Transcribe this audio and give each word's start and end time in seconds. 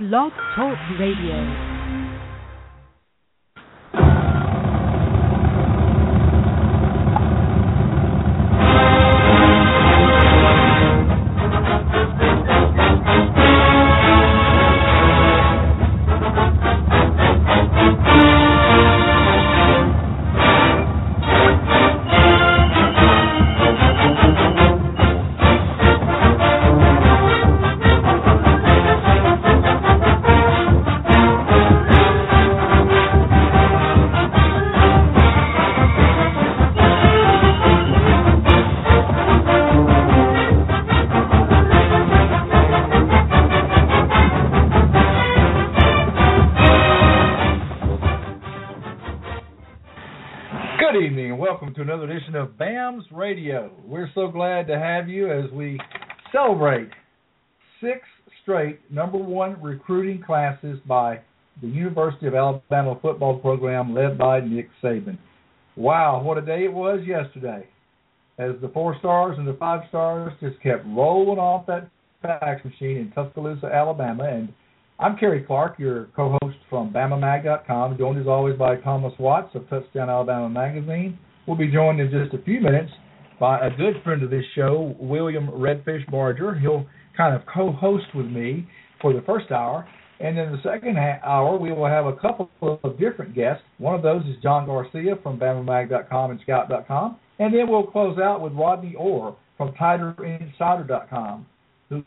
Blog 0.00 0.32
Talk 0.56 0.78
Radio. 0.98 1.79
To 54.66 54.78
have 54.78 55.08
you 55.08 55.30
as 55.30 55.50
we 55.52 55.78
celebrate 56.32 56.88
six 57.80 58.00
straight 58.42 58.80
number 58.90 59.18
one 59.18 59.60
recruiting 59.62 60.22
classes 60.22 60.78
by 60.86 61.20
the 61.62 61.68
University 61.68 62.26
of 62.26 62.34
Alabama 62.34 62.98
football 63.00 63.38
program 63.38 63.94
led 63.94 64.16
by 64.18 64.40
Nick 64.40 64.68
Saban. 64.82 65.18
Wow, 65.76 66.22
what 66.22 66.38
a 66.38 66.42
day 66.42 66.64
it 66.64 66.72
was 66.72 67.00
yesterday. 67.06 67.66
As 68.38 68.52
the 68.62 68.68
four 68.68 68.96
stars 68.98 69.36
and 69.38 69.46
the 69.46 69.54
five 69.54 69.82
stars 69.88 70.32
just 70.40 70.60
kept 70.62 70.84
rolling 70.86 71.38
off 71.38 71.66
that 71.66 71.88
fax 72.22 72.64
machine 72.64 72.96
in 72.96 73.12
Tuscaloosa, 73.14 73.66
Alabama. 73.66 74.24
And 74.24 74.52
I'm 74.98 75.16
Cary 75.16 75.42
Clark, 75.42 75.78
your 75.78 76.08
co 76.16 76.36
host 76.42 76.56
from 76.68 76.92
BamaMag.com, 76.92 77.98
joined 77.98 78.20
as 78.20 78.26
always 78.26 78.58
by 78.58 78.76
Thomas 78.76 79.12
Watts 79.18 79.54
of 79.54 79.68
Touchdown 79.68 80.10
Alabama 80.10 80.48
Magazine. 80.48 81.18
We'll 81.50 81.58
be 81.58 81.66
joined 81.66 81.98
in 81.98 82.12
just 82.12 82.32
a 82.32 82.44
few 82.44 82.60
minutes 82.60 82.92
by 83.40 83.58
a 83.58 83.70
good 83.70 83.94
friend 84.04 84.22
of 84.22 84.30
this 84.30 84.44
show, 84.54 84.94
William 85.00 85.48
Redfish 85.48 86.08
Barger. 86.08 86.56
He'll 86.56 86.86
kind 87.16 87.34
of 87.34 87.42
co-host 87.52 88.04
with 88.14 88.26
me 88.26 88.68
for 89.02 89.12
the 89.12 89.20
first 89.22 89.50
hour, 89.50 89.84
and 90.20 90.38
in 90.38 90.52
the 90.52 90.58
second 90.62 90.96
hour 90.96 91.58
we 91.58 91.72
will 91.72 91.88
have 91.88 92.06
a 92.06 92.14
couple 92.14 92.48
of 92.62 93.00
different 93.00 93.34
guests. 93.34 93.64
One 93.78 93.96
of 93.96 94.02
those 94.02 94.22
is 94.26 94.40
John 94.44 94.64
Garcia 94.64 95.16
from 95.24 95.40
BamaMag.com 95.40 96.30
and 96.30 96.40
Scout.com, 96.44 97.18
and 97.40 97.52
then 97.52 97.68
we'll 97.68 97.82
close 97.82 98.16
out 98.20 98.40
with 98.40 98.52
Rodney 98.52 98.94
Orr 98.96 99.36
from 99.56 99.72
TigerInsider.com, 99.72 101.46
who 101.88 102.04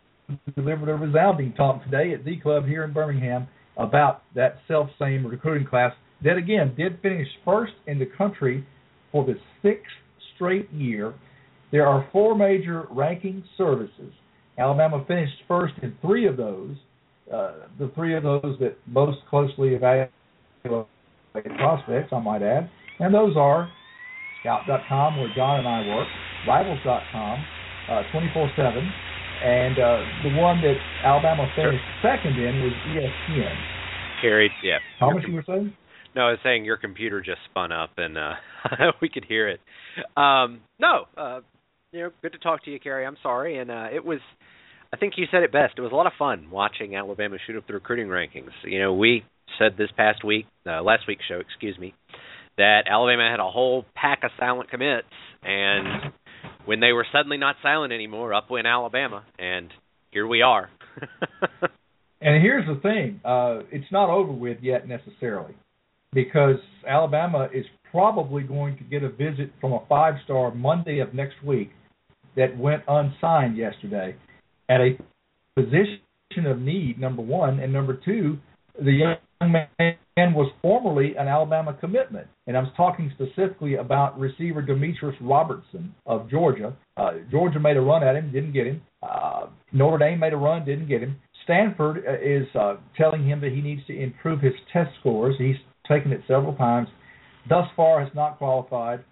delivered 0.56 0.88
a 0.88 0.96
resounding 0.96 1.52
talk 1.52 1.84
today 1.84 2.14
at 2.14 2.24
the 2.24 2.40
club 2.40 2.66
here 2.66 2.86
in 2.86 2.94
Birmingham 2.94 3.50
about 3.76 4.22
that 4.36 4.60
self-same 4.70 5.28
recruiting 5.28 5.68
class 5.68 5.92
that 6.24 6.38
again 6.38 6.74
did 6.78 7.02
finish 7.02 7.28
first 7.44 7.74
in 7.88 8.00
the 8.00 8.08
country 8.18 8.66
for 9.14 9.26
the 9.26 9.36
sixth 9.62 9.86
straight 10.36 10.70
year. 10.74 11.14
There 11.72 11.88
are 11.88 12.08
four 12.12 12.36
major 12.36 12.88
ranking 12.92 13.44
services. 13.58 14.12
Alabama 14.58 15.06
finished 15.08 15.38
first 15.48 15.74
in 15.82 15.96
three 16.02 16.28
of 16.28 16.36
those. 16.36 16.76
Uh, 17.34 17.54
the 17.80 17.90
three 17.96 18.18
of 18.18 18.24
those 18.24 18.58
that 18.60 18.76
most 18.86 19.20
closely 19.30 19.70
evaluate 19.70 20.10
prospects, 21.58 22.12
I 22.12 22.20
might 22.20 22.42
add, 22.42 22.70
and 23.00 23.14
those 23.14 23.38
are 23.38 23.72
Scout.com, 24.42 25.18
where 25.18 25.32
John 25.36 25.60
and 25.60 25.68
I 25.68 25.88
work, 25.96 26.08
Rivals.com, 26.46 27.46
uh, 27.90 28.04
24/7, 28.12 28.94
and 29.42 29.80
uh, 29.80 30.04
the 30.24 30.36
one 30.36 30.62
that 30.62 30.76
Alabama 31.04 31.50
finished 31.56 31.84
second 32.02 32.38
in 32.38 32.62
was 32.62 32.74
ESPN. 32.92 33.56
Carried, 34.22 34.52
yeah. 34.62 34.80
How 35.00 35.12
much 35.12 35.24
you 35.26 35.36
were 35.36 35.44
saying? 35.48 35.74
No, 36.16 36.28
I 36.28 36.32
was 36.32 36.40
saying 36.44 36.66
your 36.66 36.78
computer 36.78 37.22
just 37.22 37.40
spun 37.50 37.72
up 37.72 37.92
and 37.98 38.18
uh 38.18 38.34
we 39.02 39.10
could 39.10 39.26
hear 39.26 39.50
it. 39.50 39.60
Um 40.16 40.62
no, 40.80 41.06
uh 41.18 41.42
you 41.92 42.02
know, 42.02 42.10
good 42.22 42.34
to 42.34 42.40
talk 42.40 42.64
to 42.66 42.72
you, 42.72 42.80
Cary. 42.80 43.06
I'm 43.06 43.18
sorry 43.24 43.58
and 43.58 43.72
uh 43.72 43.88
it 43.94 44.04
was 44.04 44.20
I 44.94 44.98
think 44.98 45.14
you 45.18 45.26
said 45.32 45.44
it 45.44 45.52
best. 45.52 45.74
It 45.78 45.82
was 45.82 45.92
a 45.92 45.96
lot 45.96 46.06
of 46.06 46.14
fun 46.20 46.50
watching 46.52 46.96
Alabama 46.96 47.38
shoot 47.46 47.58
up 47.58 47.66
the 47.66 47.74
recruiting 47.74 48.08
rankings. 48.08 48.52
You 48.64 48.80
know, 48.80 48.94
we 48.94 49.24
said 49.58 49.76
this 49.76 49.90
past 49.98 50.24
week, 50.24 50.46
uh, 50.68 50.84
last 50.84 51.04
week's 51.08 51.26
show, 51.28 51.40
excuse 51.40 51.78
me, 51.80 51.96
that 52.58 52.82
Alabama 52.88 53.28
had 53.30 53.40
a 53.40 53.50
whole 53.50 53.86
pack 53.96 54.20
of 54.24 54.30
silent 54.40 54.70
commits 54.70 55.08
and 55.44 56.14
when 56.66 56.80
they 56.80 56.94
were 56.94 57.06
suddenly 57.12 57.38
not 57.38 57.56
silent 57.62 57.92
anymore, 57.92 58.34
up 58.34 58.52
went 58.52 58.68
Alabama 58.68 59.24
and 59.40 59.70
here 60.12 60.28
we 60.28 60.44
are. 60.44 60.70
and 62.22 62.42
here's 62.44 62.68
the 62.68 62.80
thing, 62.82 63.20
uh 63.26 63.62
it's 63.72 63.92
not 63.92 64.12
over 64.12 64.32
with 64.32 64.60
yet 64.62 64.88
necessarily 64.88 65.56
because 66.14 66.58
Alabama 66.88 67.48
is 67.54 67.66
probably 67.92 68.44
going 68.44 68.78
to 68.78 68.84
get 68.84 69.04
a 69.04 69.10
visit 69.10 69.52
from 69.62 69.74
a 69.74 69.80
five 69.88 70.16
star 70.24 70.54
Monday 70.54 71.00
of 71.00 71.14
next 71.14 71.36
week 71.44 71.72
that 72.36 72.58
went 72.58 72.84
unsigned 72.88 73.58
yesterday 73.58 74.16
at 74.70 74.82
a 74.82 74.98
position 75.56 76.00
of 76.48 76.60
need, 76.60 77.00
number 77.00 77.22
one, 77.22 77.60
and 77.60 77.72
number 77.72 78.00
two, 78.04 78.38
the 78.84 78.92
young 78.92 79.52
man 79.52 80.34
was 80.34 80.52
formerly 80.62 81.16
an 81.18 81.28
Alabama 81.28 81.74
commitment. 81.80 82.28
And 82.48 82.58
I 82.58 82.62
was 82.62 82.72
talking 82.76 83.12
specifically 83.14 83.76
about 83.76 84.20
receiver 84.20 84.62
Demetrius 84.62 85.16
Robertson 85.22 85.94
of 86.06 86.30
Georgia. 86.30 86.76
Uh, 86.98 87.12
Georgia 87.30 87.60
made 87.60 87.78
a 87.78 87.82
run 87.82 88.04
at 88.04 88.16
him, 88.16 88.32
didn't 88.32 88.54
get 88.54 88.66
him. 88.66 88.82
Uh, 89.04 89.48
Notre 89.72 89.98
Dame 89.98 90.20
made 90.20 90.34
a 90.34 90.38
run, 90.38 90.66
didn't 90.66 90.88
get 90.88 91.02
him. 91.02 91.18
Stanford 91.44 92.04
uh, 92.08 92.14
is 92.14 92.48
uh, 92.56 92.78
telling 92.98 93.28
him 93.28 93.42
that 93.42 93.52
he 93.52 93.62
needs 93.62 93.86
to 93.88 94.00
improve 94.00 94.42
his 94.42 94.54
test 94.72 94.90
scores. 95.00 95.36
He's 95.38 95.56
taken 95.88 96.12
it 96.12 96.22
several 96.28 96.56
times. 96.56 96.88
Thus 97.50 97.68
far, 97.76 98.04
has 98.04 98.14
not 98.16 98.38
qualified, 98.38 99.04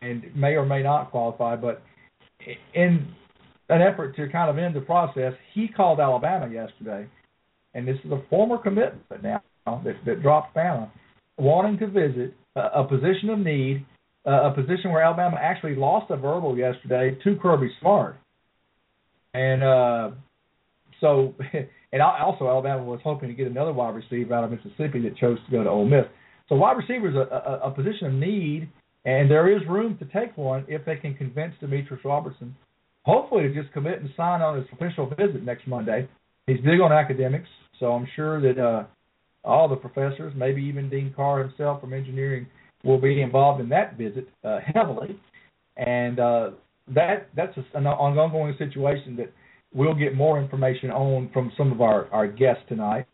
and 0.00 0.24
may 0.34 0.54
or 0.54 0.64
may 0.64 0.82
not 0.82 1.10
qualify. 1.10 1.56
But 1.56 1.82
in 2.74 3.08
an 3.68 3.82
effort 3.82 4.14
to 4.16 4.28
kind 4.28 4.50
of 4.50 4.58
end 4.58 4.76
the 4.76 4.80
process, 4.80 5.32
he 5.52 5.68
called 5.68 6.00
Alabama 6.00 6.52
yesterday, 6.52 7.08
and 7.74 7.86
this 7.86 7.96
is 8.04 8.12
a 8.12 8.22
former 8.30 8.58
commitment 8.58 9.22
now 9.22 9.42
that, 9.66 9.96
that 10.06 10.22
dropped 10.22 10.54
Bama, 10.54 10.90
wanting 11.38 11.78
to 11.78 11.86
visit 11.86 12.34
a, 12.54 12.80
a 12.80 12.84
position 12.84 13.30
of 13.30 13.38
need, 13.38 13.84
uh, 14.26 14.50
a 14.50 14.54
position 14.54 14.90
where 14.90 15.02
Alabama 15.02 15.36
actually 15.40 15.74
lost 15.74 16.10
a 16.10 16.16
verbal 16.16 16.56
yesterday 16.56 17.16
to 17.24 17.36
Kirby 17.36 17.70
Smart, 17.80 18.16
and 19.32 19.62
uh, 19.62 20.10
so 21.00 21.34
And 21.94 22.02
also, 22.02 22.48
Alabama 22.48 22.82
was 22.82 22.98
hoping 23.04 23.28
to 23.28 23.34
get 23.36 23.46
another 23.46 23.72
wide 23.72 23.94
receiver 23.94 24.34
out 24.34 24.42
of 24.42 24.50
Mississippi 24.50 25.00
that 25.02 25.16
chose 25.16 25.38
to 25.46 25.50
go 25.52 25.62
to 25.62 25.70
Ole 25.70 25.86
Miss. 25.86 26.06
So 26.48 26.56
wide 26.56 26.76
receiver 26.76 27.08
is 27.08 27.14
a, 27.14 27.20
a, 27.32 27.68
a 27.68 27.70
position 27.70 28.08
of 28.08 28.12
need, 28.14 28.68
and 29.04 29.30
there 29.30 29.56
is 29.56 29.62
room 29.68 29.96
to 29.98 30.04
take 30.06 30.36
one 30.36 30.64
if 30.66 30.84
they 30.84 30.96
can 30.96 31.14
convince 31.14 31.54
Demetrius 31.60 32.04
Robertson, 32.04 32.56
hopefully 33.04 33.44
to 33.44 33.54
just 33.54 33.72
commit 33.72 34.00
and 34.00 34.10
sign 34.16 34.42
on 34.42 34.56
his 34.56 34.66
official 34.72 35.06
visit 35.10 35.44
next 35.44 35.68
Monday. 35.68 36.08
He's 36.48 36.56
big 36.64 36.80
on 36.80 36.90
academics, 36.90 37.48
so 37.78 37.92
I'm 37.92 38.08
sure 38.16 38.40
that 38.40 38.60
uh, 38.60 38.86
all 39.44 39.68
the 39.68 39.76
professors, 39.76 40.32
maybe 40.36 40.62
even 40.62 40.90
Dean 40.90 41.12
Carr 41.14 41.44
himself 41.46 41.80
from 41.80 41.92
engineering, 41.92 42.48
will 42.82 43.00
be 43.00 43.22
involved 43.22 43.60
in 43.60 43.68
that 43.68 43.96
visit 43.96 44.26
uh, 44.42 44.58
heavily. 44.74 45.16
And 45.76 46.18
uh, 46.18 46.50
that 46.92 47.28
that's 47.36 47.56
an 47.74 47.86
ongoing 47.86 48.56
situation 48.58 49.14
that 49.14 49.32
we'll 49.74 49.94
get 49.94 50.14
more 50.14 50.40
information 50.40 50.90
on 50.90 51.30
from 51.32 51.52
some 51.56 51.72
of 51.72 51.80
our, 51.80 52.08
our 52.12 52.26
guests 52.26 52.62
tonight. 52.68 53.06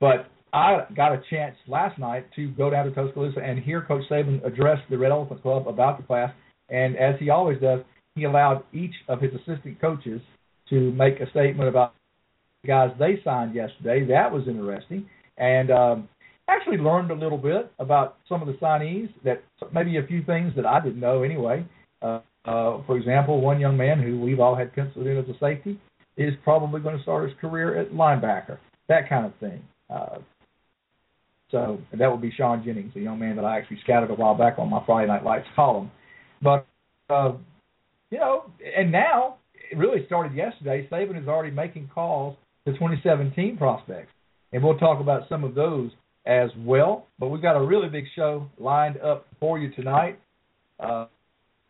But 0.00 0.26
I 0.52 0.86
got 0.94 1.12
a 1.12 1.22
chance 1.30 1.56
last 1.66 1.98
night 1.98 2.26
to 2.36 2.48
go 2.50 2.70
down 2.70 2.84
to 2.86 2.92
Tuscaloosa 2.92 3.40
and 3.40 3.58
hear 3.58 3.82
Coach 3.82 4.04
Saban 4.10 4.44
address 4.44 4.78
the 4.90 4.98
Red 4.98 5.10
Elephant 5.10 5.42
Club 5.42 5.66
about 5.66 5.98
the 5.98 6.06
class. 6.06 6.32
And 6.68 6.96
as 6.96 7.14
he 7.18 7.30
always 7.30 7.60
does, 7.60 7.80
he 8.14 8.24
allowed 8.24 8.62
each 8.72 8.94
of 9.08 9.20
his 9.20 9.32
assistant 9.34 9.80
coaches 9.80 10.20
to 10.70 10.92
make 10.92 11.20
a 11.20 11.28
statement 11.30 11.68
about 11.68 11.94
the 12.62 12.68
guys 12.68 12.90
they 12.98 13.20
signed 13.24 13.54
yesterday. 13.54 14.06
That 14.06 14.30
was 14.30 14.46
interesting. 14.46 15.06
And 15.36 15.70
um, 15.70 16.08
actually 16.48 16.76
learned 16.78 17.10
a 17.10 17.14
little 17.14 17.38
bit 17.38 17.72
about 17.78 18.18
some 18.28 18.40
of 18.40 18.46
the 18.46 18.54
signees 18.54 19.08
that 19.24 19.42
maybe 19.72 19.96
a 19.96 20.06
few 20.06 20.22
things 20.24 20.52
that 20.56 20.66
I 20.66 20.80
didn't 20.80 21.00
know 21.00 21.22
anyway. 21.22 21.66
Uh, 22.00 22.20
uh, 22.44 22.82
for 22.86 22.96
example, 22.96 23.40
one 23.40 23.60
young 23.60 23.76
man 23.76 24.00
who 24.00 24.20
we've 24.20 24.40
all 24.40 24.54
had 24.54 24.74
penciled 24.74 25.06
in 25.06 25.16
as 25.16 25.24
a 25.28 25.38
safety 25.38 25.80
is 26.16 26.34
probably 26.44 26.80
going 26.80 26.96
to 26.96 27.02
start 27.02 27.28
his 27.28 27.38
career 27.40 27.78
at 27.80 27.92
linebacker, 27.92 28.58
that 28.88 29.08
kind 29.08 29.26
of 29.26 29.32
thing. 29.40 29.62
Uh, 29.88 30.18
so 31.50 31.78
that 31.98 32.10
would 32.10 32.20
be 32.20 32.32
Sean 32.36 32.64
Jennings, 32.64 32.92
a 32.96 33.00
young 33.00 33.18
man 33.18 33.36
that 33.36 33.44
I 33.44 33.58
actually 33.58 33.78
scouted 33.84 34.10
a 34.10 34.14
while 34.14 34.34
back 34.34 34.58
on 34.58 34.68
my 34.68 34.82
Friday 34.84 35.08
Night 35.08 35.24
Lights 35.24 35.46
column. 35.54 35.90
But 36.42 36.66
uh, 37.08 37.32
you 38.10 38.18
know, 38.18 38.50
and 38.76 38.90
now 38.90 39.36
it 39.70 39.78
really 39.78 40.04
started 40.06 40.34
yesterday. 40.34 40.88
Saban 40.90 41.20
is 41.20 41.28
already 41.28 41.54
making 41.54 41.90
calls 41.94 42.36
to 42.66 42.72
2017 42.72 43.56
prospects, 43.56 44.12
and 44.52 44.62
we'll 44.62 44.78
talk 44.78 45.00
about 45.00 45.28
some 45.28 45.44
of 45.44 45.54
those 45.54 45.90
as 46.26 46.50
well. 46.58 47.06
But 47.18 47.28
we've 47.28 47.42
got 47.42 47.56
a 47.56 47.64
really 47.64 47.88
big 47.88 48.04
show 48.16 48.48
lined 48.58 48.98
up 48.98 49.26
for 49.40 49.58
you 49.58 49.72
tonight. 49.74 50.18
Uh, 50.80 51.06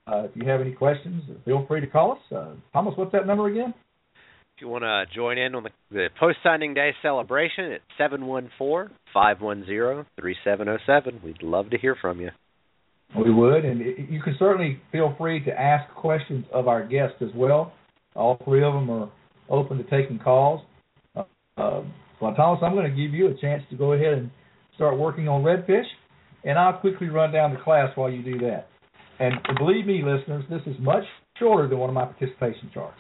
uh, 0.06 0.24
if 0.24 0.30
you 0.34 0.48
have 0.48 0.60
any 0.60 0.72
questions, 0.72 1.22
feel 1.44 1.64
free 1.66 1.80
to 1.80 1.86
call 1.86 2.12
us. 2.12 2.18
Uh, 2.34 2.54
Thomas, 2.72 2.94
what's 2.96 3.12
that 3.12 3.26
number 3.26 3.46
again? 3.48 3.72
If 4.56 4.60
you 4.60 4.68
want 4.68 4.84
to 4.84 5.04
join 5.12 5.36
in 5.38 5.54
on 5.54 5.64
the, 5.64 5.70
the 5.90 6.08
post 6.20 6.38
signing 6.44 6.74
day 6.74 6.92
celebration, 7.02 7.72
it's 7.72 7.84
seven 7.98 8.26
one 8.26 8.50
four 8.56 8.90
five 9.12 9.40
one 9.40 9.64
zero 9.66 10.06
three 10.20 10.36
seven 10.44 10.66
zero 10.66 10.78
seven. 10.86 11.20
We'd 11.24 11.42
love 11.42 11.70
to 11.70 11.78
hear 11.78 11.96
from 12.00 12.20
you. 12.20 12.30
We 13.16 13.32
would, 13.32 13.64
and 13.64 13.80
it, 13.80 14.10
you 14.10 14.20
can 14.22 14.36
certainly 14.38 14.80
feel 14.92 15.14
free 15.18 15.44
to 15.44 15.50
ask 15.50 15.92
questions 15.94 16.44
of 16.52 16.68
our 16.68 16.86
guests 16.86 17.16
as 17.20 17.30
well. 17.34 17.72
All 18.14 18.38
three 18.44 18.62
of 18.62 18.74
them 18.74 18.90
are 18.90 19.10
open 19.48 19.78
to 19.78 19.84
taking 19.84 20.18
calls. 20.18 20.60
Uh, 21.16 21.24
well, 22.20 22.34
Thomas, 22.34 22.60
I'm 22.62 22.74
going 22.74 22.90
to 22.90 22.96
give 22.96 23.14
you 23.14 23.28
a 23.28 23.34
chance 23.40 23.62
to 23.70 23.76
go 23.76 23.92
ahead 23.92 24.14
and 24.14 24.30
start 24.74 24.98
working 24.98 25.28
on 25.28 25.42
redfish, 25.42 25.86
and 26.44 26.58
I'll 26.58 26.78
quickly 26.78 27.08
run 27.08 27.32
down 27.32 27.54
the 27.54 27.60
class 27.60 27.90
while 27.96 28.10
you 28.10 28.22
do 28.22 28.38
that. 28.46 28.68
And 29.18 29.34
believe 29.58 29.86
me, 29.86 30.02
listeners, 30.04 30.44
this 30.50 30.62
is 30.66 30.76
much 30.80 31.04
shorter 31.38 31.68
than 31.68 31.78
one 31.78 31.90
of 31.90 31.94
my 31.94 32.04
participation 32.04 32.70
charts. 32.72 32.98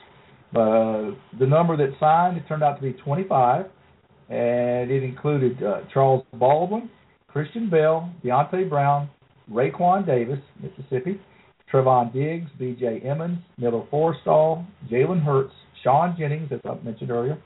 Uh, 0.54 1.16
the 1.38 1.46
number 1.46 1.76
that 1.76 1.92
signed 1.98 2.40
turned 2.46 2.62
out 2.62 2.76
to 2.76 2.82
be 2.82 2.92
25, 2.92 3.66
and 4.28 4.90
it 4.90 5.02
included 5.02 5.60
uh, 5.62 5.80
Charles 5.92 6.24
Baldwin, 6.34 6.88
Christian 7.28 7.68
Bell, 7.68 8.12
Deonte 8.24 8.68
Brown, 8.68 9.10
Raekwon 9.50 10.06
Davis, 10.06 10.38
Mississippi, 10.62 11.20
Trevon 11.72 12.12
Diggs, 12.12 12.48
B.J. 12.58 13.00
Emmons, 13.04 13.38
Miller 13.58 13.84
Forristall, 13.92 14.64
Jalen 14.90 15.22
Hurts, 15.24 15.52
Sean 15.82 16.14
Jennings, 16.16 16.50
as 16.52 16.60
I 16.64 16.82
mentioned 16.84 17.10
earlier, 17.10 17.36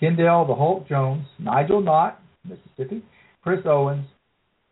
Kendall 0.00 0.46
the 0.46 0.54
Hulk 0.54 0.88
Jones, 0.88 1.24
Nigel 1.38 1.80
Knott, 1.80 2.20
Mississippi, 2.44 3.02
Chris 3.42 3.60
Owens, 3.64 4.06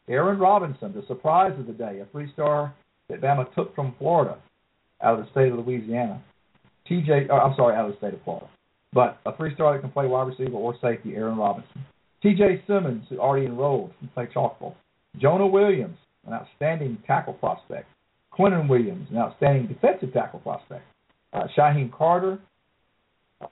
Aaron 0.08 0.38
Robinson, 0.38 0.92
the 0.92 1.04
surprise 1.06 1.52
of 1.58 1.66
the 1.66 1.72
day, 1.72 2.00
a 2.00 2.06
three-star 2.12 2.74
that 3.08 3.20
Bama 3.20 3.52
took 3.54 3.74
from 3.74 3.94
Florida 3.98 4.38
out 5.02 5.18
of 5.18 5.24
the 5.24 5.30
state 5.30 5.52
of 5.52 5.64
Louisiana. 5.64 6.22
TJ, 6.90 7.30
uh, 7.30 7.34
I'm 7.34 7.54
sorry, 7.56 7.76
out 7.76 7.86
of 7.86 7.92
the 7.92 7.98
state 7.98 8.14
of 8.14 8.22
Florida, 8.24 8.48
but 8.92 9.18
a 9.26 9.36
three-star 9.36 9.74
that 9.74 9.80
can 9.80 9.90
play 9.90 10.06
wide 10.06 10.28
receiver 10.28 10.56
or 10.56 10.74
safety, 10.80 11.14
Aaron 11.14 11.38
Robinson. 11.38 11.84
TJ 12.24 12.66
Simmons, 12.66 13.04
who 13.08 13.18
already 13.18 13.46
enrolled, 13.46 13.92
can 13.98 14.08
play 14.08 14.28
chalkball. 14.34 14.74
Jonah 15.20 15.46
Williams, 15.46 15.98
an 16.26 16.32
outstanding 16.32 16.98
tackle 17.06 17.34
prospect. 17.34 17.86
Quinnen 18.36 18.68
Williams, 18.68 19.06
an 19.10 19.18
outstanding 19.18 19.66
defensive 19.66 20.12
tackle 20.12 20.40
prospect. 20.40 20.84
Uh, 21.32 21.44
Shyheim 21.56 21.92
Carter, 21.92 22.38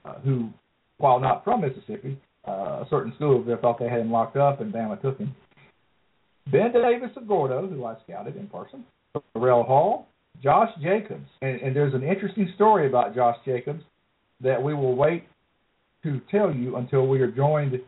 uh, 0.05 0.15
who, 0.25 0.51
while 0.99 1.21
not 1.21 1.45
from 1.45 1.61
Mississippi, 1.61 2.19
uh, 2.47 2.83
a 2.83 2.87
certain 2.91 3.13
school 3.15 3.43
there 3.45 3.57
thought 3.59 3.79
they 3.79 3.89
had 3.89 4.01
him 4.01 4.11
locked 4.11 4.37
up, 4.37 4.61
and 4.61 4.73
Bama 4.73 5.01
took 5.01 5.19
him. 5.19 5.35
Ben 6.51 6.73
Davis 6.73 7.11
of 7.17 7.29
Gordo, 7.29 7.69
who 7.69 7.85
I 7.85 7.95
scouted 8.05 8.37
in 8.37 8.49
person. 8.49 8.85
Terrell 9.35 9.63
Hall, 9.63 10.09
Josh 10.43 10.71
Jacobs, 10.83 11.29
and, 11.43 11.61
and 11.61 11.77
there's 11.77 11.95
an 11.95 12.03
interesting 12.03 12.51
story 12.55 12.87
about 12.87 13.15
Josh 13.15 13.37
Jacobs 13.45 13.83
that 14.41 14.63
we 14.63 14.75
will 14.75 14.97
wait 14.97 15.25
to 16.03 16.21
tell 16.31 16.53
you 16.53 16.77
until 16.77 17.07
we 17.07 17.21
are 17.21 17.31
joined, 17.31 17.79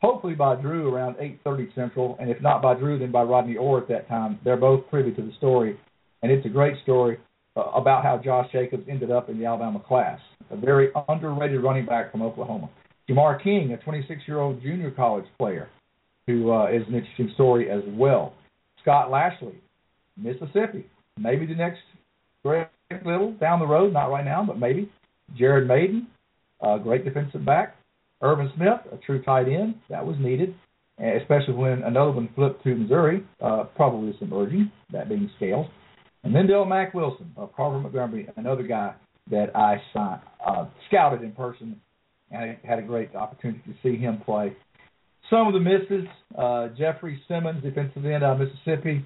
hopefully 0.00 0.34
by 0.34 0.54
Drew 0.56 0.94
around 0.94 1.16
8:30 1.16 1.74
Central, 1.74 2.16
and 2.20 2.30
if 2.30 2.40
not 2.40 2.62
by 2.62 2.74
Drew, 2.74 2.98
then 2.98 3.10
by 3.10 3.22
Rodney 3.22 3.56
Orr 3.56 3.78
at 3.78 3.88
that 3.88 4.08
time. 4.08 4.38
They're 4.44 4.56
both 4.56 4.88
privy 4.88 5.12
to 5.12 5.22
the 5.22 5.32
story, 5.38 5.78
and 6.22 6.30
it's 6.30 6.46
a 6.46 6.50
great 6.50 6.80
story 6.82 7.18
uh, 7.56 7.62
about 7.62 8.04
how 8.04 8.18
Josh 8.18 8.50
Jacobs 8.52 8.84
ended 8.88 9.10
up 9.10 9.28
in 9.28 9.38
the 9.38 9.46
Alabama 9.46 9.80
class, 9.80 10.20
a 10.50 10.56
very 10.56 10.90
underrated 11.08 11.62
running 11.62 11.86
back 11.86 12.12
from 12.12 12.22
Oklahoma. 12.22 12.68
Jamar 13.08 13.42
King, 13.42 13.72
a 13.72 13.76
26-year-old 13.90 14.62
junior 14.62 14.90
college 14.90 15.26
player, 15.38 15.68
who 16.26 16.52
uh, 16.52 16.66
is 16.66 16.86
an 16.88 16.94
interesting 16.94 17.30
story 17.34 17.70
as 17.70 17.82
well. 17.88 18.34
Scott 18.80 19.10
Lashley, 19.10 19.60
Mississippi, 20.16 20.86
maybe 21.18 21.46
the 21.46 21.54
next 21.54 21.80
Greg 22.42 22.68
Little 23.04 23.32
down 23.32 23.58
the 23.58 23.66
road, 23.66 23.92
not 23.92 24.10
right 24.10 24.24
now, 24.24 24.44
but 24.46 24.58
maybe. 24.58 24.90
Jared 25.36 25.66
Maiden, 25.66 26.06
a 26.60 26.78
great 26.78 27.04
defensive 27.04 27.44
back. 27.44 27.76
Irvin 28.22 28.50
Smith, 28.56 28.80
a 28.92 28.96
true 28.98 29.22
tight 29.22 29.48
end, 29.48 29.74
that 29.88 30.04
was 30.04 30.16
needed, 30.20 30.54
especially 30.98 31.54
when 31.54 31.82
another 31.82 32.12
one 32.12 32.28
flipped 32.34 32.62
to 32.64 32.74
Missouri, 32.74 33.24
uh, 33.40 33.64
probably 33.74 34.14
some 34.18 34.32
urging, 34.32 34.70
that 34.92 35.08
being 35.08 35.30
Scales. 35.36 35.66
And 36.22 36.34
then 36.34 36.46
Dale 36.46 36.64
Mack 36.64 36.94
Wilson 36.94 37.32
of 37.36 37.54
Carver 37.54 37.80
Montgomery, 37.80 38.28
another 38.36 38.62
guy 38.62 38.94
that 39.30 39.56
I 39.56 39.76
signed, 39.92 40.20
uh, 40.46 40.66
scouted 40.88 41.22
in 41.22 41.32
person 41.32 41.80
and 42.30 42.42
I 42.42 42.58
had 42.66 42.78
a 42.78 42.82
great 42.82 43.14
opportunity 43.14 43.62
to 43.66 43.74
see 43.82 43.98
him 43.98 44.18
play. 44.24 44.56
Some 45.30 45.46
of 45.46 45.54
the 45.54 45.60
misses, 45.60 46.06
uh, 46.36 46.68
Jeffrey 46.76 47.22
Simmons, 47.28 47.62
defensive 47.62 48.04
end 48.04 48.22
out 48.22 48.40
of 48.40 48.48
Mississippi, 48.48 49.04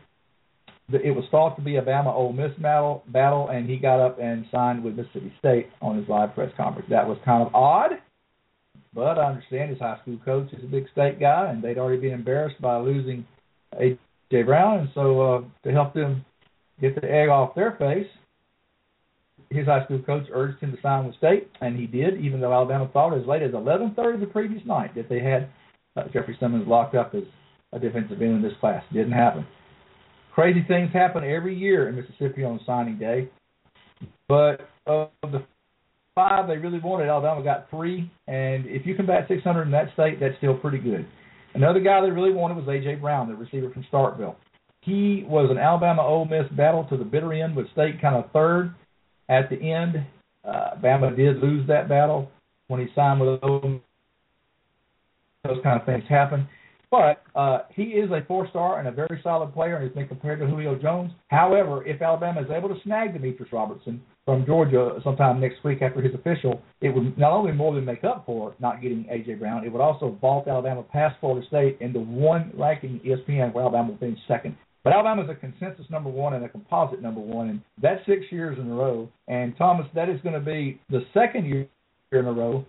it 0.91 1.15
was 1.15 1.25
thought 1.31 1.57
to 1.57 1.63
be 1.63 1.77
a 1.77 1.83
Bama 1.83 2.15
Ole 2.15 2.33
Miss 2.33 2.53
battle, 2.59 3.05
battle, 3.09 3.49
and 3.51 3.69
he 3.69 3.77
got 3.77 4.01
up 4.01 4.19
and 4.21 4.47
signed 4.51 4.83
with 4.83 4.97
Mississippi 4.97 5.33
State 5.39 5.69
on 5.83 5.99
his 5.99 6.09
live 6.09 6.35
press 6.35 6.51
conference. 6.57 6.89
That 6.89 7.07
was 7.07 7.19
kind 7.25 7.47
of 7.47 7.55
odd, 7.55 7.93
but 8.95 9.19
I 9.19 9.29
understand 9.29 9.71
his 9.71 9.79
high 9.79 9.99
school 10.01 10.19
coach 10.25 10.53
is 10.53 10.65
a 10.65 10.67
big 10.67 10.87
state 10.93 11.21
guy, 11.21 11.51
and 11.51 11.63
they'd 11.63 11.79
already 11.79 12.01
been 12.01 12.15
embarrassed 12.15 12.61
by 12.61 12.79
losing 12.79 13.27
A.J. 13.79 14.43
Brown, 14.45 14.81
and 14.81 14.89
so 14.95 15.21
uh, 15.21 15.43
to 15.65 15.73
help 15.73 15.93
them 15.93 16.25
get 16.81 16.95
the 16.95 17.11
egg 17.11 17.29
off 17.29 17.55
their 17.55 17.73
face, 17.73 18.09
his 19.51 19.67
high 19.67 19.85
school 19.85 20.01
coach 20.01 20.27
urged 20.33 20.61
him 20.61 20.73
to 20.73 20.81
sign 20.81 21.07
with 21.07 21.17
State, 21.17 21.51
and 21.61 21.79
he 21.79 21.87
did, 21.87 22.19
even 22.21 22.41
though 22.41 22.53
Alabama 22.53 22.89
thought 22.93 23.17
as 23.17 23.27
late 23.27 23.43
as 23.43 23.53
11:30 23.53 24.21
the 24.21 24.27
previous 24.27 24.65
night 24.65 24.95
that 24.95 25.09
they 25.09 25.21
had 25.21 25.49
uh, 25.97 26.05
Jeffrey 26.13 26.37
Simmons 26.41 26.67
locked 26.67 26.95
up 26.95 27.15
as 27.15 27.25
a 27.73 27.79
defensive 27.79 28.21
end 28.23 28.37
in 28.37 28.43
this 28.43 28.57
class. 28.61 28.83
Didn't 28.93 29.13
happen. 29.13 29.47
Crazy 30.39 30.65
things 30.69 30.93
happen 30.93 31.25
every 31.25 31.53
year 31.53 31.89
in 31.89 31.97
Mississippi 31.97 32.45
on 32.45 32.61
signing 32.65 32.97
day. 32.97 33.29
But 34.29 34.69
of 34.87 35.11
the 35.21 35.43
five 36.15 36.47
they 36.47 36.59
really 36.59 36.79
wanted, 36.79 37.09
Alabama 37.09 37.43
got 37.43 37.69
three. 37.71 38.09
And 38.29 38.65
if 38.67 38.87
you 38.87 38.95
can 38.95 39.05
bat 39.05 39.25
600 39.27 39.63
in 39.63 39.73
that 39.73 39.93
state, 39.95 40.21
that's 40.21 40.37
still 40.39 40.55
pretty 40.55 40.79
good. 40.79 41.05
Another 41.55 41.81
guy 41.81 42.01
they 42.03 42.13
really 42.13 42.33
wanted 42.33 42.57
was 42.57 42.69
A.J. 42.69 43.01
Brown, 43.01 43.29
the 43.29 43.35
receiver 43.35 43.69
from 43.73 43.85
Starkville. 43.93 44.37
He 44.83 45.25
was 45.27 45.51
an 45.51 45.59
Alabama 45.59 46.03
Ole 46.03 46.27
Miss 46.27 46.47
battle 46.57 46.85
to 46.85 46.97
the 46.97 47.05
bitter 47.05 47.33
end, 47.33 47.57
with 47.57 47.69
State 47.73 48.01
kind 48.01 48.15
of 48.15 48.31
third. 48.31 48.73
At 49.29 49.51
the 49.51 49.57
end, 49.57 50.07
uh, 50.45 50.77
Bama 50.81 51.17
did 51.17 51.43
lose 51.43 51.67
that 51.67 51.89
battle 51.89 52.31
when 52.69 52.79
he 52.79 52.87
signed 52.95 53.21
with 53.21 53.43
Ole 53.43 53.61
Miss. 53.65 53.81
Those 55.43 55.59
kind 55.65 55.81
of 55.81 55.85
things 55.85 56.05
happen. 56.09 56.49
But 56.91 57.23
uh, 57.35 57.61
he 57.75 57.83
is 57.83 58.11
a 58.11 58.25
four-star 58.27 58.79
and 58.79 58.89
a 58.89 58.93
very 58.93 59.21
solid 59.23 59.53
player, 59.53 59.77
and 59.77 59.87
he's 59.87 59.95
been 59.95 60.09
compared 60.09 60.41
to 60.41 60.47
Julio 60.47 60.75
Jones. 60.75 61.13
However, 61.29 61.87
if 61.87 62.01
Alabama 62.01 62.41
is 62.41 62.47
able 62.51 62.71
to 62.71 62.81
snag 62.83 63.13
Demetrius 63.13 63.53
Robertson 63.53 64.01
from 64.25 64.47
Georgia 64.47 64.99
sometime 65.05 65.39
next 65.39 65.63
week 65.65 65.83
after 65.83 66.01
his 66.01 66.15
official, 66.15 66.63
it 66.81 66.89
would 66.89 67.19
not 67.19 67.33
only 67.33 67.53
more 67.53 67.75
than 67.75 67.85
make 67.85 68.05
up 68.05 68.25
for 68.25 68.55
not 68.59 68.81
getting 68.81 69.07
A.J. 69.11 69.35
Brown, 69.35 69.65
it 69.65 69.73
would 69.73 69.83
also 69.83 70.17
vault 70.21 70.49
Alabama 70.49 70.83
past 70.83 71.17
Florida 71.21 71.47
State 71.47 71.77
into 71.81 72.01
one 72.01 72.53
ranking 72.57 73.01
ESPN 73.01 73.53
where 73.53 73.65
Alabama 73.65 73.91
will 73.91 73.99
finish 73.99 74.19
second. 74.27 74.57
But 74.83 74.95
Alabama 74.95 75.25
is 75.25 75.29
a 75.29 75.35
consensus 75.35 75.85
number 75.91 76.09
one 76.09 76.35
and 76.35 76.45
a 76.45 76.49
composite 76.49 77.03
number 77.03 77.21
one, 77.21 77.51
and 77.51 77.61
that's 77.83 78.01
six 78.07 78.25
years 78.31 78.59
in 78.59 78.71
a 78.71 78.75
row. 78.75 79.11
And 79.27 79.55
Thomas, 79.59 79.87
that 79.95 80.09
is 80.09 80.21
going 80.23 80.35
to 80.35 80.41
be 80.41 80.81
the 80.89 81.05
second 81.13 81.45
year 81.45 81.69
in 82.13 82.25
a 82.25 82.33
row 82.33 82.65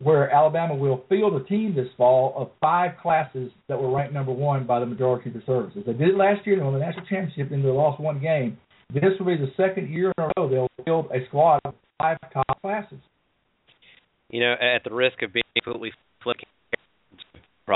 where 0.00 0.30
Alabama 0.30 0.74
will 0.74 1.04
field 1.08 1.40
a 1.40 1.44
team 1.44 1.74
this 1.74 1.88
fall 1.96 2.34
of 2.36 2.50
five 2.60 2.92
classes 3.00 3.50
that 3.68 3.80
were 3.80 3.94
ranked 3.94 4.12
number 4.12 4.32
one 4.32 4.66
by 4.66 4.80
the 4.80 4.86
majority 4.86 5.30
of 5.30 5.34
the 5.34 5.42
services. 5.46 5.82
They 5.86 5.92
did 5.92 6.10
it 6.10 6.16
last 6.16 6.46
year. 6.46 6.56
They 6.56 6.62
won 6.62 6.74
the 6.74 6.80
national 6.80 7.06
championship 7.06 7.52
and 7.52 7.64
they 7.64 7.68
lost 7.68 8.00
one 8.00 8.20
game. 8.20 8.58
This 8.92 9.04
will 9.18 9.26
be 9.26 9.36
the 9.36 9.52
second 9.56 9.90
year 9.90 10.12
in 10.18 10.24
a 10.24 10.30
row 10.36 10.48
they'll 10.48 10.84
field 10.84 11.06
a 11.12 11.26
squad 11.28 11.60
of 11.64 11.74
five 11.98 12.18
top 12.32 12.60
classes. 12.60 12.98
You 14.30 14.40
know, 14.40 14.52
at 14.52 14.84
the 14.84 14.92
risk 14.92 15.22
of 15.22 15.32
being 15.32 15.44
completely 15.62 15.92
flipping. 16.22 16.44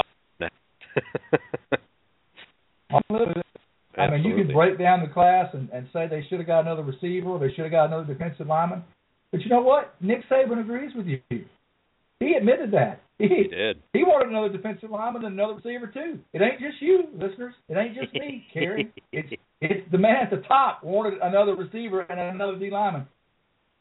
I 3.99 4.11
mean, 4.11 4.25
you 4.25 4.37
can 4.37 4.53
break 4.53 4.79
down 4.79 5.01
the 5.01 5.13
class 5.13 5.49
and, 5.53 5.69
and 5.71 5.89
say 5.93 6.07
they 6.09 6.25
should 6.29 6.39
have 6.39 6.47
got 6.47 6.61
another 6.61 6.83
receiver, 6.83 7.39
they 7.39 7.53
should 7.55 7.65
have 7.65 7.73
got 7.73 7.87
another 7.87 8.05
defensive 8.05 8.47
lineman. 8.47 8.85
But 9.31 9.43
you 9.43 9.51
know 9.51 9.61
what? 9.61 9.95
Nick 10.01 10.21
Saban 10.31 10.61
agrees 10.61 10.93
with 10.97 11.07
you. 11.07 11.21
He 12.21 12.35
admitted 12.35 12.73
that. 12.73 13.01
He, 13.19 13.29
he 13.29 13.49
did. 13.49 13.83
He 13.93 14.05
wanted 14.05 14.31
another 14.31 14.49
defensive 14.49 14.91
lineman 14.91 15.25
and 15.25 15.35
another 15.35 15.55
receiver 15.55 15.87
too. 15.87 16.19
It 16.33 16.43
ain't 16.43 16.61
just 16.61 16.81
you, 16.81 17.05
listeners. 17.15 17.55
It 17.69 17.77
ain't 17.77 17.95
just 17.95 18.13
me, 18.15 18.47
Cary. 18.53 18.93
It's 19.13 19.29
it's 19.61 19.91
the 19.91 19.99
man 19.99 20.17
at 20.23 20.31
the 20.31 20.47
top 20.47 20.85
wanted 20.85 21.19
another 21.21 21.57
receiver 21.57 22.03
and 22.03 22.21
another 22.21 22.59
D 22.59 22.71
lineman, 22.71 23.07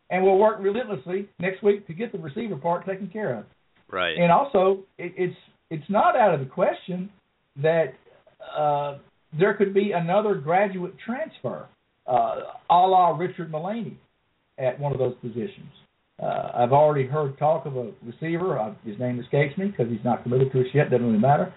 and 0.10 0.24
we'll 0.24 0.38
work 0.38 0.58
relentlessly 0.60 1.30
next 1.40 1.64
week 1.64 1.86
to 1.88 1.94
get 1.94 2.12
the 2.12 2.18
receiver 2.18 2.56
part 2.56 2.86
taken 2.86 3.08
care 3.08 3.36
of. 3.36 3.46
Right. 3.92 4.18
And 4.18 4.32
also, 4.32 4.84
it, 4.98 5.14
it's 5.16 5.38
it's 5.70 5.90
not 5.90 6.16
out 6.16 6.34
of 6.34 6.40
the 6.40 6.46
question 6.48 7.10
that 7.62 7.94
uh, 8.56 8.98
there 9.38 9.54
could 9.54 9.74
be 9.74 9.92
another 9.92 10.36
graduate 10.36 10.94
transfer, 11.04 11.68
uh, 12.08 12.36
a 12.70 12.74
la 12.74 13.16
Richard 13.16 13.52
Mullaney, 13.52 13.98
at 14.58 14.80
one 14.80 14.92
of 14.92 15.00
those 15.00 15.16
positions. 15.22 15.72
Uh, 16.22 16.52
I've 16.56 16.72
already 16.72 17.08
heard 17.08 17.38
talk 17.38 17.66
of 17.66 17.78
a 17.78 17.92
receiver. 18.04 18.60
Uh, 18.60 18.74
his 18.84 18.98
name 19.00 19.20
escapes 19.20 19.58
me 19.58 19.68
because 19.68 19.92
he's 19.92 20.04
not 20.04 20.24
committed 20.24 20.52
to 20.52 20.62
us 20.62 20.68
yet. 20.74 20.90
Doesn't 20.90 21.06
really 21.06 21.20
matter. 21.20 21.54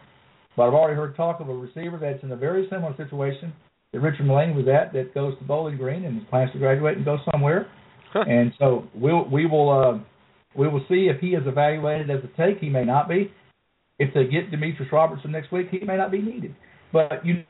But 0.57 0.65
I've 0.65 0.75
already 0.75 0.97
heard 0.97 1.17
talk 1.17 1.41
of 1.41 1.49
a 1.49 1.55
receiver 1.55 1.99
that's 2.01 2.23
in 2.23 2.33
a 2.33 2.37
very 2.37 2.67
similar 2.69 2.95
situation 2.97 3.53
that 3.93 4.01
Richard 4.01 4.27
Mullaney 4.27 4.53
was 4.53 4.67
at, 4.69 4.93
that 4.93 5.15
goes 5.15 5.37
to 5.39 5.45
Bowling 5.45 5.77
Green 5.77 6.05
and 6.05 6.29
plans 6.29 6.53
to 6.53 6.59
graduate 6.59 6.97
and 6.97 7.05
go 7.05 7.19
somewhere. 7.33 7.69
Huh. 8.13 8.25
And 8.29 8.53
so 8.59 8.85
we'll 8.95 9.29
we 9.29 9.47
will 9.47 9.71
uh, 9.71 9.99
we 10.57 10.69
will 10.69 10.85
see 10.89 11.09
if 11.09 11.21
he 11.21 11.29
is 11.29 11.47
evaluated 11.47 12.11
as 12.11 12.19
a 12.25 12.37
take. 12.37 12.59
He 12.59 12.69
may 12.69 12.85
not 12.85 13.09
be. 13.09 13.33
If 13.99 14.13
they 14.15 14.25
get 14.25 14.51
Demetrius 14.51 14.91
Robertson 14.93 15.31
next 15.31 15.53
week, 15.53 15.69
he 15.71 15.81
may 15.81 15.97
not 15.97 16.11
be 16.11 16.21
needed. 16.21 16.55
But 16.93 17.25
you 17.25 17.45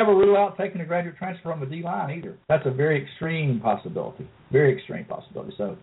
never 0.00 0.14
rule 0.14 0.36
out 0.36 0.56
taking 0.58 0.80
a 0.80 0.84
graduate 0.84 1.16
transfer 1.16 1.50
from 1.50 1.60
the 1.60 1.66
D 1.66 1.82
line 1.82 2.16
either. 2.18 2.36
That's 2.48 2.64
a 2.66 2.70
very 2.70 3.02
extreme 3.02 3.60
possibility. 3.60 4.26
Very 4.50 4.76
extreme 4.76 5.04
possibility. 5.04 5.52
So, 5.58 5.76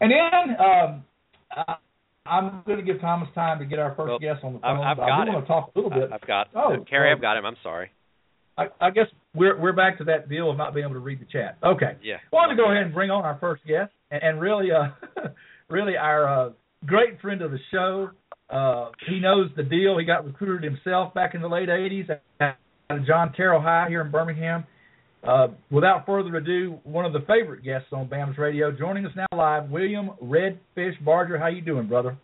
and 0.00 0.10
then 0.10 0.56
um, 0.58 1.04
I, 1.50 1.74
I'm 2.26 2.62
going 2.66 2.78
to 2.78 2.84
give 2.84 3.00
Thomas 3.00 3.28
time 3.34 3.58
to 3.58 3.64
get 3.64 3.78
our 3.78 3.94
first 3.94 4.08
Well, 4.08 4.18
guest 4.18 4.44
on 4.44 4.54
the 4.54 4.58
phone. 4.60 4.78
I've 4.78 4.96
got 4.96 5.10
I 5.10 5.22
him. 5.26 5.34
want 5.34 5.44
to 5.44 5.48
talk 5.48 5.72
a 5.74 5.78
little 5.78 5.90
bit. 5.90 6.10
I've 6.12 6.26
got. 6.26 6.48
Oh, 6.54 6.84
Cary, 6.88 7.12
I've 7.12 7.20
got 7.20 7.36
him. 7.36 7.44
I'm 7.44 7.56
sorry. 7.62 7.90
I, 8.56 8.66
I 8.80 8.90
guess 8.90 9.06
we're 9.34 9.58
we're 9.58 9.72
back 9.72 9.98
to 9.98 10.04
that 10.04 10.28
deal 10.28 10.50
of 10.50 10.56
not 10.56 10.74
being 10.74 10.84
able 10.84 10.94
to 10.94 11.00
read 11.00 11.20
the 11.20 11.24
chat. 11.24 11.56
Okay. 11.62 11.96
Yeah. 12.02 12.16
Want 12.32 12.50
to 12.50 12.56
go 12.56 12.70
ahead 12.70 12.84
and 12.84 12.94
bring 12.94 13.10
on 13.10 13.24
our 13.24 13.38
first 13.40 13.62
guest, 13.66 13.92
and, 14.10 14.22
and 14.22 14.40
really, 14.40 14.68
uh, 14.70 14.88
really 15.70 15.96
our 15.96 16.46
uh, 16.48 16.50
great 16.86 17.20
friend 17.20 17.42
of 17.42 17.50
the 17.50 17.58
show. 17.72 18.10
Uh, 18.50 18.90
he 19.08 19.20
knows 19.20 19.48
the 19.56 19.62
deal. 19.62 19.96
He 19.98 20.04
got 20.04 20.26
recruited 20.26 20.64
himself 20.64 21.14
back 21.14 21.34
in 21.34 21.40
the 21.40 21.48
late 21.48 21.68
'80s 21.68 22.10
at 22.40 22.58
John 23.06 23.32
Carroll 23.36 23.60
High 23.60 23.86
here 23.88 24.00
in 24.00 24.10
Birmingham. 24.10 24.64
Uh, 25.22 25.48
without 25.70 26.06
further 26.06 26.34
ado, 26.36 26.78
one 26.82 27.04
of 27.04 27.12
the 27.12 27.20
favorite 27.20 27.62
guests 27.62 27.88
on 27.92 28.08
BAM's 28.08 28.38
radio, 28.38 28.72
joining 28.72 29.04
us 29.04 29.12
now 29.14 29.26
live, 29.36 29.68
William 29.70 30.10
Redfish 30.22 31.02
Barger. 31.04 31.38
How 31.38 31.48
you 31.48 31.60
doing, 31.60 31.86
brother? 31.86 32.16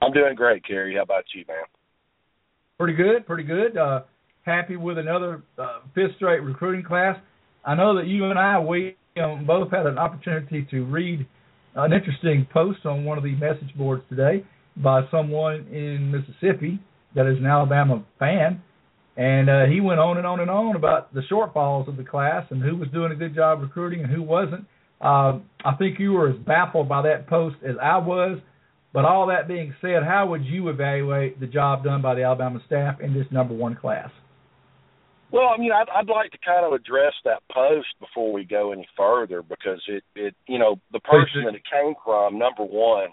I'm 0.00 0.12
doing 0.12 0.34
great, 0.34 0.66
Cary. 0.66 0.94
How 0.96 1.02
about 1.02 1.24
you, 1.34 1.44
man? 1.46 1.64
Pretty 2.78 2.94
good, 2.94 3.26
pretty 3.26 3.42
good. 3.42 3.76
Uh, 3.76 4.02
happy 4.42 4.76
with 4.76 4.96
another 4.96 5.42
uh, 5.58 5.80
fifth 5.94 6.16
straight 6.16 6.40
recruiting 6.42 6.82
class. 6.82 7.16
I 7.64 7.74
know 7.74 7.96
that 7.96 8.06
you 8.06 8.24
and 8.24 8.38
I, 8.38 8.58
we 8.58 8.96
um, 9.22 9.44
both 9.46 9.70
had 9.70 9.86
an 9.86 9.98
opportunity 9.98 10.66
to 10.70 10.84
read 10.84 11.26
an 11.74 11.92
interesting 11.92 12.46
post 12.52 12.86
on 12.86 13.04
one 13.04 13.18
of 13.18 13.24
the 13.24 13.34
message 13.34 13.76
boards 13.76 14.02
today 14.08 14.44
by 14.76 15.02
someone 15.10 15.66
in 15.70 16.10
Mississippi 16.10 16.80
that 17.14 17.26
is 17.26 17.36
an 17.38 17.46
Alabama 17.46 18.04
fan, 18.18 18.62
and 19.18 19.50
uh, 19.50 19.66
he 19.66 19.80
went 19.80 19.98
on 19.98 20.16
and 20.16 20.26
on 20.26 20.38
and 20.38 20.48
on 20.48 20.76
about 20.76 21.12
the 21.12 21.22
shortfalls 21.30 21.88
of 21.88 21.96
the 21.96 22.04
class 22.04 22.46
and 22.50 22.62
who 22.62 22.76
was 22.76 22.88
doing 22.90 23.10
a 23.10 23.16
good 23.16 23.34
job 23.34 23.60
recruiting 23.60 24.04
and 24.04 24.12
who 24.12 24.22
wasn't. 24.22 24.64
Uh, 25.00 25.40
I 25.64 25.74
think 25.76 25.98
you 25.98 26.12
were 26.12 26.30
as 26.30 26.36
baffled 26.36 26.88
by 26.88 27.02
that 27.02 27.26
post 27.26 27.56
as 27.68 27.74
I 27.82 27.98
was. 27.98 28.38
But 28.94 29.04
all 29.04 29.26
that 29.26 29.48
being 29.48 29.74
said, 29.82 30.02
how 30.02 30.28
would 30.28 30.44
you 30.44 30.68
evaluate 30.68 31.40
the 31.40 31.46
job 31.46 31.84
done 31.84 32.00
by 32.00 32.14
the 32.14 32.22
Alabama 32.22 32.60
staff 32.64 33.00
in 33.00 33.12
this 33.12 33.26
number 33.30 33.54
one 33.54 33.76
class? 33.76 34.08
Well, 35.30 35.48
I 35.54 35.58
mean, 35.58 35.72
I'd, 35.72 35.90
I'd 35.94 36.08
like 36.08 36.30
to 36.30 36.38
kind 36.38 36.64
of 36.64 36.72
address 36.72 37.12
that 37.24 37.42
post 37.52 37.88
before 38.00 38.32
we 38.32 38.44
go 38.44 38.72
any 38.72 38.88
further 38.96 39.42
because 39.42 39.82
it, 39.88 40.04
it, 40.14 40.34
you 40.46 40.58
know, 40.58 40.76
the 40.92 41.00
person 41.00 41.44
that 41.44 41.54
it 41.54 41.62
came 41.70 41.94
from, 42.02 42.38
number 42.38 42.64
one, 42.64 43.08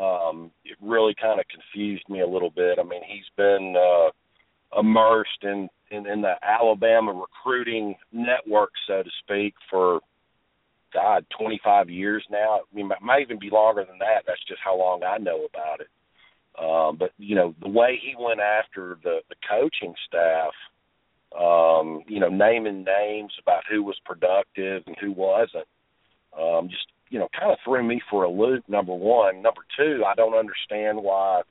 um, 0.00 0.50
it 0.64 0.78
really 0.80 1.14
kind 1.20 1.38
of 1.38 1.46
confused 1.48 2.04
me 2.08 2.20
a 2.20 2.26
little 2.26 2.48
bit. 2.48 2.78
I 2.78 2.84
mean, 2.84 3.02
he's 3.06 3.28
been 3.36 3.74
uh, 3.76 4.10
immersed 4.78 5.42
in, 5.42 5.68
in 5.90 6.06
in 6.06 6.22
the 6.22 6.34
Alabama 6.42 7.12
recruiting 7.12 7.94
network, 8.12 8.70
so 8.86 9.02
to 9.02 9.10
speak, 9.22 9.54
for 9.70 10.00
God, 10.92 11.24
25 11.38 11.90
years 11.90 12.24
now. 12.30 12.60
I 12.60 12.76
mean, 12.76 12.90
it 12.90 13.02
might 13.02 13.22
even 13.22 13.38
be 13.38 13.50
longer 13.50 13.84
than 13.84 13.98
that. 13.98 14.24
That's 14.26 14.44
just 14.46 14.60
how 14.64 14.78
long 14.78 15.02
I 15.02 15.18
know 15.18 15.46
about 15.46 15.80
it. 15.80 15.88
Um, 16.58 16.96
but 16.98 17.12
you 17.18 17.34
know, 17.34 17.54
the 17.62 17.68
way 17.68 17.98
he 18.00 18.14
went 18.18 18.40
after 18.40 18.98
the 19.02 19.20
the 19.28 19.36
coaching 19.48 19.94
staff, 20.06 20.52
um, 21.38 22.02
you 22.06 22.20
know, 22.20 22.28
naming 22.28 22.84
names 22.84 23.32
about 23.40 23.62
who 23.70 23.82
was 23.82 23.98
productive 24.04 24.82
and 24.86 24.96
who 25.00 25.12
wasn't, 25.12 25.66
um, 26.38 26.68
just 26.68 26.86
you 27.08 27.18
know, 27.18 27.28
kind 27.38 27.52
of 27.52 27.58
threw 27.64 27.82
me 27.82 28.00
for 28.10 28.24
a 28.24 28.30
loop. 28.30 28.68
Number 28.68 28.94
one, 28.94 29.40
number 29.42 29.62
two, 29.78 30.02
I 30.06 30.14
don't 30.14 30.34
understand 30.34 31.02
why. 31.02 31.42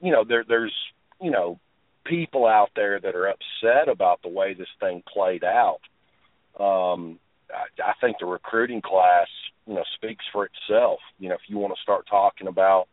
You 0.00 0.12
know, 0.12 0.24
there 0.24 0.44
there's 0.46 0.74
you 1.20 1.32
know 1.32 1.58
people 2.04 2.46
out 2.46 2.70
there 2.76 3.00
that 3.00 3.14
are 3.14 3.28
upset 3.28 3.88
about 3.88 4.22
the 4.22 4.28
way 4.28 4.54
this 4.54 4.68
thing 4.80 5.02
played 5.12 5.44
out. 5.44 5.80
Um, 6.58 7.18
I, 7.50 7.90
I 7.90 7.92
think 8.00 8.18
the 8.18 8.26
recruiting 8.26 8.82
class, 8.82 9.28
you 9.66 9.74
know, 9.74 9.84
speaks 9.96 10.24
for 10.32 10.46
itself. 10.46 11.00
You 11.18 11.28
know, 11.30 11.34
if 11.34 11.42
you 11.48 11.58
want 11.58 11.74
to 11.74 11.82
start 11.82 12.06
talking 12.08 12.46
about, 12.46 12.86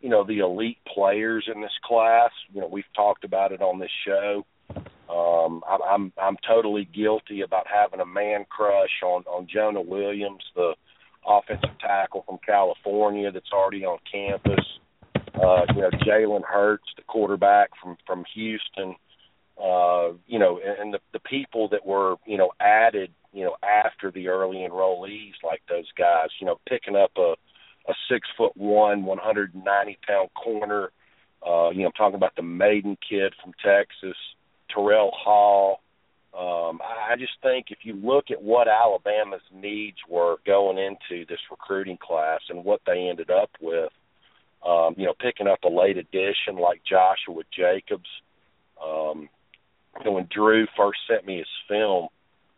you 0.00 0.08
know, 0.08 0.24
the 0.24 0.38
elite 0.38 0.78
players 0.92 1.48
in 1.52 1.60
this 1.60 1.78
class, 1.84 2.30
you 2.52 2.60
know, 2.60 2.68
we've 2.68 2.84
talked 2.94 3.24
about 3.24 3.52
it 3.52 3.62
on 3.62 3.78
this 3.78 3.90
show. 4.04 4.44
Um, 5.08 5.62
I'm 5.68 5.80
I'm 5.88 6.12
I'm 6.20 6.36
totally 6.46 6.84
guilty 6.84 7.42
about 7.42 7.66
having 7.72 8.00
a 8.00 8.06
man 8.06 8.44
crush 8.48 9.02
on 9.04 9.22
on 9.22 9.46
Jonah 9.52 9.80
Williams, 9.80 10.42
the 10.54 10.74
offensive 11.26 11.78
tackle 11.80 12.24
from 12.26 12.38
California 12.44 13.30
that's 13.30 13.52
already 13.52 13.84
on 13.84 13.98
campus. 14.10 14.64
Uh, 15.36 15.66
you 15.74 15.82
know, 15.82 15.90
Jalen 15.90 16.44
Hurts, 16.44 16.86
the 16.96 17.02
quarterback 17.02 17.70
from 17.82 17.96
from 18.06 18.24
Houston. 18.34 18.96
Uh, 19.62 20.12
you 20.26 20.38
know, 20.38 20.60
and, 20.64 20.78
and 20.78 20.94
the 20.94 20.98
the 21.12 21.20
people 21.20 21.68
that 21.68 21.84
were 21.84 22.16
you 22.26 22.38
know 22.38 22.50
added 22.60 23.10
you 23.32 23.44
know 23.44 23.56
after 23.62 24.10
the 24.10 24.28
early 24.28 24.58
enrollees 24.58 25.34
like 25.44 25.62
those 25.68 25.90
guys. 25.98 26.28
You 26.40 26.46
know, 26.46 26.58
picking 26.68 26.96
up 26.96 27.12
a 27.16 27.34
a 27.88 27.94
six 28.10 28.26
foot 28.36 28.56
one, 28.56 29.04
one 29.04 29.18
hundred 29.18 29.54
and 29.54 29.64
ninety 29.64 29.98
pound 30.06 30.30
corner. 30.34 30.90
Uh, 31.46 31.70
you 31.70 31.80
know, 31.80 31.86
I'm 31.86 31.92
talking 31.92 32.16
about 32.16 32.34
the 32.36 32.42
Maiden 32.42 32.96
kid 33.08 33.32
from 33.42 33.52
Texas, 33.64 34.16
Terrell 34.72 35.12
Hall. 35.14 35.80
Um, 36.36 36.80
I 36.82 37.16
just 37.16 37.32
think 37.42 37.66
if 37.70 37.78
you 37.82 37.94
look 37.94 38.26
at 38.30 38.42
what 38.42 38.68
Alabama's 38.68 39.40
needs 39.54 39.96
were 40.08 40.36
going 40.44 40.76
into 40.76 41.24
this 41.26 41.38
recruiting 41.50 41.98
class 41.98 42.40
and 42.50 42.64
what 42.64 42.80
they 42.86 43.08
ended 43.08 43.30
up 43.30 43.50
with, 43.60 43.90
um, 44.64 44.94
you 44.96 45.06
know, 45.06 45.14
picking 45.18 45.46
up 45.46 45.60
a 45.64 45.68
late 45.68 45.96
addition 45.96 46.56
like 46.60 46.82
Joshua 46.88 47.42
Jacobs. 47.56 48.08
Um, 48.82 49.28
you 49.98 50.04
know, 50.04 50.12
when 50.12 50.28
Drew 50.30 50.66
first 50.76 51.00
sent 51.08 51.26
me 51.26 51.38
his 51.38 51.46
film, 51.68 52.08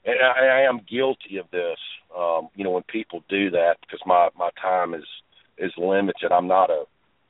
and 0.05 0.17
I, 0.21 0.47
I 0.47 0.61
am 0.69 0.81
guilty 0.89 1.37
of 1.37 1.51
this. 1.51 1.79
Um, 2.17 2.49
you 2.55 2.65
know, 2.65 2.71
when 2.71 2.83
people 2.85 3.23
do 3.29 3.51
that 3.51 3.77
because 3.81 4.01
my 4.07 4.29
my 4.37 4.51
time 4.61 4.95
is 4.95 5.05
is 5.59 5.73
limited. 5.77 6.33
I'm 6.33 6.49
not 6.49 6.71
a 6.71 6.85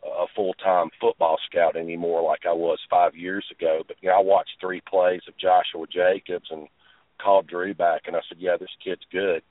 a 0.04 0.26
full 0.34 0.54
time 0.54 0.90
football 1.00 1.38
scout 1.50 1.76
anymore 1.76 2.22
like 2.22 2.46
I 2.46 2.52
was 2.52 2.78
five 2.88 3.16
years 3.16 3.44
ago. 3.50 3.82
But 3.86 3.96
you 4.00 4.08
know, 4.08 4.16
I 4.16 4.22
watched 4.22 4.56
three 4.60 4.80
plays 4.88 5.22
of 5.28 5.36
Joshua 5.38 5.86
Jacobs 5.86 6.48
and 6.50 6.68
called 7.20 7.48
Drew 7.48 7.74
back, 7.74 8.02
and 8.06 8.16
I 8.16 8.20
said, 8.28 8.38
"Yeah, 8.38 8.56
this 8.58 8.74
kid's 8.82 9.04
good." 9.10 9.42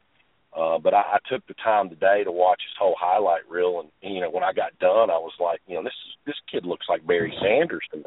Uh, 0.58 0.80
but 0.80 0.94
I, 0.94 1.02
I 1.02 1.18
took 1.30 1.46
the 1.46 1.54
time 1.64 1.90
today 1.90 2.24
to 2.24 2.32
watch 2.32 2.62
his 2.66 2.76
whole 2.80 2.96
highlight 3.00 3.48
reel, 3.48 3.80
and, 4.02 4.16
you 4.16 4.22
know, 4.22 4.32
when 4.32 4.44
I 4.44 4.54
got 4.54 4.78
done, 4.80 5.12
I 5.12 5.20
was 5.20 5.34
like, 5.40 5.62
you 5.68 5.76
know, 5.76 5.84
this 5.84 5.94
is 5.94 6.16
this 6.26 6.36
kid 6.52 6.66
looks 6.66 6.88
like 6.90 7.06
Barry 7.06 7.34
Sanders 7.42 7.84
to 7.92 7.98
me. 7.98 8.04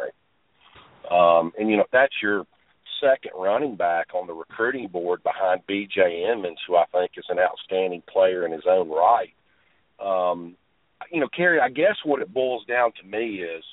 Um, 1.10 1.52
and 1.58 1.70
you 1.70 1.76
know, 1.76 1.86
that's 1.92 2.14
your 2.22 2.44
second 3.00 3.32
running 3.36 3.76
back 3.76 4.08
on 4.14 4.26
the 4.26 4.32
recruiting 4.32 4.88
board 4.88 5.22
behind 5.22 5.62
B.J. 5.66 6.26
Emmons, 6.30 6.58
who 6.66 6.76
I 6.76 6.84
think 6.92 7.12
is 7.16 7.24
an 7.28 7.38
outstanding 7.38 8.02
player 8.12 8.44
in 8.44 8.52
his 8.52 8.64
own 8.68 8.90
right. 8.90 9.32
Um, 10.04 10.56
you 11.10 11.20
know, 11.20 11.28
Cary, 11.34 11.60
I 11.60 11.68
guess 11.68 11.96
what 12.04 12.20
it 12.20 12.34
boils 12.34 12.64
down 12.66 12.92
to 13.00 13.06
me 13.06 13.42
is, 13.42 13.64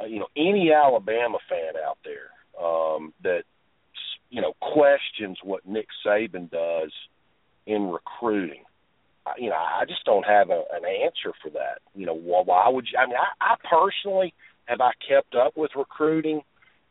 uh, 0.00 0.06
you 0.06 0.18
know, 0.20 0.28
any 0.36 0.72
Alabama 0.72 1.38
fan 1.48 1.74
out 1.86 1.98
there 2.04 2.30
um, 2.64 3.12
that, 3.22 3.42
you 4.30 4.40
know, 4.40 4.54
questions 4.60 5.38
what 5.42 5.66
Nick 5.66 5.86
Saban 6.04 6.50
does 6.50 6.92
in 7.66 7.88
recruiting. 7.88 8.62
You 9.38 9.50
know, 9.50 9.56
I 9.56 9.84
just 9.86 10.04
don't 10.04 10.24
have 10.24 10.50
a, 10.50 10.62
an 10.72 10.84
answer 10.84 11.32
for 11.42 11.50
that. 11.50 11.80
You 11.94 12.06
know, 12.06 12.14
why, 12.14 12.42
why 12.44 12.68
would 12.68 12.86
you? 12.92 12.98
I 12.98 13.06
mean, 13.06 13.16
I, 13.16 13.54
I 13.54 13.56
personally 13.68 14.32
have 14.66 14.80
I 14.80 14.92
kept 15.08 15.34
up 15.34 15.56
with 15.56 15.72
recruiting. 15.76 16.42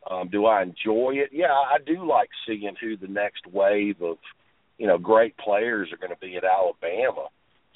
Um, 0.08 0.28
do 0.28 0.44
I 0.46 0.62
enjoy 0.62 1.14
it? 1.14 1.30
Yeah, 1.32 1.52
I 1.52 1.78
do 1.84 2.06
like 2.06 2.28
seeing 2.46 2.74
who 2.80 2.96
the 2.96 3.08
next 3.08 3.46
wave 3.50 4.02
of, 4.02 4.18
you 4.78 4.86
know, 4.86 4.98
great 4.98 5.36
players 5.38 5.88
are 5.92 5.96
going 5.96 6.12
to 6.14 6.20
be 6.20 6.36
at 6.36 6.44
Alabama. 6.44 7.28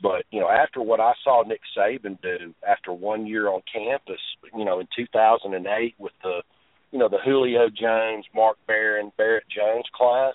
But 0.02 0.24
you 0.30 0.40
know, 0.40 0.48
after 0.48 0.80
what 0.80 1.00
I 1.00 1.12
saw 1.24 1.42
Nick 1.42 1.60
Saban 1.76 2.20
do 2.22 2.54
after 2.66 2.92
one 2.92 3.26
year 3.26 3.48
on 3.48 3.62
campus, 3.70 4.20
you 4.56 4.64
know, 4.64 4.80
in 4.80 4.88
2008 4.96 5.94
with 5.98 6.12
the, 6.22 6.42
you 6.90 6.98
know, 6.98 7.08
the 7.08 7.18
Julio 7.24 7.68
Jones, 7.68 8.24
Mark 8.34 8.56
Barron, 8.66 9.12
Barrett 9.16 9.44
Jones 9.54 9.84
class, 9.94 10.34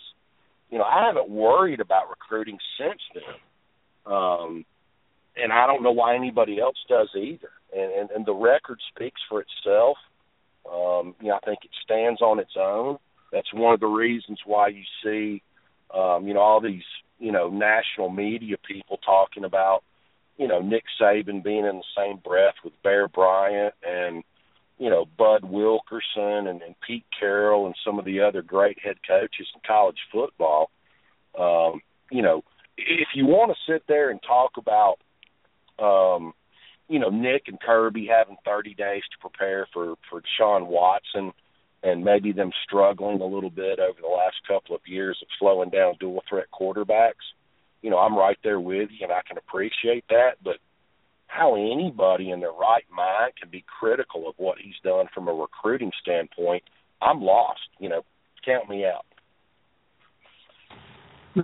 you 0.75 0.79
know, 0.79 0.85
I 0.85 1.05
haven't 1.05 1.29
worried 1.29 1.79
about 1.79 2.09
recruiting 2.09 2.57
since 2.77 2.99
then. 3.13 4.13
Um, 4.13 4.65
and 5.37 5.53
I 5.53 5.67
don't 5.67 5.83
know 5.83 5.93
why 5.93 6.15
anybody 6.15 6.59
else 6.59 6.75
does 6.89 7.07
either. 7.15 7.47
And 7.73 7.93
and, 7.93 8.09
and 8.11 8.25
the 8.25 8.33
record 8.33 8.79
speaks 8.93 9.21
for 9.29 9.39
itself. 9.39 9.95
Um, 10.69 11.15
you 11.21 11.29
know, 11.29 11.39
I 11.41 11.45
think 11.45 11.59
it 11.63 11.71
stands 11.81 12.21
on 12.21 12.39
its 12.39 12.57
own. 12.59 12.97
That's 13.31 13.53
one 13.53 13.73
of 13.73 13.79
the 13.79 13.87
reasons 13.87 14.39
why 14.45 14.67
you 14.67 14.83
see, 15.01 15.41
um, 15.93 16.27
you 16.27 16.33
know, 16.33 16.41
all 16.41 16.59
these 16.59 16.83
you 17.19 17.31
know, 17.31 17.49
national 17.49 18.09
media 18.09 18.57
people 18.67 18.97
talking 18.97 19.45
about, 19.45 19.81
you 20.37 20.49
know, 20.49 20.59
Nick 20.59 20.83
Saban 20.99 21.41
being 21.41 21.65
in 21.65 21.77
the 21.77 21.83
same 21.95 22.17
breath 22.17 22.55
with 22.65 22.73
Bear 22.83 23.07
Bryant 23.07 23.73
and, 23.81 24.25
you 24.77 24.89
know, 24.89 25.05
Bud 25.17 25.45
Wilkinson 25.45 26.47
and, 26.47 26.61
and 26.61 26.75
Pete 26.85 27.05
Carroll 27.17 27.65
and 27.65 27.75
some 27.85 27.97
of 27.99 28.05
the 28.05 28.21
other 28.21 28.41
great 28.41 28.77
head 28.79 28.97
coaches 29.07 29.47
in 29.53 29.61
college 29.65 29.97
football. 30.11 30.69
Um, 31.37 31.81
you 32.11 32.21
know, 32.21 32.43
if 32.77 33.09
you 33.15 33.25
want 33.25 33.51
to 33.51 33.71
sit 33.71 33.83
there 33.87 34.09
and 34.09 34.19
talk 34.21 34.51
about, 34.57 34.97
um, 35.79 36.33
you 36.89 36.99
know, 36.99 37.09
Nick 37.09 37.43
and 37.47 37.59
Kirby 37.59 38.07
having 38.07 38.37
30 38.45 38.73
days 38.75 39.01
to 39.11 39.17
prepare 39.19 39.67
for 39.73 39.95
for 40.09 40.21
Deshaun 40.21 40.67
Watson 40.67 41.31
and 41.83 42.03
maybe 42.03 42.31
them 42.31 42.51
struggling 42.63 43.21
a 43.21 43.25
little 43.25 43.49
bit 43.49 43.79
over 43.79 43.99
the 44.01 44.07
last 44.07 44.37
couple 44.47 44.75
of 44.75 44.81
years 44.87 45.17
of 45.21 45.27
slowing 45.39 45.69
down 45.69 45.93
dual 45.99 46.23
threat 46.27 46.47
quarterbacks. 46.53 47.25
You 47.81 47.91
know, 47.91 47.99
I'm 47.99 48.17
right 48.17 48.37
there 48.43 48.59
with 48.59 48.89
you, 48.91 49.05
and 49.05 49.11
I 49.11 49.21
can 49.27 49.37
appreciate 49.37 50.03
that. 50.09 50.37
But 50.43 50.57
how 51.27 51.55
anybody 51.55 52.31
in 52.31 52.39
their 52.39 52.51
right 52.51 52.83
mind 52.95 53.33
can 53.39 53.49
be 53.49 53.63
critical 53.79 54.27
of 54.27 54.35
what 54.37 54.57
he's 54.57 54.75
done 54.83 55.07
from 55.13 55.27
a 55.27 55.33
recruiting 55.33 55.91
standpoint, 56.01 56.63
I'm 57.01 57.21
lost. 57.21 57.61
You 57.79 57.89
know, 57.89 58.01
count 58.45 58.69
me 58.69 58.85
out. 58.85 59.05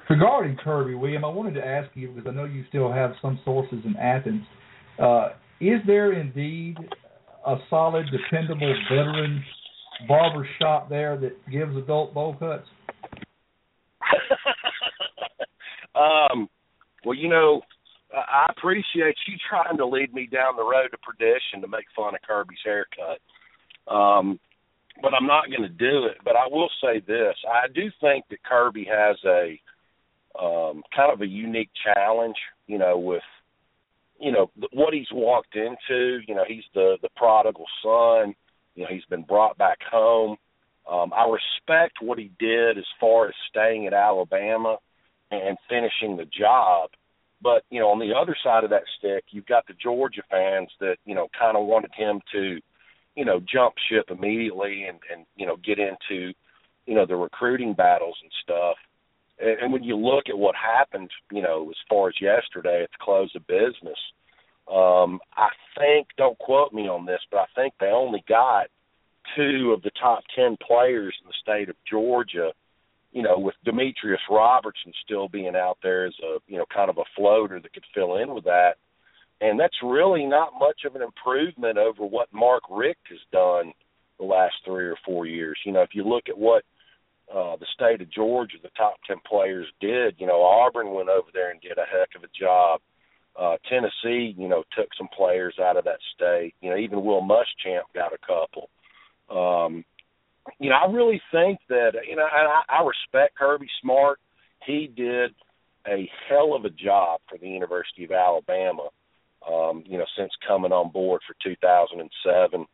Regarding 0.10 0.56
Kirby, 0.56 0.96
William, 0.96 1.26
I 1.26 1.28
wanted 1.28 1.56
to 1.56 1.66
ask 1.66 1.90
you 1.96 2.10
because 2.10 2.30
I 2.30 2.34
know 2.34 2.46
you 2.46 2.64
still 2.70 2.92
have 2.92 3.12
some 3.22 3.40
sources 3.44 3.80
in 3.84 3.98
Athens. 3.98 4.44
Uh, 4.98 5.30
is 5.60 5.82
there 5.86 6.14
indeed 6.14 6.78
a 7.46 7.58
solid, 7.70 8.06
dependable 8.12 8.74
veteran 8.90 9.44
barber 10.08 10.48
shop 10.60 10.90
there 10.90 11.18
that 11.18 11.34
gives 11.52 11.76
adult 11.76 12.14
bowl 12.14 12.36
cuts? 12.40 12.68
um, 15.96 16.48
well, 17.06 17.16
you 17.16 17.28
know, 17.28 17.62
I 18.14 18.48
appreciate 18.50 19.16
you 19.28 19.38
trying 19.50 19.78
to 19.78 19.86
lead 19.86 20.14
me 20.14 20.28
down 20.28 20.56
the 20.56 20.64
road 20.64 20.90
to 20.92 20.98
perdition 20.98 21.62
to 21.62 21.68
make 21.68 21.86
fun 21.96 22.16
of 22.16 22.22
Kirby's 22.28 22.60
haircut. 22.64 23.20
Um, 23.88 24.40
but 25.02 25.14
I'm 25.14 25.28
not 25.28 25.50
going 25.50 25.64
to 25.64 25.70
do 25.70 26.06
it. 26.06 26.18
But 26.24 26.36
I 26.36 26.48
will 26.50 26.70
say 26.84 27.00
this: 27.00 27.36
I 27.50 27.68
do 27.74 27.90
think 28.02 28.26
that 28.30 28.44
Kirby 28.44 28.88
has 28.90 29.18
a 29.26 29.60
um, 30.40 30.84
kind 30.96 31.12
of 31.12 31.22
a 31.22 31.28
unique 31.28 31.72
challenge. 31.84 32.36
You 32.68 32.78
know, 32.78 32.98
with 32.98 33.24
you 34.20 34.32
know 34.32 34.52
what 34.74 34.94
he's 34.94 35.12
walked 35.12 35.56
into. 35.56 36.20
You 36.28 36.36
know, 36.36 36.46
he's 36.48 36.64
the 36.74 36.98
the 37.02 37.10
prodigal 37.16 37.66
son. 37.82 38.36
You 38.76 38.84
know, 38.84 38.90
he's 38.90 39.06
been 39.10 39.24
brought 39.24 39.58
back 39.58 39.80
home. 39.90 40.38
Um, 40.90 41.14
I 41.14 41.26
respect 41.30 41.98
what 42.02 42.18
he 42.18 42.32
did 42.40 42.78
as 42.78 42.86
far 43.00 43.28
as 43.28 43.34
staying 43.50 43.88
at 43.88 43.94
Alabama 43.94 44.78
and 45.30 45.58
finishing 45.70 46.18
the 46.18 46.26
job. 46.26 46.90
But, 47.42 47.64
you 47.70 47.80
know, 47.80 47.90
on 47.90 48.00
the 48.00 48.14
other 48.14 48.36
side 48.44 48.64
of 48.64 48.70
that 48.70 48.84
stick, 49.00 49.26
you've 49.32 49.48
got 49.48 49.66
the 49.68 49.74
Georgia 49.74 50.22
fans 50.30 50.70
that, 50.80 50.98
you 51.06 51.16
know, 51.16 51.28
kind 51.38 51.58
of 51.58 51.66
wanted 51.66 51.92
him 51.96 52.22
to, 52.34 52.60
you 53.16 53.26
know, 53.26 53.40
jump 53.40 53.74
ship 53.90 54.06
immediately 54.10 54.86
and, 54.88 55.00
and, 55.12 55.26
you 55.36 55.46
know, 55.46 55.58
get 55.58 55.80
into, 55.80 56.34
you 56.86 56.96
know, 56.96 57.06
the 57.06 57.16
recruiting 57.16 57.74
battles 57.74 58.18
and 58.22 58.32
stuff. 58.44 58.76
And, 59.40 59.60
and 59.60 59.74
when 59.74 59.84
you 59.84 59.98
look 59.98 60.26
at 60.30 60.38
what 60.38 60.56
happened, 60.56 61.10
you 61.32 61.42
know, 61.42 61.70
as 61.70 61.78
far 61.90 62.10
as 62.10 62.16
yesterday 62.22 62.84
at 62.84 62.92
the 62.92 63.04
close 63.04 63.32
of 63.36 63.48
business, 63.48 63.98
um, 64.72 65.20
I 65.36 65.50
think, 65.78 66.08
don't 66.18 66.38
quote 66.38 66.72
me 66.72 66.88
on 66.88 67.06
this, 67.06 67.22
but 67.32 67.40
I 67.40 67.46
think 67.56 67.74
they 67.80 67.88
only 67.88 68.24
got 68.30 68.68
two 69.36 69.74
of 69.76 69.82
the 69.82 69.92
top 70.00 70.24
10 70.36 70.58
players 70.66 71.16
in 71.22 71.28
the 71.28 71.34
state 71.42 71.70
of 71.70 71.76
Georgia, 71.90 72.52
you 73.12 73.22
know, 73.22 73.38
with 73.38 73.56
Demetrius 73.66 74.22
Robertson 74.30 74.94
still 75.04 75.28
being 75.28 75.56
out 75.56 75.78
there 75.84 76.06
as 76.06 76.14
a, 76.24 76.38
you 76.48 76.58
know, 76.58 76.66
kind 76.74 76.90
of 76.90 76.98
a 76.98 77.04
floater 77.16 77.60
that 77.60 77.74
could 77.74 77.84
fill 77.94 78.18
in 78.18 78.34
with 78.34 78.46
that. 78.46 78.76
And 79.42 79.60
that's 79.60 79.76
really 79.84 80.26
not 80.26 80.54
much 80.60 80.82
of 80.86 80.96
an 80.96 81.02
improvement 81.02 81.78
over 81.78 82.06
what 82.06 82.32
Mark 82.32 82.64
Richt 82.70 83.08
has 83.10 83.20
done 83.32 83.74
the 84.20 84.26
last 84.26 84.54
three 84.64 84.86
or 84.86 84.96
four 85.04 85.26
years. 85.26 85.58
You 85.66 85.72
know, 85.74 85.82
if 85.82 85.90
you 85.94 86.04
look 86.04 86.30
at 86.30 86.38
what 86.38 86.64
uh, 87.34 87.56
the 87.58 87.66
state 87.74 88.02
of 88.02 88.12
Georgia, 88.12 88.58
the 88.62 88.70
top 88.78 88.96
10 89.08 89.18
players 89.28 89.68
did, 89.80 90.16
you 90.20 90.28
know, 90.28 90.44
Auburn 90.44 90.94
went 90.94 91.10
over 91.10 91.30
there 91.34 91.50
and 91.50 91.60
did 91.60 91.78
a 91.78 91.86
heck 91.86 92.10
of 92.16 92.24
a 92.24 92.40
job. 92.40 92.82
Uh, 93.40 93.56
Tennessee, 93.70 94.36
you 94.38 94.48
know, 94.48 94.64
took 94.76 94.90
some 94.98 95.08
players 95.16 95.56
out 95.60 95.78
of 95.78 95.86
that 95.86 96.00
state. 96.14 96.54
You 96.62 96.70
know, 96.70 96.78
even 96.78 97.04
Will 97.04 97.22
Muschamp 97.22 97.84
got 97.96 98.14
a 98.14 98.18
couple. 98.18 98.70
Um, 99.30 99.86
you 100.60 100.70
know, 100.70 100.76
I 100.76 100.92
really 100.92 101.22
think 101.32 101.60
that 101.70 101.92
you 102.08 102.16
know, 102.16 102.28
and 102.32 102.48
I, 102.48 102.80
I 102.80 102.84
respect 102.84 103.38
Kirby 103.38 103.68
Smart. 103.82 104.20
He 104.66 104.92
did 104.96 105.32
a 105.88 106.10
hell 106.30 106.54
of 106.54 106.66
a 106.66 106.70
job 106.70 107.22
for 107.30 107.38
the 107.38 107.48
University 107.48 108.04
of 108.04 108.12
Alabama. 108.12 108.90
Um, 109.48 109.84
you 109.88 109.98
know, 109.98 110.06
since 110.18 110.32
coming 110.48 110.72
on 110.72 110.92
board 110.92 111.22
for 111.26 111.36
2007 111.44 112.66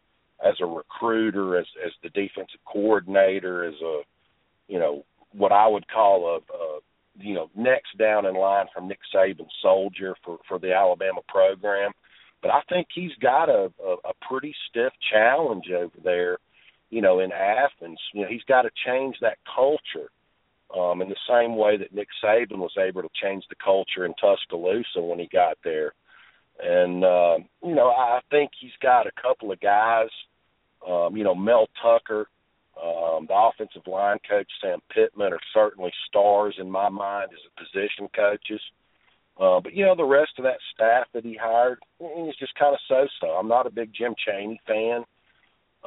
as 0.45 0.53
a 0.62 0.65
recruiter, 0.65 1.58
as 1.58 1.65
as 1.86 1.91
the 2.03 2.10
defensive 2.10 2.60
coordinator, 2.65 3.63
as 3.63 3.75
a 3.82 4.01
you 4.67 4.80
know 4.80 5.03
what 5.32 5.51
I 5.51 5.67
would 5.67 5.88
call 5.88 6.27
a, 6.27 6.53
a 6.53 6.80
you 7.19 7.34
know 7.34 7.49
next 7.56 7.97
down 7.97 8.25
in 8.25 8.36
line 8.36 8.65
from 8.73 8.88
Nick 8.88 8.99
Saban's 9.13 9.51
soldier 9.62 10.15
for 10.23 10.39
for 10.47 10.60
the 10.60 10.73
Alabama 10.73 11.21
program. 11.27 11.91
But 12.41 12.51
I 12.51 12.62
think 12.69 12.88
he's 12.93 13.15
got 13.21 13.49
a, 13.49 13.71
a, 13.84 13.93
a 14.10 14.13
pretty 14.30 14.53
stiff 14.69 14.93
challenge 15.12 15.65
over 15.71 15.95
there, 16.03 16.38
you 16.89 17.02
know, 17.02 17.19
in 17.19 17.32
Athens. 17.32 18.00
You 18.13 18.21
know, 18.21 18.28
he's 18.30 18.43
got 18.47 18.63
to 18.63 18.69
change 18.86 19.15
that 19.21 19.38
culture 19.54 20.10
um, 20.76 21.02
in 21.02 21.10
the 21.10 21.15
same 21.30 21.56
way 21.56 21.78
that 21.78 21.93
Nick 21.93 22.08
Saban 22.23 22.58
was 22.58 22.76
able 22.78 23.02
to 23.02 23.10
change 23.21 23.43
the 23.50 23.56
culture 23.63 24.06
in 24.06 24.13
Tuscaloosa 24.19 25.02
when 25.02 25.19
he 25.19 25.28
got 25.32 25.58
there. 25.63 25.93
And 26.60 27.04
uh, 27.04 27.38
you 27.63 27.76
know, 27.76 27.89
I 27.89 28.19
think 28.32 28.52
he's 28.60 28.71
got 28.82 29.08
a 29.08 29.21
couple 29.21 29.52
of 29.52 29.60
guys. 29.60 30.10
Um, 30.88 31.15
you 31.17 31.23
know, 31.23 31.36
Mel 31.36 31.67
Tucker 31.82 32.28
um, 32.82 33.26
the 33.28 33.34
offensive 33.34 33.88
line 33.88 34.17
coach 34.30 34.50
Sam 34.62 34.80
Pittman 34.93 35.34
are 35.34 35.39
certainly 35.54 35.91
stars 36.08 36.56
in 36.60 36.69
my 36.69 36.89
mind 36.89 37.30
as 37.32 37.39
a 37.47 37.60
position 37.60 38.08
coaches. 38.15 38.62
Uh, 39.39 39.60
but 39.60 39.73
you 39.73 39.86
know 39.86 39.95
the 39.95 40.04
rest 40.04 40.32
of 40.38 40.43
that 40.43 40.60
staff 40.73 41.06
that 41.13 41.23
he 41.23 41.38
hired 41.39 41.80
is 42.00 42.36
just 42.39 42.56
kind 42.56 42.73
of 42.73 42.80
so-so. 42.88 43.28
I'm 43.28 43.47
not 43.47 43.67
a 43.67 43.71
big 43.71 43.93
Jim 43.93 44.15
Chaney 44.26 44.60
fan, 44.65 45.04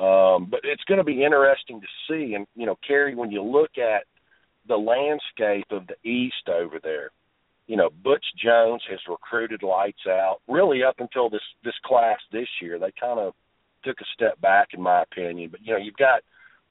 um, 0.01 0.47
but 0.51 0.61
it's 0.65 0.85
going 0.85 0.99
to 0.99 1.05
be 1.05 1.25
interesting 1.25 1.81
to 1.81 1.87
see. 2.09 2.35
And 2.35 2.47
you 2.55 2.65
know, 2.65 2.77
Cary, 2.87 3.15
when 3.15 3.31
you 3.31 3.43
look 3.43 3.73
at 3.77 4.05
the 4.67 4.77
landscape 4.77 5.67
of 5.71 5.87
the 5.87 6.09
East 6.09 6.49
over 6.49 6.81
there, 6.83 7.11
you 7.67 7.77
know, 7.77 7.91
Butch 8.03 8.25
Jones 8.43 8.83
has 8.89 8.99
recruited 9.09 9.63
lights 9.63 10.07
out. 10.09 10.39
Really, 10.49 10.83
up 10.83 10.97
until 10.99 11.29
this 11.29 11.43
this 11.65 11.75
class 11.85 12.19
this 12.33 12.49
year, 12.63 12.79
they 12.79 12.93
kind 12.99 13.21
of 13.21 13.35
took 13.85 14.01
a 14.01 14.05
step 14.15 14.41
back, 14.41 14.69
in 14.73 14.81
my 14.81 15.03
opinion. 15.03 15.51
But 15.51 15.61
you 15.63 15.75
know, 15.75 15.79
you've 15.79 15.97
got 15.97 16.23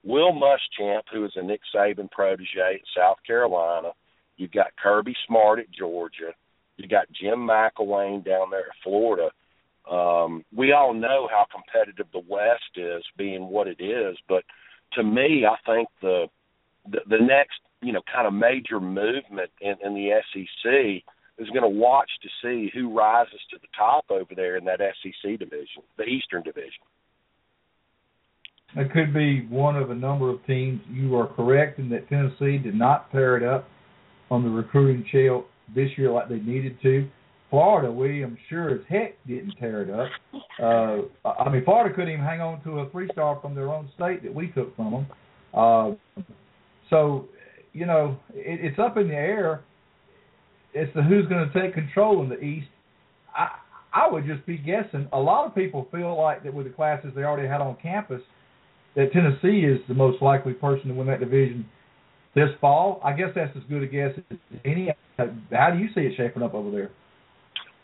Will 0.04 0.34
Muschamp, 0.34 1.04
who 1.13 1.24
is 1.26 1.34
a 1.36 1.44
Nick 1.44 1.62
Saban 1.74 2.10
protege 2.10 2.80
at 2.82 2.98
South 2.98 3.18
Carolina. 3.26 3.92
You've 4.38 4.52
got 4.52 4.76
Kirby 4.82 5.15
Smart 5.28 5.60
at 5.60 5.72
Georgia. 5.72 6.34
You've 6.78 6.89
got 6.89 7.12
Jim 7.12 7.39
McElwain 7.39 8.24
down 8.24 8.50
there 8.50 8.62
at 8.62 8.84
Florida. 8.84 9.30
Um, 9.89 10.44
we 10.56 10.72
all 10.72 10.94
know 10.94 11.28
how 11.30 11.46
competitive 11.52 12.08
the 12.13 12.24
West 12.28 12.76
is, 12.76 13.04
being 13.18 13.48
what 13.50 13.68
it 13.68 13.82
is. 13.82 14.18
But 14.28 14.44
to 14.94 15.04
me, 15.04 15.46
I 15.46 15.56
think 15.65 15.89
the 16.02 16.28
the, 16.89 17.00
the 17.10 17.20
next 17.20 17.60
you 17.82 17.94
know 17.94 18.02
kind 18.12 18.28
of 18.28 18.34
major 18.34 18.80
movement 18.80 19.52
in, 19.62 19.76
in 19.84 19.94
the 19.94 20.20
SEC 20.34 21.04
is 21.38 21.50
going 21.50 21.63
to 21.63 21.70
watch 21.70 22.10
to 22.22 22.30
see 22.42 22.70
who 22.74 22.96
rises 22.96 23.39
to 23.50 23.58
the 23.62 23.68
top 23.78 24.06
over 24.10 24.36
there 24.36 24.58
in 24.58 24.65
that 24.65 24.80
SEC 24.80 25.39
division, 25.39 25.84
the 25.98 26.04
Eastern 26.04 26.44
Division. 26.44 26.84
It 28.76 28.92
could 28.92 29.13
be 29.13 29.48
one 29.48 29.76
of 29.76 29.89
a 29.89 29.96
number 29.96 30.30
of 30.30 30.46
teams. 30.46 30.82
You 30.92 31.15
are 31.15 31.28
correct 31.28 31.80
in 31.80 31.89
that 31.89 32.08
Tennessee 32.08 32.58
did 32.58 32.76
not 32.76 33.12
tear 33.12 33.36
it 33.38 33.44
up 33.44 33.68
on 34.30 34.44
the 34.44 34.50
recruiting 34.50 35.06
trail 35.10 35.46
this 35.74 35.89
year 35.98 36.12
like 36.12 36.30
they 36.30 36.38
needed 36.39 36.78
to. 36.84 37.10
Florida, 37.49 37.91
we 37.91 38.23
I'm 38.23 38.38
sure 38.49 38.69
as 38.69 38.81
heck 38.88 39.15
didn't 39.27 39.55
tear 39.59 39.81
it 39.83 39.89
up. 39.89 40.09
Uh, 40.62 41.27
I 41.27 41.49
mean, 41.49 41.63
Florida 41.65 41.93
couldn't 41.93 42.13
even 42.13 42.25
hang 42.25 42.41
on 42.41 42.62
to 42.63 42.79
a 42.79 42.89
three 42.89 43.09
star 43.12 43.39
from 43.41 43.55
their 43.55 43.69
own 43.69 43.89
state 43.95 44.23
that 44.23 44.33
we 44.33 44.47
took 44.47 44.75
from 44.75 44.91
them. 44.91 45.07
Uh, 45.53 46.23
so, 46.89 47.27
you 47.73 47.85
know, 47.85 48.17
it, 48.33 48.59
it's 48.63 48.79
up 48.79 48.97
in 48.97 49.07
the 49.07 49.15
air 49.15 49.62
as 50.75 50.88
to 50.95 51.01
who's 51.01 51.27
going 51.27 51.49
to 51.49 51.62
take 51.62 51.73
control 51.73 52.21
in 52.21 52.29
the 52.29 52.39
East. 52.39 52.67
I 53.35 53.49
I 53.91 54.07
would 54.07 54.27
just 54.27 54.45
be 54.45 54.57
guessing. 54.57 55.07
A 55.13 55.19
lot 55.19 55.47
of 55.47 55.55
people 55.55 55.88
feel 55.91 56.15
like 56.15 56.43
that 56.43 56.53
with 56.53 56.67
the 56.67 56.71
classes 56.71 57.12
they 57.15 57.23
already 57.23 57.47
had 57.47 57.62
on 57.62 57.75
campus– 57.81 58.21
that 58.95 59.12
Tennessee 59.13 59.65
is 59.65 59.79
the 59.88 59.93
most 59.93 60.21
likely 60.21 60.53
person 60.53 60.88
to 60.89 60.93
win 60.93 61.07
that 61.07 61.19
division 61.19 61.65
this 62.35 62.49
fall. 62.59 63.01
I 63.03 63.13
guess 63.13 63.29
that's 63.35 63.55
as 63.55 63.63
good 63.69 63.83
a 63.83 63.88
guess 63.88 64.12
as 64.31 64.38
any. 64.65 64.89
How 65.17 65.71
do 65.71 65.79
you 65.79 65.88
see 65.93 66.01
it 66.01 66.13
shaping 66.17 66.43
up 66.43 66.53
over 66.53 66.71
there? 66.71 66.91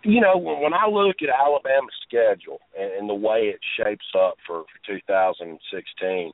You 0.05 0.21
know, 0.21 0.37
when 0.37 0.73
I 0.73 0.87
look 0.87 1.17
at 1.23 1.29
Alabama's 1.29 1.93
schedule 2.07 2.59
and 2.77 3.09
the 3.09 3.15
way 3.15 3.51
it 3.53 3.59
shapes 3.75 4.05
up 4.15 4.35
for, 4.45 4.63
for 4.63 4.99
2016, 4.99 6.31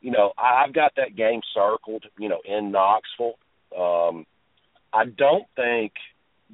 you 0.00 0.10
know, 0.12 0.32
I've 0.38 0.72
got 0.72 0.92
that 0.96 1.16
game 1.16 1.40
circled, 1.52 2.04
you 2.16 2.28
know, 2.28 2.38
in 2.44 2.70
Knoxville. 2.70 3.34
Um, 3.76 4.24
I 4.92 5.06
don't 5.06 5.46
think 5.56 5.94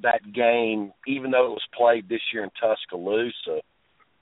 that 0.01 0.33
game, 0.33 0.91
even 1.07 1.29
though 1.29 1.45
it 1.45 1.51
was 1.51 1.67
played 1.77 2.09
this 2.09 2.21
year 2.33 2.43
in 2.43 2.49
Tuscaloosa, 2.59 3.61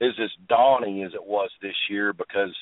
is 0.02 0.14
as 0.22 0.32
daunting 0.50 1.04
as 1.04 1.14
it 1.14 1.26
was 1.26 1.50
this 1.62 1.76
year 1.90 2.12
because 2.12 2.54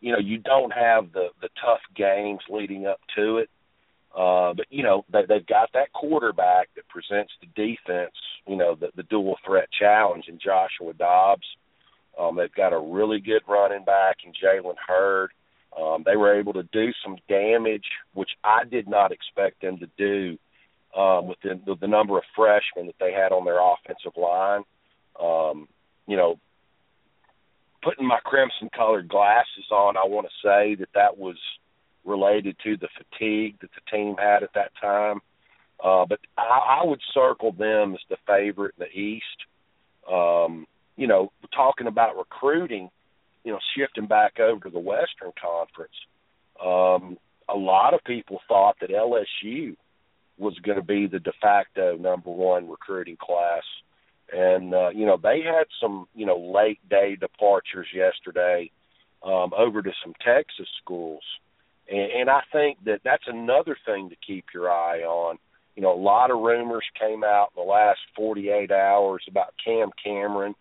you 0.00 0.12
know 0.12 0.18
you 0.18 0.38
don't 0.38 0.72
have 0.72 1.12
the 1.12 1.28
the 1.42 1.48
tough 1.60 1.80
games 1.96 2.40
leading 2.48 2.86
up 2.86 3.00
to 3.16 3.38
it. 3.38 3.50
Uh, 4.16 4.54
but 4.54 4.66
you 4.70 4.82
know 4.82 5.04
they, 5.12 5.26
they've 5.28 5.46
got 5.46 5.68
that 5.74 5.92
quarterback 5.92 6.68
that 6.74 6.88
presents 6.88 7.32
the 7.40 7.46
defense, 7.48 8.14
you 8.46 8.56
know, 8.56 8.74
the, 8.74 8.88
the 8.96 9.02
dual 9.04 9.36
threat 9.44 9.68
challenge 9.78 10.24
in 10.28 10.38
Joshua 10.42 10.94
Dobbs. 10.94 11.46
Um, 12.18 12.36
they've 12.36 12.54
got 12.54 12.72
a 12.72 12.78
really 12.78 13.20
good 13.20 13.42
running 13.46 13.84
back 13.84 14.16
in 14.24 14.32
Jalen 14.32 14.76
Hurd. 14.86 15.32
Um, 15.78 16.02
they 16.06 16.16
were 16.16 16.38
able 16.38 16.54
to 16.54 16.62
do 16.72 16.92
some 17.04 17.18
damage, 17.28 17.84
which 18.14 18.30
I 18.42 18.64
did 18.64 18.88
not 18.88 19.12
expect 19.12 19.60
them 19.60 19.78
to 19.80 19.88
do 19.98 20.38
um, 20.98 21.28
with 21.28 21.36
the, 21.42 21.60
the, 21.66 21.76
the 21.82 21.86
number 21.86 22.16
of 22.16 22.24
freshmen 22.34 22.86
that 22.86 22.94
they 22.98 23.12
had 23.12 23.32
on 23.32 23.44
their 23.44 23.60
offensive 23.60 24.16
line. 24.16 24.62
Um, 25.22 25.68
you 26.06 26.16
know, 26.16 26.38
putting 27.82 28.06
my 28.06 28.18
crimson 28.24 28.70
colored 28.74 29.08
glasses 29.08 29.66
on, 29.70 29.98
I 29.98 30.06
want 30.06 30.26
to 30.26 30.48
say 30.48 30.74
that 30.76 30.88
that 30.94 31.18
was 31.18 31.36
related 32.06 32.56
to 32.64 32.76
the 32.76 32.88
fatigue 32.96 33.56
that 33.60 33.70
the 33.74 33.96
team 33.96 34.16
had 34.18 34.42
at 34.42 34.54
that 34.54 34.72
time. 34.80 35.20
Uh, 35.82 36.06
but 36.08 36.20
I, 36.38 36.80
I 36.80 36.84
would 36.84 37.00
circle 37.12 37.52
them 37.52 37.94
as 37.94 38.00
the 38.08 38.16
favorite 38.26 38.74
in 38.78 38.86
the 38.86 38.98
East. 38.98 39.24
Um, 40.10 40.66
you 40.96 41.06
know, 41.06 41.32
talking 41.54 41.86
about 41.86 42.16
recruiting, 42.16 42.90
you 43.44 43.52
know, 43.52 43.58
shifting 43.76 44.06
back 44.06 44.40
over 44.40 44.64
to 44.64 44.70
the 44.70 44.78
Western 44.78 45.32
Conference, 45.40 45.92
um, 46.64 47.18
a 47.48 47.56
lot 47.56 47.94
of 47.94 48.00
people 48.04 48.40
thought 48.48 48.76
that 48.80 48.90
LSU 48.90 49.76
was 50.38 50.58
going 50.60 50.78
to 50.78 50.84
be 50.84 51.06
the 51.06 51.18
de 51.18 51.32
facto 51.40 51.96
number 51.96 52.30
one 52.30 52.68
recruiting 52.68 53.16
class. 53.16 53.62
And, 54.32 54.74
uh, 54.74 54.90
you 54.90 55.06
know, 55.06 55.18
they 55.22 55.42
had 55.42 55.66
some, 55.80 56.08
you 56.14 56.26
know, 56.26 56.36
late 56.36 56.80
day 56.88 57.16
departures 57.16 57.86
yesterday 57.94 58.70
um, 59.22 59.52
over 59.56 59.82
to 59.82 59.92
some 60.02 60.14
Texas 60.24 60.68
schools. 60.82 61.22
And, 61.88 62.12
and 62.12 62.30
I 62.30 62.40
think 62.52 62.78
that 62.84 63.00
that's 63.04 63.24
another 63.26 63.76
thing 63.86 64.10
to 64.10 64.16
keep 64.26 64.46
your 64.54 64.70
eye 64.70 65.00
on. 65.00 65.38
You 65.74 65.82
know, 65.82 65.92
a 65.92 66.00
lot 66.00 66.30
of 66.30 66.40
rumors 66.40 66.84
came 66.98 67.22
out 67.22 67.50
in 67.54 67.62
the 67.62 67.70
last 67.70 67.98
48 68.16 68.70
hours 68.70 69.24
about 69.28 69.54
Cam 69.62 69.90
Cameron, 70.02 70.54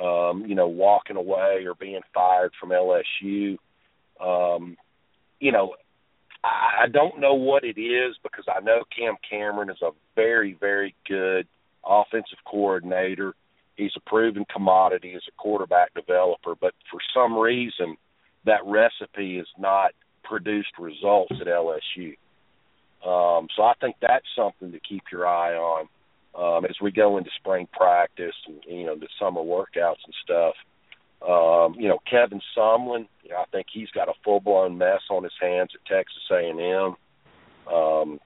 um, 0.00 0.44
you 0.46 0.54
know, 0.54 0.68
walking 0.68 1.16
away 1.16 1.64
or 1.66 1.74
being 1.74 2.02
fired 2.12 2.52
from 2.60 2.70
LSU. 2.70 3.56
Um, 4.20 4.76
you 5.40 5.50
know, 5.50 5.74
I 6.44 6.86
don't 6.90 7.20
know 7.20 7.34
what 7.34 7.64
it 7.64 7.78
is 7.78 8.16
because 8.22 8.44
I 8.48 8.60
know 8.60 8.82
Cam 8.96 9.16
Cameron 9.28 9.70
is 9.70 9.82
a 9.82 9.90
very, 10.14 10.56
very 10.58 10.94
good 11.06 11.46
offensive 11.84 12.38
coordinator. 12.46 13.34
He's 13.76 13.92
a 13.96 14.00
proven 14.00 14.44
commodity 14.52 15.14
as 15.14 15.22
a 15.28 15.32
quarterback 15.40 15.94
developer, 15.94 16.54
but 16.54 16.74
for 16.90 17.00
some 17.14 17.36
reason, 17.38 17.96
that 18.44 18.64
recipe 18.64 19.38
has 19.38 19.46
not 19.58 19.92
produced 20.30 20.78
results 20.78 21.32
at 21.40 21.48
LSU. 21.48 22.16
Um, 23.04 23.48
so 23.56 23.62
I 23.62 23.74
think 23.80 23.96
that's 24.00 24.26
something 24.36 24.70
to 24.70 24.78
keep 24.80 25.02
your 25.10 25.26
eye 25.26 25.54
on 25.54 25.88
um, 26.38 26.64
as 26.64 26.76
we 26.80 26.92
go 26.92 27.18
into 27.18 27.30
spring 27.36 27.66
practice 27.72 28.34
and 28.46 28.60
you 28.68 28.86
know 28.86 28.94
the 28.94 29.08
summer 29.18 29.40
workouts 29.40 30.04
and 30.04 30.14
stuff. 30.22 30.54
Um, 31.26 31.74
you 31.78 31.88
know, 31.88 31.98
Kevin 32.08 32.40
Sumlin, 32.56 33.06
you 33.24 33.30
know, 33.30 33.38
I 33.38 33.44
think 33.52 33.66
he's 33.72 33.90
got 33.90 34.08
a 34.08 34.14
full 34.24 34.40
blown 34.40 34.78
mess 34.78 35.02
on 35.10 35.24
his 35.24 35.32
hands 35.40 35.70
at 35.74 35.84
Texas 35.84 36.22
A 36.30 36.48
and 36.48 36.60
M. 36.60 36.96
Um, 37.72 38.20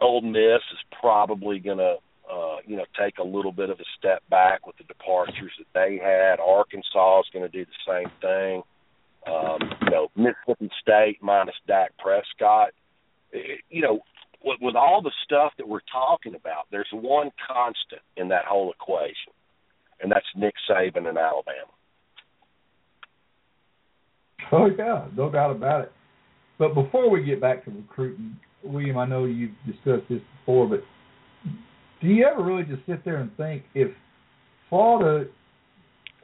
Ole 0.00 0.20
Miss 0.20 0.62
is 0.72 0.98
probably 1.00 1.58
going 1.58 1.78
to, 1.78 1.96
uh, 2.30 2.56
you 2.66 2.76
know, 2.76 2.84
take 3.00 3.18
a 3.18 3.24
little 3.24 3.52
bit 3.52 3.70
of 3.70 3.80
a 3.80 3.84
step 3.98 4.22
back 4.28 4.66
with 4.66 4.76
the 4.76 4.84
departures 4.84 5.52
that 5.58 5.72
they 5.72 5.98
had. 6.02 6.38
Arkansas 6.38 7.20
is 7.20 7.26
going 7.32 7.48
to 7.50 7.56
do 7.56 7.64
the 7.64 7.92
same 7.92 8.10
thing. 8.20 8.62
Um, 9.28 9.58
you 9.82 9.90
know, 9.90 10.08
Mississippi 10.16 10.70
State 10.80 11.18
minus 11.20 11.54
Dak 11.66 11.92
Prescott. 11.98 12.70
You 13.68 13.82
know, 13.82 14.00
with, 14.42 14.58
with 14.60 14.76
all 14.76 15.02
the 15.02 15.12
stuff 15.24 15.52
that 15.58 15.68
we're 15.68 15.80
talking 15.92 16.34
about, 16.34 16.66
there's 16.70 16.88
one 16.92 17.30
constant 17.46 18.00
in 18.16 18.28
that 18.28 18.44
whole 18.46 18.72
equation, 18.72 19.32
and 20.00 20.10
that's 20.10 20.26
Nick 20.34 20.54
Saban 20.68 21.08
in 21.08 21.18
Alabama. 21.18 21.72
Oh 24.50 24.66
yeah, 24.66 25.06
no 25.16 25.30
doubt 25.30 25.50
about 25.50 25.82
it. 25.82 25.92
But 26.58 26.74
before 26.74 27.10
we 27.10 27.22
get 27.22 27.40
back 27.40 27.64
to 27.64 27.70
recruiting, 27.70 28.36
William, 28.62 28.96
I 28.96 29.06
know 29.06 29.24
you've 29.24 29.50
discussed 29.66 30.08
this 30.08 30.20
before, 30.40 30.68
but 30.68 30.82
do 32.00 32.08
you 32.08 32.24
ever 32.24 32.42
really 32.42 32.64
just 32.64 32.86
sit 32.86 33.04
there 33.04 33.18
and 33.18 33.36
think 33.36 33.64
if 33.74 33.92
Florida 34.68 35.28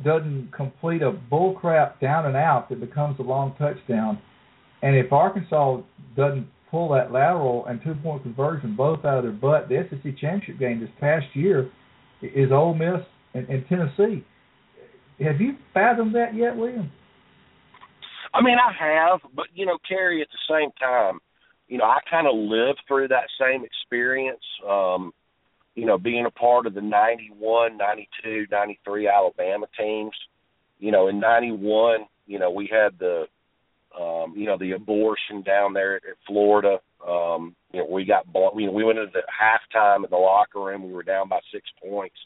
doesn't 0.02 0.50
complete 0.52 1.02
a 1.02 1.12
bullcrap 1.30 2.00
down 2.00 2.26
and 2.26 2.36
out 2.36 2.68
that 2.68 2.80
becomes 2.80 3.18
a 3.18 3.22
long 3.22 3.54
touchdown, 3.58 4.18
and 4.82 4.96
if 4.96 5.12
Arkansas 5.12 5.80
doesn't 6.16 6.46
pull 6.70 6.92
that 6.92 7.12
lateral 7.12 7.66
and 7.66 7.80
two 7.84 7.94
point 8.02 8.22
conversion 8.22 8.74
both 8.76 9.04
out 9.04 9.18
of 9.18 9.24
their 9.24 9.32
butt, 9.32 9.68
the 9.68 9.86
SEC 9.88 10.18
championship 10.18 10.58
game 10.58 10.80
this 10.80 10.90
past 11.00 11.26
year 11.34 11.70
is 12.20 12.50
Ole 12.50 12.74
Miss 12.74 13.00
and, 13.34 13.48
and 13.48 13.64
Tennessee. 13.68 14.24
Have 15.20 15.40
you 15.40 15.54
fathomed 15.72 16.14
that 16.16 16.34
yet, 16.34 16.56
William? 16.56 16.90
I 18.34 18.42
mean, 18.42 18.56
I 18.58 18.72
have, 18.72 19.20
but 19.34 19.46
you 19.54 19.64
know, 19.64 19.78
Cary, 19.88 20.20
at 20.20 20.28
the 20.32 20.52
same 20.52 20.70
time, 20.80 21.20
you 21.68 21.78
know, 21.78 21.84
I 21.84 21.98
kind 22.10 22.26
of 22.26 22.34
lived 22.34 22.80
through 22.88 23.08
that 23.08 23.28
same 23.40 23.64
experience. 23.64 24.42
Um, 24.68 25.12
you 25.74 25.86
know, 25.86 25.98
being 25.98 26.26
a 26.26 26.30
part 26.30 26.66
of 26.66 26.74
the 26.74 26.80
'91, 26.80 27.76
'92, 27.76 28.46
'93 28.50 29.08
Alabama 29.08 29.66
teams. 29.78 30.14
You 30.78 30.92
know, 30.92 31.08
in 31.08 31.20
'91, 31.20 32.06
you 32.26 32.38
know, 32.38 32.50
we 32.50 32.66
had 32.70 32.98
the, 32.98 33.26
um, 33.98 34.34
you 34.36 34.46
know, 34.46 34.56
the 34.58 34.72
abortion 34.72 35.42
down 35.42 35.72
there 35.72 35.96
at, 35.96 36.02
Florida. 36.26 36.78
Um, 37.06 37.54
you 37.72 37.80
know, 37.80 37.86
we 37.90 38.04
got, 38.04 38.32
blown, 38.32 38.58
you 38.58 38.66
know, 38.66 38.72
we 38.72 38.84
went 38.84 38.98
into 38.98 39.12
the 39.12 39.22
halftime 39.30 40.04
in 40.04 40.10
the 40.10 40.16
locker 40.16 40.60
room. 40.60 40.86
We 40.86 40.92
were 40.92 41.02
down 41.02 41.28
by 41.28 41.40
six 41.52 41.68
points, 41.82 42.16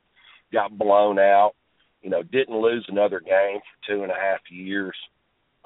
got 0.52 0.76
blown 0.76 1.18
out. 1.18 1.52
You 2.02 2.10
know, 2.10 2.22
didn't 2.22 2.60
lose 2.60 2.86
another 2.88 3.18
game 3.18 3.58
for 3.58 3.88
two 3.88 4.02
and 4.02 4.12
a 4.12 4.14
half 4.14 4.40
years. 4.50 4.94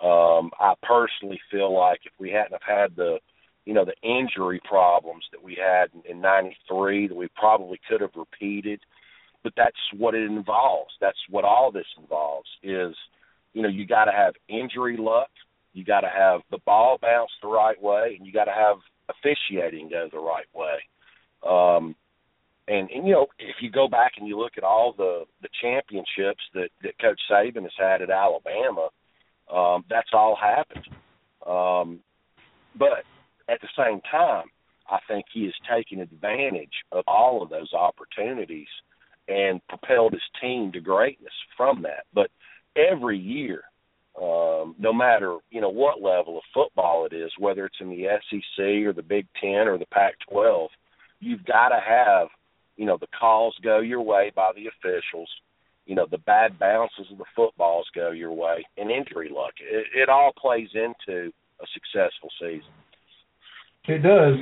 Um, 0.02 0.50
I 0.58 0.74
personally 0.82 1.40
feel 1.50 1.72
like 1.76 2.00
if 2.04 2.12
we 2.18 2.30
hadn't 2.30 2.52
have 2.52 2.62
had 2.62 2.96
the, 2.96 3.18
you 3.64 3.74
know, 3.74 3.84
the 3.84 3.96
injury 4.02 4.60
problems 4.64 5.24
that 5.32 5.42
we 5.42 5.56
had 5.56 5.90
in, 5.94 6.16
in 6.16 6.20
'93, 6.20 7.08
that 7.08 7.14
we 7.14 7.28
probably 7.36 7.80
could 7.88 8.00
have 8.00 8.14
repeated. 8.16 8.80
But 9.42 9.54
that's 9.56 9.76
what 9.96 10.14
it 10.14 10.22
involves. 10.22 10.92
That's 11.00 11.18
what 11.28 11.44
all 11.44 11.72
this 11.72 11.86
involves. 11.98 12.48
Is, 12.62 12.94
you 13.52 13.62
know, 13.62 13.68
you 13.68 13.86
got 13.86 14.04
to 14.04 14.12
have 14.12 14.34
injury 14.48 14.96
luck. 14.96 15.30
You 15.72 15.84
got 15.84 16.00
to 16.02 16.10
have 16.14 16.42
the 16.50 16.58
ball 16.58 16.98
bounce 17.00 17.30
the 17.42 17.48
right 17.48 17.80
way, 17.80 18.14
and 18.16 18.26
you 18.26 18.32
got 18.32 18.44
to 18.44 18.52
have 18.52 18.76
officiating 19.08 19.88
go 19.88 20.08
the 20.12 20.18
right 20.18 20.46
way. 20.54 20.78
Um, 21.48 21.96
and 22.68 22.88
and 22.90 23.06
you 23.06 23.14
know, 23.14 23.26
if 23.38 23.56
you 23.60 23.70
go 23.70 23.88
back 23.88 24.12
and 24.18 24.28
you 24.28 24.38
look 24.38 24.52
at 24.56 24.64
all 24.64 24.94
the 24.96 25.24
the 25.40 25.48
championships 25.60 26.42
that 26.54 26.68
that 26.82 26.98
Coach 27.00 27.20
Saban 27.30 27.62
has 27.62 27.72
had 27.78 28.02
at 28.02 28.10
Alabama 28.10 28.88
um, 29.52 29.84
that's 29.90 30.08
all 30.12 30.36
happened. 30.36 30.86
Um, 31.46 32.00
but 32.78 33.04
at 33.48 33.60
the 33.60 33.68
same 33.76 34.00
time, 34.10 34.46
I 34.90 34.98
think 35.08 35.26
he 35.32 35.44
has 35.44 35.54
taken 35.70 36.00
advantage 36.00 36.72
of 36.90 37.04
all 37.06 37.42
of 37.42 37.50
those 37.50 37.72
opportunities 37.72 38.68
and 39.28 39.60
propelled 39.68 40.12
his 40.12 40.22
team 40.40 40.72
to 40.72 40.80
greatness 40.80 41.32
from 41.56 41.82
that. 41.82 42.04
But 42.12 42.30
every 42.76 43.18
year, 43.18 43.62
um, 44.20 44.74
no 44.78 44.92
matter 44.92 45.38
you 45.50 45.60
know 45.60 45.70
what 45.70 46.02
level 46.02 46.36
of 46.36 46.44
football 46.52 47.06
it 47.06 47.14
is, 47.14 47.30
whether 47.38 47.64
it's 47.64 47.80
in 47.80 47.88
the 47.88 48.06
SEC 48.28 48.86
or 48.86 48.92
the 48.92 49.02
Big 49.02 49.26
Ten 49.40 49.68
or 49.68 49.78
the 49.78 49.86
Pac-12, 49.86 50.68
you've 51.20 51.44
got 51.44 51.68
to 51.68 51.80
have 51.80 52.28
you 52.76 52.84
know 52.84 52.98
the 52.98 53.06
calls 53.18 53.56
go 53.62 53.80
your 53.80 54.02
way 54.02 54.32
by 54.34 54.50
the 54.54 54.66
officials 54.66 55.28
you 55.86 55.94
know 55.94 56.06
the 56.10 56.18
bad 56.18 56.58
bounces 56.58 57.06
of 57.10 57.18
the 57.18 57.24
footballs 57.34 57.86
go 57.94 58.10
your 58.10 58.32
way 58.32 58.64
and 58.76 58.90
injury 58.90 59.30
luck. 59.32 59.54
It, 59.60 59.86
it 59.94 60.08
all 60.08 60.32
plays 60.38 60.68
into 60.74 61.32
a 61.60 61.66
successful 61.74 62.30
season. 62.40 62.70
It 63.88 64.02
does, 64.02 64.34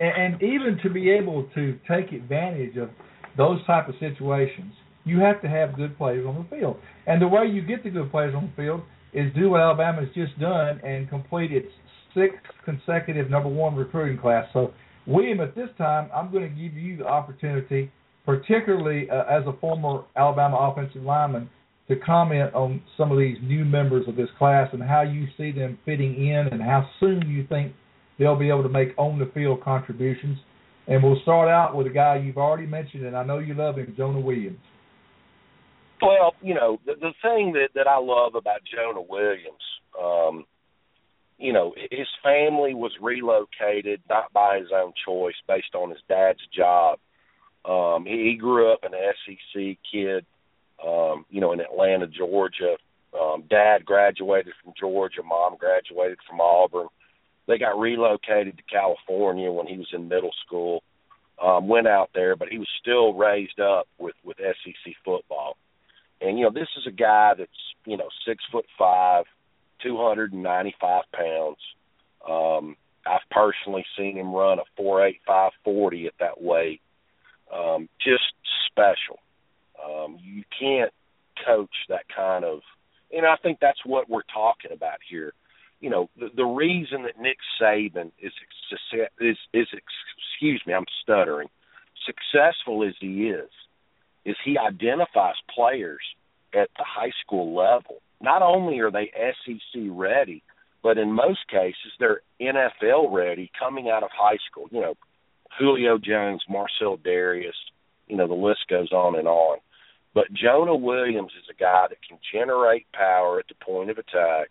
and, 0.00 0.34
and 0.34 0.42
even 0.42 0.78
to 0.82 0.90
be 0.90 1.10
able 1.10 1.48
to 1.54 1.78
take 1.88 2.12
advantage 2.12 2.76
of 2.76 2.90
those 3.36 3.64
type 3.66 3.88
of 3.88 3.94
situations, 3.98 4.72
you 5.04 5.18
have 5.20 5.42
to 5.42 5.48
have 5.48 5.76
good 5.76 5.96
players 5.98 6.26
on 6.26 6.46
the 6.48 6.56
field. 6.56 6.76
And 7.06 7.20
the 7.20 7.28
way 7.28 7.46
you 7.46 7.62
get 7.62 7.84
the 7.84 7.90
good 7.90 8.10
players 8.10 8.34
on 8.34 8.52
the 8.56 8.62
field 8.62 8.82
is 9.12 9.32
do 9.34 9.50
what 9.50 9.60
Alabama's 9.60 10.08
just 10.14 10.38
done 10.38 10.80
and 10.84 11.08
complete 11.08 11.52
its 11.52 11.68
sixth 12.14 12.38
consecutive 12.64 13.30
number 13.30 13.48
one 13.48 13.74
recruiting 13.74 14.18
class. 14.18 14.46
So, 14.52 14.72
William, 15.06 15.40
at 15.40 15.54
this 15.54 15.68
time, 15.76 16.08
I'm 16.14 16.32
going 16.32 16.48
to 16.48 16.48
give 16.48 16.74
you 16.74 16.96
the 16.98 17.06
opportunity 17.06 17.90
particularly 18.24 19.08
uh, 19.10 19.24
as 19.24 19.44
a 19.46 19.52
former 19.60 20.04
Alabama 20.16 20.56
offensive 20.56 21.02
lineman, 21.02 21.48
to 21.88 21.96
comment 21.96 22.54
on 22.54 22.82
some 22.96 23.12
of 23.12 23.18
these 23.18 23.36
new 23.42 23.64
members 23.64 24.08
of 24.08 24.16
this 24.16 24.28
class 24.38 24.68
and 24.72 24.82
how 24.82 25.02
you 25.02 25.26
see 25.36 25.52
them 25.52 25.78
fitting 25.84 26.14
in 26.28 26.48
and 26.50 26.62
how 26.62 26.88
soon 26.98 27.28
you 27.28 27.46
think 27.46 27.74
they'll 28.18 28.38
be 28.38 28.48
able 28.48 28.62
to 28.62 28.68
make 28.68 28.90
on 28.96 29.18
the 29.18 29.30
field 29.34 29.62
contributions. 29.62 30.38
And 30.86 31.02
we'll 31.02 31.20
start 31.22 31.48
out 31.48 31.74
with 31.74 31.86
a 31.86 31.90
guy 31.90 32.16
you've 32.16 32.36
already 32.36 32.66
mentioned, 32.66 33.06
and 33.06 33.16
I 33.16 33.24
know 33.24 33.38
you 33.38 33.54
love 33.54 33.76
him, 33.76 33.94
Jonah 33.96 34.20
Williams. 34.20 34.58
Well, 36.02 36.34
you 36.42 36.54
know, 36.54 36.78
the, 36.84 36.92
the 37.00 37.12
thing 37.22 37.52
that 37.54 37.68
that 37.74 37.86
I 37.86 37.98
love 37.98 38.34
about 38.34 38.60
Jonah 38.70 39.00
Williams, 39.00 39.62
um, 39.98 40.44
you 41.38 41.52
know, 41.52 41.74
his 41.90 42.06
family 42.22 42.74
was 42.74 42.92
relocated 43.00 44.02
not 44.10 44.32
by 44.32 44.58
his 44.58 44.68
own 44.74 44.92
choice, 45.06 45.34
based 45.48 45.74
on 45.74 45.90
his 45.90 46.00
dad's 46.08 46.46
job. 46.54 46.98
Um, 47.64 48.04
he, 48.04 48.30
he 48.30 48.36
grew 48.38 48.70
up 48.70 48.80
an 48.82 48.92
SEC 48.92 49.78
kid, 49.90 50.26
um, 50.86 51.24
you 51.30 51.40
know, 51.40 51.52
in 51.52 51.60
Atlanta, 51.60 52.06
Georgia. 52.06 52.76
Um, 53.18 53.44
dad 53.48 53.84
graduated 53.84 54.52
from 54.62 54.74
Georgia, 54.78 55.22
mom 55.22 55.56
graduated 55.56 56.18
from 56.28 56.40
Auburn. 56.40 56.88
They 57.46 57.58
got 57.58 57.78
relocated 57.78 58.56
to 58.56 58.62
California 58.64 59.50
when 59.50 59.66
he 59.66 59.76
was 59.76 59.88
in 59.92 60.08
middle 60.08 60.32
school. 60.46 60.82
Um, 61.42 61.66
went 61.66 61.88
out 61.88 62.10
there, 62.14 62.36
but 62.36 62.48
he 62.48 62.58
was 62.58 62.68
still 62.80 63.12
raised 63.12 63.58
up 63.58 63.88
with 63.98 64.14
with 64.24 64.36
SEC 64.38 64.94
football. 65.04 65.56
And 66.20 66.38
you 66.38 66.44
know, 66.44 66.50
this 66.50 66.68
is 66.76 66.86
a 66.86 66.92
guy 66.92 67.34
that's 67.36 67.50
you 67.84 67.96
know 67.96 68.08
six 68.26 68.42
foot 68.52 68.66
five, 68.78 69.24
two 69.82 69.98
hundred 69.98 70.32
and 70.32 70.42
ninety 70.42 70.74
five 70.80 71.04
pounds. 71.12 71.58
Um, 72.28 72.76
I've 73.04 73.28
personally 73.30 73.84
seen 73.98 74.16
him 74.16 74.32
run 74.32 74.58
a 74.58 74.64
four 74.76 75.04
eight 75.04 75.20
five 75.26 75.52
forty 75.64 76.06
at 76.06 76.14
that 76.20 76.40
weight. 76.40 76.80
Um, 77.52 77.88
just 78.00 78.22
special. 78.70 79.18
Um, 79.84 80.18
you 80.22 80.44
can't 80.58 80.92
coach 81.44 81.74
that 81.88 82.04
kind 82.14 82.44
of, 82.44 82.60
and 83.12 83.26
I 83.26 83.36
think 83.36 83.58
that's 83.60 83.84
what 83.84 84.08
we're 84.08 84.22
talking 84.32 84.72
about 84.72 84.98
here. 85.08 85.34
You 85.84 85.90
know, 85.90 86.08
the, 86.18 86.30
the 86.34 86.46
reason 86.46 87.02
that 87.02 87.20
Nick 87.20 87.36
Saban 87.60 88.10
is 88.18 88.32
is 89.20 89.36
is 89.52 89.68
excuse 89.70 90.62
me, 90.66 90.72
I'm 90.72 90.86
stuttering. 91.02 91.48
Successful 92.06 92.84
as 92.88 92.94
he 92.98 93.28
is, 93.28 93.50
is 94.24 94.34
he 94.42 94.56
identifies 94.56 95.34
players 95.54 96.00
at 96.54 96.70
the 96.78 96.84
high 96.86 97.12
school 97.22 97.54
level. 97.54 98.00
Not 98.18 98.40
only 98.40 98.78
are 98.80 98.90
they 98.90 99.12
SEC 99.44 99.82
ready, 99.90 100.42
but 100.82 100.96
in 100.96 101.12
most 101.12 101.40
cases 101.50 101.92
they're 101.98 102.22
NFL 102.40 103.12
ready 103.12 103.52
coming 103.58 103.90
out 103.90 104.02
of 104.02 104.10
high 104.10 104.38
school. 104.50 104.68
You 104.70 104.80
know, 104.80 104.94
Julio 105.58 105.98
Jones, 105.98 106.42
Marcell 106.48 106.96
Dareus, 106.96 107.52
you 108.08 108.16
know, 108.16 108.26
the 108.26 108.32
list 108.32 108.68
goes 108.70 108.90
on 108.90 109.18
and 109.18 109.28
on. 109.28 109.58
But 110.14 110.32
Jonah 110.32 110.76
Williams 110.76 111.32
is 111.38 111.50
a 111.50 111.60
guy 111.60 111.88
that 111.90 111.98
can 112.08 112.18
generate 112.32 112.86
power 112.94 113.38
at 113.38 113.48
the 113.48 113.64
point 113.64 113.90
of 113.90 113.98
attack, 113.98 114.48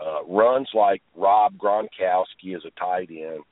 uh, 0.00 0.24
runs 0.26 0.68
like 0.74 1.02
Rob 1.16 1.56
Gronkowski 1.56 2.56
as 2.56 2.62
a 2.64 2.70
tight 2.78 3.10
end. 3.10 3.42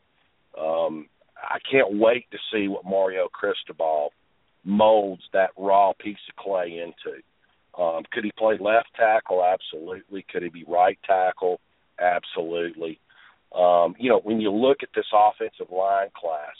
Um, 0.59 1.09
I 1.37 1.59
can't 1.70 1.98
wait 1.98 2.26
to 2.33 2.38
see 2.53 2.68
what 2.68 2.85
Mario 2.85 3.29
Cristobal 3.29 4.11
molds 4.64 5.22
that 5.33 5.50
raw 5.57 5.92
piece 5.98 6.18
of 6.29 6.37
clay 6.37 6.83
into. 6.83 7.20
Um, 7.81 8.03
could 8.12 8.24
he 8.24 8.33
play 8.37 8.59
left 8.61 8.88
tackle? 8.96 9.42
Absolutely. 9.44 10.24
Could 10.31 10.42
he 10.42 10.48
be 10.48 10.64
right 10.66 10.98
tackle? 11.07 11.61
Absolutely. 11.98 12.98
Um, 13.55 13.94
you 13.98 14.11
know, 14.11 14.20
when 14.22 14.40
you 14.40 14.50
look 14.50 14.79
at 14.83 14.90
this 14.94 15.07
offensive 15.12 15.72
line 15.72 16.09
class, 16.14 16.57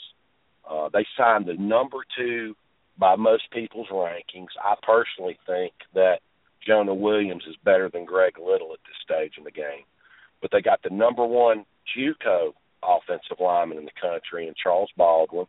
uh, 0.69 0.89
they 0.91 1.05
signed 1.17 1.45
the 1.45 1.53
number 1.53 1.97
two 2.17 2.55
by 2.97 3.15
most 3.15 3.43
people's 3.51 3.87
rankings. 3.91 4.49
I 4.61 4.75
personally 4.83 5.37
think 5.45 5.73
that 5.93 6.19
Jonah 6.65 6.93
Williams 6.93 7.43
is 7.47 7.55
better 7.63 7.89
than 7.89 8.05
Greg 8.05 8.37
Little 8.37 8.73
at 8.73 8.79
this 8.85 8.95
stage 9.03 9.33
in 9.37 9.43
the 9.43 9.51
game. 9.51 9.85
But 10.41 10.51
they 10.51 10.61
got 10.61 10.81
the 10.83 10.89
number 10.89 11.25
one 11.25 11.65
JUCO 11.95 12.53
offensive 12.83 13.37
lineman 13.39 13.77
in 13.77 13.85
the 13.85 13.91
country 14.01 14.47
in 14.47 14.53
Charles 14.61 14.89
Baldwin. 14.97 15.47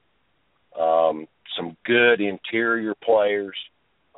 Um, 0.78 1.26
some 1.56 1.76
good 1.84 2.20
interior 2.20 2.94
players. 2.94 3.56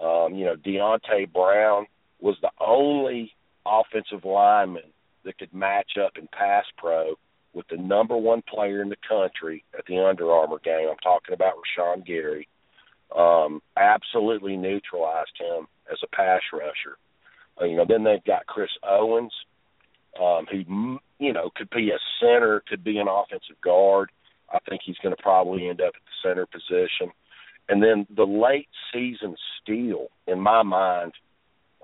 Um, 0.00 0.34
you 0.34 0.44
know, 0.44 0.56
Deonte 0.56 1.32
Brown 1.32 1.86
was 2.20 2.36
the 2.42 2.50
only 2.60 3.32
offensive 3.66 4.24
lineman 4.24 4.90
that 5.24 5.38
could 5.38 5.54
match 5.54 5.92
up 6.02 6.12
in 6.18 6.28
pass 6.28 6.64
pro 6.76 7.14
with 7.52 7.66
the 7.68 7.76
number 7.76 8.16
one 8.16 8.42
player 8.42 8.82
in 8.82 8.88
the 8.88 8.96
country 9.08 9.64
at 9.78 9.86
the 9.86 9.98
Under 9.98 10.30
Armour 10.32 10.58
game. 10.62 10.88
I'm 10.90 10.96
talking 10.98 11.34
about 11.34 11.54
Rashan 11.54 12.04
Gary. 12.04 12.48
Um, 13.16 13.62
absolutely 13.76 14.56
neutralized 14.56 15.38
him 15.38 15.66
as 15.90 15.98
a 16.02 16.16
pass 16.16 16.40
rusher. 16.52 16.98
Uh, 17.60 17.66
you 17.66 17.76
know, 17.76 17.84
then 17.88 18.02
they've 18.02 18.24
got 18.24 18.46
Chris 18.46 18.70
Owens, 18.82 19.32
um, 20.20 20.46
who 20.50 20.98
you 21.18 21.32
know 21.32 21.50
could 21.54 21.70
be 21.70 21.90
a 21.90 21.98
center, 22.20 22.62
could 22.68 22.82
be 22.82 22.98
an 22.98 23.06
offensive 23.08 23.60
guard. 23.62 24.10
I 24.52 24.58
think 24.68 24.82
he's 24.84 24.98
going 25.02 25.14
to 25.14 25.22
probably 25.22 25.68
end 25.68 25.80
up 25.80 25.92
at 25.94 26.02
the 26.04 26.28
center 26.28 26.46
position. 26.46 27.12
And 27.68 27.82
then 27.82 28.06
the 28.14 28.24
late 28.24 28.68
season 28.92 29.36
steal, 29.62 30.08
in 30.26 30.40
my 30.40 30.62
mind, 30.62 31.12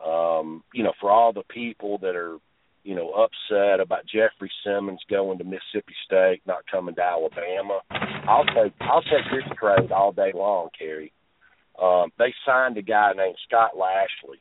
um, 0.04 0.62
you 0.74 0.82
know, 0.82 0.92
for 1.00 1.10
all 1.10 1.32
the 1.32 1.42
people 1.48 1.98
that 1.98 2.14
are, 2.16 2.38
you 2.84 2.94
know, 2.94 3.10
upset 3.12 3.80
about 3.80 4.06
Jeffrey 4.06 4.50
Simmons 4.64 5.00
going 5.08 5.38
to 5.38 5.44
Mississippi 5.44 5.94
State, 6.04 6.42
not 6.46 6.64
coming 6.70 6.94
to 6.94 7.02
Alabama, 7.02 7.80
I'll 8.28 8.44
take 8.44 8.72
I'll 8.80 9.02
take 9.02 9.24
this 9.30 9.56
trade 9.58 9.92
all 9.92 10.12
day 10.12 10.32
long, 10.34 10.68
Cary. 10.78 11.12
Um, 11.80 12.12
they 12.18 12.34
signed 12.46 12.76
a 12.76 12.82
guy 12.82 13.12
named 13.16 13.36
Scott 13.46 13.70
Lashley 13.76 14.40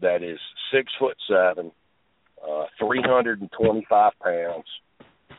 that 0.00 0.22
is 0.22 0.38
six 0.72 0.90
foot 0.98 1.16
seven, 1.28 1.72
uh, 2.42 2.64
three 2.78 3.02
hundred 3.04 3.40
and 3.40 3.50
twenty 3.52 3.86
five 3.88 4.12
pounds. 4.22 4.66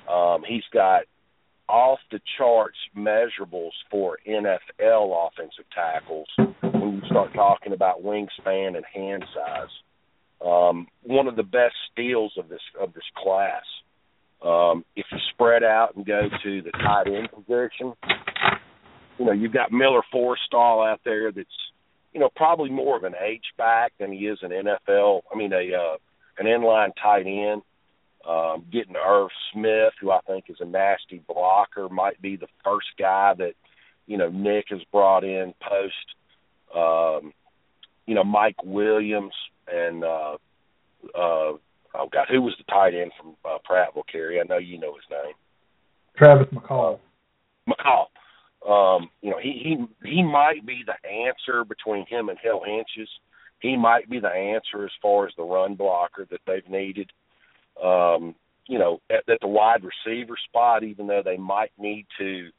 Um, 0.10 0.44
he's 0.48 0.64
got 0.74 1.04
off 1.68 2.00
the 2.12 2.20
charts 2.38 2.78
measurables 2.98 3.72
for 3.92 4.18
NFL 4.28 5.28
offensive 5.28 5.66
tackles 5.74 6.28
when 6.62 6.96
you 6.96 7.02
start 7.06 7.34
talking 7.34 7.74
about 7.74 8.04
wingspan 8.04 8.76
and 8.76 8.86
hand 8.94 9.24
size. 9.36 9.70
Um, 10.44 10.88
one 11.04 11.28
of 11.28 11.36
the 11.36 11.44
best 11.44 11.76
steals 11.92 12.34
of 12.38 12.50
this 12.50 12.62
of 12.80 12.94
this 12.94 13.04
class. 13.18 13.64
Um, 14.44 14.86
if 14.96 15.06
you 15.12 15.18
spread 15.34 15.64
out 15.64 15.96
and 15.96 16.06
go 16.06 16.22
to 16.44 16.62
the 16.62 16.72
tight 16.72 17.08
end 17.08 17.30
position, 17.32 17.94
you 19.19 19.25
know 19.25 19.32
you've 19.34 19.53
got 19.53 19.71
Miller 19.71 20.01
Forristall 20.13 20.89
out 20.89 21.01
there 21.05 21.32
that's 21.32 21.47
you 22.13 22.19
know 22.19 22.29
probably 22.36 22.69
more 22.69 22.97
of 22.97 23.03
an 23.03 23.13
H 23.21 23.45
back 23.58 23.93
than 23.99 24.12
he 24.12 24.27
is 24.27 24.39
an 24.41 24.51
NFL. 24.51 25.21
I 25.32 25.38
mean 25.38 25.53
a 25.53 25.75
uh, 25.75 25.97
an 26.39 26.45
inline 26.45 26.91
tight 27.01 27.27
end 27.27 27.62
um, 28.27 28.65
getting 28.71 28.95
Irv 28.95 29.29
Smith, 29.53 29.93
who 30.01 30.12
I 30.12 30.19
think 30.27 30.45
is 30.49 30.58
a 30.60 30.65
nasty 30.65 31.21
blocker, 31.27 31.89
might 31.89 32.21
be 32.21 32.36
the 32.36 32.47
first 32.63 32.88
guy 32.97 33.34
that 33.38 33.53
you 34.08 34.17
know 34.17 34.29
Nick 34.29 34.65
has 34.69 34.82
brought 34.91 35.23
in 35.23 35.53
post. 35.62 35.93
Um, 36.75 37.34
you 38.05 38.15
know 38.15 38.23
Mike 38.23 38.63
Williams 38.63 39.34
and 39.71 40.03
uh, 40.03 40.38
uh, 41.15 41.53
oh 41.93 42.10
God, 42.12 42.27
who 42.29 42.41
was 42.41 42.55
the 42.58 42.63
tight 42.71 42.93
end 42.93 43.12
from 43.19 43.36
uh, 43.45 43.58
Prattville? 43.69 44.03
Cary, 44.12 44.39
I 44.39 44.43
know 44.43 44.58
you 44.58 44.79
know 44.79 44.95
his 44.95 45.03
name. 45.10 45.34
Travis 46.17 46.47
McCall. 46.53 46.99
McCall. 47.67 48.08
Um, 48.67 49.10
you 49.22 49.32
know 49.32 49.39
he 49.41 49.62
he 49.63 50.10
he 50.10 50.24
might 50.24 50.65
be 50.65 50.84
the 50.86 51.10
answer 51.10 51.63
between 51.63 52.06
him 52.08 52.30
and 52.30 52.38
Hale 52.41 52.62
Hentges. 52.67 53.08
He 53.62 53.76
might 53.76 54.10
be 54.10 54.19
the 54.19 54.30
answer 54.30 54.86
as 54.86 54.91
far 55.02 55.28
as 55.28 55.34
the 55.36 55.43
run 55.43 55.76
blocker 55.76 56.26
that 56.30 56.39
they've 56.45 56.69
needed 56.69 57.12
um, 57.84 58.36
you 58.67 58.78
know, 58.78 59.02
at, 59.10 59.28
at 59.30 59.39
the 59.41 59.48
wide 59.48 59.82
receiver 59.84 60.36
spot, 60.48 60.84
even 60.84 61.08
though 61.08 61.24
they 61.24 61.38
might 61.38 61.72
need 61.78 62.06
to 62.19 62.50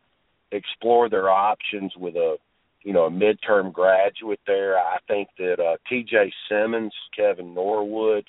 explore 0.51 1.09
their 1.09 1.31
options 1.31 1.93
with 1.97 2.17
a, 2.17 2.37
you 2.83 2.93
know, 2.93 3.05
a 3.05 3.11
midterm 3.11 3.73
graduate 3.73 4.41
there. 4.47 4.79
I 4.79 4.99
think 5.07 5.29
that 5.39 5.61
uh, 5.61 5.77
T.J. 5.89 6.33
Simmons, 6.49 6.93
Kevin 7.17 7.55
Norwood, 7.55 8.29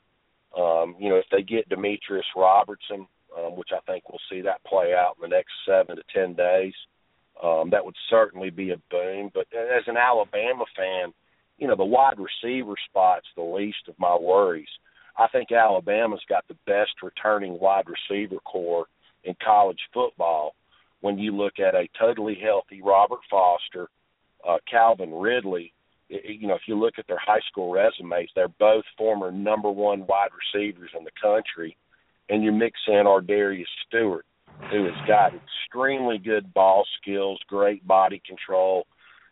um, 0.57 0.95
you 0.99 1.10
know, 1.10 1.15
if 1.15 1.25
they 1.31 1.41
get 1.41 1.69
Demetrius 1.69 2.25
Robertson, 2.36 3.07
um, 3.38 3.55
which 3.55 3.69
I 3.73 3.79
think 3.89 4.10
we'll 4.10 4.19
see 4.29 4.41
that 4.41 4.63
play 4.65 4.93
out 4.93 5.15
in 5.17 5.29
the 5.29 5.36
next 5.36 5.51
seven 5.65 5.95
to 5.95 6.03
ten 6.13 6.34
days, 6.34 6.73
um, 7.41 7.69
that 7.71 7.83
would 7.83 7.95
certainly 8.09 8.49
be 8.49 8.71
a 8.71 8.81
boon. 8.89 9.31
But 9.33 9.47
as 9.53 9.83
an 9.87 9.97
Alabama 9.97 10.65
fan, 10.75 11.13
you 11.57 11.67
know, 11.67 11.75
the 11.75 11.85
wide 11.85 12.17
receiver 12.17 12.73
spot's 12.89 13.27
the 13.35 13.43
least 13.43 13.87
of 13.87 13.95
my 13.99 14.15
worries. 14.15 14.69
I 15.17 15.27
think 15.27 15.51
Alabama's 15.51 16.23
got 16.27 16.47
the 16.47 16.57
best 16.65 16.91
returning 17.03 17.59
wide 17.59 17.85
receiver 17.87 18.37
corps 18.45 18.87
in 19.23 19.35
college 19.43 19.79
football 19.93 20.55
when 21.01 21.17
you 21.17 21.35
look 21.35 21.59
at 21.59 21.75
a 21.75 21.89
totally 21.99 22.37
healthy 22.41 22.81
Robert 22.81 23.19
Foster, 23.29 23.89
uh, 24.47 24.57
Calvin 24.69 25.13
Ridley. 25.13 25.73
You 26.09 26.47
know, 26.47 26.55
if 26.55 26.63
you 26.67 26.77
look 26.79 26.95
at 26.97 27.07
their 27.07 27.19
high 27.19 27.39
school 27.49 27.71
resumes, 27.71 28.29
they're 28.35 28.47
both 28.47 28.83
former 28.97 29.31
number 29.31 29.69
one 29.69 30.05
wide 30.07 30.29
receivers 30.53 30.91
in 30.97 31.03
the 31.03 31.11
country. 31.21 31.77
And 32.29 32.43
you 32.43 32.51
mix 32.51 32.79
in 32.87 33.05
Ardarius 33.05 33.65
Stewart, 33.87 34.25
who 34.71 34.85
has 34.85 35.07
got 35.07 35.33
extremely 35.33 36.17
good 36.17 36.53
ball 36.53 36.83
skills, 37.01 37.39
great 37.47 37.85
body 37.85 38.21
control. 38.25 38.85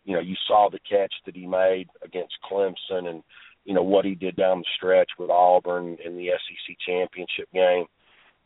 You 0.04 0.14
know, 0.14 0.20
you 0.20 0.34
saw 0.46 0.68
the 0.70 0.78
catch 0.88 1.12
that 1.26 1.36
he 1.36 1.46
made 1.46 1.88
against 2.04 2.34
Clemson 2.50 3.08
and 3.08 3.22
you 3.64 3.74
know 3.74 3.82
what 3.82 4.04
he 4.04 4.14
did 4.14 4.36
down 4.36 4.60
the 4.60 4.64
stretch 4.76 5.10
with 5.18 5.30
Auburn 5.30 5.96
in 6.04 6.16
the 6.16 6.28
SEC 6.28 6.76
championship 6.86 7.48
game. 7.52 7.84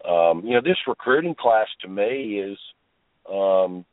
Um, 0.08 0.42
you 0.44 0.54
know, 0.54 0.60
this 0.62 0.76
recruiting 0.86 1.34
class 1.34 1.68
to 1.80 1.88
me 1.88 2.40
is, 2.40 2.58
um, 3.30 3.84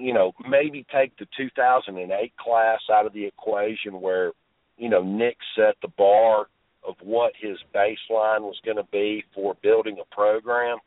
you 0.00 0.12
know, 0.12 0.32
maybe 0.48 0.84
take 0.92 1.16
the 1.18 1.26
2008 1.36 2.36
class 2.36 2.80
out 2.92 3.06
of 3.06 3.12
the 3.12 3.24
equation 3.24 4.00
where, 4.00 4.32
you 4.76 4.88
know, 4.88 5.02
Nick 5.02 5.36
set 5.54 5.76
the 5.80 5.88
bar 5.96 6.46
of 6.86 6.96
what 7.02 7.32
his 7.40 7.56
baseline 7.74 8.40
was 8.40 8.58
going 8.64 8.76
to 8.76 8.86
be 8.90 9.22
for 9.34 9.54
building 9.62 9.98
a 10.00 10.14
program. 10.14 10.78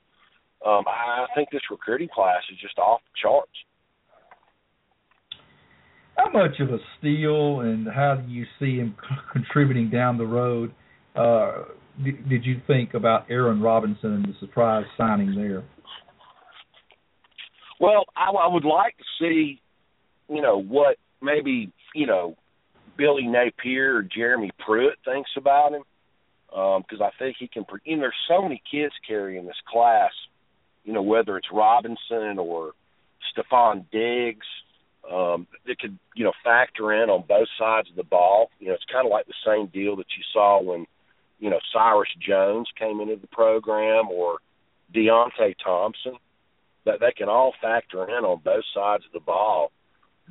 Um, 0.66 0.84
I 0.88 1.26
think 1.36 1.50
this 1.52 1.62
recruiting 1.70 2.10
class 2.14 2.42
is 2.52 2.60
just 2.60 2.78
off 2.78 3.02
the 3.04 3.22
charts. 3.22 3.52
How 6.18 6.32
much 6.32 6.60
of 6.60 6.70
a 6.70 6.80
steal, 6.98 7.62
and 7.62 7.88
how 7.88 8.16
do 8.16 8.32
you 8.32 8.46
see 8.60 8.78
him 8.78 8.96
contributing 9.32 9.90
down 9.90 10.18
the 10.18 10.26
road? 10.26 10.74
Uh, 11.16 11.66
did 12.04 12.46
you 12.46 12.62
think 12.68 12.94
about 12.94 13.26
Aaron 13.30 13.62
Robinson 13.62 14.14
and 14.14 14.26
the 14.26 14.34
surprise 14.40 14.86
signing 14.98 15.36
there? 15.36 15.64
Well, 17.80 18.06
I, 18.16 18.30
I 18.30 18.48
would 18.48 18.66
like 18.66 18.96
to 18.98 19.04
see, 19.20 19.62
you 20.30 20.42
know, 20.42 20.62
what 20.62 20.98
maybe 21.22 21.72
you 21.94 22.08
know 22.08 22.36
Billy 22.98 23.24
Napier 23.28 23.98
or 23.98 24.04
Jeremy 24.04 24.52
Pruitt 24.64 24.96
thinks 25.06 25.30
about 25.38 25.74
him, 25.74 25.84
because 26.50 27.02
um, 27.02 27.04
I 27.04 27.10
think 27.20 27.38
he 27.40 27.48
can. 27.48 27.66
You 27.84 27.98
know, 27.98 28.02
there's 28.02 28.16
so 28.28 28.42
many 28.42 28.62
kids 28.72 28.94
carrying 29.08 29.46
this 29.46 29.56
class. 29.72 30.12
You 30.88 30.94
know, 30.94 31.02
whether 31.02 31.36
it's 31.36 31.52
Robinson 31.52 32.40
or 32.40 32.72
Stefon 33.36 33.84
Diggs, 33.92 34.48
um, 35.12 35.46
that 35.66 35.80
could 35.80 36.00
you 36.16 36.24
know 36.24 36.32
factor 36.46 36.94
in 36.94 37.10
on 37.10 37.26
both 37.28 37.50
sides 37.60 37.90
of 37.90 37.98
the 37.98 38.06
ball. 38.06 38.50
You 38.60 38.70
know, 38.70 38.74
it's 38.74 38.86
kind 38.90 39.06
of 39.06 39.12
like 39.12 39.28
the 39.28 39.34
same 39.46 39.68
deal 39.68 39.98
that 39.98 40.08
you 40.18 40.24
saw 40.32 40.64
when 40.64 40.88
you 41.40 41.50
know 41.50 41.60
Cyrus 41.74 42.08
Jones 42.26 42.70
came 42.80 43.02
into 43.02 43.18
the 43.18 43.28
program 43.28 44.10
or 44.10 44.38
Deionte 44.96 45.56
Thompson 45.62 46.14
that 46.86 47.02
they 47.02 47.12
can 47.12 47.28
all 47.28 47.54
factor 47.62 48.06
in 48.06 48.24
on 48.24 48.40
both 48.42 48.64
sides 48.74 49.04
of 49.06 49.12
the 49.12 49.20
ball. 49.20 49.74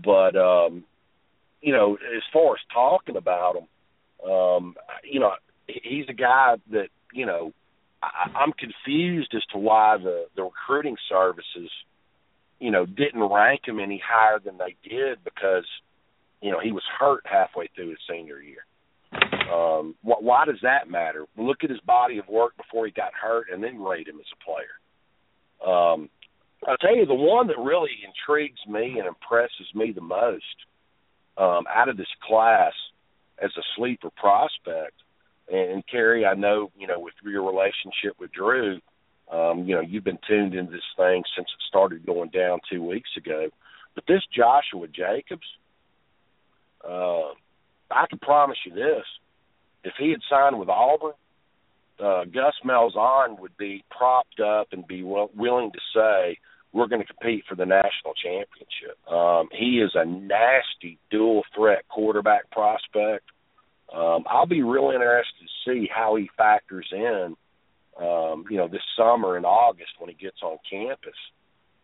But 0.03 0.37
um, 0.37 0.85
you 1.61 1.73
know, 1.75 1.97
as 1.97 2.23
far 2.33 2.55
as 2.55 2.61
talking 2.73 3.17
about 3.17 3.57
him, 3.57 4.31
um, 4.31 4.75
you 5.05 5.21
know, 5.21 5.33
he's 5.67 6.07
a 6.09 6.15
guy 6.15 6.57
that 6.71 6.89
you 7.13 7.27
know 7.27 7.53
I, 8.07 8.39
I'm 8.39 8.53
confused 8.53 9.35
as 9.35 9.43
to 9.53 9.59
why 9.59 9.99
the 9.99 10.27
the 10.37 10.45
recruiting 10.45 10.97
services, 11.09 11.71
you 12.61 12.71
know, 12.71 12.87
didn't 12.87 13.23
rank 13.23 13.63
him 13.67 13.81
any 13.81 14.01
higher 14.05 14.39
than 14.39 14.59
they 14.59 14.77
did 14.89 15.25
because 15.25 15.67
you 16.41 16.51
know 16.51 16.61
he 16.61 16.73
was 16.73 16.85
hurt 16.99 17.23
halfway 17.25 17.69
through 17.75 17.91
his 17.91 17.99
senior 18.09 18.41
year. 18.41 18.65
Um, 19.53 19.95
wh- 20.03 20.23
why 20.23 20.45
does 20.45 20.59
that 20.63 20.91
matter? 20.91 21.27
Look 21.37 21.65
at 21.65 21.71
his 21.71 21.81
body 21.81 22.19
of 22.19 22.29
work 22.29 22.57
before 22.57 22.87
he 22.87 22.93
got 22.93 23.13
hurt, 23.15 23.47
and 23.53 23.63
then 23.63 23.81
rate 23.81 24.09
him 24.09 24.19
as 24.21 24.27
a 24.33 24.45
player. 24.45 25.73
Um, 25.73 26.09
I'll 26.67 26.77
tell 26.79 26.97
you 26.97 27.07
the 27.07 27.15
one 27.15 27.47
that 27.49 27.59
really 27.59 27.91
intrigues 28.05 28.61
me 28.69 28.99
and 28.99 29.07
impresses 29.07 29.67
me 29.75 29.93
the 29.93 30.01
most 30.01 30.45
um, 31.39 31.65
out 31.73 31.89
of 31.89 31.97
this 31.97 32.07
class 32.27 32.73
as 33.43 33.51
a 33.57 33.63
sleeper 33.77 34.11
prospect. 34.17 34.95
And, 35.53 35.87
Cary, 35.87 36.27
I 36.27 36.35
know 36.35 36.71
you 36.77 36.87
know 36.87 36.99
with 36.99 37.15
your 37.25 37.47
relationship 37.47 38.19
with 38.19 38.33
Drew, 38.33 38.81
um, 39.31 39.65
you 39.65 39.75
know 39.75 39.81
you've 39.81 40.05
been 40.05 40.19
tuned 40.27 40.55
into 40.55 40.73
this 40.73 40.81
thing 40.97 41.23
since 41.37 41.49
it 41.49 41.63
started 41.69 42.07
going 42.07 42.31
down 42.31 42.61
two 42.71 42.83
weeks 42.83 43.11
ago. 43.17 43.49
But 43.95 44.05
this 44.09 44.23
Joshua 44.35 44.89
Jacobs, 44.89 45.47
uh, 46.87 47.31
I 47.91 48.07
can 48.09 48.19
promise 48.21 48.59
you 48.67 48.75
this: 48.75 49.05
if 49.85 49.95
he 49.99 50.11
had 50.11 50.21
signed 50.29 50.59
with 50.59 50.69
Auburn, 50.69 51.13
uh, 52.03 52.25
Gus 52.25 52.55
Malzahn 52.65 53.39
would 53.41 53.57
be 53.57 53.85
propped 53.91 54.41
up 54.41 54.69
and 54.73 54.87
be 54.87 55.01
w- 55.01 55.31
willing 55.35 55.71
to 55.73 55.79
say, 55.95 56.39
we're 56.73 56.89
going 56.89 57.01
to 57.01 57.07
compete 57.07 57.45
for 57.49 57.55
the 57.55 57.65
national 57.65 58.13
championship. 58.23 58.99
Um, 59.11 59.49
he 59.53 59.81
is 59.81 59.93
a 59.95 60.05
nasty 60.05 60.99
dual 61.11 61.43
threat 61.55 61.89
quarterback 61.89 62.51
prospect. 62.51 63.25
Um, 63.95 64.25
I'll 64.29 64.47
be 64.47 64.63
real 64.63 64.91
interested 64.93 65.41
to 65.41 65.71
see 65.71 65.89
how 65.95 66.17
he 66.17 66.29
factors 66.37 66.89
in, 66.93 67.37
um, 68.01 68.45
you 68.51 68.57
know, 68.57 68.69
this 68.69 68.83
summer 68.97 69.37
in 69.37 69.45
August 69.45 69.93
when 69.99 70.11
he 70.11 70.17
gets 70.17 70.43
on 70.43 70.59
campus 70.69 71.15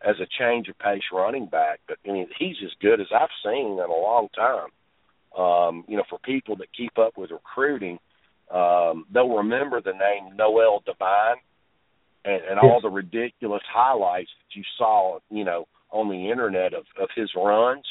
as 0.05 0.15
a 0.19 0.27
change 0.39 0.67
of 0.67 0.77
pace 0.79 1.03
running 1.13 1.47
back. 1.47 1.79
But 1.87 1.97
I 2.07 2.11
mean, 2.11 2.27
he's 2.37 2.57
as 2.63 2.71
good 2.81 2.99
as 2.99 3.07
I've 3.13 3.29
seen 3.43 3.73
in 3.73 3.79
a 3.79 3.87
long 3.87 4.27
time. 4.35 4.69
Um, 5.37 5.85
you 5.87 5.97
know, 5.97 6.03
for 6.09 6.19
people 6.19 6.57
that 6.57 6.67
keep 6.77 6.99
up 6.99 7.17
with 7.17 7.31
recruiting, 7.31 7.97
um, 8.53 9.05
they'll 9.11 9.37
remember 9.37 9.81
the 9.81 9.93
name 9.93 10.35
Noel 10.35 10.83
Devine 10.85 11.37
and, 12.25 12.41
and 12.49 12.59
all 12.59 12.79
the 12.81 12.89
ridiculous 12.89 13.63
highlights 13.71 14.29
that 14.37 14.55
you 14.55 14.63
saw, 14.77 15.19
you 15.29 15.43
know, 15.43 15.67
on 15.89 16.09
the 16.09 16.29
internet 16.29 16.73
of, 16.73 16.83
of 17.01 17.09
his 17.15 17.29
runs. 17.35 17.85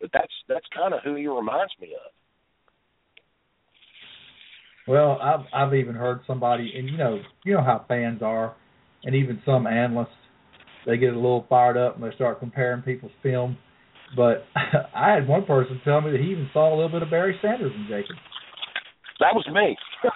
But 0.00 0.10
that's 0.12 0.32
that's 0.48 0.66
kind 0.74 0.94
of 0.94 1.00
who 1.02 1.14
he 1.16 1.26
reminds 1.26 1.72
me 1.80 1.94
of. 1.94 2.12
Well, 4.86 5.18
I've 5.20 5.46
I've 5.52 5.74
even 5.74 5.94
heard 5.94 6.20
somebody, 6.26 6.72
and 6.76 6.88
you 6.88 6.96
know, 6.96 7.20
you 7.44 7.54
know 7.54 7.62
how 7.62 7.84
fans 7.88 8.22
are, 8.22 8.54
and 9.04 9.14
even 9.14 9.40
some 9.44 9.66
analysts, 9.66 10.10
they 10.86 10.96
get 10.96 11.12
a 11.12 11.16
little 11.16 11.44
fired 11.48 11.76
up 11.76 11.96
and 11.96 12.04
they 12.04 12.14
start 12.14 12.38
comparing 12.38 12.82
people's 12.82 13.12
film. 13.22 13.56
But 14.14 14.44
I 14.94 15.12
had 15.12 15.26
one 15.26 15.44
person 15.44 15.80
tell 15.84 16.00
me 16.00 16.12
that 16.12 16.20
he 16.20 16.28
even 16.28 16.48
saw 16.52 16.72
a 16.72 16.76
little 16.76 16.90
bit 16.90 17.02
of 17.02 17.10
Barry 17.10 17.36
Sanders 17.42 17.72
in 17.74 17.86
Jacob. 17.88 18.16
That 19.18 19.34
was 19.34 19.46
me. 19.48 19.76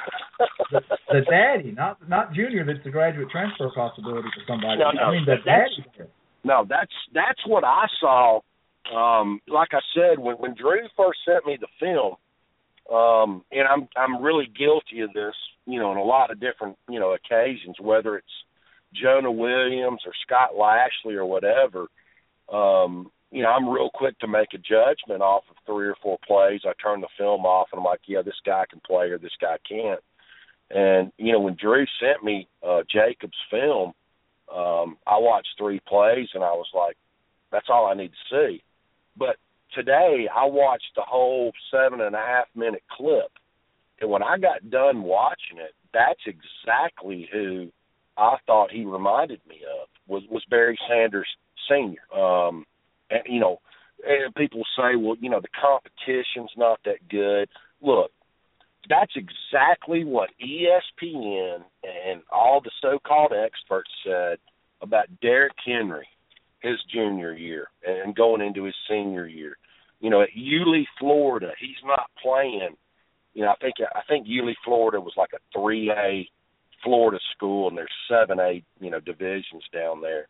the, 0.71 0.81
the 1.09 1.21
daddy, 1.29 1.73
not 1.73 1.97
not 2.09 2.33
junior. 2.33 2.65
That's 2.65 2.87
a 2.87 2.91
graduate 2.91 3.31
transfer 3.31 3.71
possibility 3.75 4.29
for 4.35 4.45
somebody. 4.47 4.79
No, 4.79 4.91
no, 4.93 5.03
I 5.03 5.11
mean 5.13 5.25
the 5.25 5.37
daddy. 5.45 6.09
No, 6.45 6.65
that's 6.69 6.93
that's 7.15 7.41
what 7.47 7.65
I 7.65 7.87
saw. 7.99 8.41
Um, 8.95 9.41
like 9.49 9.71
I 9.73 9.81
said, 9.95 10.19
when 10.19 10.37
when 10.37 10.55
Drew 10.55 10.81
first 10.97 11.19
sent 11.27 11.47
me 11.47 11.59
the 11.61 11.69
film, 11.81 12.15
um, 12.91 13.45
and 13.53 13.69
I'm 13.69 13.89
I'm 13.97 14.23
really 14.23 14.47
guilty 14.47 15.01
of 15.01 15.13
this, 15.13 15.35
you 15.67 15.79
know, 15.79 15.91
on 15.91 15.97
a 15.97 16.03
lot 16.03 16.31
of 16.31 16.41
different 16.41 16.77
you 16.89 16.99
know 16.99 17.15
occasions, 17.15 17.77
whether 17.81 18.17
it's 18.17 18.27
Jonah 18.93 19.31
Williams 19.31 20.03
or 20.05 20.13
Scott 20.27 20.57
Lashley 20.57 21.15
or 21.15 21.25
whatever. 21.25 21.87
Um, 22.53 23.11
you 23.31 23.43
know, 23.43 23.51
I'm 23.51 23.69
real 23.69 23.91
quick 23.95 24.19
to 24.19 24.27
make 24.27 24.49
a 24.55 24.59
judgment 24.59 25.23
off 25.23 25.45
of 25.49 25.57
three 25.65 25.87
or 25.87 25.95
four 26.03 26.19
plays. 26.27 26.63
I 26.65 26.73
turn 26.83 27.01
the 27.01 27.07
film 27.17 27.47
off 27.47 27.69
and 27.73 27.79
I'm 27.79 27.85
like, 27.85 28.01
yeah, 28.07 28.23
this 28.23 28.41
guy 28.45 28.65
can 28.69 28.81
play 28.85 29.07
or 29.11 29.19
this 29.19 29.37
guy 29.41 29.57
can't. 29.69 30.01
And 30.71 31.13
you 31.17 31.33
know, 31.33 31.41
when 31.41 31.57
Drew 31.61 31.85
sent 32.01 32.25
me 32.25 32.49
uh, 32.67 32.83
Jacob's 32.91 33.39
film, 33.51 33.93
um, 34.53 34.99
I 35.07 35.19
watched 35.19 35.55
three 35.57 35.81
plays 35.87 36.29
and 36.35 36.43
I 36.43 36.53
was 36.53 36.67
like, 36.75 36.97
that's 37.53 37.69
all 37.69 37.87
I 37.87 37.95
need 37.95 38.11
to 38.11 38.31
see. 38.31 38.63
But 39.17 39.37
today 39.75 40.29
I 40.35 40.45
watched 40.47 40.93
the 40.97 41.03
whole 41.07 41.53
seven 41.71 42.01
and 42.01 42.15
a 42.15 42.19
half 42.19 42.47
minute 42.55 42.83
clip, 42.91 43.31
and 44.01 44.11
when 44.11 44.23
I 44.23 44.39
got 44.39 44.71
done 44.71 45.03
watching 45.03 45.59
it, 45.59 45.75
that's 45.93 46.21
exactly 46.27 47.29
who 47.33 47.71
I 48.17 48.37
thought 48.47 48.71
he 48.71 48.85
reminded 48.85 49.41
me 49.49 49.61
of 49.81 49.89
was 50.07 50.23
was 50.31 50.45
Barry 50.51 50.79
Sanders 50.89 51.29
Senior. 51.69 52.03
Um, 52.15 52.65
and 53.11 53.23
you 53.27 53.41
know, 53.41 53.61
and 54.07 54.35
people 54.35 54.63
say, 54.77 54.97
well, 54.97 55.17
you 55.21 55.31
know, 55.31 55.41
the 55.41 55.49
competition's 55.61 56.51
not 56.57 56.81
that 56.85 57.09
good. 57.09 57.49
Look, 57.81 58.11
that's 58.89 59.13
exactly 59.17 60.05
what 60.05 60.31
ESPN 60.43 61.63
and 61.83 62.23
all 62.33 62.61
the 62.61 62.71
so-called 62.81 63.33
experts 63.33 63.91
said 64.05 64.39
about 64.83 65.07
Derrick 65.21 65.53
Henry 65.65 66.09
his 66.61 66.77
junior 66.93 67.33
year 67.33 67.69
and 67.87 68.15
going 68.15 68.41
into 68.41 68.65
his 68.65 68.75
senior 68.89 69.27
year. 69.27 69.57
You 70.01 70.11
know, 70.11 70.23
at 70.23 70.35
Yulee, 70.35 70.87
Florida, 70.99 71.53
he's 71.61 71.83
not 71.85 72.11
playing. 72.23 72.77
You 73.35 73.43
know, 73.43 73.51
I 73.51 73.57
think 73.61 73.75
I 73.81 74.01
think 74.09 74.27
Yulee, 74.27 74.57
Florida 74.65 75.01
was 75.01 75.15
like 75.17 75.31
a 75.35 75.59
three 75.59 75.91
A 75.91 76.29
Florida 76.83 77.19
school, 77.35 77.69
and 77.69 77.77
there's 77.77 77.91
seven 78.09 78.41
A 78.41 78.63
you 78.81 78.91
know 78.91 79.01
divisions 79.01 79.65
down 79.73 80.01
there. 80.01 80.29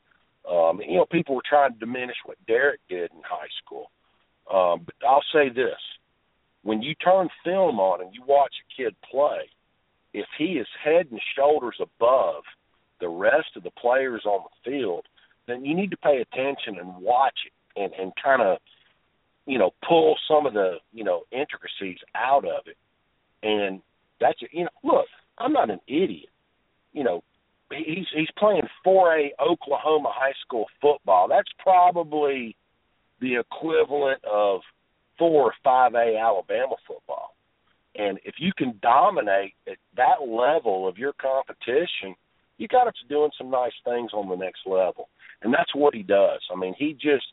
Um, 0.50 0.80
you 0.80 0.96
know, 0.96 1.06
people 1.10 1.34
were 1.34 1.42
trying 1.48 1.72
to 1.72 1.78
diminish 1.78 2.16
what 2.24 2.38
Derrick 2.46 2.80
did 2.88 3.10
in 3.12 3.22
high 3.24 3.48
school. 3.64 3.90
Um, 4.52 4.84
but 4.84 4.94
I'll 5.06 5.24
say 5.32 5.48
this: 5.48 5.78
when 6.62 6.82
you 6.82 6.94
turn 6.94 7.28
film 7.44 7.78
on 7.78 8.00
and 8.00 8.14
you 8.14 8.22
watch 8.26 8.54
a 8.60 8.82
kid 8.82 8.94
play, 9.08 9.48
if 10.12 10.26
he 10.38 10.58
is 10.58 10.66
head 10.82 11.06
and 11.10 11.20
shoulders 11.36 11.76
above 11.80 12.42
the 13.00 13.08
rest 13.08 13.56
of 13.56 13.62
the 13.62 13.70
players 13.70 14.22
on 14.26 14.44
the 14.44 14.70
field, 14.70 15.06
then 15.50 15.64
you 15.64 15.74
need 15.74 15.90
to 15.90 15.96
pay 15.96 16.20
attention 16.20 16.78
and 16.78 16.96
watch 16.96 17.38
it 17.46 17.80
and, 17.80 17.92
and 17.94 18.12
kind 18.22 18.42
of, 18.42 18.58
you 19.46 19.58
know, 19.58 19.70
pull 19.86 20.16
some 20.28 20.46
of 20.46 20.54
the, 20.54 20.76
you 20.92 21.04
know, 21.04 21.22
intricacies 21.32 21.98
out 22.14 22.44
of 22.44 22.66
it. 22.66 22.76
And 23.42 23.80
that's, 24.20 24.38
you 24.52 24.64
know, 24.64 24.70
look, 24.84 25.06
I'm 25.38 25.52
not 25.52 25.70
an 25.70 25.80
idiot. 25.86 26.28
You 26.92 27.04
know, 27.04 27.22
he's 27.70 28.06
he's 28.14 28.28
playing 28.36 28.62
4A 28.86 29.30
Oklahoma 29.40 30.10
high 30.12 30.34
school 30.44 30.66
football. 30.80 31.28
That's 31.28 31.48
probably 31.58 32.56
the 33.20 33.36
equivalent 33.36 34.24
of 34.24 34.60
4 35.18 35.30
or 35.30 35.52
5A 35.64 36.20
Alabama 36.20 36.76
football. 36.86 37.34
And 37.94 38.18
if 38.24 38.36
you 38.38 38.52
can 38.56 38.78
dominate 38.82 39.54
at 39.66 39.76
that 39.96 40.26
level 40.26 40.88
of 40.88 40.96
your 40.96 41.12
competition, 41.12 42.14
you 42.56 42.68
got 42.68 42.84
to 42.84 42.92
doing 43.08 43.30
some 43.36 43.50
nice 43.50 43.72
things 43.84 44.12
on 44.12 44.28
the 44.28 44.36
next 44.36 44.60
level. 44.66 45.08
And 45.42 45.52
that's 45.54 45.74
what 45.74 45.94
he 45.94 46.02
does. 46.02 46.40
I 46.52 46.58
mean, 46.58 46.74
he 46.78 46.92
just 46.92 47.26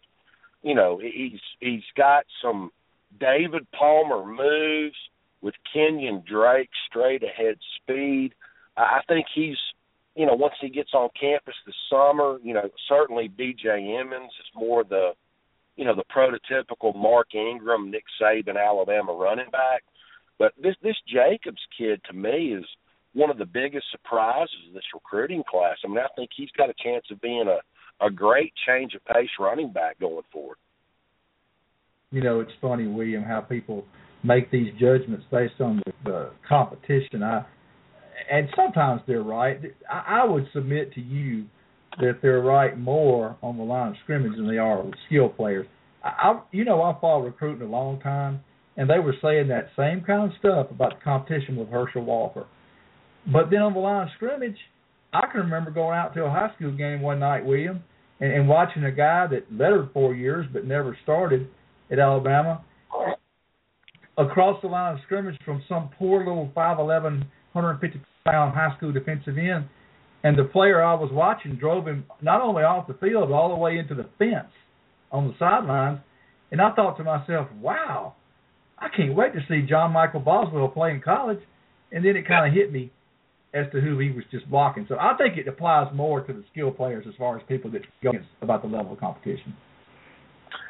you 0.64 0.76
know, 0.76 1.00
he's 1.02 1.40
he's 1.60 1.84
got 1.96 2.26
some 2.42 2.72
David 3.20 3.68
Palmer 3.72 4.26
moves 4.26 4.98
with 5.42 5.56
Kenyan 5.74 6.26
Drake 6.26 6.70
straight 6.90 7.24
ahead 7.24 7.58
speed. 7.82 8.34
I 8.76 9.00
think 9.08 9.28
he's, 9.34 9.58
you 10.16 10.26
know, 10.26 10.34
once 10.34 10.56
he 10.60 10.70
gets 10.70 10.94
on 10.94 11.10
campus 11.20 11.56
this 11.66 11.76
summer, 11.90 12.38
you 12.44 12.54
know, 12.54 12.70
certainly 12.88 13.28
B.J. 13.28 13.98
Emmons 14.00 14.32
is 14.40 14.46
more 14.56 14.84
the, 14.84 15.12
you 15.76 15.86
know, 15.86 15.96
the 15.96 16.04
prototypical 16.04 16.96
Mark 16.96 17.34
Ingram, 17.34 17.90
Nick 17.90 18.04
Saban, 18.22 18.58
Alabama 18.58 19.14
running 19.14 19.50
back. 19.52 19.84
But 20.38 20.54
this 20.62 20.76
this 20.84 20.98
Jacobs 21.08 21.62
kid 21.78 22.02
to 22.10 22.14
me 22.14 22.54
is 22.54 22.66
one 23.14 23.30
of 23.30 23.38
the 23.38 23.46
biggest 23.46 23.86
surprises 23.92 24.68
of 24.68 24.74
this 24.74 24.84
recruiting 24.94 25.44
class. 25.50 25.78
I 25.84 25.88
mean, 25.88 26.00
I 26.00 26.08
think 26.16 26.32
he's 26.36 26.52
got 26.58 26.70
a 26.70 26.84
chance 26.84 27.06
of 27.10 27.22
being 27.22 27.48
a 27.48 27.60
a 28.02 28.10
great 28.10 28.54
change 28.68 28.94
of 28.94 29.04
pace 29.06 29.30
running 29.40 29.72
back 29.72 30.00
going 30.00 30.24
forward. 30.32 30.58
You 32.12 32.22
know, 32.22 32.40
it's 32.40 32.52
funny, 32.62 32.88
William, 32.88 33.24
how 33.24 33.42
people 33.42 33.86
make 34.24 34.50
these 34.52 34.72
judgments 34.80 35.26
based 35.32 35.60
on 35.60 35.82
the, 35.86 35.94
the 36.06 36.32
competition. 36.48 37.24
I 37.24 37.46
and 38.32 38.48
sometimes 38.56 39.02
they're 39.08 39.22
right. 39.22 39.60
I, 39.90 40.22
I 40.22 40.26
would 40.26 40.48
submit 40.54 40.94
to 40.94 41.02
you 41.02 41.46
that 42.00 42.20
they're 42.22 42.42
right 42.42 42.78
more 42.78 43.38
on 43.42 43.58
the 43.58 43.64
line 43.64 43.92
of 43.92 43.96
scrimmage 44.04 44.36
than 44.36 44.48
they 44.48 44.58
are 44.58 44.82
with 44.82 44.96
skill 45.08 45.30
players. 45.30 45.68
I, 46.04 46.10
I 46.10 46.42
you 46.52 46.66
know, 46.66 46.82
I 46.82 46.98
followed 47.00 47.26
recruiting 47.26 47.68
a 47.68 47.70
long 47.70 48.00
time, 48.00 48.42
and 48.76 48.90
they 48.90 49.00
were 49.00 49.16
saying 49.22 49.48
that 49.50 49.70
same 49.78 50.04
kind 50.06 50.32
of 50.32 50.38
stuff 50.40 50.72
about 50.72 51.00
the 51.00 51.04
competition 51.04 51.56
with 51.56 51.70
Herschel 51.70 52.04
Walker. 52.04 52.46
But 53.32 53.50
then 53.50 53.62
on 53.62 53.74
the 53.74 53.80
line 53.80 54.04
of 54.04 54.10
scrimmage, 54.16 54.58
I 55.14 55.28
can 55.32 55.42
remember 55.42 55.72
going 55.72 55.98
out 55.98 56.14
to 56.16 56.26
a 56.26 56.30
high 56.30 56.52
school 56.56 56.72
game 56.72 57.02
one 57.02 57.20
night, 57.20 57.46
William, 57.46 57.84
and, 58.20 58.32
and 58.32 58.48
watching 58.48 58.84
a 58.84 58.92
guy 58.92 59.28
that 59.28 59.46
lettered 59.52 59.90
four 59.94 60.14
years 60.14 60.46
but 60.52 60.66
never 60.66 60.98
started 61.04 61.48
at 61.92 62.00
Alabama 62.00 62.64
across 64.18 64.62
the 64.62 64.68
line 64.68 64.96
of 64.96 65.00
scrimmage 65.06 65.38
from 65.46 65.64
some 65.70 65.90
poor 65.98 66.20
little 66.20 66.52
5'11", 66.56 67.24
150 67.54 68.02
pound 68.26 68.54
high 68.54 68.76
school 68.76 68.92
defensive 68.92 69.38
end, 69.38 69.66
and 70.24 70.38
the 70.38 70.44
player 70.44 70.84
I 70.84 70.96
was 70.96 71.10
watching 71.14 71.56
drove 71.56 71.88
him 71.88 72.06
not 72.22 72.42
only 72.42 72.64
off 72.64 72.88
the 72.88 72.96
field 72.96 73.30
but 73.30 73.36
all 73.36 73.50
the 73.50 73.56
way 73.56 73.78
into 73.78 73.96
the 73.96 74.10
fence 74.18 74.52
on 75.12 75.28
the 75.28 75.34
sidelines, 75.40 76.00
and 76.52 76.62
I 76.62 76.74
thought 76.74 76.98
to 76.98 77.04
myself, 77.04 77.48
wow, 77.62 78.16
I 78.78 78.90
can't 78.96 79.16
wait 79.16 79.34
to 79.34 79.40
see 79.48 79.66
John 79.68 79.92
Michael 79.94 80.20
Boswell 80.20 80.68
play 80.68 80.92
in 80.92 81.02
college, 81.02 81.40
and 81.92 82.04
then 82.04 82.16
it 82.16 82.28
kind 82.28 82.48
of 82.48 82.54
hit 82.54 82.72
me 82.72 82.92
as 83.54 83.66
to 83.72 83.82
who 83.82 83.98
he 84.00 84.12
was 84.12 84.24
just 84.32 84.50
blocking. 84.50 84.86
So 84.90 84.96
I 85.00 85.16
think 85.18 85.38
it 85.38 85.48
applies 85.48 85.88
more 85.94 86.22
to 86.22 86.34
the 86.34 86.44
skill 86.52 86.72
players 86.72 87.06
as 87.08 87.16
far 87.18 87.38
as 87.38 87.44
people 87.48 87.72
that 87.72 87.82
go 88.04 88.12
about 88.42 88.62
the 88.62 88.68
level 88.68 88.94
of 88.94 89.00
competition. 89.00 89.56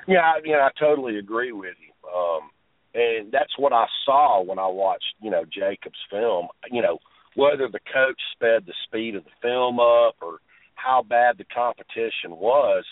Yeah, 0.07 0.21
I 0.21 0.41
mean, 0.41 0.55
I 0.55 0.69
totally 0.79 1.17
agree 1.17 1.51
with 1.51 1.75
you. 1.79 2.09
Um, 2.09 2.49
and 2.93 3.31
that's 3.31 3.57
what 3.57 3.73
I 3.73 3.85
saw 4.05 4.41
when 4.41 4.59
I 4.59 4.67
watched, 4.67 5.15
you 5.21 5.29
know, 5.29 5.43
Jacob's 5.45 5.99
film. 6.09 6.47
You 6.71 6.81
know, 6.81 6.99
whether 7.35 7.67
the 7.67 7.79
coach 7.93 8.19
sped 8.33 8.65
the 8.65 8.73
speed 8.85 9.15
of 9.15 9.23
the 9.23 9.29
film 9.41 9.79
up 9.79 10.15
or 10.21 10.39
how 10.75 11.03
bad 11.07 11.37
the 11.37 11.45
competition 11.45 12.31
was, 12.31 12.85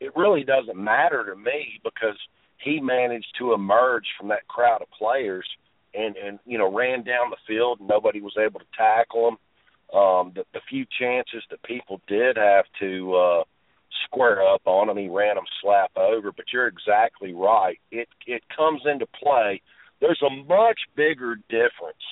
it 0.00 0.16
really 0.16 0.44
doesn't 0.44 0.76
matter 0.76 1.24
to 1.26 1.36
me 1.36 1.80
because 1.84 2.18
he 2.58 2.80
managed 2.80 3.34
to 3.38 3.52
emerge 3.52 4.06
from 4.18 4.28
that 4.28 4.46
crowd 4.48 4.82
of 4.82 4.88
players 4.90 5.46
and 5.94 6.16
and 6.16 6.38
you 6.44 6.58
know 6.58 6.72
ran 6.72 7.02
down 7.02 7.30
the 7.30 7.36
field 7.46 7.80
and 7.80 7.88
nobody 7.88 8.20
was 8.20 8.36
able 8.38 8.60
to 8.60 8.66
tackle 8.76 9.28
him. 9.28 9.36
Um, 9.98 10.32
the, 10.34 10.44
the 10.54 10.60
few 10.70 10.86
chances 10.98 11.42
that 11.50 11.62
people 11.62 12.00
did 12.08 12.36
have 12.36 12.64
to 12.80 13.14
uh, 13.14 13.44
square 14.06 14.42
up 14.42 14.62
on 14.64 14.88
him, 14.88 14.96
he 14.96 15.08
ran 15.08 15.34
them 15.34 15.44
slap 15.60 15.90
over. 15.96 16.32
But 16.32 16.46
you're 16.52 16.66
exactly 16.66 17.34
right. 17.34 17.78
It 17.90 18.08
it 18.26 18.42
comes 18.56 18.82
into 18.84 19.06
play. 19.06 19.60
There's 20.00 20.22
a 20.22 20.30
much 20.30 20.80
bigger 20.96 21.36
difference 21.48 22.02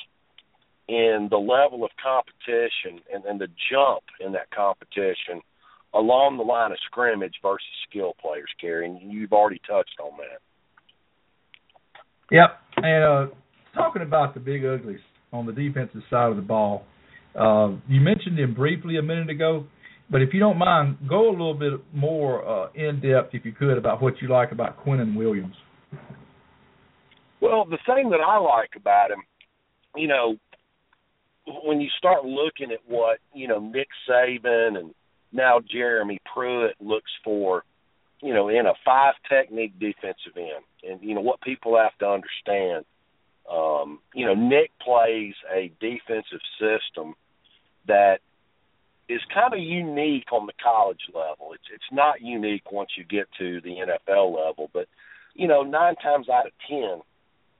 in 0.89 1.29
the 1.31 1.39
level 1.39 1.85
of 1.85 1.91
competition 2.03 3.01
and, 3.13 3.25
and 3.25 3.41
the 3.41 3.49
jump 3.71 4.03
in 4.21 4.33
that 4.33 4.51
competition 4.51 5.41
along 5.95 6.37
the 6.37 6.43
line 6.43 6.73
of 6.73 6.79
scrimmage 6.87 7.35
versus 7.43 7.67
skill 7.89 8.15
players, 8.21 8.51
Gary, 8.61 8.87
and 8.87 9.13
you've 9.13 9.33
already 9.33 9.61
touched 9.69 9.99
on 10.03 10.19
that. 10.19 10.41
Yep. 12.31 12.61
And 12.77 13.05
uh, 13.05 13.27
talking 13.75 14.03
about 14.03 14.35
the 14.35 14.41
big 14.41 14.65
uglies 14.65 15.01
on 15.33 15.47
the 15.47 15.53
defensive 15.53 16.03
side 16.11 16.31
of 16.31 16.37
the 16.37 16.43
ball, 16.43 16.85
uh, 17.35 17.77
you 17.89 18.01
mentioned 18.01 18.39
him 18.39 18.55
briefly 18.55 18.97
a 18.99 19.03
minute 19.03 19.31
ago, 19.31 19.65
but 20.11 20.23
if 20.23 20.31
you 20.33 20.41
don't 20.41 20.59
mind, 20.59 20.99
go 21.09 21.29
a 21.29 21.31
little 21.31 21.55
bit 21.55 21.81
more 21.95 22.47
uh, 22.47 22.69
in 22.75 23.01
depth, 23.01 23.35
if 23.35 23.45
you 23.45 23.53
could, 23.53 23.79
about 23.79 24.03
what 24.03 24.15
you 24.21 24.29
like 24.29 24.51
about 24.51 24.85
Quinnen 24.85 25.17
Williams. 25.17 25.55
Well, 27.41 27.65
the 27.65 27.79
thing 27.87 28.11
that 28.11 28.21
I 28.21 28.39
like 28.39 28.71
about 28.77 29.11
him, 29.13 29.23
you 29.97 30.09
know, 30.09 30.37
when 31.65 31.81
you 31.81 31.89
start 31.97 32.25
looking 32.25 32.73
at 32.73 32.81
what 32.87 33.19
you 33.33 33.49
know 33.49 33.59
Nick 33.59 33.89
Saban 34.09 34.79
and 34.79 34.95
now 35.33 35.61
Jeremy 35.73 36.21
Pruitt 36.33 36.75
looks 36.81 37.11
for, 37.25 37.65
you 38.23 38.35
know, 38.35 38.49
in 38.49 38.67
a 38.67 38.75
five 38.85 39.15
technique 39.29 39.73
defensive 39.79 40.37
end, 40.37 40.65
and 40.89 41.01
you 41.03 41.15
know 41.15 41.21
what 41.21 41.41
people 41.41 41.77
have 41.77 41.97
to 41.99 42.07
understand 42.07 42.85
um, 43.51 43.99
you 44.15 44.27
know, 44.27 44.35
Nick 44.35 44.71
plays 44.81 45.35
a 45.53 45.73
defensive 45.81 46.41
system 46.59 47.15
that 47.87 48.21
is 49.09 49.21
kind 49.35 49.53
of 49.53 49.59
unique 49.59 50.33
on 50.33 50.47
the 50.47 50.53
college 50.63 51.01
level. 51.13 51.53
It's 51.55 51.65
it's 51.75 51.93
not 51.93 52.21
unique 52.21 52.71
once 52.71 52.91
you 52.97 53.05
get 53.05 53.27
to 53.39 53.61
the 53.61 53.71
NFL 53.71 54.37
level, 54.37 54.71
but 54.73 54.87
you 55.35 55.49
know, 55.49 55.63
nine 55.63 55.97
times 55.97 56.29
out 56.29 56.47
of 56.47 56.53
ten, 56.69 57.01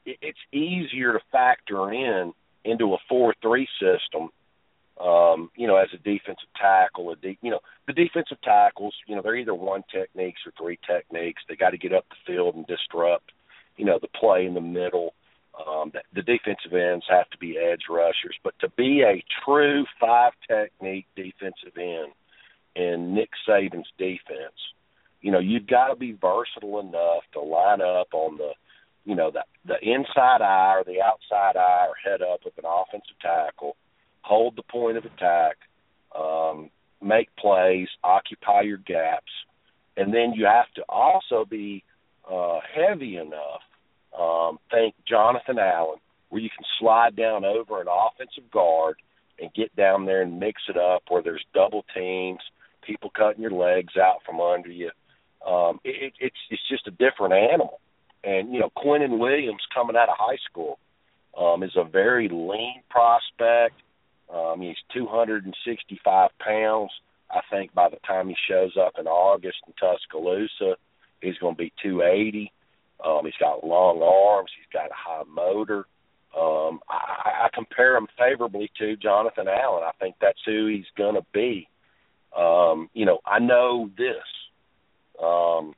it, 0.07 0.19
it's 0.23 0.39
easier 0.53 1.15
to 1.15 1.21
factor 1.33 1.93
in 1.93 2.33
into 2.65 2.95
a 2.95 2.99
four-three 3.09 3.67
system. 3.81 4.29
Um, 5.01 5.51
you 5.57 5.67
know, 5.67 5.77
as 5.77 5.89
a 5.95 5.97
defensive 5.97 6.49
tackle, 6.61 7.11
a 7.11 7.17
de- 7.17 7.39
you 7.41 7.51
know, 7.51 7.61
the 7.87 7.95
defensive 7.95 8.41
tackles, 8.43 8.95
you 9.07 9.17
know, 9.17 9.23
they're 9.23 9.35
either 9.35 9.55
one 9.55 9.83
techniques 9.91 10.43
or 10.45 10.53
three 10.59 10.79
techniques. 10.87 11.43
They 11.49 11.57
got 11.57 11.71
to 11.71 11.79
get 11.79 11.95
up 11.95 12.05
the 12.11 12.17
field 12.27 12.55
and 12.55 12.67
disrupt, 12.67 13.33
you 13.79 13.87
know, 13.87 13.99
the 14.01 14.09
play 14.09 14.45
in 14.45 14.53
the 14.53 14.61
middle 14.61 15.15
um, 15.67 15.93
the, 16.15 16.23
defensive 16.23 16.73
ends 16.73 17.05
have 17.09 17.29
to 17.31 17.39
be 17.39 17.59
edge 17.59 17.83
rushers, 17.89 18.37
but 18.43 18.55
to 18.61 18.69
be 18.71 19.03
a 19.03 19.25
true 19.45 19.85
five 20.01 20.33
technique 20.49 21.07
defensive 21.17 21.77
end 21.77 22.13
in 22.77 23.15
Nick 23.15 23.31
Saban's 23.49 23.89
defense, 23.99 24.59
you 25.21 25.31
know, 25.31 25.39
you've 25.39 25.67
got 25.67 25.89
to 25.89 25.97
be 25.97 26.13
versatile 26.13 26.81
enough 26.81 27.25
to 27.33 27.41
line 27.41 27.81
up 27.81 28.09
on 28.13 28.37
the, 28.39 28.53
you 29.05 29.15
know, 29.15 29.31
the 29.31 29.45
the 29.67 29.79
inside 29.83 30.43
eye 30.43 30.77
or 30.79 30.85
the 30.85 31.03
outside 31.03 31.57
eye 31.57 31.87
or 31.89 31.95
head 32.03 32.23
up 32.23 32.41
with 32.45 32.57
an 32.59 32.65
offensive 32.67 33.19
tackle, 33.21 33.77
hold 34.23 34.57
the 34.57 34.63
point 34.63 34.97
of 34.97 35.05
attack, 35.05 35.57
um, 36.19 36.71
make 37.03 37.35
plays, 37.37 37.89
occupy 38.05 38.63
your 38.63 38.79
gaps, 38.79 39.33
and 39.97 40.15
then 40.15 40.33
you 40.35 40.47
have 40.47 40.73
to 40.77 40.83
also 40.89 41.45
be 41.45 41.83
uh, 42.31 42.61
heavy 42.75 43.17
enough 43.17 43.63
um, 44.19 44.59
think 44.71 44.95
Jonathan 45.07 45.59
Allen, 45.59 45.99
where 46.29 46.41
you 46.41 46.51
can 46.51 46.65
slide 46.79 47.17
down 47.17 47.45
over 47.45 47.81
an 47.81 47.87
offensive 47.89 48.51
guard 48.51 48.97
and 49.39 49.53
get 49.55 49.75
down 49.75 50.07
there 50.07 50.23
and 50.23 50.39
mix 50.39 50.63
it 50.69 50.77
up 50.77 51.03
where 51.09 51.23
there's 51.23 51.45
double 51.55 51.85
teams, 51.95 52.41
people 52.87 53.11
cutting 53.11 53.43
your 53.43 53.51
legs 53.53 53.97
out 53.97 54.19
from 54.27 54.41
under 54.41 54.71
you. 54.71 54.91
Um, 55.47 55.81
it, 55.85 56.13
it's 56.21 56.37
it's 56.51 56.69
just 56.69 56.87
a 56.87 56.91
different 56.91 57.35
animal. 57.35 57.81
And 58.23 58.53
you 58.53 58.61
know, 58.61 58.71
Quinnen 58.77 59.19
Williams 59.19 59.63
coming 59.75 59.97
out 59.97 60.09
of 60.09 60.17
high 60.19 60.39
school 60.51 60.79
um, 61.39 61.63
is 61.63 61.73
a 61.77 61.85
very 61.85 62.29
lean 62.29 62.83
prospect. 62.91 63.77
Um, 64.33 64.61
he's 64.61 64.77
265 64.95 66.31
pounds. 66.39 66.91
I 67.31 67.41
think 67.51 67.73
by 67.75 67.89
the 67.89 67.97
time 68.07 68.29
he 68.29 68.37
shows 68.49 68.77
up 68.77 68.95
in 68.99 69.07
August 69.07 69.59
in 69.67 69.73
Tuscaloosa, 69.75 70.77
he's 71.21 71.39
going 71.39 71.55
to 71.55 71.59
be 71.59 71.73
280. 71.83 72.53
Um, 73.05 73.25
he's 73.25 73.35
got 73.41 73.65
long 73.67 74.03
arms. 74.03 74.51
He's 74.57 74.73
got 74.73 74.91
a 74.91 74.95
high 74.95 75.25
motor. 75.29 75.87
Um, 76.39 76.81
I, 76.89 77.47
I 77.47 77.49
compare 77.53 77.97
him 77.97 78.07
favorably 78.19 78.71
to 78.79 78.97
Jonathan 78.97 79.49
Allen. 79.49 79.83
I 79.85 79.93
think 79.99 80.17
that's 80.21 80.39
who 80.47 80.67
he's 80.67 80.87
going 80.97 81.17
to 81.17 81.25
be. 81.33 81.69
Um, 82.37 82.89
you 82.95 83.05
know, 83.05 83.19
I 83.27 83.39
know 83.39 83.91
this. 83.97 84.15
Um, 85.23 85.75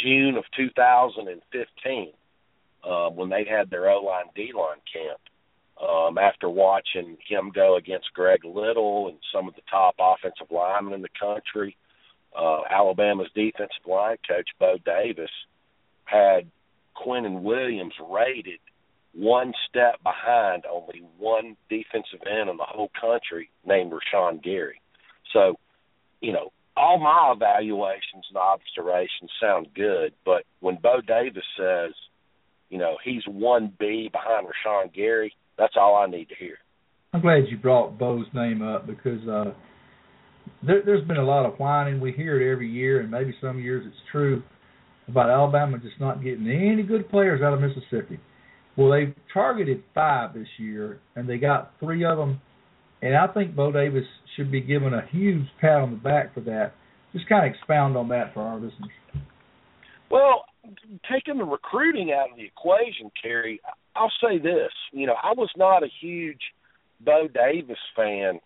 June 0.00 0.36
of 0.36 0.44
2015, 0.56 2.12
uh, 2.84 3.08
when 3.10 3.30
they 3.30 3.44
had 3.44 3.70
their 3.70 3.90
O 3.90 4.02
line 4.02 4.26
D 4.34 4.52
line 4.54 4.78
camp, 4.92 5.18
um, 5.80 6.18
after 6.18 6.48
watching 6.48 7.16
him 7.26 7.50
go 7.54 7.76
against 7.76 8.12
Greg 8.14 8.44
Little 8.44 9.08
and 9.08 9.18
some 9.32 9.48
of 9.48 9.54
the 9.54 9.62
top 9.70 9.94
offensive 9.98 10.48
linemen 10.50 10.94
in 10.94 11.02
the 11.02 11.08
country, 11.18 11.76
uh, 12.38 12.60
Alabama's 12.70 13.28
defensive 13.34 13.86
line 13.86 14.16
coach 14.28 14.48
Bo 14.58 14.76
Davis 14.84 15.30
had 16.04 16.50
Quinnen 16.96 17.42
Williams 17.42 17.94
rated 18.10 18.60
one 19.14 19.52
step 19.68 20.02
behind 20.02 20.64
only 20.70 21.02
one 21.18 21.56
defensive 21.68 22.20
end 22.26 22.48
in 22.48 22.56
the 22.56 22.66
whole 22.66 22.90
country 23.00 23.50
named 23.66 23.92
Rashan 23.92 24.42
Gary. 24.42 24.80
So, 25.32 25.58
you 26.20 26.32
know, 26.32 26.52
all 26.76 26.98
my 26.98 27.32
evaluations 27.34 28.24
and 28.28 28.36
observations 28.36 29.30
sound 29.40 29.68
good, 29.74 30.12
but 30.24 30.44
when 30.60 30.78
Bo 30.80 31.00
Davis 31.00 31.44
says, 31.58 31.92
you 32.70 32.78
know, 32.78 32.96
he's 33.04 33.22
one 33.26 33.72
B 33.78 34.08
behind 34.12 34.46
Rashan 34.46 34.94
Gary, 34.94 35.34
that's 35.58 35.74
all 35.76 35.96
I 35.96 36.06
need 36.06 36.28
to 36.28 36.36
hear. 36.36 36.58
I'm 37.12 37.20
glad 37.20 37.48
you 37.48 37.56
brought 37.56 37.98
Bo's 37.98 38.26
name 38.34 38.62
up 38.62 38.86
because 38.86 39.26
uh, 39.26 39.52
there, 40.66 40.82
there's 40.84 41.06
been 41.06 41.16
a 41.16 41.24
lot 41.24 41.46
of 41.46 41.58
whining. 41.58 42.00
We 42.00 42.12
hear 42.12 42.40
it 42.40 42.52
every 42.52 42.70
year, 42.70 43.00
and 43.00 43.10
maybe 43.10 43.34
some 43.40 43.58
years 43.58 43.84
it's 43.86 43.96
true 44.10 44.42
about 45.08 45.30
Alabama 45.30 45.78
just 45.78 46.00
not 46.00 46.22
getting 46.22 46.48
any 46.48 46.82
good 46.82 47.08
players 47.08 47.40
out 47.42 47.54
of 47.54 47.60
Mississippi. 47.60 48.18
Well, 48.76 48.90
they 48.90 49.14
targeted 49.32 49.82
five 49.94 50.34
this 50.34 50.46
year, 50.58 51.00
and 51.16 51.28
they 51.28 51.38
got 51.38 51.72
three 51.80 52.04
of 52.04 52.16
them. 52.16 52.40
And 53.02 53.16
I 53.16 53.26
think 53.28 53.54
Bo 53.56 53.72
Davis 53.72 54.04
should 54.36 54.52
be 54.52 54.60
given 54.60 54.92
a 54.92 55.06
huge 55.10 55.46
pat 55.60 55.80
on 55.80 55.90
the 55.90 55.96
back 55.96 56.34
for 56.34 56.40
that. 56.42 56.72
Just 57.12 57.28
kind 57.28 57.46
of 57.46 57.52
expound 57.54 57.96
on 57.96 58.08
that 58.08 58.34
for 58.34 58.42
our 58.42 58.56
listeners. 58.56 58.90
Well, 60.10 60.44
taking 61.10 61.38
the 61.38 61.44
recruiting 61.44 62.12
out 62.12 62.30
of 62.30 62.36
the 62.36 62.44
equation, 62.44 63.10
Cary, 63.20 63.60
I'll 63.96 64.12
say 64.22 64.38
this. 64.38 64.70
You 64.92 65.06
know, 65.06 65.14
I 65.22 65.32
was 65.32 65.50
not 65.56 65.82
a 65.82 65.88
huge 66.00 66.40
Bo 67.00 67.28
Davis 67.28 67.78
fan 67.96 68.40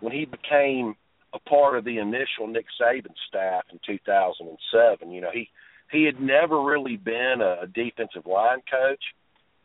when 0.00 0.12
he 0.12 0.24
became 0.24 0.94
a 1.34 1.38
part 1.40 1.76
of 1.76 1.84
the 1.84 1.98
initial 1.98 2.46
Nick 2.46 2.66
Saban 2.80 3.14
staff 3.28 3.64
in 3.72 3.80
2007. 3.84 5.10
You 5.10 5.20
know, 5.20 5.30
he 5.32 5.50
he 5.90 6.04
had 6.04 6.20
never 6.20 6.62
really 6.62 6.96
been 6.96 7.40
a, 7.40 7.66
defensive 7.66 8.26
line 8.26 8.62
coach, 8.70 9.02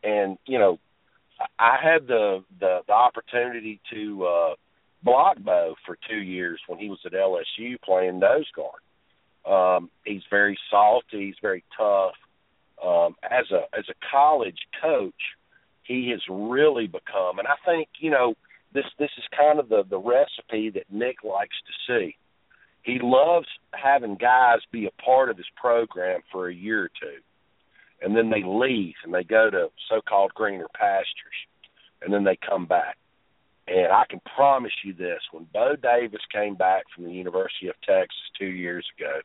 and 0.02 0.36
you 0.46 0.58
know, 0.58 0.78
I 1.58 1.76
had 1.82 2.06
the 2.06 2.44
the, 2.58 2.80
the 2.86 2.92
opportunity 2.92 3.80
to 3.92 4.24
uh, 4.24 4.54
block 5.02 5.38
Bo 5.38 5.76
for 5.86 5.96
two 6.08 6.18
years 6.18 6.60
when 6.66 6.78
he 6.78 6.88
was 6.88 6.98
at 7.06 7.12
LSU 7.12 7.80
playing 7.82 8.18
nose 8.18 8.50
guard. 8.54 8.80
Um, 9.46 9.90
he's 10.04 10.22
very 10.28 10.58
salty. 10.70 11.26
He's 11.26 11.40
very 11.40 11.64
tough. 11.76 12.14
Um, 12.84 13.16
as 13.22 13.50
a 13.50 13.62
as 13.76 13.84
a 13.88 13.94
college 14.10 14.58
coach, 14.82 15.22
he 15.84 16.10
has 16.10 16.20
really 16.28 16.86
become, 16.86 17.38
and 17.38 17.48
I 17.48 17.54
think 17.64 17.88
you 17.98 18.10
know 18.10 18.34
this 18.72 18.84
this 18.98 19.10
is 19.18 19.24
kind 19.36 19.58
of 19.58 19.68
the 19.68 19.82
the 19.88 19.98
recipe 19.98 20.70
that 20.70 20.90
Nick 20.90 21.24
likes 21.24 21.56
to 21.66 21.72
see. 21.86 22.16
He 22.82 22.98
loves 23.02 23.46
having 23.72 24.16
guys 24.16 24.60
be 24.72 24.86
a 24.86 25.02
part 25.02 25.28
of 25.28 25.36
his 25.36 25.46
program 25.56 26.20
for 26.32 26.48
a 26.48 26.54
year 26.54 26.84
or 26.84 26.88
two, 26.88 27.18
and 28.00 28.16
then 28.16 28.30
they 28.30 28.42
leave 28.42 28.94
and 29.04 29.12
they 29.12 29.24
go 29.24 29.50
to 29.50 29.68
so-called 29.88 30.32
greener 30.34 30.68
pastures, 30.74 31.38
and 32.00 32.12
then 32.12 32.24
they 32.24 32.38
come 32.48 32.66
back. 32.66 32.96
And 33.68 33.92
I 33.92 34.04
can 34.08 34.20
promise 34.34 34.72
you 34.84 34.94
this: 34.94 35.20
when 35.32 35.46
Bo 35.52 35.76
Davis 35.76 36.22
came 36.32 36.54
back 36.54 36.84
from 36.94 37.04
the 37.04 37.12
University 37.12 37.68
of 37.68 37.74
Texas 37.86 38.30
two 38.38 38.46
years 38.46 38.86
ago, 38.98 39.20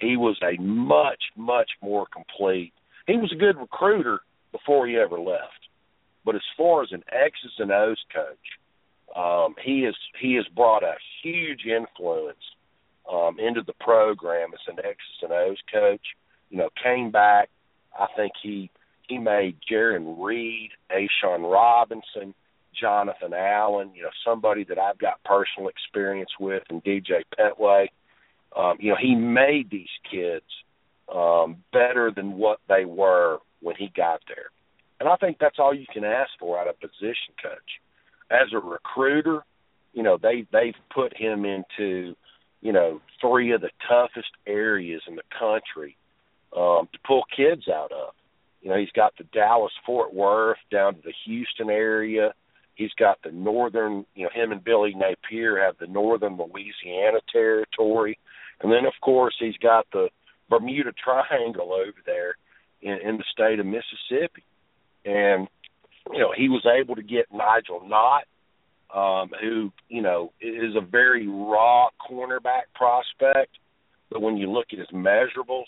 he 0.00 0.16
was 0.16 0.38
a 0.42 0.60
much 0.60 1.22
much 1.36 1.70
more 1.82 2.06
complete. 2.12 2.72
He 3.06 3.16
was 3.16 3.32
a 3.32 3.38
good 3.38 3.56
recruiter 3.56 4.20
before 4.52 4.86
he 4.86 4.96
ever 4.96 5.18
left, 5.18 5.68
but 6.24 6.34
as 6.34 6.42
far 6.56 6.82
as 6.82 6.92
an 6.92 7.02
X's 7.12 7.52
and 7.58 7.72
O's 7.72 8.02
coach, 8.14 8.38
um, 9.14 9.54
he 9.62 9.82
has 9.82 9.94
he 10.20 10.34
has 10.34 10.46
brought 10.48 10.82
a 10.82 10.94
huge 11.22 11.64
influence 11.66 12.42
um, 13.10 13.38
into 13.38 13.62
the 13.62 13.72
program 13.74 14.50
as 14.52 14.60
an 14.66 14.78
X's 14.78 15.22
and 15.22 15.32
O's 15.32 15.58
coach. 15.72 16.04
You 16.50 16.58
know, 16.58 16.68
came 16.82 17.10
back. 17.10 17.48
I 17.98 18.06
think 18.16 18.32
he 18.42 18.70
he 19.08 19.18
made 19.18 19.56
Jarran 19.70 20.16
Reed, 20.18 20.70
A'Shawn 20.90 21.50
Robinson, 21.50 22.34
Jonathan 22.78 23.34
Allen. 23.34 23.92
You 23.94 24.02
know, 24.02 24.10
somebody 24.24 24.64
that 24.64 24.78
I've 24.78 24.98
got 24.98 25.22
personal 25.24 25.68
experience 25.68 26.30
with, 26.40 26.64
and 26.68 26.82
DJ 26.82 27.22
Pettway. 27.38 27.88
Um, 28.56 28.78
you 28.80 28.90
know, 28.90 28.98
he 29.00 29.14
made 29.14 29.70
these 29.70 29.88
kids 30.10 30.44
um, 31.12 31.62
better 31.72 32.10
than 32.14 32.34
what 32.34 32.60
they 32.68 32.84
were 32.84 33.38
when 33.60 33.76
he 33.76 33.90
got 33.96 34.20
there. 34.28 34.50
And 35.00 35.08
I 35.08 35.16
think 35.16 35.38
that's 35.38 35.58
all 35.58 35.74
you 35.74 35.86
can 35.92 36.04
ask 36.04 36.30
for 36.38 36.58
out 36.58 36.68
of 36.68 36.76
a 36.82 36.86
position 36.86 37.34
coach 37.42 37.80
as 38.30 38.52
a 38.52 38.58
recruiter, 38.58 39.44
you 39.92 40.02
know, 40.02 40.18
they 40.20 40.46
they've 40.52 40.74
put 40.92 41.16
him 41.16 41.44
into, 41.44 42.14
you 42.60 42.72
know, 42.72 43.00
three 43.20 43.52
of 43.52 43.60
the 43.60 43.70
toughest 43.88 44.30
areas 44.46 45.02
in 45.06 45.16
the 45.16 45.22
country 45.38 45.96
um, 46.56 46.88
to 46.92 46.98
pull 47.06 47.22
kids 47.34 47.68
out 47.68 47.92
of. 47.92 48.14
You 48.60 48.70
know, 48.70 48.78
he's 48.78 48.90
got 48.94 49.12
the 49.18 49.24
Dallas 49.24 49.72
Fort 49.84 50.14
Worth 50.14 50.58
down 50.70 50.94
to 50.94 51.00
the 51.02 51.12
Houston 51.26 51.68
area. 51.68 52.32
He's 52.76 52.92
got 52.98 53.18
the 53.22 53.30
northern, 53.30 54.04
you 54.14 54.24
know, 54.24 54.30
him 54.34 54.50
and 54.50 54.64
Billy 54.64 54.94
Napier 54.94 55.62
have 55.64 55.76
the 55.78 55.86
northern 55.86 56.36
Louisiana 56.36 57.20
territory. 57.30 58.18
And 58.60 58.72
then, 58.72 58.86
of 58.86 58.94
course, 59.00 59.36
he's 59.38 59.56
got 59.58 59.86
the 59.92 60.08
Bermuda 60.48 60.92
Triangle 60.92 61.72
over 61.72 61.98
there 62.04 62.36
in, 62.82 63.08
in 63.08 63.16
the 63.18 63.24
state 63.30 63.60
of 63.60 63.66
Mississippi. 63.66 64.42
And 65.04 65.48
you 66.12 66.18
know, 66.18 66.32
he 66.36 66.48
was 66.48 66.66
able 66.66 66.96
to 66.96 67.02
get 67.02 67.26
Nigel 67.32 67.82
Knott, 67.86 68.24
um, 68.94 69.30
who, 69.40 69.72
you 69.88 70.02
know, 70.02 70.32
is 70.40 70.76
a 70.76 70.80
very 70.80 71.26
raw 71.26 71.88
cornerback 72.08 72.64
prospect. 72.74 73.56
But 74.10 74.22
when 74.22 74.36
you 74.36 74.50
look 74.50 74.66
at 74.72 74.78
his 74.78 74.88
measurables, 74.92 75.64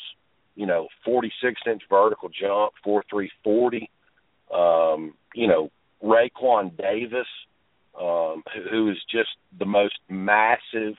you 0.54 0.66
know, 0.66 0.88
46 1.04 1.60
inch 1.66 1.82
vertical 1.88 2.28
jump, 2.28 2.72
4 2.84 3.04
3 3.10 3.30
40. 3.44 3.90
Um, 4.54 5.14
you 5.34 5.48
know, 5.48 5.70
Raekwon 6.02 6.76
Davis, 6.76 7.26
um, 8.00 8.42
who, 8.70 8.90
is 8.90 8.96
just 9.10 9.30
the 9.58 9.66
most 9.66 9.98
massive, 10.08 10.94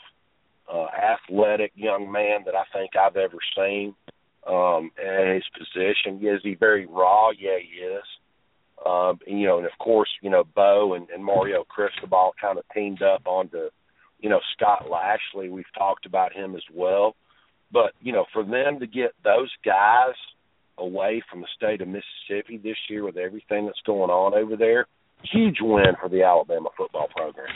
uh, 0.71 0.87
athletic 0.87 1.71
young 1.75 2.11
man 2.11 2.41
that 2.45 2.55
I 2.55 2.63
think 2.73 2.91
I've 2.95 3.15
ever 3.15 3.37
seen 3.55 3.95
um, 4.45 4.91
in 5.01 5.35
his 5.35 5.43
position. 5.57 6.19
Is 6.27 6.41
he 6.43 6.55
very 6.55 6.85
raw? 6.85 7.29
Yeah, 7.29 7.57
he 7.61 7.85
is. 7.85 8.03
Um, 8.85 9.19
and, 9.25 9.39
you 9.39 9.47
know, 9.47 9.57
and 9.57 9.65
of 9.65 9.77
course, 9.79 10.09
you 10.21 10.29
know, 10.29 10.43
Bo 10.43 10.93
and, 10.93 11.09
and 11.09 11.23
Mario 11.23 11.63
Cristobal 11.63 12.33
kind 12.39 12.57
of 12.57 12.65
teamed 12.73 13.01
up 13.01 13.25
onto, 13.25 13.69
you 14.19 14.29
know, 14.29 14.39
Scott 14.55 14.85
Lashley. 14.89 15.49
We've 15.49 15.65
talked 15.77 16.05
about 16.05 16.33
him 16.33 16.55
as 16.55 16.63
well. 16.73 17.15
But, 17.71 17.91
you 18.01 18.13
know, 18.13 18.25
for 18.31 18.43
them 18.43 18.79
to 18.79 18.87
get 18.87 19.11
those 19.23 19.51
guys 19.65 20.15
away 20.77 21.21
from 21.29 21.41
the 21.41 21.47
state 21.55 21.81
of 21.81 21.87
Mississippi 21.87 22.57
this 22.57 22.77
year 22.89 23.03
with 23.03 23.17
everything 23.17 23.65
that's 23.65 23.81
going 23.85 24.09
on 24.09 24.33
over 24.33 24.55
there, 24.55 24.85
huge 25.23 25.57
win 25.59 25.95
for 25.99 26.07
the 26.07 26.23
Alabama 26.23 26.69
football 26.77 27.07
program. 27.15 27.53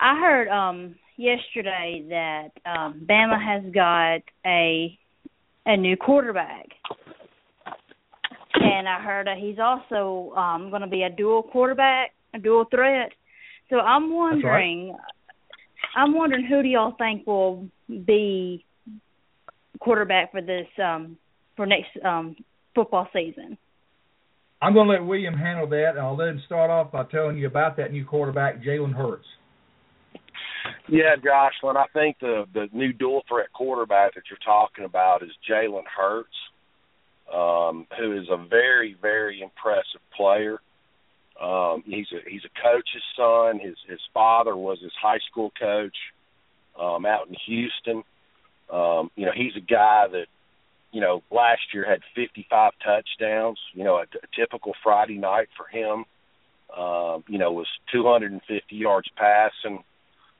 I 0.00 0.18
heard 0.18 0.48
um 0.48 0.96
yesterday 1.16 2.04
that 2.08 2.48
um 2.66 3.06
Bama 3.08 3.38
has 3.40 3.72
got 3.72 4.22
a 4.44 4.98
a 5.66 5.76
new 5.76 5.96
quarterback. 5.96 6.66
And 8.54 8.88
I 8.88 9.00
heard 9.00 9.28
that 9.28 9.38
he's 9.38 9.58
also 9.58 10.34
um 10.34 10.70
going 10.70 10.82
to 10.82 10.88
be 10.88 11.02
a 11.02 11.10
dual 11.10 11.44
quarterback, 11.44 12.10
a 12.34 12.38
dual 12.38 12.64
threat. 12.70 13.12
So 13.72 13.78
I'm 13.78 14.12
wondering, 14.12 14.90
right. 14.90 15.00
I'm 15.96 16.14
wondering 16.14 16.44
who 16.44 16.62
do 16.62 16.68
y'all 16.68 16.94
think 16.98 17.26
will 17.26 17.66
be 17.88 18.66
quarterback 19.80 20.30
for 20.30 20.42
this 20.42 20.66
um 20.82 21.16
for 21.56 21.64
next 21.64 21.88
um 22.04 22.36
football 22.74 23.08
season? 23.14 23.56
I'm 24.60 24.74
going 24.74 24.88
to 24.88 24.92
let 24.92 25.04
William 25.04 25.34
handle 25.34 25.66
that, 25.70 25.92
and 25.92 26.00
I'll 26.00 26.16
let 26.16 26.28
him 26.28 26.42
start 26.44 26.70
off 26.70 26.92
by 26.92 27.04
telling 27.04 27.38
you 27.38 27.46
about 27.46 27.78
that 27.78 27.92
new 27.92 28.04
quarterback, 28.04 28.62
Jalen 28.62 28.92
Hurts. 28.92 29.24
Yeah, 30.88 31.16
Jocelyn, 31.16 31.78
I 31.78 31.86
think 31.94 32.18
the 32.20 32.44
the 32.52 32.68
new 32.74 32.92
dual 32.92 33.22
threat 33.26 33.54
quarterback 33.54 34.14
that 34.16 34.24
you're 34.28 34.38
talking 34.44 34.84
about 34.84 35.22
is 35.22 35.30
Jalen 35.50 35.84
Hurts, 35.96 36.28
um, 37.34 37.86
who 37.98 38.20
is 38.20 38.28
a 38.30 38.36
very 38.36 38.96
very 39.00 39.40
impressive 39.40 40.02
player. 40.14 40.60
Um, 41.42 41.82
he's 41.84 42.06
a 42.12 42.30
he's 42.30 42.44
a 42.44 42.62
coach's 42.62 43.02
son. 43.16 43.58
His 43.58 43.74
his 43.88 44.00
father 44.14 44.56
was 44.56 44.78
his 44.80 44.92
high 45.00 45.18
school 45.28 45.52
coach 45.58 45.96
um, 46.80 47.04
out 47.04 47.26
in 47.28 47.34
Houston. 47.46 48.04
Um, 48.72 49.10
you 49.16 49.26
know, 49.26 49.32
he's 49.34 49.56
a 49.56 49.60
guy 49.60 50.06
that 50.12 50.26
you 50.92 51.00
know 51.00 51.22
last 51.32 51.62
year 51.74 51.84
had 51.84 52.00
55 52.14 52.72
touchdowns. 52.84 53.58
You 53.74 53.82
know, 53.82 53.96
a, 53.96 54.06
typical 54.36 54.72
Friday 54.84 55.18
night 55.18 55.48
for 55.56 55.66
him. 55.66 56.04
Um, 56.76 57.24
you 57.26 57.38
know, 57.38 57.52
was 57.52 57.66
250 57.90 58.76
yards 58.76 59.08
passing, 59.16 59.82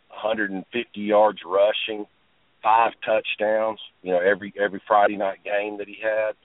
150 0.09 1.01
yards 1.01 1.41
rushing, 1.45 2.07
five 2.63 2.93
touchdowns. 3.05 3.81
You 4.03 4.13
know, 4.13 4.21
every 4.21 4.55
every 4.57 4.81
Friday 4.87 5.17
night 5.17 5.43
game 5.43 5.79
that 5.79 5.89
he 5.89 5.99
had. 6.01 6.37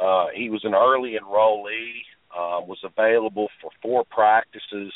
Uh, 0.00 0.28
he 0.32 0.48
was 0.48 0.64
an 0.64 0.74
early 0.74 1.18
enrollee 1.20 2.04
uh, 2.38 2.60
was 2.60 2.78
available 2.84 3.48
for 3.60 3.70
four 3.82 4.04
practices 4.04 4.92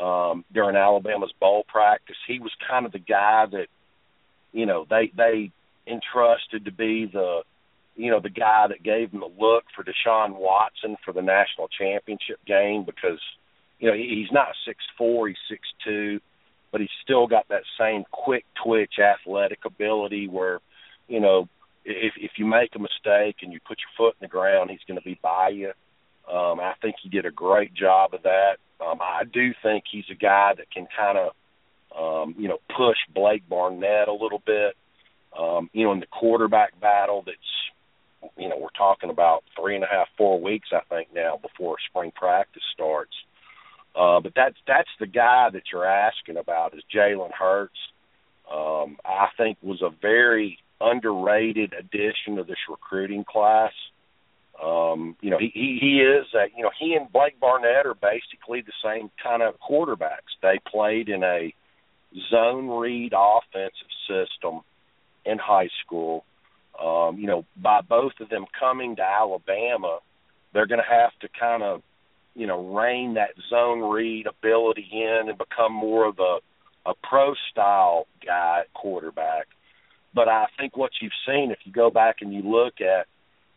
um, 0.00 0.42
during 0.54 0.74
Alabama's 0.74 1.34
bowl 1.38 1.64
practice. 1.68 2.16
He 2.26 2.38
was 2.38 2.52
kind 2.66 2.86
of 2.86 2.92
the 2.92 2.98
guy 2.98 3.44
that, 3.52 3.66
you 4.52 4.64
know, 4.64 4.86
they 4.88 5.12
they 5.14 5.52
entrusted 5.86 6.64
to 6.64 6.72
be 6.72 7.10
the, 7.12 7.42
you 7.94 8.10
know, 8.10 8.20
the 8.20 8.30
guy 8.30 8.68
that 8.68 8.82
gave 8.82 9.10
them 9.10 9.20
the 9.20 9.26
look 9.26 9.64
for 9.76 9.84
Deshaun 9.84 10.34
Watson 10.34 10.96
for 11.04 11.12
the 11.12 11.20
national 11.20 11.68
championship 11.68 12.38
game 12.46 12.84
because, 12.84 13.20
you 13.78 13.88
know, 13.88 13.94
he, 13.94 14.22
he's 14.22 14.32
not 14.32 14.48
six 14.66 14.78
four, 14.96 15.28
he's 15.28 15.36
six 15.50 15.60
two, 15.84 16.20
but 16.70 16.80
he's 16.80 16.96
still 17.02 17.26
got 17.26 17.48
that 17.48 17.64
same 17.78 18.04
quick 18.10 18.46
twitch 18.64 18.94
athletic 18.98 19.66
ability 19.66 20.26
where, 20.26 20.60
you 21.06 21.20
know, 21.20 21.48
if 21.84 22.14
if 22.16 22.32
you 22.38 22.46
make 22.46 22.70
a 22.74 22.78
mistake 22.78 23.36
and 23.42 23.52
you 23.52 23.60
put 23.68 23.78
your 23.80 23.92
foot 23.98 24.16
in 24.18 24.24
the 24.24 24.32
ground, 24.32 24.70
he's 24.70 24.86
going 24.88 24.98
to 24.98 25.04
be 25.04 25.18
by 25.22 25.50
you. 25.50 25.72
Um, 26.30 26.60
I 26.60 26.74
think 26.80 26.96
he 27.02 27.08
did 27.08 27.26
a 27.26 27.30
great 27.30 27.74
job 27.74 28.14
of 28.14 28.22
that. 28.22 28.56
Um, 28.80 28.98
I 29.00 29.24
do 29.24 29.52
think 29.62 29.84
he's 29.90 30.04
a 30.10 30.14
guy 30.14 30.54
that 30.56 30.70
can 30.70 30.86
kind 30.96 31.18
of, 31.18 31.32
um, 31.96 32.34
you 32.38 32.48
know, 32.48 32.58
push 32.76 32.98
Blake 33.14 33.48
Barnett 33.48 34.08
a 34.08 34.12
little 34.12 34.42
bit. 34.44 34.76
Um, 35.38 35.70
you 35.72 35.84
know, 35.84 35.92
in 35.92 36.00
the 36.00 36.06
quarterback 36.06 36.78
battle, 36.80 37.22
that's, 37.24 38.32
you 38.36 38.48
know, 38.48 38.58
we're 38.58 38.68
talking 38.76 39.10
about 39.10 39.44
three 39.58 39.74
and 39.74 39.84
a 39.84 39.88
half, 39.88 40.08
four 40.16 40.40
weeks, 40.40 40.68
I 40.72 40.80
think 40.88 41.08
now 41.14 41.38
before 41.40 41.76
spring 41.88 42.12
practice 42.14 42.62
starts. 42.72 43.14
Uh, 43.94 44.20
but 44.20 44.32
that's 44.34 44.56
that's 44.66 44.88
the 45.00 45.06
guy 45.06 45.50
that 45.52 45.64
you're 45.72 45.86
asking 45.86 46.38
about 46.38 46.74
is 46.74 46.82
Jalen 46.94 47.32
Hurts. 47.32 47.76
Um, 48.50 48.96
I 49.04 49.28
think 49.36 49.58
was 49.62 49.82
a 49.82 49.90
very 50.00 50.58
underrated 50.80 51.74
addition 51.78 52.36
to 52.36 52.44
this 52.44 52.58
recruiting 52.68 53.24
class. 53.24 53.72
Um, 54.62 55.16
you 55.20 55.30
know, 55.30 55.38
he, 55.38 55.78
he 55.80 56.00
is 56.00 56.26
uh, 56.34 56.44
you 56.56 56.62
know, 56.62 56.70
he 56.78 56.94
and 56.94 57.10
Blake 57.12 57.38
Barnett 57.40 57.86
are 57.86 57.94
basically 57.94 58.62
the 58.62 58.72
same 58.84 59.10
kind 59.22 59.42
of 59.42 59.54
quarterbacks. 59.60 60.32
They 60.40 60.58
played 60.70 61.08
in 61.08 61.22
a 61.22 61.54
zone 62.30 62.68
read 62.68 63.12
offensive 63.16 63.72
system 64.06 64.60
in 65.24 65.38
high 65.38 65.70
school. 65.84 66.24
Um, 66.80 67.18
you 67.18 67.26
know, 67.26 67.44
by 67.56 67.80
both 67.80 68.12
of 68.20 68.28
them 68.28 68.44
coming 68.58 68.96
to 68.96 69.02
Alabama, 69.02 69.98
they're 70.52 70.66
going 70.66 70.80
to 70.80 70.94
have 70.94 71.12
to 71.20 71.28
kind 71.38 71.62
of, 71.62 71.82
you 72.34 72.46
know, 72.46 72.74
rein 72.74 73.14
that 73.14 73.30
zone 73.50 73.80
read 73.80 74.26
ability 74.26 74.88
in 74.90 75.28
and 75.28 75.38
become 75.38 75.72
more 75.72 76.06
of 76.06 76.18
a 76.18 76.38
a 76.84 76.94
pro 77.02 77.34
style 77.50 78.06
guy 78.24 78.62
quarterback. 78.74 79.46
But 80.14 80.28
I 80.28 80.46
think 80.58 80.76
what 80.76 80.90
you've 81.00 81.12
seen, 81.26 81.50
if 81.50 81.58
you 81.64 81.72
go 81.72 81.90
back 81.90 82.16
and 82.20 82.32
you 82.32 82.42
look 82.42 82.80
at 82.80 83.06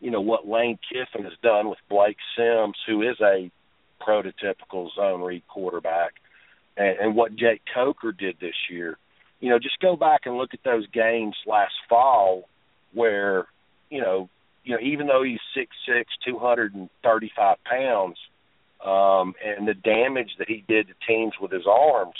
you 0.00 0.10
know 0.10 0.20
what 0.20 0.46
Lane 0.46 0.78
Kiffin 0.90 1.24
has 1.24 1.38
done 1.42 1.68
with 1.68 1.78
Blake 1.88 2.18
Sims, 2.36 2.76
who 2.86 3.02
is 3.02 3.16
a 3.20 3.50
prototypical 4.06 4.94
zone 4.94 5.22
read 5.22 5.42
quarterback, 5.48 6.14
and, 6.76 6.98
and 6.98 7.16
what 7.16 7.36
Jake 7.36 7.62
Coker 7.72 8.12
did 8.12 8.36
this 8.40 8.54
year. 8.70 8.98
You 9.40 9.50
know, 9.50 9.58
just 9.58 9.80
go 9.80 9.96
back 9.96 10.22
and 10.24 10.36
look 10.36 10.54
at 10.54 10.64
those 10.64 10.86
games 10.88 11.34
last 11.46 11.74
fall 11.88 12.48
where, 12.92 13.46
you 13.90 14.00
know, 14.00 14.28
you 14.64 14.74
know, 14.74 14.80
even 14.82 15.06
though 15.06 15.22
he's 15.22 15.38
six 15.54 15.70
six, 15.86 16.10
two 16.26 16.38
hundred 16.38 16.74
and 16.74 16.88
thirty 17.02 17.30
five 17.36 17.58
pounds, 17.64 18.16
um, 18.84 19.34
and 19.44 19.66
the 19.66 19.74
damage 19.74 20.30
that 20.38 20.48
he 20.48 20.64
did 20.66 20.88
to 20.88 20.94
teams 21.06 21.34
with 21.40 21.52
his 21.52 21.66
arms, 21.66 22.14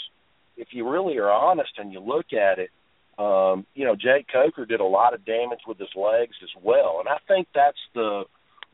if 0.55 0.69
you 0.71 0.89
really 0.89 1.17
are 1.17 1.31
honest 1.31 1.71
and 1.77 1.91
you 1.91 1.99
look 1.99 2.33
at 2.33 2.59
it, 2.59 2.69
um, 3.17 3.65
you 3.73 3.85
know, 3.85 3.95
Jake 3.95 4.27
Coker 4.31 4.65
did 4.65 4.79
a 4.79 4.85
lot 4.85 5.13
of 5.13 5.25
damage 5.25 5.61
with 5.67 5.79
his 5.79 5.89
legs 5.95 6.35
as 6.43 6.49
well, 6.61 6.97
and 6.99 7.09
I 7.09 7.17
think 7.27 7.47
that's 7.53 7.77
the 7.95 8.23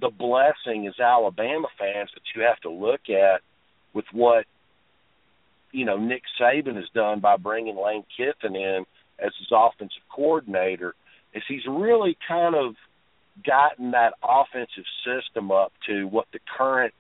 the 0.01 0.09
blessing 0.09 0.85
as 0.87 0.99
Alabama 0.99 1.67
fans 1.79 2.09
that 2.13 2.23
you 2.35 2.41
have 2.41 2.59
to 2.61 2.69
look 2.69 3.09
at 3.09 3.41
with 3.93 4.05
what 4.11 4.45
you 5.71 5.85
know 5.85 5.97
Nick 5.97 6.23
Saban 6.39 6.75
has 6.75 6.89
done 6.93 7.21
by 7.21 7.37
bringing 7.37 7.77
Lane 7.77 8.03
Kiffin 8.17 8.55
in 8.55 8.85
as 9.17 9.31
his 9.39 9.47
offensive 9.51 10.03
coordinator, 10.13 10.93
is 11.33 11.43
he's 11.47 11.65
really 11.65 12.17
kind 12.27 12.55
of 12.55 12.75
gotten 13.45 13.91
that 13.91 14.13
offensive 14.21 14.85
system 15.05 15.51
up 15.51 15.71
to 15.87 16.05
what 16.05 16.27
the 16.33 16.39
current 16.57 16.93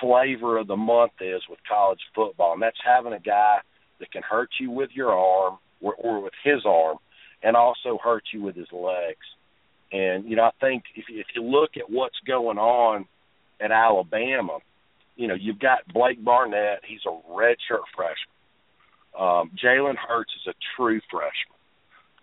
flavor 0.00 0.56
of 0.56 0.68
the 0.68 0.76
month 0.76 1.12
is 1.20 1.42
with 1.50 1.58
college 1.68 2.00
football, 2.14 2.52
and 2.52 2.62
that's 2.62 2.78
having 2.84 3.12
a 3.12 3.18
guy 3.18 3.58
that 3.98 4.12
can 4.12 4.22
hurt 4.22 4.50
you 4.60 4.70
with 4.70 4.90
your 4.94 5.12
arm 5.12 5.58
or, 5.80 5.94
or 5.94 6.20
with 6.20 6.32
his 6.44 6.64
arm, 6.64 6.98
and 7.42 7.56
also 7.56 7.98
hurt 8.02 8.24
you 8.32 8.42
with 8.42 8.56
his 8.56 8.70
legs. 8.72 9.26
And 9.92 10.28
you 10.28 10.36
know, 10.36 10.44
I 10.44 10.50
think 10.60 10.84
if 10.94 11.06
if 11.08 11.26
you 11.34 11.42
look 11.42 11.70
at 11.76 11.90
what's 11.90 12.18
going 12.26 12.58
on 12.58 13.06
at 13.60 13.72
Alabama, 13.72 14.58
you 15.16 15.28
know, 15.28 15.34
you've 15.34 15.58
got 15.58 15.86
Blake 15.92 16.22
Barnett. 16.24 16.80
He's 16.86 17.00
a 17.06 17.10
redshirt 17.30 17.84
freshman. 17.94 18.30
Um, 19.18 19.50
Jalen 19.62 19.96
Hurts 19.96 20.32
is 20.40 20.52
a 20.52 20.54
true 20.76 21.00
freshman. 21.10 21.56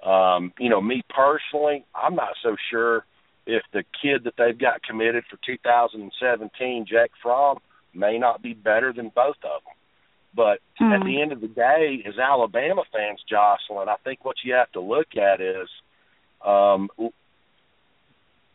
Um, 0.03 0.53
you 0.59 0.69
know, 0.69 0.79
me 0.79 1.03
personally, 1.09 1.85
I'm 1.93 2.15
not 2.15 2.33
so 2.41 2.55
sure 2.71 3.05
if 3.45 3.63
the 3.73 3.83
kid 4.01 4.23
that 4.25 4.33
they've 4.37 4.57
got 4.57 4.83
committed 4.83 5.23
for 5.29 5.37
2017, 5.45 6.85
Jake 6.87 7.11
Fromm, 7.21 7.57
may 7.93 8.17
not 8.17 8.41
be 8.41 8.53
better 8.53 8.93
than 8.93 9.11
both 9.13 9.37
of 9.43 9.61
them. 9.63 9.76
But 10.35 10.59
mm. 10.79 10.93
at 10.93 11.05
the 11.05 11.21
end 11.21 11.31
of 11.31 11.41
the 11.41 11.47
day, 11.47 12.03
as 12.07 12.17
Alabama 12.19 12.83
fans, 12.91 13.19
Jocelyn, 13.29 13.89
I 13.89 13.95
think 14.03 14.23
what 14.23 14.37
you 14.43 14.53
have 14.53 14.71
to 14.73 14.81
look 14.81 15.15
at 15.15 15.41
is, 15.41 15.67
um, 16.45 16.89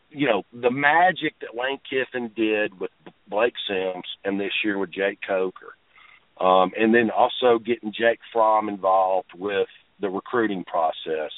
you 0.09 0.27
know, 0.27 0.43
the 0.53 0.71
magic 0.71 1.33
that 1.41 1.59
Lane 1.59 1.79
Kiffin 1.89 2.31
did 2.35 2.79
with 2.79 2.91
Blake 3.27 3.55
Sims 3.67 4.05
and 4.23 4.39
this 4.39 4.53
year 4.63 4.77
with 4.77 4.91
Jake 4.91 5.19
Coker, 5.27 5.75
um, 6.39 6.71
and 6.77 6.93
then 6.93 7.09
also 7.09 7.59
getting 7.59 7.91
Jake 7.91 8.19
Fromm 8.31 8.69
involved 8.69 9.31
with 9.35 9.67
the 9.99 10.09
recruiting 10.09 10.63
process. 10.63 11.31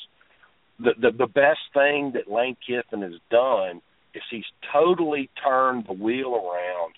The, 0.78 0.94
the 1.00 1.12
the 1.12 1.28
best 1.28 1.62
thing 1.74 2.14
that 2.16 2.30
Lane 2.30 2.58
Kiffin 2.68 3.02
has 3.02 3.20
done 3.32 3.82
is 4.14 4.24
he's 4.30 4.46
totally 4.74 5.30
turned 5.42 5.86
the 5.88 5.94
wheel 5.94 6.36
around 6.36 6.96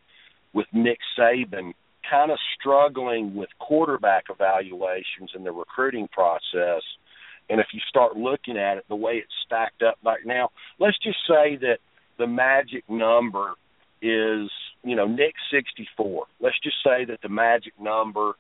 with 0.53 0.65
Nick 0.73 0.99
Saban 1.17 1.73
kind 2.09 2.31
of 2.31 2.37
struggling 2.59 3.35
with 3.35 3.49
quarterback 3.59 4.25
evaluations 4.29 5.31
in 5.35 5.43
the 5.43 5.51
recruiting 5.51 6.07
process. 6.11 6.81
And 7.49 7.59
if 7.61 7.67
you 7.73 7.79
start 7.87 8.17
looking 8.17 8.57
at 8.57 8.77
it 8.77 8.85
the 8.89 8.95
way 8.95 9.13
it's 9.13 9.33
stacked 9.45 9.81
up 9.81 9.97
right 10.03 10.25
now, 10.25 10.49
let's 10.79 10.97
just 10.99 11.19
say 11.27 11.57
that 11.57 11.77
the 12.17 12.27
magic 12.27 12.83
number 12.89 13.53
is, 14.01 14.49
you 14.83 14.95
know, 14.95 15.07
Nick 15.07 15.33
64. 15.51 16.25
Let's 16.39 16.59
just 16.61 16.77
say 16.83 17.05
that 17.05 17.21
the 17.21 17.29
magic 17.29 17.73
number 17.79 18.33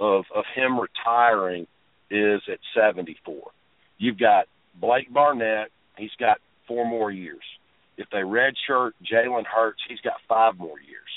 of 0.00 0.24
of 0.34 0.44
him 0.54 0.78
retiring 0.78 1.66
is 2.10 2.40
at 2.48 2.58
74. 2.74 3.50
You've 3.98 4.18
got 4.18 4.46
Blake 4.74 5.12
Barnett, 5.12 5.68
he's 5.96 6.14
got 6.18 6.38
four 6.66 6.86
more 6.86 7.10
years. 7.10 7.42
If 7.96 8.08
they 8.10 8.18
redshirt 8.18 8.92
Jalen 9.04 9.44
Hurts, 9.44 9.80
he's 9.88 10.00
got 10.00 10.14
five 10.28 10.56
more 10.56 10.78
years. 10.80 11.08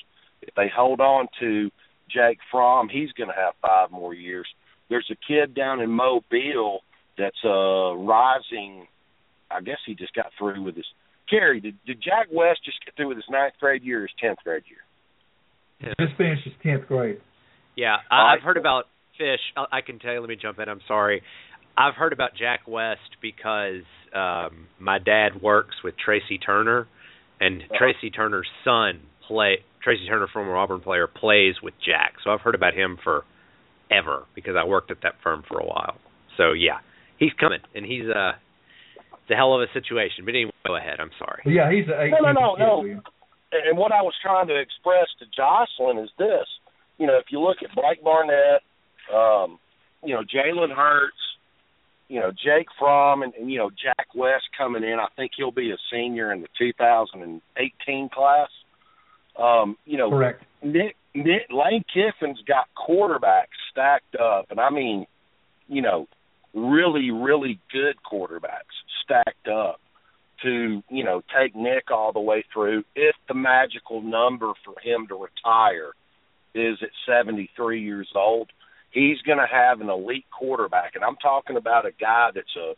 If 0.42 0.56
they 0.56 0.68
hold 0.76 1.00
on 1.00 1.28
to 1.40 1.70
Jake 2.14 2.40
Fromm, 2.52 2.90
he's 2.90 3.12
going 3.14 3.30
to 3.30 3.36
have 3.36 3.54
five 3.62 3.92
more 3.92 4.14
years. 4.14 4.48
There's 4.90 5.10
a 5.12 5.16
kid 5.28 5.56
down 5.56 5.80
in 5.80 5.90
Mobile 5.90 6.82
that's 7.18 7.44
uh 7.46 7.94
rising. 7.96 8.88
I 9.50 9.62
guess 9.62 9.78
he 9.86 9.96
just 9.96 10.14
got 10.14 10.28
through 10.38 10.64
with 10.64 10.76
his. 10.76 10.86
Cary, 11.30 11.62
did, 11.62 11.76
did 11.86 11.98
Jack 12.04 12.28
West 12.32 12.60
just 12.66 12.78
get 12.86 12.96
through 12.96 13.08
with 13.10 13.18
his 13.18 13.26
ninth 13.30 13.54
grade 13.60 13.84
year 13.84 14.00
or 14.00 14.02
his 14.02 14.12
tenth 14.22 14.40
grade 14.44 14.64
year? 14.68 14.80
Yeah. 15.80 16.06
Just 16.06 16.18
finished 16.18 16.44
his 16.44 16.54
tenth 16.62 16.88
grade. 16.88 17.20
Yeah, 17.78 17.98
I, 18.10 18.34
I've 18.36 18.44
heard 18.44 18.58
about 18.58 18.86
Fish, 19.18 19.40
I 19.56 19.82
can 19.82 20.00
tell 20.00 20.14
you. 20.14 20.20
Let 20.20 20.30
me 20.30 20.36
jump 20.42 20.60
in. 20.60 20.68
I'm 20.68 20.82
sorry. 20.88 21.22
I've 21.78 21.94
heard 21.96 22.12
about 22.12 22.32
Jack 22.38 22.62
West 22.68 23.00
because 23.22 23.84
um 24.14 24.68
my 24.80 25.00
dad 25.00 25.42
works 25.42 25.76
with 25.84 25.96
Tracy 26.04 26.38
Turner, 26.38 26.88
and 27.40 27.62
Uh-huh. 27.62 27.78
Tracy 27.78 28.10
Turner's 28.10 28.50
son 28.66 29.00
play. 29.28 29.64
Tracy 29.84 30.08
Turner, 30.08 30.28
former 30.32 30.56
Auburn 30.56 30.82
player, 30.82 31.08
plays 31.08 31.56
with 31.62 31.74
Jack. 31.86 32.14
So 32.24 32.32
I've 32.32 32.42
heard 32.42 32.56
about 32.56 32.74
him 32.74 32.98
for 33.04 33.24
ever 33.92 34.26
because 34.36 34.56
I 34.58 34.68
worked 34.68 34.92
at 34.92 35.02
that 35.04 35.16
firm 35.24 35.44
for 35.48 35.60
a 35.60 35.66
while. 35.66 35.96
So 36.38 36.54
yeah, 36.54 36.80
he's 37.18 37.34
coming, 37.40 37.60
and 37.76 37.86
he's 37.86 38.08
uh, 38.08 38.34
it's 39.12 39.32
a 39.32 39.36
hell 39.36 39.54
of 39.54 39.62
a 39.62 39.72
situation. 39.74 40.26
But 40.26 40.32
anyway, 40.32 40.52
go 40.66 40.76
ahead. 40.76 41.00
I'm 41.00 41.12
sorry. 41.20 41.44
Yeah, 41.46 41.72
he's 41.72 41.86
an 41.88 42.00
18 42.00 42.12
No, 42.12 42.32
no, 42.32 42.56
no, 42.56 42.82
no. 42.82 43.02
And 43.52 43.78
what 43.78 43.92
I 43.92 44.02
was 44.02 44.14
trying 44.24 44.48
to 44.48 44.56
express 44.56 45.08
to 45.20 45.26
Jocelyn 45.36 45.98
is 46.02 46.10
this: 46.18 46.48
you 46.98 47.08
know, 47.08 47.18
if 47.18 47.26
you 47.30 47.40
look 47.40 47.58
at 47.64 47.76
Blake 47.76 48.04
Barnett, 48.04 48.64
um, 49.14 49.60
you 50.04 50.16
know, 50.16 50.22
Jalen 50.22 50.74
Hurts, 50.74 51.18
you 52.08 52.20
know, 52.20 52.32
Jake 52.32 52.68
Fromm, 52.80 53.24
and, 53.24 53.34
and 53.36 53.52
you 53.52 53.58
know, 53.58 53.70
Jack 53.70 54.16
West 54.16 54.46
coming 54.58 54.84
in. 54.84 54.98
I 55.00 55.08
think 55.16 55.32
he'll 55.36 55.52
be 55.52 55.72
a 55.72 55.78
senior 55.92 56.32
in 56.32 56.42
the 56.42 56.48
2018 56.58 58.10
class. 58.14 58.50
Um, 59.38 59.78
you 59.86 59.98
know, 59.98 60.10
Correct. 60.10 60.44
Nick, 60.64 60.96
Nick 61.14 61.48
Lane 61.50 61.84
Kiffin's 61.94 62.42
got 62.48 62.68
quarterbacks 62.78 63.58
stacked 63.72 64.16
up, 64.16 64.48
and 64.50 64.60
I 64.60 64.70
mean, 64.70 65.06
you 65.68 65.82
know, 65.82 66.08
really, 66.54 67.12
really 67.12 67.60
good 67.72 67.96
quarterbacks 68.10 68.76
stacked 69.04 69.48
up 69.48 69.80
to, 70.44 70.84
you 70.90 71.04
know, 71.04 71.22
take 71.38 71.56
Nick 71.56 71.92
all 71.92 72.12
the 72.12 72.20
way 72.20 72.44
through 72.54 72.84
if 72.96 73.16
the 73.28 73.34
magical 73.34 74.02
number 74.02 74.52
for 74.66 74.76
him 74.82 75.08
to 75.08 75.16
retire 75.16 75.92
is 76.54 76.78
at 76.82 76.90
73 77.06 77.82
years 77.82 78.10
old. 78.16 78.50
He's 78.92 79.22
going 79.22 79.38
to 79.38 79.48
have 79.48 79.80
an 79.80 79.90
elite 79.90 80.26
quarterback, 80.38 80.96
and 80.96 81.04
I'm 81.04 81.16
talking 81.16 81.56
about 81.56 81.86
a 81.86 81.92
guy 81.92 82.32
that's 82.36 82.56
a 82.58 82.74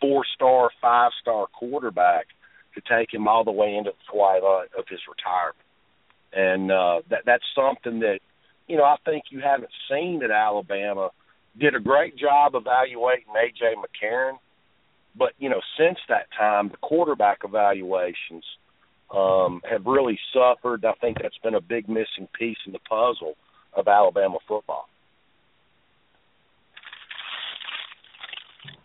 four-star, 0.00 0.70
five-star 0.82 1.46
quarterback 1.52 2.26
to 2.74 2.80
take 2.80 3.14
him 3.14 3.28
all 3.28 3.44
the 3.44 3.52
way 3.52 3.76
into 3.76 3.90
the 3.90 4.12
twilight 4.12 4.70
of 4.76 4.84
his 4.88 4.98
retirement 5.08 5.63
and 6.34 6.70
uh, 6.70 7.00
that 7.10 7.20
that's 7.26 7.44
something 7.54 8.00
that 8.00 8.18
you 8.66 8.76
know 8.76 8.84
I 8.84 8.96
think 9.04 9.24
you 9.30 9.40
haven't 9.40 9.70
seen 9.90 10.22
at 10.22 10.30
Alabama. 10.30 11.10
Did 11.58 11.76
a 11.76 11.80
great 11.80 12.16
job 12.16 12.52
evaluating 12.54 13.26
AJ 13.28 13.74
McCarron, 13.76 14.38
but 15.16 15.32
you 15.38 15.48
know 15.48 15.60
since 15.78 15.98
that 16.08 16.26
time 16.36 16.68
the 16.68 16.76
quarterback 16.78 17.38
evaluations 17.44 18.44
um, 19.14 19.60
have 19.68 19.86
really 19.86 20.18
suffered. 20.32 20.84
I 20.84 20.92
think 21.00 21.18
that's 21.22 21.38
been 21.42 21.54
a 21.54 21.60
big 21.60 21.88
missing 21.88 22.28
piece 22.38 22.58
in 22.66 22.72
the 22.72 22.80
puzzle 22.80 23.34
of 23.76 23.86
Alabama 23.88 24.38
football. 24.46 24.86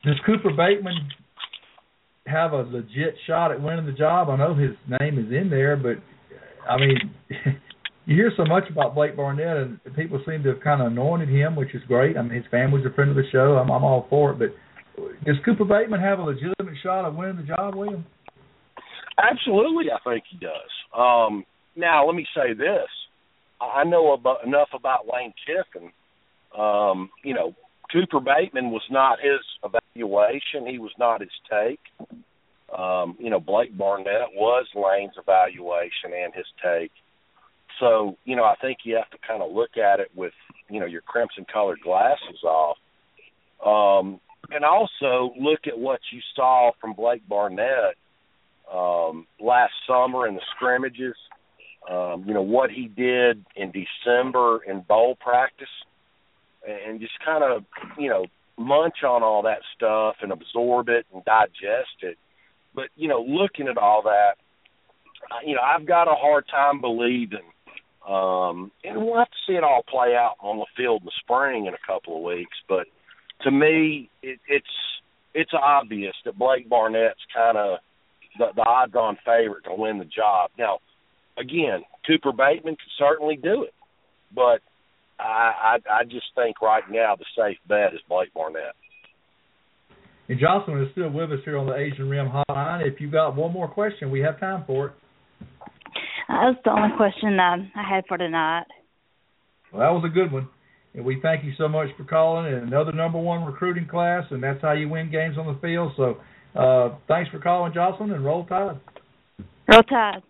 Does 0.03 0.19
Cooper 0.25 0.51
Bateman 0.55 1.09
have 2.25 2.53
a 2.53 2.61
legit 2.61 3.15
shot 3.27 3.51
at 3.51 3.61
winning 3.61 3.85
the 3.85 3.91
job? 3.91 4.29
I 4.29 4.37
know 4.37 4.53
his 4.53 4.71
name 4.99 5.17
is 5.17 5.31
in 5.31 5.49
there, 5.49 5.75
but 5.75 5.97
I 6.69 6.77
mean, 6.77 6.97
you 8.05 8.15
hear 8.15 8.31
so 8.37 8.45
much 8.45 8.65
about 8.69 8.95
Blake 8.95 9.17
Barnett, 9.17 9.57
and 9.57 9.79
people 9.95 10.21
seem 10.25 10.43
to 10.43 10.49
have 10.49 10.61
kind 10.61 10.81
of 10.81 10.91
anointed 10.91 11.29
him, 11.29 11.55
which 11.55 11.73
is 11.73 11.81
great. 11.87 12.17
I 12.17 12.21
mean, 12.21 12.31
his 12.31 12.45
family's 12.51 12.85
a 12.85 12.93
friend 12.93 13.09
of 13.09 13.15
the 13.15 13.29
show. 13.31 13.57
I'm, 13.57 13.71
I'm 13.71 13.83
all 13.83 14.05
for 14.09 14.31
it. 14.31 14.39
But 14.39 14.55
does 15.25 15.37
Cooper 15.43 15.65
Bateman 15.65 15.99
have 15.99 16.19
a 16.19 16.23
legitimate 16.23 16.75
shot 16.83 17.05
at 17.05 17.15
winning 17.15 17.37
the 17.37 17.43
job, 17.43 17.75
William? 17.75 18.05
Absolutely, 19.17 19.85
I 19.91 19.97
think 20.09 20.23
he 20.29 20.37
does. 20.37 20.71
Um, 20.97 21.43
now, 21.75 22.05
let 22.05 22.15
me 22.15 22.25
say 22.35 22.53
this: 22.53 22.87
I 23.59 23.83
know 23.83 24.13
about, 24.13 24.45
enough 24.45 24.69
about 24.73 25.07
Lane 25.11 25.33
Kiffin. 25.45 25.91
Um, 26.57 27.09
you 27.23 27.33
know, 27.33 27.53
Cooper 27.91 28.19
Bateman 28.19 28.71
was 28.71 28.83
not 28.89 29.19
his 29.19 29.41
evaluation; 29.63 30.67
he 30.67 30.79
was 30.79 30.91
not 30.97 31.21
his 31.21 31.29
take. 31.49 31.79
Um, 32.77 33.17
you 33.19 33.29
know, 33.29 33.39
Blake 33.39 33.75
Barnett 33.77 34.33
was 34.33 34.65
Lane's 34.75 35.15
evaluation 35.17 36.13
and 36.15 36.33
his 36.33 36.45
take. 36.63 36.91
So, 37.79 38.17
you 38.25 38.35
know, 38.35 38.43
I 38.43 38.55
think 38.61 38.79
you 38.83 38.95
have 38.95 39.09
to 39.11 39.17
kind 39.25 39.41
of 39.41 39.51
look 39.51 39.77
at 39.77 39.99
it 39.99 40.11
with, 40.15 40.33
you 40.69 40.79
know, 40.79 40.85
your 40.85 41.01
crimson 41.01 41.45
colored 41.51 41.79
glasses 41.81 42.43
off. 42.43 42.77
Um, 43.65 44.19
and 44.51 44.65
also 44.65 45.33
look 45.39 45.61
at 45.67 45.77
what 45.77 45.99
you 46.11 46.19
saw 46.35 46.71
from 46.79 46.93
Blake 46.93 47.27
Barnett 47.27 47.95
um, 48.73 49.27
last 49.39 49.73
summer 49.87 50.27
in 50.27 50.35
the 50.35 50.41
scrimmages. 50.55 51.15
Um, 51.89 52.25
you 52.27 52.33
know, 52.33 52.41
what 52.41 52.69
he 52.69 52.87
did 52.87 53.43
in 53.55 53.71
December 53.71 54.59
in 54.67 54.81
bowl 54.81 55.15
practice 55.15 55.67
and 56.67 56.99
just 56.99 57.13
kind 57.25 57.43
of, 57.43 57.63
you 57.97 58.09
know, 58.09 58.25
munch 58.57 59.03
on 59.03 59.23
all 59.23 59.43
that 59.43 59.61
stuff 59.75 60.17
and 60.21 60.31
absorb 60.31 60.89
it 60.89 61.05
and 61.13 61.23
digest 61.23 62.01
it 62.01 62.17
but 62.79 62.89
you 62.95 63.09
know, 63.09 63.21
looking 63.21 63.67
at 63.67 63.77
all 63.77 64.03
that, 64.03 64.35
you 65.45 65.53
know, 65.53 65.61
I've 65.61 65.85
got 65.85 66.07
a 66.07 66.15
hard 66.15 66.45
time 66.49 66.79
believing, 66.79 67.43
um, 68.07 68.71
and 68.85 69.03
we'll 69.03 69.17
have 69.17 69.27
to 69.27 69.37
see 69.45 69.53
it 69.53 69.65
all 69.65 69.83
play 69.85 70.15
out 70.15 70.35
on 70.39 70.59
the 70.59 70.65
field 70.77 71.01
in 71.01 71.07
the 71.07 71.11
spring 71.19 71.65
in 71.65 71.73
a 71.73 71.85
couple 71.85 72.15
of 72.15 72.23
weeks. 72.23 72.55
But 72.69 72.87
to 73.41 73.51
me, 73.51 74.09
it, 74.23 74.39
it's 74.47 74.65
it's 75.33 75.51
obvious 75.53 76.15
that 76.23 76.39
Blake 76.39 76.69
Barnett's 76.69 77.19
kind 77.35 77.57
of 77.57 77.79
the, 78.37 78.47
the 78.55 78.65
odds-on 78.65 79.17
favorite 79.25 79.65
to 79.65 79.75
win 79.75 79.99
the 79.99 80.05
job. 80.05 80.51
Now, 80.57 80.79
again, 81.37 81.83
Cooper 82.07 82.31
Bateman 82.31 82.77
could 82.77 82.95
certainly 82.97 83.35
do 83.35 83.63
it, 83.63 83.73
but 84.33 84.61
I, 85.19 85.79
I 85.89 85.99
I 85.99 86.03
just 86.05 86.27
think 86.33 86.61
right 86.61 86.89
now 86.89 87.17
the 87.17 87.25
safe 87.35 87.57
bet 87.67 87.93
is 87.93 87.99
Blake 88.07 88.33
Barnett. 88.33 88.73
And 90.29 90.39
Jocelyn 90.39 90.83
is 90.83 90.89
still 90.91 91.09
with 91.09 91.31
us 91.31 91.39
here 91.43 91.57
on 91.57 91.65
the 91.65 91.75
Asian 91.75 92.07
Rim 92.07 92.29
Hotline. 92.29 92.87
If 92.87 93.01
you've 93.01 93.11
got 93.11 93.35
one 93.35 93.51
more 93.51 93.67
question, 93.67 94.11
we 94.11 94.19
have 94.19 94.39
time 94.39 94.63
for 94.67 94.87
it. 94.87 94.93
That 96.27 96.45
was 96.45 96.55
the 96.63 96.69
only 96.69 96.95
question 96.95 97.39
um, 97.39 97.71
I 97.75 97.95
had 97.95 98.03
for 98.07 98.17
tonight. 98.17 98.65
Well, 99.73 99.81
that 99.81 99.89
was 99.89 100.03
a 100.05 100.13
good 100.13 100.31
one. 100.31 100.47
And 100.93 101.03
we 101.03 101.19
thank 101.21 101.43
you 101.43 101.53
so 101.57 101.67
much 101.67 101.87
for 101.97 102.03
calling. 102.03 102.53
And 102.53 102.67
another 102.67 102.91
number 102.91 103.19
one 103.19 103.43
recruiting 103.43 103.87
class, 103.87 104.23
and 104.29 104.41
that's 104.41 104.61
how 104.61 104.73
you 104.73 104.87
win 104.87 105.11
games 105.11 105.35
on 105.39 105.47
the 105.47 105.59
field. 105.59 105.93
So 105.97 106.17
uh, 106.55 106.95
thanks 107.07 107.31
for 107.31 107.39
calling, 107.39 107.73
Jocelyn, 107.73 108.11
and 108.11 108.23
roll 108.23 108.45
tide. 108.45 108.79
Roll 109.67 109.83
Tide. 109.83 110.21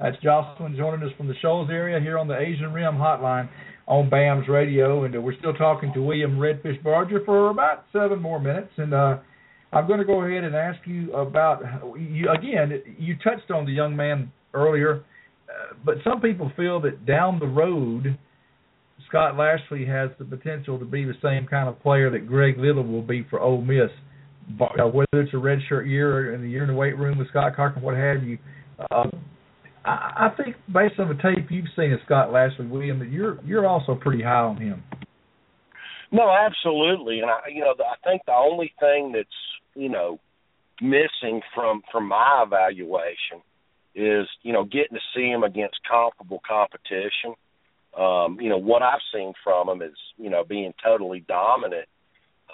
That's 0.00 0.16
Jocelyn 0.22 0.76
joining 0.76 1.06
us 1.06 1.14
from 1.16 1.28
the 1.28 1.34
Shoals 1.40 1.70
area 1.70 2.00
here 2.00 2.18
on 2.18 2.26
the 2.26 2.36
Asian 2.36 2.72
Rim 2.72 2.94
Hotline 2.94 3.48
on 3.86 4.08
BAMS 4.08 4.48
Radio, 4.48 5.04
and 5.04 5.14
uh, 5.14 5.20
we're 5.20 5.36
still 5.38 5.52
talking 5.52 5.92
to 5.92 6.02
William 6.02 6.38
Redfish 6.38 6.82
Barger 6.82 7.20
for 7.24 7.50
about 7.50 7.84
seven 7.92 8.20
more 8.20 8.40
minutes. 8.40 8.72
And 8.76 8.94
uh, 8.94 9.18
I'm 9.72 9.86
going 9.86 9.98
to 9.98 10.06
go 10.06 10.22
ahead 10.22 10.44
and 10.44 10.54
ask 10.54 10.78
you 10.86 11.12
about 11.12 11.62
you 11.98 12.30
again. 12.30 12.82
You 12.98 13.16
touched 13.22 13.50
on 13.50 13.66
the 13.66 13.72
young 13.72 13.94
man 13.94 14.32
earlier, 14.54 15.04
uh, 15.48 15.74
but 15.84 15.96
some 16.02 16.20
people 16.20 16.50
feel 16.56 16.80
that 16.82 17.04
down 17.04 17.38
the 17.38 17.46
road, 17.46 18.18
Scott 19.08 19.36
Lashley 19.36 19.84
has 19.84 20.10
the 20.18 20.24
potential 20.24 20.78
to 20.78 20.84
be 20.84 21.04
the 21.04 21.14
same 21.22 21.46
kind 21.46 21.68
of 21.68 21.80
player 21.82 22.10
that 22.10 22.26
Greg 22.26 22.58
Little 22.58 22.84
will 22.84 23.02
be 23.02 23.26
for 23.28 23.40
Ole 23.40 23.60
Miss. 23.60 23.90
Uh, 24.60 24.86
whether 24.86 25.22
it's 25.22 25.32
a 25.32 25.36
redshirt 25.36 25.88
year 25.88 26.18
or 26.18 26.34
in 26.34 26.42
the 26.42 26.48
year 26.48 26.62
in 26.62 26.68
the 26.68 26.74
weight 26.74 26.98
room 26.98 27.16
with 27.16 27.26
Scott 27.28 27.56
Cochran, 27.56 27.82
what 27.82 27.96
have 27.96 28.22
you. 28.22 28.36
Uh, 28.90 29.08
I, 29.84 30.30
I 30.32 30.42
think 30.42 30.56
based 30.72 30.98
on 30.98 31.08
the 31.08 31.22
tape 31.22 31.50
you've 31.50 31.66
seen 31.76 31.92
of 31.92 32.00
Scott 32.04 32.32
Lashley, 32.32 32.66
William, 32.66 32.98
that 33.00 33.10
you're 33.10 33.38
you're 33.44 33.66
also 33.66 33.94
pretty 33.94 34.22
high 34.22 34.40
on 34.40 34.56
him. 34.56 34.82
No, 36.10 36.30
absolutely, 36.30 37.20
and 37.20 37.30
I, 37.30 37.48
you 37.52 37.60
know, 37.60 37.74
I 37.78 37.96
think 38.08 38.22
the 38.26 38.32
only 38.32 38.72
thing 38.78 39.12
that's 39.12 39.28
you 39.74 39.88
know 39.88 40.18
missing 40.80 41.40
from 41.54 41.82
from 41.92 42.08
my 42.08 42.44
evaluation 42.46 43.42
is 43.94 44.26
you 44.42 44.52
know 44.52 44.64
getting 44.64 44.96
to 44.96 45.00
see 45.14 45.28
him 45.28 45.42
against 45.42 45.76
comparable 45.88 46.40
competition. 46.46 47.34
Um, 47.98 48.38
you 48.40 48.48
know 48.48 48.58
what 48.58 48.82
I've 48.82 49.04
seen 49.12 49.32
from 49.42 49.68
him 49.68 49.82
is 49.82 49.96
you 50.16 50.30
know 50.30 50.44
being 50.44 50.72
totally 50.84 51.24
dominant. 51.26 51.88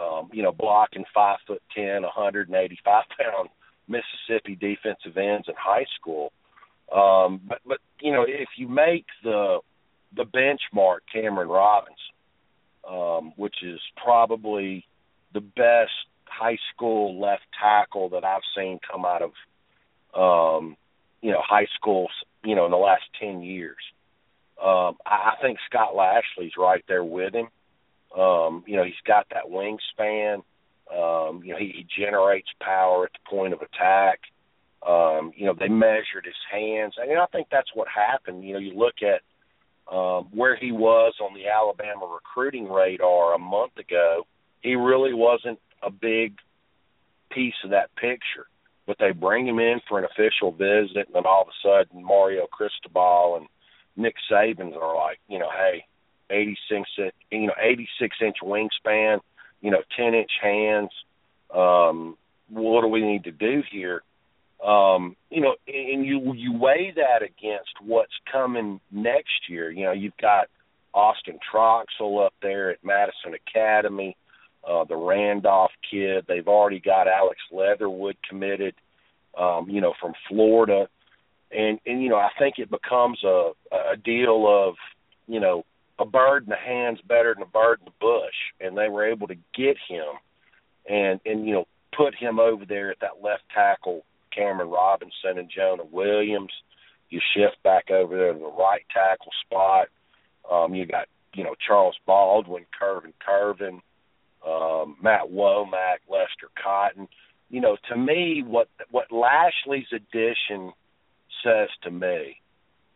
Um, 0.01 0.31
you 0.33 0.43
know, 0.43 0.53
blocking 0.53 1.05
five 1.13 1.39
foot 1.47 1.61
ten, 1.75 2.03
185 2.03 3.05
pound 3.19 3.49
Mississippi 3.87 4.55
defensive 4.55 5.19
ends 5.19 5.47
in 5.49 5.55
high 5.59 5.85
school. 6.01 6.33
Um, 6.95 7.41
but 7.47 7.61
but 7.65 7.79
you 8.01 8.13
know 8.13 8.25
if 8.27 8.49
you 8.57 8.69
make 8.69 9.07
the 9.23 9.61
the 10.17 10.25
benchmark 10.25 10.99
Cameron 11.13 11.49
Robinson, 11.49 11.95
um, 12.89 13.33
which 13.37 13.63
is 13.63 13.81
probably 14.03 14.85
the 15.33 15.41
best 15.41 15.93
high 16.25 16.59
school 16.75 17.21
left 17.21 17.43
tackle 17.61 18.09
that 18.11 18.25
I've 18.25 18.43
seen 18.57 18.81
come 18.91 19.05
out 19.05 19.23
of 19.23 19.31
um, 20.15 20.77
you 21.23 21.31
know 21.31 21.43
high 21.47 21.67
schools 21.77 22.11
you 22.45 22.57
know 22.57 22.65
in 22.65 22.71
the 22.71 22.77
last 22.77 23.05
ten 23.21 23.43
years. 23.43 23.77
Um, 24.61 24.97
I, 25.07 25.33
I 25.33 25.35
think 25.41 25.59
Scott 25.69 25.95
Lashley's 25.95 26.57
right 26.59 26.85
there 26.89 27.05
with 27.05 27.35
him. 27.35 27.49
Um, 28.19 28.65
you 28.67 28.77
know 28.77 28.85
he's 28.85 28.95
got 29.07 29.27
that 29.31 29.45
wingspan. 29.49 30.43
Um, 30.91 31.43
you 31.45 31.53
know 31.53 31.59
he, 31.59 31.73
he 31.77 31.87
generates 32.03 32.49
power 32.61 33.05
at 33.05 33.13
the 33.13 33.31
point 33.31 33.53
of 33.53 33.61
attack. 33.63 34.19
Um, 34.87 35.33
you 35.37 35.47
know, 35.47 35.55
they 35.59 35.69
measured 35.69 36.25
his 36.25 36.35
hands. 36.51 36.95
I 37.01 37.07
mean, 37.07 37.19
I 37.19 37.27
think 37.27 37.49
that's 37.51 37.71
what 37.75 37.89
happened. 37.89 38.45
You 38.45 38.55
know, 38.55 38.59
you 38.59 38.75
look 38.75 38.97
at 39.03 39.21
um, 39.95 40.29
where 40.33 40.57
he 40.57 40.73
was 40.73 41.15
on 41.21 41.35
the 41.35 41.49
Alabama 41.49 42.07
recruiting 42.07 42.71
radar 42.71 43.35
a 43.35 43.39
month 43.39 43.77
ago, 43.79 44.27
he 44.63 44.75
really 44.75 45.13
wasn't 45.13 45.59
a 45.83 45.91
big 45.91 46.37
piece 47.31 47.55
of 47.65 47.71
that 47.71 47.95
picture. 47.97 48.47
But 48.87 48.97
they 48.99 49.13
bring 49.13 49.47
him 49.47 49.59
in 49.59 49.81
for 49.89 49.99
an 49.99 50.05
official 50.05 50.53
visit, 50.53 51.07
and 51.07 51.15
then 51.15 51.27
all 51.27 51.43
of 51.43 51.49
a 51.49 51.61
sudden, 51.63 52.03
Mario 52.03 52.47
Cristobal 52.47 53.37
and 53.37 53.47
Nick 53.97 54.15
Saban 54.31 54.75
are 54.75 54.97
like, 54.97 55.19
you 55.29 55.39
know, 55.39 55.51
hey, 55.51 55.85
86 56.31 56.89
you 57.31 57.47
know 57.47 57.55
86 57.61 58.17
inch 58.25 58.37
wingspan, 58.43 59.21
you 59.61 59.71
know 59.71 59.83
10 59.97 60.15
inch 60.15 60.31
hands. 60.41 60.91
Um, 61.55 62.17
what 62.49 62.83
do 62.83 62.89
we 62.89 63.03
need 63.03 63.25
to 63.25 63.33
do 63.33 63.63
here? 63.71 64.03
Um, 64.65 65.17
you 65.31 65.41
know, 65.41 65.55
and 65.67 66.05
you 66.05 66.35
you 66.35 66.53
weigh 66.59 66.93
that 66.97 67.23
against 67.23 67.71
what's 67.81 68.13
coming 68.31 68.81
next 68.91 69.49
year. 69.49 69.71
You 69.71 69.85
know, 69.85 69.93
you've 69.93 70.17
got 70.21 70.49
Austin 70.93 71.39
Troxell 71.53 72.25
up 72.25 72.35
there 72.43 72.71
at 72.71 72.85
Madison 72.85 73.35
Academy, 73.35 74.17
uh, 74.69 74.85
the 74.85 74.97
Randolph 74.97 75.73
kid. 75.91 76.25
They've 76.29 76.47
already 76.47 76.81
got 76.81 77.09
Alex 77.09 77.41
Leatherwood 77.51 78.17
committed, 78.29 78.75
um, 79.39 79.71
you 79.71 79.81
know, 79.81 79.95
from 80.01 80.13
Florida. 80.29 80.89
And 81.51 81.81
and 81.87 82.03
you 82.03 82.11
know, 82.11 82.19
I 82.19 82.31
think 82.39 82.59
it 82.59 82.71
becomes 82.71 83.23
a 83.25 83.53
a 83.73 83.97
deal 83.97 84.47
of, 84.47 84.75
you 85.27 85.41
know, 85.41 85.65
a 85.99 86.05
bird 86.05 86.45
in 86.45 86.51
the 86.51 86.57
hand's 86.57 87.01
better 87.03 87.35
than 87.35 87.43
a 87.43 87.47
bird 87.47 87.81
in 87.81 87.87
the 87.87 87.93
bush, 88.01 88.35
and 88.61 88.77
they 88.77 88.89
were 88.89 89.07
able 89.07 89.27
to 89.29 89.37
get 89.55 89.77
him 89.89 90.19
and 90.89 91.21
and 91.25 91.47
you 91.47 91.55
know 91.55 91.67
put 91.97 92.15
him 92.15 92.39
over 92.39 92.65
there 92.65 92.91
at 92.91 93.01
that 93.01 93.23
left 93.23 93.43
tackle, 93.55 94.05
Cameron 94.35 94.71
Robinson 94.71 95.39
and 95.39 95.51
Jonah 95.51 95.85
Williams. 95.91 96.53
You 97.09 97.21
shift 97.35 97.63
back 97.63 97.91
over 97.91 98.17
there 98.17 98.33
to 98.33 98.39
the 98.39 98.47
right 98.47 98.85
tackle 98.93 99.33
spot. 99.45 99.89
Um, 100.51 100.75
you 100.75 100.87
got 100.87 101.09
you 101.35 101.45
know 101.45 101.55
Charles 101.67 101.97
Baldwin, 102.07 102.67
Korren 102.81 103.13
Kirven, 103.27 103.81
um, 104.47 104.97
Matt 105.03 105.31
Womack, 105.31 105.99
Lester 106.09 106.51
Cotton. 106.63 107.09
You 107.49 107.61
know, 107.61 107.77
to 107.89 107.97
me, 107.97 108.45
what 108.47 108.69
what 108.91 109.11
Lashley's 109.11 109.93
addition 109.93 110.73
says 111.45 111.69
to 111.83 111.91
me 111.91 112.41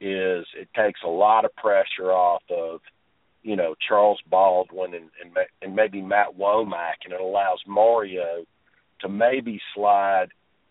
is 0.00 0.46
it 0.58 0.68
takes 0.76 1.00
a 1.04 1.08
lot 1.08 1.44
of 1.44 1.54
pressure 1.56 2.12
off 2.12 2.42
of 2.50 2.80
you 3.42 3.56
know 3.56 3.74
Charles 3.86 4.20
Baldwin 4.28 4.94
and 4.94 5.10
and, 5.22 5.32
and 5.62 5.76
maybe 5.76 6.00
Matt 6.00 6.36
Womack, 6.38 7.04
and 7.04 7.12
it 7.12 7.20
allows 7.20 7.60
Mario 7.66 8.44
to 9.00 9.08
maybe 9.08 9.60
slide 9.74 10.28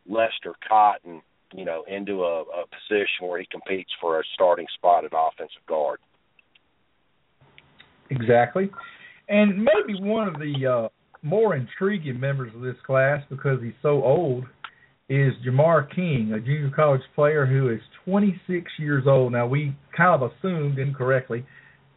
Lester 0.08 0.54
Cotton, 0.68 1.22
you 1.54 1.66
know, 1.66 1.84
into 1.88 2.24
a, 2.24 2.42
a 2.42 2.66
position 2.68 3.28
where 3.28 3.40
he 3.40 3.48
competes 3.50 3.92
for 4.02 4.20
a 4.20 4.24
starting 4.34 4.68
spot 4.76 5.06
at 5.06 5.12
offensive 5.14 5.66
guard. 5.68 6.00
Exactly, 8.10 8.70
and 9.30 9.58
maybe 9.58 10.00
one 10.00 10.28
of 10.28 10.36
the 10.36 10.68
uh, 10.68 10.90
more 11.22 11.56
intriguing 11.56 12.20
members 12.20 12.54
of 12.54 12.62
this 12.62 12.76
class 12.86 13.24
because 13.30 13.60
he's 13.62 13.74
so 13.82 14.04
old 14.04 14.46
is 15.10 15.34
Jamar 15.46 15.94
King, 15.94 16.34
a 16.34 16.40
junior 16.40 16.72
college 16.76 17.02
player 17.16 17.46
who 17.46 17.70
is 17.70 17.80
26 18.06 18.72
years 18.80 19.06
old. 19.08 19.32
Now 19.32 19.48
we 19.48 19.76
kind 19.96 20.22
of 20.22 20.32
assumed 20.32 20.80
incorrectly 20.80 21.46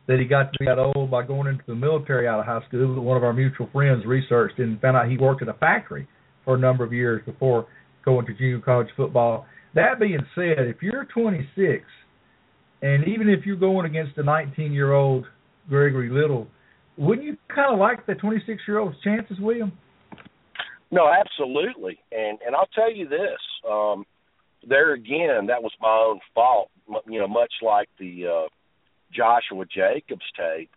that 0.06 0.18
he 0.18 0.24
got 0.24 0.52
to 0.52 0.58
be 0.58 0.66
that 0.66 0.78
old 0.78 1.10
by 1.10 1.24
going 1.24 1.48
into 1.48 1.64
the 1.66 1.74
military 1.74 2.28
out 2.28 2.38
of 2.38 2.46
high 2.46 2.60
school. 2.68 3.00
One 3.00 3.16
of 3.16 3.24
our 3.24 3.32
mutual 3.32 3.68
friends 3.72 4.04
researched 4.06 4.58
and 4.58 4.80
found 4.80 4.96
out 4.96 5.08
he 5.08 5.18
worked 5.18 5.42
at 5.42 5.48
a 5.48 5.54
factory 5.54 6.06
for 6.44 6.54
a 6.54 6.58
number 6.58 6.84
of 6.84 6.92
years 6.92 7.22
before 7.24 7.66
going 8.06 8.24
to 8.24 8.32
junior 8.32 8.60
college 8.60 8.88
football. 8.96 9.44
That 9.74 10.00
being 10.00 10.20
said, 10.34 10.66
if 10.66 10.76
you're 10.80 11.04
26, 11.04 11.84
and 12.80 13.06
even 13.06 13.28
if 13.28 13.44
you're 13.44 13.56
going 13.56 13.84
against 13.84 14.16
a 14.16 14.22
19 14.22 14.72
year 14.72 14.92
old 14.92 15.26
Gregory 15.68 16.08
Little, 16.08 16.46
wouldn't 16.96 17.26
you 17.26 17.36
kind 17.54 17.74
of 17.74 17.78
like 17.78 18.06
the 18.06 18.14
26 18.14 18.62
year 18.66 18.78
old's 18.78 18.96
chances, 19.04 19.38
William? 19.38 19.72
No, 20.90 21.10
absolutely. 21.12 21.98
And 22.12 22.38
and 22.46 22.54
I'll 22.54 22.68
tell 22.74 22.92
you 22.92 23.08
this, 23.08 23.40
um, 23.68 24.04
there 24.66 24.94
again, 24.94 25.46
that 25.48 25.62
was 25.62 25.72
my 25.80 25.88
own 25.88 26.20
fault. 26.34 26.70
You 27.06 27.18
know, 27.18 27.28
much 27.28 27.52
like 27.60 27.88
the 27.98 28.26
uh, 28.26 28.48
Joshua 29.12 29.64
Jacobs 29.66 30.24
tape, 30.36 30.70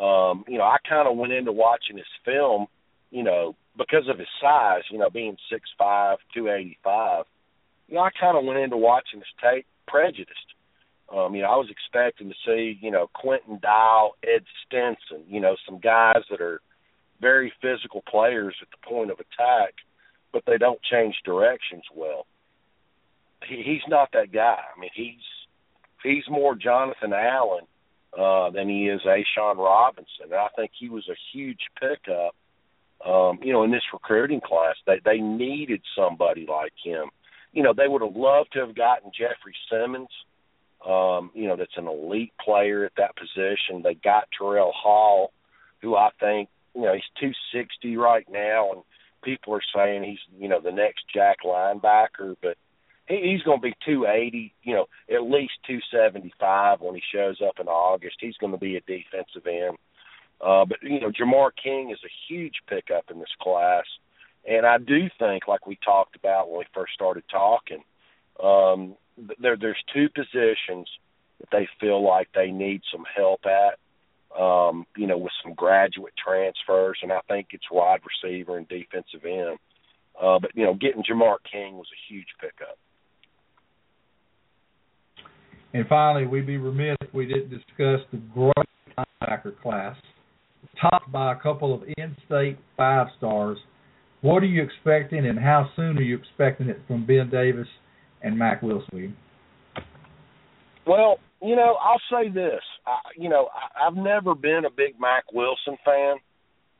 um, 0.00 0.44
you 0.46 0.56
know, 0.56 0.64
I 0.64 0.76
kind 0.88 1.08
of 1.08 1.16
went 1.16 1.32
into 1.32 1.50
watching 1.50 1.96
his 1.96 2.06
film, 2.24 2.66
you 3.10 3.24
know, 3.24 3.56
because 3.76 4.08
of 4.08 4.18
his 4.18 4.28
size, 4.40 4.82
you 4.90 4.98
know, 4.98 5.10
being 5.10 5.36
six 5.50 5.68
five, 5.78 6.18
two 6.34 6.48
eighty 6.48 6.78
five. 6.82 7.24
You 7.88 7.96
know, 7.96 8.02
I 8.02 8.10
kind 8.18 8.36
of 8.36 8.44
went 8.44 8.60
into 8.60 8.76
watching 8.76 9.20
his 9.20 9.28
tape 9.42 9.66
prejudiced. 9.86 10.54
Um, 11.12 11.34
you 11.34 11.42
know, 11.42 11.48
I 11.48 11.56
was 11.56 11.70
expecting 11.70 12.28
to 12.28 12.34
see, 12.46 12.78
you 12.80 12.90
know, 12.90 13.10
Quinton 13.14 13.58
Dial, 13.60 14.14
Ed 14.22 14.44
Stinson, 14.64 15.24
you 15.28 15.40
know, 15.40 15.56
some 15.66 15.80
guys 15.80 16.22
that 16.30 16.40
are 16.40 16.60
very 17.20 17.52
physical 17.60 18.02
players 18.08 18.54
at 18.62 18.68
the 18.70 18.88
point 18.88 19.10
of 19.10 19.18
attack, 19.18 19.74
but 20.32 20.44
they 20.46 20.56
don't 20.56 20.80
change 20.82 21.16
directions 21.24 21.82
well. 21.94 22.26
He, 23.48 23.62
he's 23.64 23.88
not 23.88 24.10
that 24.12 24.32
guy. 24.32 24.58
I 24.76 24.80
mean, 24.80 24.90
he's 24.94 25.16
he's 26.02 26.24
more 26.28 26.54
Jonathan 26.54 27.12
Allen 27.12 27.64
uh, 28.16 28.50
than 28.50 28.68
he 28.68 28.88
is 28.88 29.00
A'Shawn 29.02 29.56
Robinson. 29.56 30.26
And 30.26 30.34
I 30.34 30.48
think 30.56 30.70
he 30.78 30.88
was 30.88 31.08
a 31.08 31.18
huge 31.32 31.60
pickup. 31.80 32.34
Um, 33.04 33.38
you 33.42 33.52
know, 33.52 33.62
in 33.62 33.70
this 33.70 33.82
recruiting 33.92 34.40
class, 34.40 34.76
they 34.86 35.00
they 35.04 35.18
needed 35.18 35.80
somebody 35.96 36.46
like 36.48 36.72
him. 36.84 37.08
You 37.52 37.62
know, 37.62 37.72
they 37.76 37.88
would 37.88 38.02
have 38.02 38.14
loved 38.14 38.52
to 38.52 38.60
have 38.60 38.76
gotten 38.76 39.10
Jeffrey 39.10 39.54
Simmons. 39.70 40.10
Um, 40.86 41.30
you 41.34 41.48
know, 41.48 41.56
that's 41.56 41.76
an 41.76 41.86
elite 41.86 42.32
player 42.42 42.84
at 42.84 42.92
that 42.96 43.16
position. 43.16 43.82
They 43.82 43.94
got 43.94 44.28
Terrell 44.36 44.72
Hall, 44.74 45.32
who 45.82 45.94
I 45.96 46.10
think, 46.20 46.48
you 46.74 46.82
know, 46.82 46.94
he's 46.94 47.02
two 47.20 47.32
sixty 47.52 47.96
right 47.96 48.26
now, 48.30 48.72
and 48.72 48.82
people 49.22 49.54
are 49.54 49.62
saying 49.74 50.04
he's, 50.04 50.18
you 50.38 50.48
know, 50.48 50.60
the 50.60 50.72
next 50.72 51.04
Jack 51.12 51.38
linebacker, 51.44 52.36
but 52.42 52.56
he, 53.08 53.32
he's 53.32 53.42
going 53.42 53.58
to 53.58 53.62
be 53.62 53.74
280, 53.84 54.54
you 54.62 54.74
know, 54.74 54.86
at 55.12 55.22
least 55.22 55.52
275 55.66 56.80
when 56.80 56.94
he 56.94 57.02
shows 57.12 57.40
up 57.46 57.58
in 57.60 57.68
August. 57.68 58.16
He's 58.20 58.36
going 58.36 58.52
to 58.52 58.58
be 58.58 58.76
a 58.76 58.80
defensive 58.80 59.46
end. 59.46 59.76
Uh, 60.44 60.64
but 60.64 60.78
you 60.82 61.00
know, 61.00 61.10
Jamar 61.10 61.50
King 61.62 61.90
is 61.90 61.98
a 62.04 62.12
huge 62.28 62.54
pickup 62.68 63.04
in 63.10 63.18
this 63.18 63.34
class, 63.40 63.84
and 64.48 64.64
I 64.64 64.78
do 64.78 65.08
think, 65.18 65.46
like 65.46 65.66
we 65.66 65.78
talked 65.84 66.16
about 66.16 66.48
when 66.48 66.60
we 66.60 66.64
first 66.74 66.94
started 66.94 67.24
talking, 67.30 67.82
um, 68.42 68.96
there 69.40 69.56
there's 69.56 69.82
two 69.92 70.08
positions 70.08 70.88
that 71.40 71.48
they 71.52 71.68
feel 71.78 72.02
like 72.02 72.28
they 72.34 72.50
need 72.50 72.82
some 72.90 73.04
help 73.16 73.40
at. 73.44 73.78
Um, 74.40 74.86
you 74.96 75.08
know, 75.08 75.18
with 75.18 75.32
some 75.42 75.54
graduate 75.54 76.12
transfers, 76.24 76.98
and 77.02 77.10
I 77.10 77.18
think 77.26 77.48
it's 77.50 77.64
wide 77.68 77.98
receiver 78.06 78.56
and 78.56 78.68
defensive 78.68 79.24
end. 79.24 79.58
Uh, 80.20 80.38
but 80.38 80.52
you 80.54 80.64
know, 80.64 80.74
getting 80.74 81.02
Jamar 81.02 81.38
King 81.50 81.76
was 81.76 81.88
a 81.92 82.12
huge 82.12 82.28
pickup. 82.40 82.78
And 85.72 85.86
finally, 85.88 86.26
we'd 86.26 86.46
be 86.46 86.58
remiss 86.58 86.96
if 87.00 87.12
we 87.14 87.26
didn't 87.26 87.50
discuss 87.50 88.00
the 88.12 88.18
great 88.32 88.54
linebacker 88.98 89.60
class, 89.60 89.96
topped 90.80 91.10
by 91.12 91.32
a 91.32 91.36
couple 91.36 91.74
of 91.74 91.82
in-state 91.96 92.58
five 92.76 93.08
stars. 93.18 93.58
What 94.22 94.42
are 94.42 94.46
you 94.46 94.62
expecting, 94.62 95.26
and 95.26 95.38
how 95.38 95.70
soon 95.76 95.96
are 95.98 96.02
you 96.02 96.16
expecting 96.16 96.68
it 96.68 96.80
from 96.86 97.06
Ben 97.06 97.30
Davis 97.30 97.68
and 98.22 98.38
Mack 98.38 98.62
Wilson? 98.62 99.16
Well, 100.86 101.18
you 101.42 101.56
know, 101.56 101.76
I'll 101.82 102.00
say 102.10 102.28
this. 102.28 102.60
I, 102.86 102.98
you 103.16 103.28
know, 103.28 103.48
I, 103.54 103.86
I've 103.86 103.96
never 103.96 104.34
been 104.34 104.64
a 104.66 104.70
big 104.70 105.00
Mack 105.00 105.24
Wilson 105.32 105.76
fan. 105.84 106.16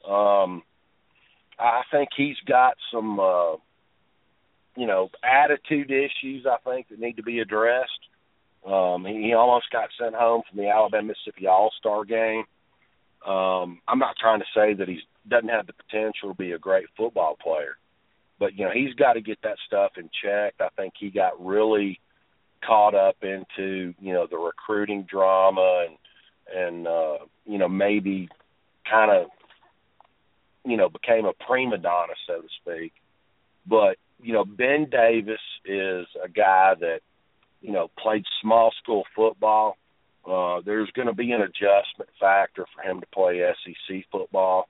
Um, 0.07 0.63
I 1.59 1.83
think 1.91 2.11
he's 2.17 2.37
got 2.47 2.75
some, 2.93 3.21
uh, 3.21 3.53
you 4.77 4.87
know, 4.87 5.11
attitude 5.23 5.91
issues. 5.91 6.47
I 6.47 6.57
think 6.69 6.89
that 6.89 6.99
need 6.99 7.17
to 7.17 7.23
be 7.23 7.41
addressed. 7.41 7.91
Um, 8.67 9.05
he, 9.07 9.29
he 9.29 9.33
almost 9.33 9.71
got 9.71 9.89
sent 9.99 10.15
home 10.15 10.43
from 10.49 10.59
the 10.59 10.69
Alabama 10.69 11.09
Mississippi 11.09 11.47
All 11.47 11.71
Star 11.79 12.05
game. 12.05 12.45
Um, 13.27 13.81
I'm 13.87 13.99
not 13.99 14.17
trying 14.19 14.41
to 14.41 14.47
say 14.55 14.75
that 14.75 14.89
he 14.89 15.01
doesn't 15.29 15.49
have 15.49 15.67
the 15.67 15.75
potential 15.75 16.31
to 16.31 16.35
be 16.35 16.53
a 16.53 16.59
great 16.59 16.87
football 16.97 17.37
player, 17.41 17.77
but 18.39 18.57
you 18.57 18.65
know 18.65 18.71
he's 18.73 18.95
got 18.95 19.15
to 19.15 19.21
get 19.21 19.39
that 19.43 19.59
stuff 19.67 19.93
in 19.97 20.09
check. 20.23 20.55
I 20.61 20.69
think 20.77 20.95
he 20.99 21.11
got 21.11 21.45
really 21.45 22.01
caught 22.65 22.95
up 22.95 23.17
into 23.23 23.95
you 24.01 24.13
know 24.13 24.27
the 24.31 24.39
recruiting 24.39 25.03
drama 25.03 25.87
and 25.89 25.97
and 26.55 26.87
uh, 26.87 27.19
you 27.45 27.59
know 27.59 27.69
maybe 27.69 28.29
kind 28.91 29.11
of 29.11 29.29
you 30.65 30.77
know 30.77 30.89
became 30.89 31.27
a 31.27 31.33
prima 31.33 31.79
donna 31.79 32.15
so 32.27 32.41
to 32.41 32.49
speak. 32.63 32.93
But 33.67 33.99
you 34.23 34.33
know 34.33 34.45
Ben 34.45 34.89
Davis 34.91 35.41
is 35.65 36.07
a 36.25 36.29
guy 36.29 36.75
that 36.81 37.01
you 37.61 37.73
know, 37.73 37.91
played 37.99 38.25
small 38.41 38.73
school 38.83 39.05
football. 39.15 39.77
Uh, 40.27 40.61
there's 40.65 40.91
going 40.93 41.09
to 41.09 41.15
be 41.15 41.33
an 41.33 41.41
adjustment 41.41 42.11
factor 42.19 42.67
for 42.75 42.83
him 42.83 43.01
to 43.01 43.07
play 43.07 43.43
SEC 43.65 44.05
football. 44.13 44.69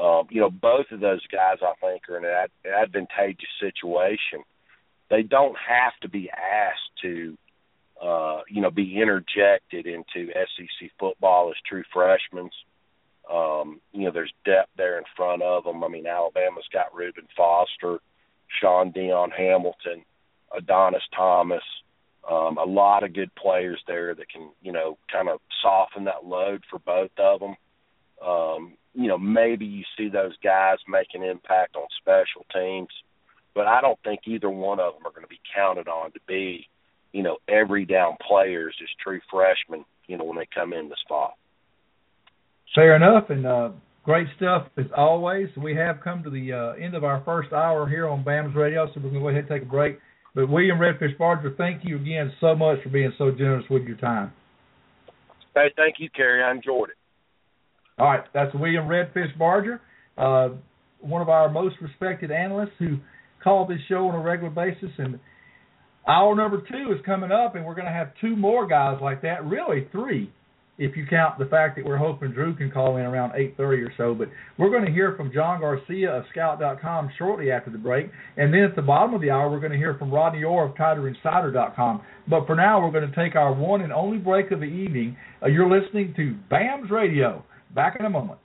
Um, 0.00 0.26
you 0.30 0.40
know, 0.40 0.50
both 0.50 0.86
of 0.92 1.00
those 1.00 1.26
guys, 1.28 1.58
I 1.62 1.72
think, 1.80 2.08
are 2.08 2.18
in 2.18 2.24
an 2.24 2.30
ad- 2.30 2.82
advantageous 2.82 3.48
situation. 3.58 4.44
They 5.10 5.22
don't 5.22 5.56
have 5.56 5.92
to 6.02 6.08
be 6.08 6.30
asked 6.30 7.00
to, 7.02 7.36
uh, 8.02 8.40
you 8.48 8.60
know, 8.60 8.70
be 8.70 9.00
interjected 9.00 9.86
into 9.86 10.32
SEC 10.32 10.90
football 10.98 11.50
as 11.50 11.56
true 11.66 11.84
freshmen. 11.92 12.50
Um, 13.32 13.80
you 13.92 14.04
know, 14.04 14.12
there's 14.12 14.32
depth 14.44 14.70
there 14.76 14.98
in 14.98 15.04
front 15.16 15.42
of 15.42 15.64
them. 15.64 15.82
I 15.82 15.88
mean, 15.88 16.06
Alabama's 16.06 16.68
got 16.72 16.94
Reuben 16.94 17.26
Foster, 17.36 17.98
Shaun 18.60 18.90
Dion 18.90 19.30
Hamilton, 19.30 20.04
Adonis 20.56 21.02
Thomas, 21.14 21.62
um, 22.30 22.58
a 22.58 22.64
lot 22.64 23.04
of 23.04 23.14
good 23.14 23.34
players 23.34 23.80
there 23.86 24.14
that 24.14 24.28
can, 24.28 24.50
you 24.60 24.72
know, 24.72 24.98
kind 25.12 25.28
of 25.28 25.40
soften 25.62 26.04
that 26.04 26.24
load 26.24 26.62
for 26.70 26.78
both 26.80 27.10
of 27.18 27.40
them. 27.40 27.56
Um, 28.26 28.74
you 28.94 29.08
know, 29.08 29.18
maybe 29.18 29.66
you 29.66 29.84
see 29.96 30.08
those 30.08 30.32
guys 30.42 30.78
make 30.88 31.08
an 31.14 31.22
impact 31.22 31.76
on 31.76 31.86
special 32.00 32.44
teams, 32.52 32.88
but 33.54 33.66
I 33.66 33.80
don't 33.80 33.98
think 34.02 34.20
either 34.26 34.50
one 34.50 34.80
of 34.80 34.94
them 34.94 35.06
are 35.06 35.10
going 35.10 35.22
to 35.22 35.28
be 35.28 35.40
counted 35.54 35.86
on 35.86 36.12
to 36.12 36.20
be, 36.26 36.66
you 37.12 37.22
know, 37.22 37.36
every 37.48 37.84
down 37.84 38.16
players 38.26 38.74
as 38.82 38.88
true 39.02 39.20
freshmen, 39.30 39.84
you 40.06 40.16
know, 40.16 40.24
when 40.24 40.38
they 40.38 40.48
come 40.52 40.72
in 40.72 40.88
this 40.88 40.98
fall. 41.08 41.36
Fair 42.74 42.96
enough, 42.96 43.30
and 43.30 43.46
uh, 43.46 43.70
great 44.02 44.26
stuff 44.36 44.66
as 44.76 44.86
always. 44.96 45.48
We 45.56 45.74
have 45.76 46.00
come 46.02 46.22
to 46.24 46.30
the 46.30 46.52
uh, 46.52 46.72
end 46.72 46.94
of 46.94 47.04
our 47.04 47.22
first 47.24 47.52
hour 47.52 47.88
here 47.88 48.08
on 48.08 48.24
BAMS 48.24 48.54
Radio, 48.54 48.86
so 48.86 48.92
we're 48.96 49.10
going 49.10 49.14
to 49.14 49.20
go 49.20 49.28
ahead 49.28 49.40
and 49.40 49.48
take 49.48 49.62
a 49.62 49.70
break. 49.70 49.98
But 50.36 50.50
William 50.50 50.76
Redfish 50.78 51.16
Barger, 51.16 51.54
thank 51.56 51.80
you 51.82 51.96
again 51.96 52.30
so 52.42 52.54
much 52.54 52.82
for 52.82 52.90
being 52.90 53.10
so 53.16 53.30
generous 53.30 53.64
with 53.70 53.84
your 53.84 53.96
time. 53.96 54.32
Hey, 55.54 55.72
thank 55.76 55.94
you, 55.98 56.10
Cary. 56.14 56.42
I 56.42 56.50
enjoyed 56.50 56.90
it. 56.90 56.96
All 57.98 58.06
right, 58.06 58.22
that's 58.34 58.54
William 58.54 58.84
Redfish 58.84 59.36
Barger, 59.38 59.80
uh, 60.18 60.50
one 61.00 61.22
of 61.22 61.30
our 61.30 61.48
most 61.48 61.76
respected 61.80 62.30
analysts 62.30 62.74
who 62.78 62.98
call 63.42 63.66
this 63.66 63.78
show 63.88 64.08
on 64.08 64.14
a 64.14 64.20
regular 64.22 64.50
basis. 64.50 64.90
And 64.98 65.18
hour 66.06 66.36
number 66.36 66.58
two 66.58 66.92
is 66.92 67.00
coming 67.06 67.32
up, 67.32 67.56
and 67.56 67.64
we're 67.64 67.74
going 67.74 67.86
to 67.86 67.92
have 67.92 68.08
two 68.20 68.36
more 68.36 68.66
guys 68.66 68.98
like 69.00 69.22
that, 69.22 69.42
really 69.46 69.88
three 69.90 70.30
if 70.78 70.96
you 70.96 71.06
count 71.08 71.38
the 71.38 71.46
fact 71.46 71.76
that 71.76 71.84
we're 71.84 71.96
hoping 71.96 72.32
Drew 72.32 72.54
can 72.54 72.70
call 72.70 72.96
in 72.96 73.04
around 73.04 73.32
8:30 73.32 73.60
or 73.86 73.92
so. 73.96 74.14
But 74.14 74.28
we're 74.58 74.70
going 74.70 74.84
to 74.84 74.92
hear 74.92 75.14
from 75.16 75.32
John 75.32 75.60
Garcia 75.60 76.10
of 76.10 76.24
Scout.com 76.30 77.10
shortly 77.18 77.50
after 77.50 77.70
the 77.70 77.78
break, 77.78 78.10
and 78.36 78.52
then 78.52 78.62
at 78.62 78.76
the 78.76 78.82
bottom 78.82 79.14
of 79.14 79.20
the 79.20 79.30
hour 79.30 79.50
we're 79.50 79.60
going 79.60 79.72
to 79.72 79.78
hear 79.78 79.94
from 79.94 80.12
Rodney 80.12 80.44
Orr 80.44 80.66
of 80.66 80.74
TiderInsider.com. 80.74 82.02
But 82.28 82.46
for 82.46 82.56
now, 82.56 82.82
we're 82.82 82.92
going 82.92 83.10
to 83.10 83.16
take 83.16 83.36
our 83.36 83.52
one 83.52 83.82
and 83.82 83.92
only 83.92 84.18
break 84.18 84.50
of 84.50 84.60
the 84.60 84.66
evening. 84.66 85.16
Uh, 85.42 85.46
you're 85.46 85.68
listening 85.68 86.12
to 86.16 86.36
BAMS 86.50 86.90
Radio. 86.90 87.44
Back 87.74 87.96
in 87.98 88.06
a 88.06 88.10
moment. 88.10 88.38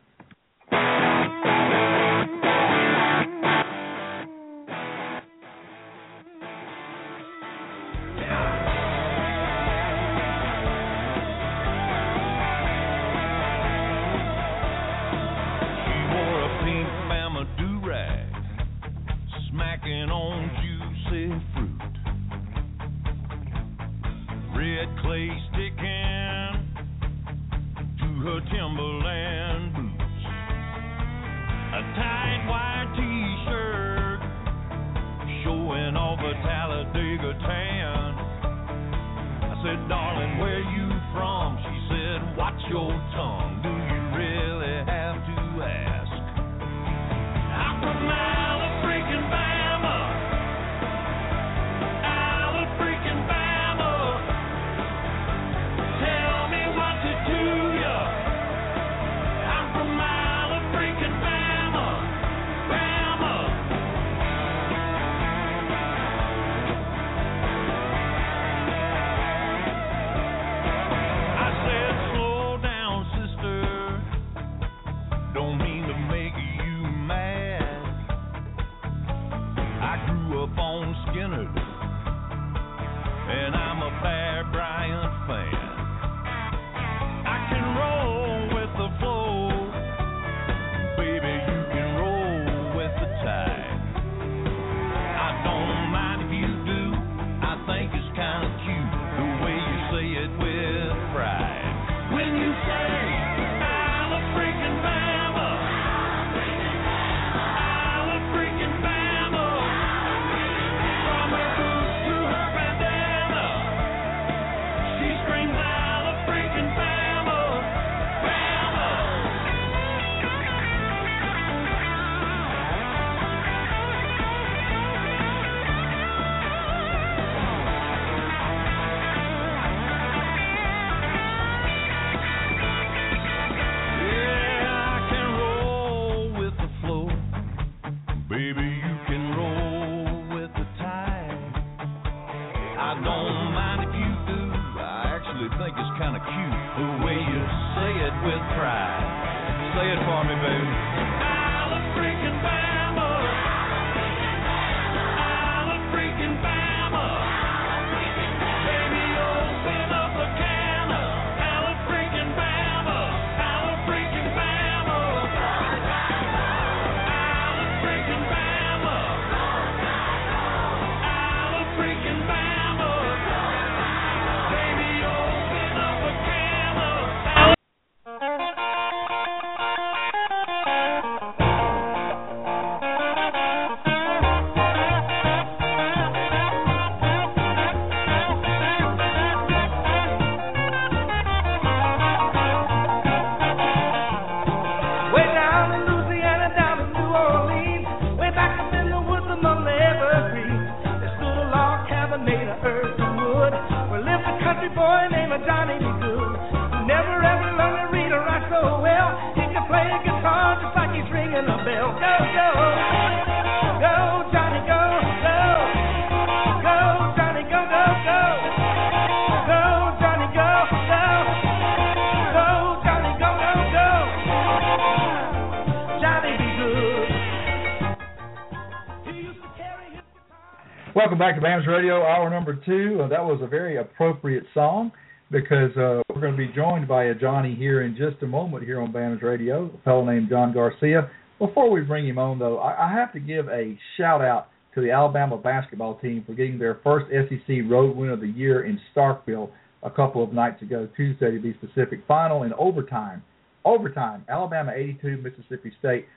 Back 231.22 231.36
to 231.36 231.42
Bams 231.42 231.68
Radio, 231.68 232.02
hour 232.02 232.32
number 232.32 232.56
two. 232.66 233.00
Uh, 233.04 233.08
that 233.08 233.24
was 233.24 233.40
a 233.44 233.48
very 233.48 233.78
appropriate 233.78 234.44
song 234.56 234.92
because 235.30 235.70
uh, 235.78 236.02
we're 236.10 236.20
going 236.20 236.32
to 236.32 236.48
be 236.48 236.52
joined 236.52 236.88
by 236.88 237.04
a 237.04 237.14
Johnny 237.14 237.54
here 237.54 237.84
in 237.84 237.96
just 237.96 238.24
a 238.24 238.26
moment 238.26 238.64
here 238.64 238.82
on 238.82 238.92
Bams 238.92 239.22
Radio, 239.22 239.70
a 239.72 239.84
fellow 239.84 240.04
named 240.04 240.30
John 240.30 240.52
Garcia. 240.52 241.12
Before 241.38 241.70
we 241.70 241.82
bring 241.82 242.08
him 242.08 242.18
on, 242.18 242.40
though, 242.40 242.58
I, 242.58 242.88
I 242.88 242.94
have 242.94 243.14
to 243.14 243.20
give 243.20 243.48
a 243.50 243.78
shout 243.98 244.24
out 244.24 244.48
to 244.74 244.82
the 244.82 244.90
Alabama 244.90 245.38
basketball 245.38 246.00
team 246.00 246.24
for 246.26 246.34
getting 246.34 246.58
their 246.58 246.80
first 246.84 247.06
SEC 247.12 247.56
road 247.70 247.96
win 247.96 248.10
of 248.10 248.20
the 248.20 248.30
year 248.30 248.66
in 248.66 248.80
Starkville 248.96 249.52
a 249.84 249.92
couple 249.92 250.24
of 250.24 250.34
nights 250.34 250.64
ago, 250.64 250.90
Tuesday 250.98 251.30
to 251.30 251.40
be 251.40 251.54
specific. 251.62 252.00
Final 252.08 252.42
in 252.42 252.54
overtime. 252.54 253.22
Overtime. 253.64 254.26
Alabama 254.28 254.72
82, 254.76 255.18
Mississippi 255.18 255.72
State 255.78 256.08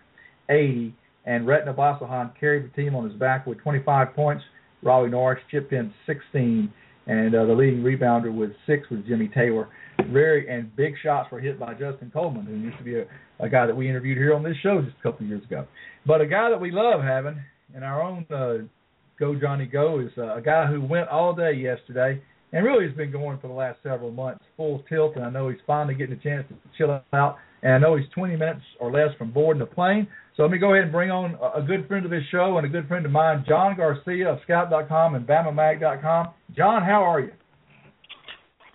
80. 0.49 0.95
And 1.27 1.47
Retin 1.47 1.77
Obasohan 1.77 2.33
carried 2.41 2.65
the 2.65 2.75
team 2.75 2.95
on 2.95 3.05
his 3.05 3.19
back 3.19 3.47
with 3.47 3.59
25 3.59 4.15
points 4.15 4.43
Riley 4.85 5.11
Norris 5.11 5.43
chipped 5.51 5.73
in 5.73 5.93
16, 6.07 6.73
and 7.07 7.35
uh, 7.35 7.45
the 7.45 7.53
leading 7.53 7.83
rebounder 7.83 8.35
with 8.35 8.51
six 8.67 8.89
was 8.91 9.01
Jimmy 9.07 9.29
Taylor. 9.29 9.69
Very 10.11 10.49
and 10.49 10.75
big 10.77 10.95
shots 11.03 11.31
were 11.31 11.41
hit 11.41 11.59
by 11.59 11.73
Justin 11.73 12.11
Coleman, 12.13 12.47
who 12.47 12.55
used 12.55 12.79
to 12.79 12.85
be 12.85 12.99
a, 12.99 13.05
a 13.41 13.49
guy 13.49 13.67
that 13.67 13.77
we 13.77 13.89
interviewed 13.89 14.19
here 14.19 14.35
on 14.35 14.43
this 14.43 14.57
show 14.63 14.83
just 14.83 14.97
a 14.99 15.03
couple 15.03 15.25
of 15.25 15.29
years 15.29 15.45
ago. 15.45 15.67
But 16.07 16.21
a 16.21 16.27
guy 16.27 16.51
that 16.51 16.61
we 16.61 16.71
love 16.71 17.03
having 17.03 17.37
in 17.75 17.83
our 17.83 18.03
own 18.03 18.27
uh, 18.31 18.65
Go 19.19 19.35
Johnny 19.41 19.67
Go 19.67 20.01
is 20.01 20.11
uh, 20.19 20.37
a 20.37 20.43
guy 20.43 20.67
who 20.67 20.81
went 20.81 21.09
all 21.09 21.35
day 21.35 21.53
yesterday 21.53 22.21
and 22.53 22.65
really 22.65 22.87
has 22.87 22.97
been 22.97 23.13
going 23.13 23.39
for 23.39 23.49
the 23.49 23.55
last 23.55 23.79
several 23.83 24.11
months 24.11 24.45
full 24.57 24.83
tilt. 24.89 25.17
And 25.17 25.25
I 25.25 25.31
know 25.31 25.49
he's 25.49 25.59
finally 25.67 25.95
getting 25.95 26.17
a 26.17 26.23
chance 26.23 26.47
to 26.49 26.55
chill 26.77 27.01
out. 27.13 27.37
And 27.63 27.73
I 27.73 27.79
know 27.79 27.97
he's 27.97 28.09
20 28.15 28.37
minutes 28.37 28.63
or 28.81 28.93
less 28.93 29.09
from 29.17 29.33
boarding 29.33 29.61
the 29.61 29.67
plane. 29.67 30.07
So 30.37 30.43
let 30.43 30.51
me 30.51 30.59
go 30.59 30.73
ahead 30.73 30.85
and 30.85 30.93
bring 30.93 31.11
on 31.13 31.39
a 31.55 31.63
good 31.63 31.87
friend 31.87 32.05
of 32.05 32.11
this 32.11 32.25
show 32.33 32.57
and 32.59 32.67
a 32.67 32.69
good 32.69 32.89
friend 32.89 33.07
of 33.07 33.13
mine, 33.13 33.45
John 33.47 33.77
Garcia 33.77 34.31
of 34.31 34.41
Scout.com 34.43 35.15
and 35.15 35.25
BamaMag.com. 35.27 36.29
John, 36.57 36.83
how 36.83 37.05
are 37.05 37.21
you? 37.21 37.31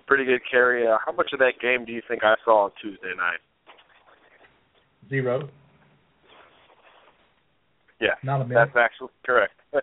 Pretty 0.08 0.24
good, 0.24 0.40
Cary. 0.50 0.88
Uh, 0.88 0.98
how 1.06 1.12
much 1.12 1.32
of 1.34 1.40
that 1.40 1.60
game 1.62 1.86
do 1.86 1.92
you 1.92 2.02
think 2.08 2.24
I 2.24 2.36
saw 2.46 2.66
on 2.66 2.72
Tuesday 2.82 3.12
night? 3.18 3.40
Zero. 5.10 5.50
Yeah, 8.00 8.16
not 8.24 8.42
a 8.42 8.46
minute. 8.48 8.70
That's 8.74 8.86
actually 8.86 9.10
correct. 9.26 9.54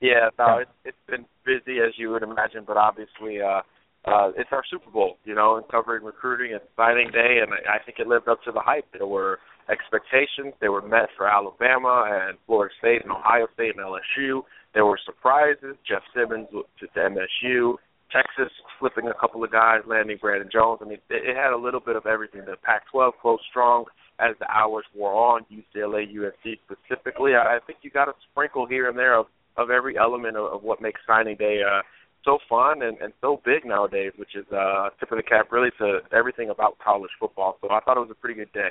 yeah, 0.00 0.30
no, 0.36 0.58
it, 0.58 0.68
it's 0.84 0.96
been 1.08 1.24
busy 1.46 1.78
as 1.78 1.94
you 1.96 2.10
would 2.10 2.24
imagine, 2.24 2.64
but 2.66 2.76
obviously, 2.76 3.40
uh, 3.40 3.62
uh, 4.04 4.32
it's 4.36 4.50
our 4.50 4.64
Super 4.68 4.90
Bowl, 4.90 5.16
you 5.24 5.34
know, 5.36 5.56
and 5.56 5.68
covering 5.68 6.04
recruiting 6.04 6.52
and 6.52 6.60
signing 6.76 7.10
day, 7.12 7.38
and 7.40 7.52
I 7.52 7.82
think 7.84 7.98
it 8.00 8.08
lived 8.08 8.26
up 8.26 8.42
to 8.44 8.52
the 8.52 8.60
hype. 8.60 8.86
There 8.92 9.06
were 9.06 9.38
expectations. 9.70 10.54
They 10.60 10.68
were 10.68 10.82
met 10.82 11.08
for 11.16 11.28
Alabama 11.28 12.08
and 12.08 12.38
Florida 12.46 12.74
State 12.78 13.02
and 13.02 13.12
Ohio 13.12 13.46
State 13.54 13.74
and 13.76 13.84
LSU. 13.84 14.42
There 14.74 14.84
were 14.84 14.98
surprises. 15.04 15.76
Jeff 15.86 16.02
Simmons 16.14 16.48
to, 16.50 16.64
to 16.80 17.00
MSU. 17.00 17.74
Texas 18.10 18.52
flipping 18.78 19.08
a 19.08 19.14
couple 19.20 19.44
of 19.44 19.52
guys, 19.52 19.80
landing 19.86 20.16
Brandon 20.20 20.48
Jones. 20.50 20.80
I 20.80 20.86
mean, 20.86 20.98
it, 21.10 21.22
it 21.28 21.36
had 21.36 21.52
a 21.52 21.58
little 21.58 21.80
bit 21.80 21.96
of 21.96 22.06
everything. 22.06 22.42
The 22.46 22.56
Pac-12 22.62 23.12
closed 23.20 23.42
strong 23.50 23.84
as 24.18 24.34
the 24.40 24.50
hours 24.50 24.84
wore 24.96 25.12
on. 25.12 25.44
UCLA, 25.52 26.06
USC 26.14 26.58
specifically. 26.64 27.32
I, 27.34 27.56
I 27.56 27.58
think 27.66 27.80
you 27.82 27.90
got 27.90 28.08
a 28.08 28.14
sprinkle 28.30 28.66
here 28.66 28.88
and 28.88 28.98
there 28.98 29.18
of 29.18 29.26
of 29.58 29.70
every 29.70 29.98
element 29.98 30.36
of, 30.36 30.52
of 30.52 30.62
what 30.62 30.80
makes 30.80 31.00
signing 31.06 31.36
day 31.36 31.60
uh, 31.66 31.82
so 32.24 32.38
fun 32.48 32.82
and, 32.82 32.96
and 32.98 33.12
so 33.20 33.40
big 33.44 33.64
nowadays, 33.64 34.12
which 34.16 34.34
is 34.34 34.46
uh, 34.52 34.88
tip 35.00 35.10
of 35.10 35.18
the 35.18 35.22
cap 35.22 35.50
really 35.50 35.70
to 35.78 35.98
everything 36.12 36.50
about 36.50 36.78
college 36.78 37.10
football. 37.18 37.58
So 37.60 37.68
I 37.70 37.80
thought 37.80 37.96
it 37.96 38.00
was 38.00 38.10
a 38.10 38.14
pretty 38.14 38.38
good 38.38 38.52
day. 38.52 38.70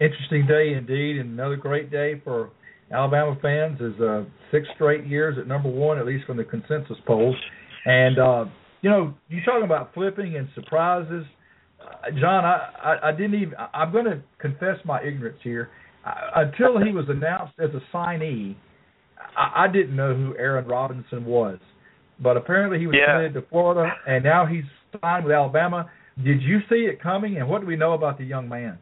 Interesting 0.00 0.46
day 0.46 0.74
indeed, 0.74 1.18
and 1.18 1.30
another 1.30 1.56
great 1.56 1.90
day 1.90 2.20
for 2.22 2.50
Alabama 2.92 3.36
fans 3.42 3.80
is 3.80 4.00
uh, 4.00 4.22
six 4.52 4.66
straight 4.74 5.06
years 5.06 5.36
at 5.38 5.46
number 5.46 5.68
one, 5.68 5.98
at 5.98 6.06
least 6.06 6.24
from 6.24 6.36
the 6.36 6.44
consensus 6.44 6.96
polls. 7.06 7.36
And 7.84 8.18
uh, 8.18 8.44
you 8.80 8.90
know, 8.90 9.14
you 9.28 9.40
talking 9.44 9.64
about 9.64 9.92
flipping 9.94 10.36
and 10.36 10.48
surprises, 10.54 11.24
uh, 11.80 12.10
John. 12.20 12.44
I, 12.44 12.70
I 12.82 13.08
I 13.08 13.12
didn't 13.12 13.34
even. 13.34 13.54
I'm 13.74 13.90
going 13.90 14.04
to 14.04 14.22
confess 14.38 14.76
my 14.84 15.02
ignorance 15.02 15.38
here. 15.42 15.70
I, 16.04 16.42
until 16.42 16.78
he 16.78 16.92
was 16.92 17.06
announced 17.08 17.54
as 17.58 17.70
a 17.70 17.96
signee, 17.96 18.54
I, 19.36 19.64
I 19.64 19.72
didn't 19.72 19.96
know 19.96 20.14
who 20.14 20.36
Aaron 20.38 20.66
Robinson 20.66 21.24
was. 21.24 21.58
But 22.20 22.36
apparently 22.36 22.78
he 22.78 22.86
was 22.86 22.96
yeah. 22.98 23.14
committed 23.14 23.34
to 23.34 23.48
Florida, 23.48 23.92
and 24.06 24.24
now 24.24 24.46
he's 24.46 24.64
signed 25.00 25.24
with 25.24 25.34
Alabama. 25.34 25.90
Did 26.24 26.42
you 26.42 26.58
see 26.68 26.86
it 26.86 27.00
coming, 27.00 27.36
and 27.36 27.48
what 27.48 27.60
do 27.60 27.66
we 27.66 27.76
know 27.76 27.92
about 27.92 28.18
the 28.18 28.24
young 28.24 28.48
man? 28.48 28.78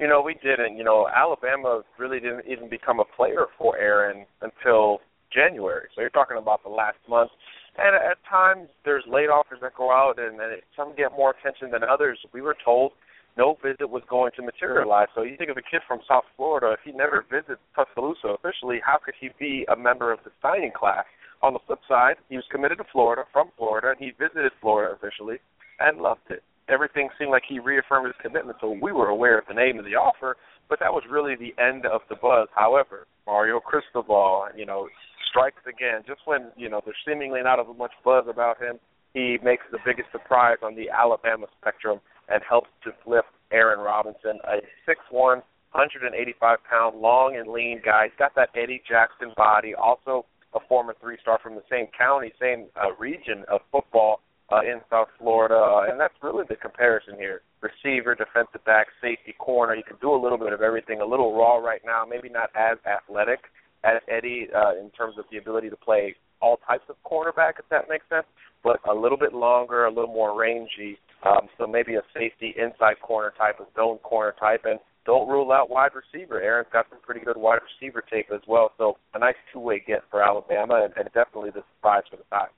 You 0.00 0.08
know, 0.08 0.22
we 0.22 0.34
didn't. 0.34 0.76
You 0.76 0.84
know, 0.84 1.08
Alabama 1.14 1.82
really 1.98 2.20
didn't 2.20 2.46
even 2.48 2.68
become 2.68 3.00
a 3.00 3.04
player 3.04 3.46
for 3.58 3.76
Aaron 3.78 4.26
until 4.42 5.00
January. 5.32 5.88
So 5.94 6.00
you're 6.00 6.10
talking 6.10 6.38
about 6.38 6.62
the 6.62 6.70
last 6.70 6.98
month. 7.08 7.30
And 7.76 7.94
at 7.96 8.18
times, 8.28 8.68
there's 8.84 9.04
late 9.08 9.28
offers 9.28 9.58
that 9.62 9.74
go 9.76 9.90
out, 9.90 10.18
and, 10.18 10.40
and 10.40 10.62
some 10.76 10.94
get 10.96 11.10
more 11.12 11.34
attention 11.38 11.70
than 11.70 11.82
others. 11.82 12.18
We 12.32 12.40
were 12.40 12.56
told 12.64 12.92
no 13.36 13.56
visit 13.62 13.90
was 13.90 14.02
going 14.08 14.30
to 14.36 14.42
materialize. 14.42 15.08
So 15.14 15.22
you 15.22 15.36
think 15.36 15.50
of 15.50 15.56
a 15.56 15.62
kid 15.62 15.82
from 15.86 15.98
South 16.06 16.22
Florida, 16.36 16.70
if 16.72 16.80
he 16.84 16.92
never 16.96 17.24
visits 17.28 17.60
Tuscaloosa 17.74 18.28
officially, 18.28 18.78
how 18.84 18.98
could 19.04 19.14
he 19.20 19.30
be 19.40 19.66
a 19.66 19.76
member 19.76 20.12
of 20.12 20.20
the 20.24 20.30
signing 20.40 20.70
class? 20.70 21.04
On 21.42 21.52
the 21.52 21.58
flip 21.66 21.80
side, 21.88 22.14
he 22.30 22.36
was 22.36 22.44
committed 22.50 22.78
to 22.78 22.84
Florida, 22.92 23.24
from 23.32 23.50
Florida, 23.58 23.90
and 23.90 23.98
he 23.98 24.12
visited 24.18 24.52
Florida 24.60 24.94
officially 24.94 25.38
and 25.80 25.98
loved 25.98 26.30
it 26.30 26.42
everything 26.68 27.08
seemed 27.18 27.30
like 27.30 27.42
he 27.48 27.58
reaffirmed 27.58 28.06
his 28.06 28.16
commitment. 28.22 28.58
So 28.60 28.70
we 28.70 28.92
were 28.92 29.08
aware 29.08 29.38
of 29.38 29.44
the 29.46 29.54
name 29.54 29.78
of 29.78 29.84
the 29.84 29.96
offer, 29.96 30.36
but 30.68 30.78
that 30.80 30.92
was 30.92 31.02
really 31.10 31.34
the 31.36 31.54
end 31.62 31.86
of 31.86 32.02
the 32.08 32.16
buzz. 32.16 32.48
However, 32.54 33.06
Mario 33.26 33.60
Cristobal, 33.60 34.48
you 34.56 34.66
know, 34.66 34.88
strikes 35.28 35.62
again. 35.66 36.02
Just 36.06 36.20
when 36.24 36.52
you 36.56 36.68
know 36.68 36.80
there's 36.84 36.96
seemingly 37.06 37.40
not 37.42 37.60
as 37.60 37.66
much 37.76 37.92
buzz 38.04 38.24
about 38.28 38.60
him, 38.60 38.78
he 39.12 39.38
makes 39.42 39.64
the 39.70 39.78
biggest 39.84 40.10
surprise 40.12 40.58
on 40.62 40.74
the 40.74 40.90
Alabama 40.90 41.46
spectrum 41.60 42.00
and 42.28 42.42
helps 42.48 42.68
to 42.84 42.90
flip 43.04 43.24
Aaron 43.52 43.80
Robinson, 43.80 44.40
a 44.44 44.58
6'1", 44.88 45.42
185 45.72 46.58
pound, 46.68 47.00
long 47.00 47.36
and 47.36 47.50
lean 47.50 47.80
guy. 47.84 48.04
He's 48.04 48.18
got 48.18 48.34
that 48.36 48.50
Eddie 48.56 48.82
Jackson 48.88 49.32
body. 49.36 49.74
Also 49.74 50.24
a 50.54 50.60
former 50.68 50.94
three 51.00 51.18
star 51.20 51.38
from 51.42 51.54
the 51.54 51.62
same 51.70 51.86
county, 51.96 52.32
same 52.40 52.66
uh, 52.76 52.94
region 52.98 53.44
of 53.50 53.60
football 53.70 54.20
uh, 54.52 54.60
in 54.60 54.80
South 54.90 55.08
Florida, 55.18 55.56
uh, 55.56 55.90
and 55.90 55.98
that's 55.98 56.14
really 56.22 56.44
the 56.48 56.56
comparison 56.56 57.14
here. 57.16 57.40
Receiver, 57.60 58.14
defensive 58.14 58.64
back, 58.64 58.88
safety, 59.00 59.34
corner. 59.38 59.74
You 59.74 59.82
can 59.82 59.96
do 60.00 60.12
a 60.12 60.20
little 60.20 60.38
bit 60.38 60.52
of 60.52 60.60
everything. 60.60 61.00
A 61.00 61.06
little 61.06 61.36
raw 61.36 61.56
right 61.56 61.80
now, 61.84 62.04
maybe 62.08 62.28
not 62.28 62.50
as 62.54 62.76
athletic 62.84 63.40
as 63.84 64.00
Eddie 64.08 64.48
uh, 64.54 64.72
in 64.80 64.90
terms 64.90 65.16
of 65.18 65.24
the 65.30 65.38
ability 65.38 65.70
to 65.70 65.76
play 65.76 66.14
all 66.40 66.58
types 66.66 66.84
of 66.88 66.96
cornerback, 67.04 67.58
if 67.58 67.68
that 67.70 67.88
makes 67.88 68.04
sense, 68.08 68.26
but 68.62 68.78
a 68.88 68.94
little 68.94 69.18
bit 69.18 69.32
longer, 69.32 69.86
a 69.86 69.90
little 69.90 70.12
more 70.12 70.38
rangy. 70.38 70.98
Um, 71.24 71.48
so 71.56 71.66
maybe 71.66 71.94
a 71.94 72.02
safety 72.12 72.54
inside 72.58 73.00
corner 73.00 73.32
type, 73.38 73.60
a 73.60 73.64
zone 73.74 73.98
corner 73.98 74.34
type, 74.38 74.62
and 74.64 74.78
don't 75.06 75.28
rule 75.28 75.52
out 75.52 75.70
wide 75.70 75.92
receiver. 75.94 76.40
Aaron's 76.40 76.68
got 76.72 76.86
some 76.90 76.98
pretty 77.02 77.20
good 77.20 77.36
wide 77.36 77.60
receiver 77.64 78.02
tape 78.10 78.26
as 78.34 78.40
well. 78.46 78.72
So 78.76 78.96
a 79.14 79.18
nice 79.18 79.36
two-way 79.52 79.82
get 79.86 80.02
for 80.10 80.22
Alabama, 80.22 80.82
and, 80.84 80.92
and 80.96 81.06
definitely 81.14 81.50
the 81.50 81.62
surprise 81.76 82.02
for 82.10 82.16
the 82.16 82.24
Tigers. 82.30 82.52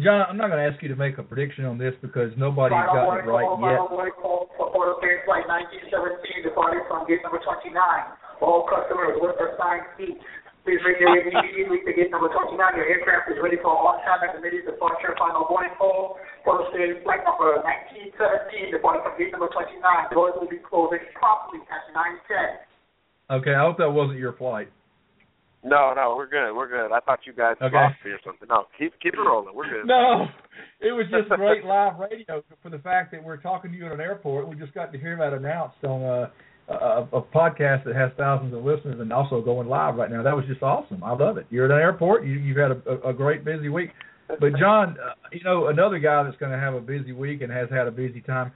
John, 0.00 0.24
I'm 0.28 0.40
not 0.40 0.48
going 0.48 0.64
to 0.64 0.68
ask 0.68 0.80
you 0.80 0.88
to 0.88 0.96
make 0.96 1.20
a 1.20 1.22
prediction 1.22 1.68
on 1.68 1.76
this 1.76 1.92
because 2.00 2.32
nobody's 2.40 2.80
got 2.88 3.20
it 3.20 3.28
right 3.28 3.44
call, 3.44 3.60
yet. 3.60 3.76
Final 3.84 4.10
call 4.16 4.48
for 4.56 4.72
order 4.72 5.20
flight 5.28 5.44
1917 5.44 6.48
departing 6.48 6.84
from 6.88 7.04
gate 7.04 7.20
number 7.20 7.36
29. 7.38 7.76
All 8.40 8.64
customers 8.64 9.20
with 9.20 9.36
assigned 9.36 9.84
seats. 10.00 10.24
Please 10.64 10.80
raise 10.84 11.00
your 11.00 11.12
hand 11.12 11.28
immediately 11.28 11.84
to 11.84 11.92
gate 11.92 12.08
number 12.08 12.32
29. 12.32 12.56
Your 12.56 12.88
aircraft 12.88 13.32
is 13.32 13.40
ready 13.44 13.60
for 13.60 13.72
on-time 13.72 14.24
and 14.24 14.40
immediate 14.40 14.68
departure. 14.68 15.12
Final 15.20 15.44
boarding 15.44 15.76
call 15.76 16.16
for 16.44 16.64
flight 16.72 17.20
number 17.28 17.60
1917 17.60 18.72
departing 18.72 19.04
from 19.04 19.16
gate 19.20 19.32
number 19.32 19.52
29. 19.52 19.80
Doors 20.16 20.36
will 20.40 20.48
be 20.48 20.60
closing 20.64 21.00
promptly 21.16 21.60
at 21.68 21.84
9:10. 21.92 23.36
Okay, 23.36 23.52
I 23.52 23.60
hope 23.64 23.76
that 23.76 23.92
wasn't 23.92 24.20
your 24.20 24.32
flight. 24.36 24.72
No, 25.62 25.92
no, 25.94 26.14
we're 26.16 26.28
good. 26.28 26.54
We're 26.56 26.68
good. 26.68 26.94
I 26.94 27.00
thought 27.00 27.20
you 27.26 27.34
guys 27.34 27.56
okay. 27.60 27.74
lost 27.74 27.96
me 28.04 28.12
or 28.12 28.20
something. 28.24 28.48
No, 28.48 28.64
keep 28.78 28.92
keep 29.02 29.12
it 29.12 29.20
rolling. 29.20 29.54
We're 29.54 29.68
good. 29.68 29.84
No, 29.86 30.26
it 30.80 30.92
was 30.92 31.06
just 31.10 31.28
great 31.36 31.64
live 31.64 31.98
radio 31.98 32.42
for 32.62 32.70
the 32.70 32.78
fact 32.78 33.12
that 33.12 33.22
we're 33.22 33.36
talking 33.36 33.70
to 33.70 33.76
you 33.76 33.86
at 33.86 33.92
an 33.92 34.00
airport. 34.00 34.48
We 34.48 34.56
just 34.56 34.72
got 34.72 34.92
to 34.92 34.98
hear 34.98 35.16
that 35.18 35.34
announced 35.34 35.84
on 35.84 36.00
a, 36.00 36.32
a, 36.72 37.08
a 37.12 37.22
podcast 37.22 37.84
that 37.84 37.94
has 37.94 38.10
thousands 38.16 38.54
of 38.54 38.64
listeners 38.64 39.00
and 39.00 39.12
also 39.12 39.42
going 39.42 39.68
live 39.68 39.96
right 39.96 40.10
now. 40.10 40.22
That 40.22 40.34
was 40.34 40.46
just 40.46 40.62
awesome. 40.62 41.04
I 41.04 41.12
love 41.12 41.36
it. 41.36 41.46
You're 41.50 41.66
at 41.66 41.70
an 41.70 41.78
airport. 41.78 42.24
You, 42.24 42.34
you've 42.34 42.56
had 42.56 42.70
a, 42.70 43.08
a 43.08 43.12
great 43.12 43.44
busy 43.44 43.68
week. 43.68 43.90
But 44.28 44.52
John, 44.58 44.96
uh, 44.98 45.12
you 45.32 45.44
know 45.44 45.66
another 45.68 45.98
guy 45.98 46.22
that's 46.22 46.36
going 46.38 46.52
to 46.52 46.58
have 46.58 46.72
a 46.72 46.80
busy 46.80 47.12
week 47.12 47.42
and 47.42 47.52
has 47.52 47.68
had 47.68 47.86
a 47.86 47.90
busy 47.90 48.22
time. 48.22 48.52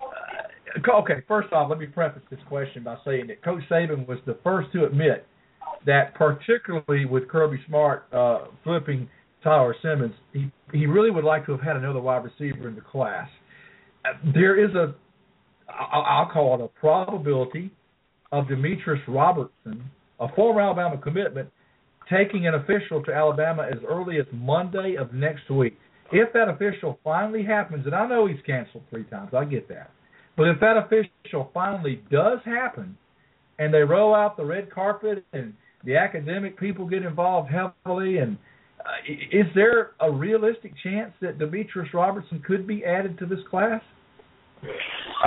Uh, 0.00 1.00
okay, 1.02 1.22
first 1.28 1.52
off, 1.52 1.68
let 1.68 1.78
me 1.78 1.86
preface 1.86 2.22
this 2.30 2.40
question 2.48 2.82
by 2.84 2.96
saying 3.04 3.26
that 3.26 3.42
Coach 3.44 3.62
Saban 3.70 4.06
was 4.08 4.18
the 4.24 4.38
first 4.42 4.72
to 4.72 4.86
admit 4.86 5.26
that 5.86 6.14
particularly 6.14 7.04
with 7.04 7.28
Kirby 7.28 7.58
Smart 7.66 8.06
uh, 8.12 8.46
flipping 8.64 9.08
Tyler 9.42 9.74
Simmons, 9.82 10.14
he 10.32 10.50
he 10.72 10.86
really 10.86 11.10
would 11.10 11.24
like 11.24 11.46
to 11.46 11.52
have 11.52 11.60
had 11.60 11.76
another 11.76 12.00
wide 12.00 12.24
receiver 12.24 12.68
in 12.68 12.74
the 12.74 12.80
class. 12.80 13.28
There 14.34 14.62
is 14.62 14.74
a 14.74 14.94
I'll 15.68 16.30
call 16.32 16.54
it 16.56 16.64
a 16.64 16.68
probability 16.80 17.70
of 18.32 18.48
Demetrius 18.48 19.00
Robertson 19.08 19.90
a 20.20 20.28
former 20.34 20.60
Alabama 20.60 20.98
commitment, 20.98 21.48
taking 22.08 22.46
an 22.46 22.54
official 22.54 23.02
to 23.04 23.12
Alabama 23.12 23.66
as 23.70 23.78
early 23.88 24.18
as 24.18 24.26
Monday 24.32 24.96
of 24.96 25.12
next 25.12 25.50
week. 25.50 25.76
If 26.12 26.32
that 26.34 26.48
official 26.48 26.98
finally 27.02 27.42
happens, 27.42 27.86
and 27.86 27.94
I 27.94 28.06
know 28.06 28.26
he's 28.26 28.40
canceled 28.44 28.84
three 28.90 29.04
times, 29.04 29.30
I 29.32 29.44
get 29.44 29.68
that. 29.68 29.90
But 30.36 30.48
if 30.48 30.60
that 30.60 30.76
official 30.76 31.50
finally 31.54 32.02
does 32.10 32.40
happen, 32.44 32.96
and 33.60 33.72
they 33.72 33.82
roll 33.82 34.14
out 34.14 34.36
the 34.36 34.44
red 34.44 34.72
carpet 34.72 35.24
and 35.34 35.52
the 35.84 35.96
academic 35.96 36.58
people 36.58 36.86
get 36.86 37.02
involved 37.04 37.50
heavily, 37.50 38.18
and 38.18 38.36
uh, 38.80 39.12
is 39.32 39.46
there 39.54 39.92
a 40.00 40.10
realistic 40.10 40.72
chance 40.82 41.12
that 41.20 41.38
Demetrius 41.38 41.88
Robertson 41.94 42.42
could 42.44 42.66
be 42.66 42.84
added 42.84 43.18
to 43.18 43.26
this 43.26 43.38
class? 43.48 43.82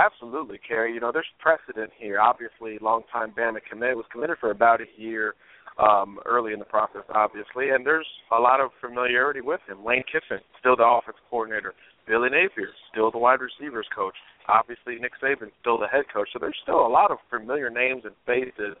Absolutely, 0.04 0.58
Cary. 0.66 0.92
You 0.92 1.00
know, 1.00 1.10
there's 1.12 1.26
precedent 1.38 1.90
here. 1.98 2.20
Obviously, 2.20 2.78
longtime 2.80 3.32
Bama 3.38 3.58
commit 3.70 3.96
was 3.96 4.04
committed 4.12 4.36
for 4.40 4.50
about 4.50 4.80
a 4.80 5.00
year 5.00 5.34
um, 5.78 6.18
early 6.26 6.52
in 6.52 6.58
the 6.58 6.64
process, 6.64 7.02
obviously, 7.14 7.70
and 7.70 7.86
there's 7.86 8.06
a 8.36 8.40
lot 8.40 8.60
of 8.60 8.70
familiarity 8.80 9.40
with 9.40 9.60
him. 9.68 9.84
Lane 9.84 10.04
Kiffin, 10.10 10.42
still 10.60 10.76
the 10.76 10.84
offense 10.84 11.16
coordinator. 11.30 11.74
Billy 12.06 12.28
Napier, 12.28 12.68
still 12.92 13.10
the 13.10 13.18
wide 13.18 13.40
receivers 13.40 13.86
coach. 13.94 14.14
Obviously, 14.48 14.96
Nick 14.96 15.12
Saban, 15.22 15.50
still 15.60 15.78
the 15.78 15.88
head 15.88 16.04
coach. 16.12 16.28
So 16.32 16.38
there's 16.38 16.56
still 16.62 16.86
a 16.86 16.88
lot 16.88 17.10
of 17.10 17.18
familiar 17.30 17.70
names 17.70 18.02
and 18.04 18.14
faces 18.26 18.76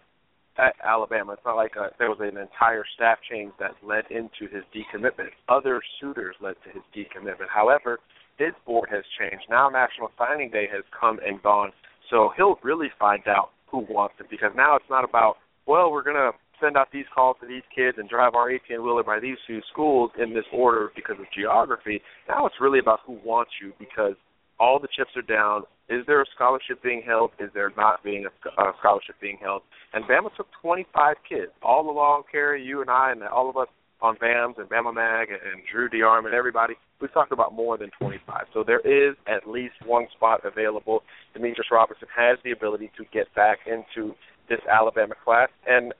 at 0.58 0.74
Alabama. 0.84 1.32
It's 1.32 1.42
not 1.44 1.56
like 1.56 1.76
uh, 1.76 1.88
there 1.98 2.10
was 2.10 2.20
an 2.20 2.36
entire 2.36 2.84
staff 2.94 3.18
change 3.28 3.52
that 3.58 3.72
led 3.82 4.04
into 4.10 4.52
his 4.52 4.62
decommitment. 4.74 5.30
Other 5.48 5.82
suitors 6.00 6.36
led 6.40 6.54
to 6.64 6.70
his 6.70 6.82
decommitment. 6.94 7.48
However, 7.52 7.98
his 8.38 8.52
board 8.66 8.88
has 8.90 9.04
changed. 9.18 9.46
Now 9.48 9.68
National 9.68 10.10
Signing 10.18 10.50
Day 10.50 10.66
has 10.72 10.84
come 10.98 11.18
and 11.24 11.42
gone, 11.42 11.72
so 12.10 12.30
he'll 12.36 12.58
really 12.62 12.88
find 12.98 13.22
out 13.26 13.50
who 13.70 13.78
wants 13.88 14.14
him 14.18 14.26
because 14.30 14.52
now 14.56 14.76
it's 14.76 14.90
not 14.90 15.04
about 15.04 15.36
well 15.66 15.90
we're 15.90 16.02
gonna 16.02 16.30
send 16.60 16.76
out 16.76 16.88
these 16.92 17.06
calls 17.14 17.36
to 17.40 17.46
these 17.46 17.62
kids 17.74 17.98
and 17.98 18.08
drive 18.08 18.34
our 18.34 18.50
18 18.50 18.82
wheeler 18.82 19.02
by 19.02 19.20
these 19.20 19.36
two 19.46 19.60
schools 19.72 20.10
in 20.18 20.34
this 20.34 20.44
order 20.52 20.90
because 20.94 21.16
of 21.18 21.26
geography. 21.36 22.00
Now 22.28 22.46
it's 22.46 22.56
really 22.60 22.78
about 22.78 23.00
who 23.06 23.18
wants 23.24 23.52
you 23.62 23.72
because 23.78 24.14
all 24.58 24.78
the 24.78 24.88
chips 24.96 25.10
are 25.16 25.22
down. 25.22 25.62
Is 25.88 26.06
there 26.06 26.22
a 26.22 26.26
scholarship 26.34 26.82
being 26.82 27.02
held? 27.04 27.32
Is 27.38 27.50
there 27.54 27.70
not 27.76 28.02
being 28.02 28.26
a, 28.26 28.62
a 28.62 28.72
scholarship 28.78 29.16
being 29.20 29.38
held? 29.40 29.62
And 29.92 30.04
Bama 30.04 30.34
took 30.36 30.46
25 30.62 31.16
kids 31.28 31.52
all 31.62 31.90
along. 31.90 32.22
Cary, 32.30 32.64
you 32.64 32.80
and 32.80 32.90
I, 32.90 33.12
and 33.12 33.22
all 33.24 33.50
of 33.50 33.56
us 33.56 33.68
on 34.00 34.16
BAMS 34.16 34.56
and 34.58 34.68
Bama 34.68 34.94
Mag 34.94 35.28
and 35.30 35.62
Drew 35.70 35.88
DeArm 35.88 36.26
and 36.26 36.34
everybody. 36.34 36.74
We've 37.00 37.12
talked 37.12 37.32
about 37.32 37.54
more 37.54 37.78
than 37.78 37.90
25. 37.98 38.46
So 38.52 38.62
there 38.64 38.80
is 38.80 39.16
at 39.26 39.48
least 39.48 39.74
one 39.84 40.06
spot 40.14 40.44
available. 40.44 41.02
Demetrius 41.32 41.68
Robertson 41.70 42.08
has 42.14 42.38
the 42.44 42.52
ability 42.52 42.90
to 42.98 43.04
get 43.12 43.34
back 43.34 43.58
into 43.66 44.14
this 44.48 44.60
Alabama 44.70 45.14
class. 45.24 45.48
And 45.66 45.94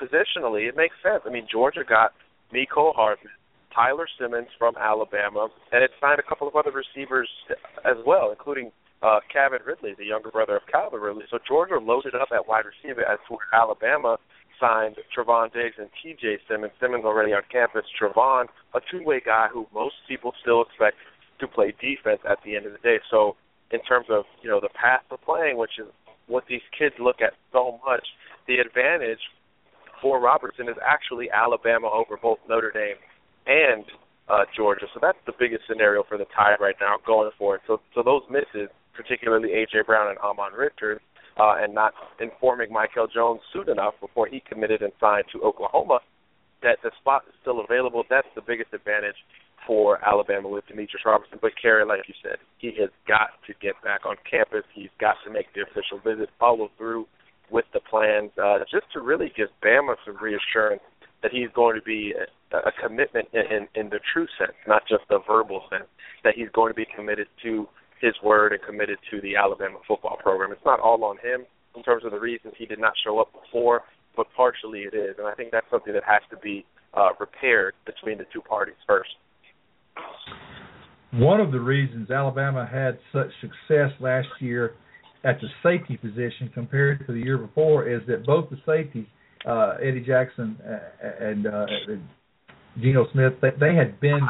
positionally, 0.00 0.68
it 0.68 0.76
makes 0.76 0.94
sense. 1.02 1.22
I 1.26 1.30
mean, 1.30 1.46
Georgia 1.50 1.84
got 1.86 2.12
Mecole 2.52 2.94
Hardman, 2.94 3.32
Tyler 3.74 4.06
Simmons 4.18 4.48
from 4.58 4.74
Alabama, 4.76 5.48
and 5.72 5.84
it 5.84 5.90
signed 6.00 6.18
a 6.18 6.28
couple 6.28 6.48
of 6.48 6.56
other 6.56 6.72
receivers 6.72 7.28
as 7.84 7.96
well, 8.06 8.30
including 8.30 8.72
uh, 9.02 9.20
Calvin 9.32 9.60
Ridley, 9.64 9.94
the 9.96 10.04
younger 10.04 10.30
brother 10.30 10.56
of 10.56 10.62
Calvin 10.70 11.00
Ridley. 11.00 11.24
So 11.30 11.38
Georgia 11.46 11.78
loaded 11.78 12.14
up 12.14 12.28
at 12.34 12.48
wide 12.48 12.64
receiver 12.66 13.04
as 13.04 13.18
where 13.28 13.46
Alabama 13.54 14.18
signed 14.60 14.96
Trevon 15.16 15.52
Diggs 15.52 15.76
and 15.78 15.88
T.J. 16.02 16.38
Simmons. 16.48 16.72
Simmons 16.80 17.04
already 17.04 17.32
on 17.32 17.42
campus. 17.50 17.84
Trevon, 17.98 18.46
a 18.74 18.80
two-way 18.90 19.22
guy 19.24 19.48
who 19.52 19.66
most 19.72 19.94
people 20.06 20.32
still 20.40 20.62
expect 20.62 20.96
to 21.40 21.48
play 21.48 21.72
defense 21.80 22.20
at 22.28 22.38
the 22.44 22.56
end 22.56 22.66
of 22.66 22.72
the 22.72 22.78
day. 22.78 22.98
So 23.10 23.36
in 23.70 23.80
terms 23.82 24.06
of 24.10 24.24
you 24.42 24.50
know 24.50 24.60
the 24.60 24.68
path 24.68 25.00
to 25.10 25.16
playing, 25.16 25.56
which 25.56 25.78
is 25.78 25.86
what 26.26 26.44
these 26.48 26.62
kids 26.76 26.94
look 27.00 27.22
at 27.22 27.32
so 27.52 27.80
much, 27.84 28.06
the 28.46 28.58
advantage 28.58 29.20
for 30.00 30.20
Robertson 30.20 30.68
is 30.68 30.76
actually 30.84 31.30
Alabama 31.30 31.88
over 31.88 32.16
both 32.20 32.38
Notre 32.48 32.72
Dame 32.72 32.96
and 33.46 33.84
uh, 34.28 34.44
Georgia. 34.56 34.86
So 34.94 35.00
that's 35.02 35.18
the 35.26 35.32
biggest 35.38 35.62
scenario 35.68 36.04
for 36.08 36.18
the 36.18 36.26
Tide 36.36 36.60
right 36.60 36.76
now 36.80 36.96
going 37.06 37.30
forward. 37.38 37.60
So 37.66 37.80
so 37.94 38.02
those 38.02 38.22
misses, 38.30 38.68
particularly 38.94 39.50
AJ 39.50 39.86
Brown 39.86 40.08
and 40.08 40.18
Ahmmon 40.18 40.56
Richards, 40.56 41.00
uh, 41.38 41.56
and 41.58 41.74
not 41.74 41.92
informing 42.20 42.70
Mykel 42.70 43.12
Jones 43.12 43.40
soon 43.52 43.68
enough 43.68 43.94
before 44.00 44.26
he 44.26 44.42
committed 44.48 44.82
and 44.82 44.92
signed 45.00 45.24
to 45.32 45.42
Oklahoma, 45.42 46.00
that 46.62 46.78
the 46.82 46.90
spot 47.00 47.22
is 47.28 47.34
still 47.40 47.60
available. 47.60 48.04
That's 48.08 48.28
the 48.34 48.42
biggest 48.42 48.72
advantage 48.72 49.16
for 49.66 49.98
Alabama 50.06 50.48
with 50.48 50.66
Demetrius 50.66 51.04
Robertson. 51.04 51.38
But 51.40 51.52
Cary, 51.60 51.84
like 51.84 52.00
you 52.08 52.14
said, 52.22 52.36
he 52.58 52.72
has 52.80 52.90
got 53.06 53.30
to 53.46 53.52
get 53.60 53.74
back 53.82 54.06
on 54.06 54.16
campus. 54.28 54.64
He's 54.74 54.92
got 55.00 55.16
to 55.24 55.30
make 55.30 55.46
the 55.54 55.62
official 55.62 55.98
visit, 56.04 56.30
follow 56.38 56.70
through 56.78 57.06
with 57.50 57.64
the 57.72 57.80
plans, 57.80 58.30
uh, 58.42 58.58
just 58.70 58.86
to 58.92 59.00
really 59.00 59.32
give 59.36 59.48
Bama 59.64 59.94
some 60.06 60.16
reassurance 60.20 60.82
that 61.22 61.32
he's 61.32 61.48
going 61.54 61.76
to 61.76 61.82
be 61.82 62.14
a, 62.52 62.56
a 62.56 62.72
commitment 62.82 63.28
in, 63.32 63.40
in, 63.40 63.68
in 63.74 63.90
the 63.90 64.00
true 64.12 64.26
sense, 64.38 64.56
not 64.66 64.82
just 64.88 65.02
the 65.08 65.18
verbal 65.26 65.62
sense, 65.70 65.88
that 66.24 66.34
he's 66.34 66.48
going 66.54 66.70
to 66.70 66.76
be 66.76 66.86
committed 66.96 67.26
to 67.42 67.66
his 68.00 68.14
word 68.24 68.52
and 68.52 68.62
committed 68.62 68.98
to 69.10 69.20
the 69.20 69.36
Alabama 69.36 69.78
football 69.86 70.16
program. 70.22 70.52
It's 70.52 70.64
not 70.64 70.80
all 70.80 71.04
on 71.04 71.16
him 71.18 71.44
in 71.76 71.82
terms 71.82 72.04
of 72.04 72.12
the 72.12 72.20
reasons 72.20 72.54
he 72.56 72.66
did 72.66 72.78
not 72.78 72.92
show 73.04 73.20
up 73.20 73.28
before, 73.32 73.82
but 74.16 74.26
partially 74.36 74.80
it 74.80 74.94
is, 74.94 75.16
and 75.18 75.26
I 75.26 75.34
think 75.34 75.50
that's 75.52 75.66
something 75.70 75.92
that 75.92 76.02
has 76.04 76.22
to 76.30 76.36
be 76.38 76.64
uh, 76.94 77.10
repaired 77.20 77.74
between 77.86 78.18
the 78.18 78.24
two 78.32 78.40
parties 78.40 78.74
first. 78.86 79.10
One 81.12 81.40
of 81.40 81.52
the 81.52 81.60
reasons 81.60 82.10
Alabama 82.10 82.68
had 82.70 82.98
such 83.12 83.28
success 83.40 83.90
last 84.00 84.28
year 84.38 84.74
at 85.24 85.40
the 85.40 85.48
safety 85.62 85.96
position 85.96 86.50
compared 86.54 87.06
to 87.06 87.12
the 87.12 87.18
year 87.18 87.38
before 87.38 87.88
is 87.88 88.00
that 88.08 88.24
both 88.24 88.48
the 88.50 88.56
safeties, 88.66 89.06
uh, 89.46 89.74
Eddie 89.82 90.00
Jackson 90.00 90.56
and 91.20 91.46
uh, 91.46 91.66
Geno 92.80 93.06
Smith, 93.12 93.34
they, 93.42 93.50
they 93.58 93.74
had 93.74 94.00
been 94.00 94.20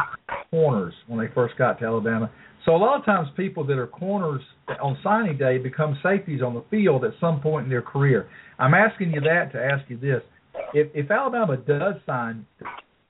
corners 0.50 0.94
when 1.06 1.20
they 1.20 1.32
first 1.32 1.56
got 1.56 1.78
to 1.80 1.86
Alabama. 1.86 2.30
So 2.64 2.74
a 2.74 2.76
lot 2.76 2.98
of 2.98 3.04
times 3.04 3.28
people 3.36 3.64
that 3.66 3.78
are 3.78 3.86
corners 3.86 4.42
on 4.82 4.98
signing 5.02 5.38
day 5.38 5.58
become 5.58 5.98
safeties 6.02 6.42
on 6.42 6.54
the 6.54 6.64
field 6.70 7.04
at 7.04 7.12
some 7.20 7.40
point 7.40 7.64
in 7.64 7.70
their 7.70 7.82
career. 7.82 8.28
I'm 8.58 8.74
asking 8.74 9.12
you 9.12 9.20
that 9.22 9.52
to 9.52 9.58
ask 9.62 9.88
you 9.88 9.96
this: 9.96 10.22
if 10.74 10.88
if 10.94 11.10
Alabama 11.10 11.56
does 11.56 11.94
sign 12.04 12.44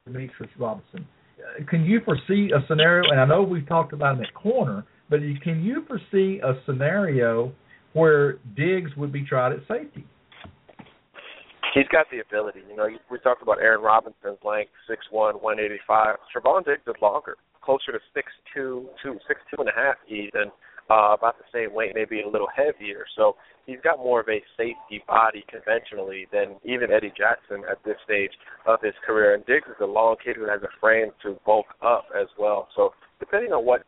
Demetrius 0.05 0.53
Robinson, 0.59 1.07
uh, 1.39 1.65
can 1.69 1.85
you 1.85 2.01
foresee 2.05 2.53
a 2.55 2.65
scenario? 2.69 3.11
And 3.11 3.21
I 3.21 3.25
know 3.25 3.43
we've 3.43 3.67
talked 3.67 3.93
about 3.93 4.19
him 4.19 4.25
at 4.25 4.35
corner, 4.35 4.85
but 5.09 5.19
can 5.43 5.65
you 5.65 5.85
foresee 5.89 6.41
a 6.41 6.53
scenario 6.65 7.53
where 7.93 8.39
Diggs 8.57 8.95
would 8.97 9.13
be 9.13 9.25
tried 9.25 9.53
at 9.53 9.61
safety? 9.69 10.05
He's 11.75 11.87
got 11.93 12.07
the 12.11 12.19
ability. 12.19 12.63
You 12.69 12.77
know, 12.77 12.89
we 13.11 13.19
talked 13.21 13.43
about 13.43 13.59
Aaron 13.61 13.81
Robinson's 13.81 14.39
length, 14.45 14.73
six 14.89 15.07
one, 15.11 15.37
one 15.37 15.61
eighty 15.61 15.79
five. 15.87 16.17
Trevon 16.35 16.65
Diggs 16.65 16.83
is 16.87 16.95
longer 17.01 17.37
closer 17.63 17.93
to 17.93 17.99
six 18.15 18.27
two, 18.55 18.89
two 19.03 19.19
six 19.29 19.41
two 19.51 19.61
and 19.61 19.69
a 19.69 19.73
half 19.73 19.97
even, 20.09 20.51
uh, 20.91 21.15
about 21.15 21.37
the 21.39 21.45
same 21.53 21.75
weight, 21.75 21.93
maybe 21.95 22.23
a 22.23 22.29
little 22.29 22.49
heavier. 22.55 23.05
So 23.17 23.37
he's 23.67 23.79
got 23.85 23.99
more 23.99 24.21
of 24.21 24.29
a 24.29 24.43
safety 24.57 25.05
body 25.07 25.45
conventionally 25.49 26.27
than 26.33 26.57
even 26.65 26.91
Eddie 26.91 27.13
Jackson 27.17 27.63
at 27.71 27.79
this 27.85 27.97
stage 28.05 28.33
of 28.67 28.81
his 28.83 28.95
career. 29.07 29.35
And 29.35 29.47
Diggs 29.47 29.69
is 29.69 29.81
a 29.81 29.87
long 29.87 30.17
kid 30.23 30.37
who 30.37 30.49
has 30.49 30.63
a 30.63 30.73
frame 30.81 31.11
to 31.23 31.39
bulk 31.47 31.67
up 31.83 32.07
as 32.19 32.27
well. 32.39 32.69
So 32.75 32.91
depending 33.21 33.53
on 33.53 33.65
what 33.65 33.83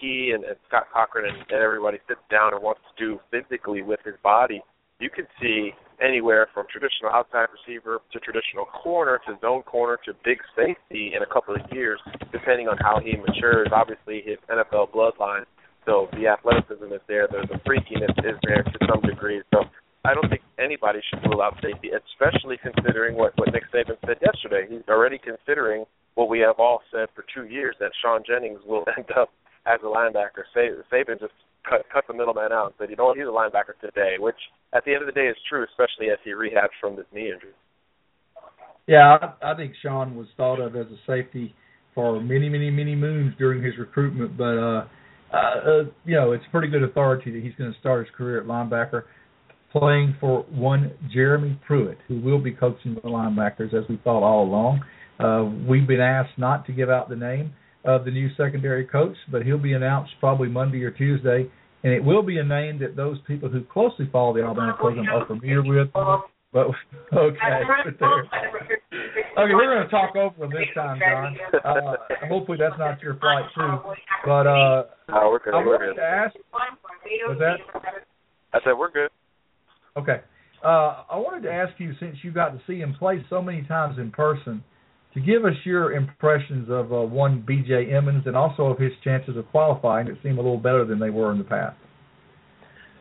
he 0.00 0.32
and, 0.34 0.44
and 0.44 0.56
Scott 0.68 0.86
Cochran 0.92 1.26
and, 1.26 1.38
and 1.50 1.60
everybody 1.62 1.98
sits 2.08 2.20
down 2.30 2.54
and 2.54 2.62
wants 2.62 2.80
to 2.88 2.92
do 2.96 3.20
physically 3.30 3.82
with 3.82 4.00
his 4.04 4.14
body, 4.22 4.62
you 4.98 5.10
can 5.10 5.26
see 5.40 5.72
anywhere 6.00 6.48
from 6.52 6.66
traditional 6.70 7.10
outside 7.12 7.48
receiver 7.52 8.00
to 8.12 8.20
traditional 8.20 8.66
corner 8.66 9.20
to 9.26 9.36
zone 9.40 9.62
corner 9.62 9.98
to 10.04 10.12
big 10.24 10.38
safety 10.56 11.12
in 11.16 11.22
a 11.22 11.26
couple 11.26 11.54
of 11.54 11.60
years, 11.72 12.00
depending 12.32 12.68
on 12.68 12.76
how 12.78 13.00
he 13.00 13.16
matures. 13.16 13.68
Obviously, 13.72 14.22
his 14.24 14.36
NFL 14.48 14.92
bloodline, 14.92 15.44
so 15.84 16.08
the 16.12 16.26
athleticism 16.26 16.92
is 16.92 17.00
there, 17.08 17.28
the, 17.28 17.46
the 17.48 17.60
freakiness 17.64 18.12
is 18.24 18.36
there 18.42 18.62
to 18.62 18.78
some 18.88 19.00
degree. 19.02 19.40
So 19.52 19.64
I 20.04 20.14
don't 20.14 20.28
think 20.28 20.42
anybody 20.58 21.00
should 21.08 21.22
rule 21.28 21.42
out 21.42 21.54
safety, 21.62 21.90
especially 21.90 22.58
considering 22.62 23.16
what, 23.16 23.32
what 23.36 23.52
Nick 23.52 23.64
Saban 23.72 23.96
said 24.06 24.18
yesterday. 24.20 24.66
He's 24.68 24.86
already 24.88 25.18
considering 25.18 25.84
what 26.14 26.28
we 26.28 26.40
have 26.40 26.56
all 26.58 26.80
said 26.90 27.08
for 27.14 27.24
two 27.34 27.46
years 27.46 27.76
that 27.80 27.92
Sean 28.02 28.22
Jennings 28.26 28.60
will 28.66 28.84
end 28.96 29.06
up 29.16 29.30
as 29.66 29.80
a 29.82 29.86
linebacker. 29.86 30.46
Saban 30.56 31.20
just 31.20 31.34
cut 31.68 31.82
cut 31.92 32.04
the 32.08 32.14
middleman 32.14 32.52
out 32.52 32.66
and 32.66 32.74
said, 32.78 32.90
you 32.90 32.96
know 32.96 33.06
what, 33.06 33.16
he's 33.16 33.26
a 33.26 33.30
linebacker 33.30 33.78
today, 33.80 34.16
which 34.18 34.38
at 34.72 34.84
the 34.84 34.92
end 34.92 35.02
of 35.02 35.06
the 35.06 35.12
day 35.12 35.26
is 35.26 35.36
true, 35.48 35.64
especially 35.64 36.10
as 36.10 36.18
he 36.24 36.30
rehabs 36.30 36.74
from 36.80 36.96
this 36.96 37.06
knee 37.12 37.30
injury. 37.32 37.52
Yeah, 38.86 39.18
I, 39.42 39.52
I 39.52 39.56
think 39.56 39.74
Sean 39.82 40.14
was 40.14 40.28
thought 40.36 40.60
of 40.60 40.76
as 40.76 40.86
a 40.86 40.98
safety 41.06 41.54
for 41.94 42.20
many, 42.20 42.48
many, 42.48 42.70
many 42.70 42.94
moons 42.94 43.34
during 43.38 43.62
his 43.62 43.74
recruitment, 43.78 44.36
but 44.36 44.44
uh, 44.44 44.86
uh, 45.32 45.36
uh 45.36 45.84
you 46.04 46.14
know, 46.14 46.32
it's 46.32 46.44
pretty 46.52 46.68
good 46.68 46.84
authority 46.84 47.32
that 47.32 47.42
he's 47.42 47.54
going 47.56 47.72
to 47.72 47.78
start 47.80 48.06
his 48.06 48.14
career 48.14 48.40
at 48.40 48.46
linebacker, 48.46 49.04
playing 49.72 50.14
for 50.20 50.42
one 50.50 50.92
Jeremy 51.12 51.58
Pruitt, 51.66 51.98
who 52.06 52.20
will 52.20 52.38
be 52.38 52.52
coaching 52.52 52.94
the 52.94 53.00
linebackers 53.00 53.74
as 53.74 53.88
we 53.88 54.00
thought 54.04 54.22
all 54.22 54.44
along. 54.44 54.84
Uh, 55.18 55.66
we've 55.68 55.88
been 55.88 56.00
asked 56.00 56.38
not 56.38 56.66
to 56.66 56.72
give 56.72 56.90
out 56.90 57.08
the 57.08 57.16
name 57.16 57.52
of 57.86 58.04
the 58.04 58.10
new 58.10 58.28
secondary 58.36 58.84
coach, 58.84 59.16
but 59.30 59.42
he'll 59.42 59.58
be 59.58 59.72
announced 59.74 60.12
probably 60.20 60.48
Monday 60.48 60.82
or 60.82 60.90
Tuesday, 60.90 61.48
and 61.84 61.92
it 61.92 62.02
will 62.02 62.22
be 62.22 62.38
a 62.38 62.44
name 62.44 62.78
that 62.80 62.96
those 62.96 63.18
people 63.26 63.48
who 63.48 63.62
closely 63.64 64.08
follow 64.12 64.34
the 64.34 64.42
Alabama 64.42 64.74
program 64.78 65.06
are 65.08 65.26
familiar 65.26 65.62
with. 65.62 65.88
But 66.52 66.66
okay. 67.12 67.62
Okay, 69.38 69.52
we're 69.52 69.66
going 69.74 69.84
to 69.84 69.90
talk 69.90 70.16
over 70.16 70.34
them 70.38 70.50
this 70.50 70.66
time, 70.74 70.98
John. 70.98 71.36
Uh, 71.62 71.96
hopefully 72.26 72.56
that's 72.58 72.78
not 72.78 73.02
your 73.02 73.16
flight 73.18 73.44
too. 73.54 73.92
But 74.24 74.46
uh, 74.46 74.84
Oh, 75.10 75.28
we're 75.30 75.40
good. 75.40 75.52
I 75.54 75.58
We're 75.58 75.72
wanted 75.76 75.88
good. 75.88 75.96
to 75.96 76.02
ask. 76.02 76.34
Was 77.28 77.36
that 77.38 77.56
I 78.54 78.58
said 78.64 78.72
we're 78.78 78.90
good. 78.90 79.10
okay? 79.98 80.20
Uh, 80.64 81.04
I 81.10 81.16
wanted 81.18 81.42
to 81.46 81.52
ask 81.52 81.74
you, 81.78 81.92
since 82.00 82.16
you 82.22 82.32
got 82.32 82.50
to 82.54 82.60
see 82.66 82.78
him 82.78 82.94
play 82.98 83.22
so 83.28 83.42
many 83.42 83.62
times 83.64 83.98
in 83.98 84.10
person, 84.10 84.64
to 85.16 85.22
give 85.22 85.46
us 85.46 85.56
your 85.64 85.92
impressions 85.92 86.68
of 86.68 86.92
uh, 86.92 87.00
one 87.00 87.42
B.J. 87.46 87.88
Emmons 87.90 88.24
and 88.26 88.36
also 88.36 88.64
of 88.64 88.78
his 88.78 88.92
chances 89.02 89.34
of 89.38 89.48
qualifying 89.48 90.08
that 90.08 90.20
seem 90.22 90.36
a 90.36 90.42
little 90.44 90.60
better 90.60 90.84
than 90.84 91.00
they 91.00 91.08
were 91.08 91.32
in 91.32 91.38
the 91.38 91.44
past. 91.44 91.74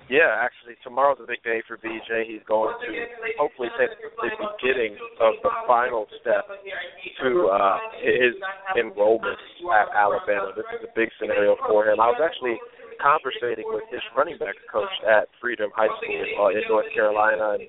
Yeah, 0.08 0.32
actually, 0.40 0.80
tomorrow's 0.80 1.18
a 1.20 1.28
big 1.28 1.44
day 1.44 1.60
for 1.68 1.76
BJ. 1.76 2.24
He's 2.30 2.46
going 2.48 2.72
to 2.72 2.88
hopefully 3.36 3.68
take 3.76 3.90
the 4.00 4.32
beginning 4.32 4.96
of 5.20 5.34
the 5.44 5.50
final 5.68 6.06
step 6.22 6.48
to 7.20 7.50
uh, 7.52 7.78
his 8.00 8.32
enrollment 8.80 9.36
at 9.76 9.92
Alabama. 9.92 10.54
This 10.56 10.70
is 10.78 10.88
a 10.88 10.94
big 10.96 11.10
scenario 11.20 11.58
for 11.68 11.90
him. 11.90 12.00
I 12.00 12.14
was 12.14 12.22
actually 12.24 12.56
conversating 13.02 13.66
with 13.68 13.84
his 13.92 14.02
running 14.18 14.38
backs 14.38 14.62
coach 14.72 14.92
at 15.06 15.28
Freedom 15.40 15.70
High 15.76 15.92
School 16.02 16.24
uh, 16.40 16.56
in 16.56 16.64
North 16.70 16.90
Carolina, 16.94 17.60
and 17.60 17.68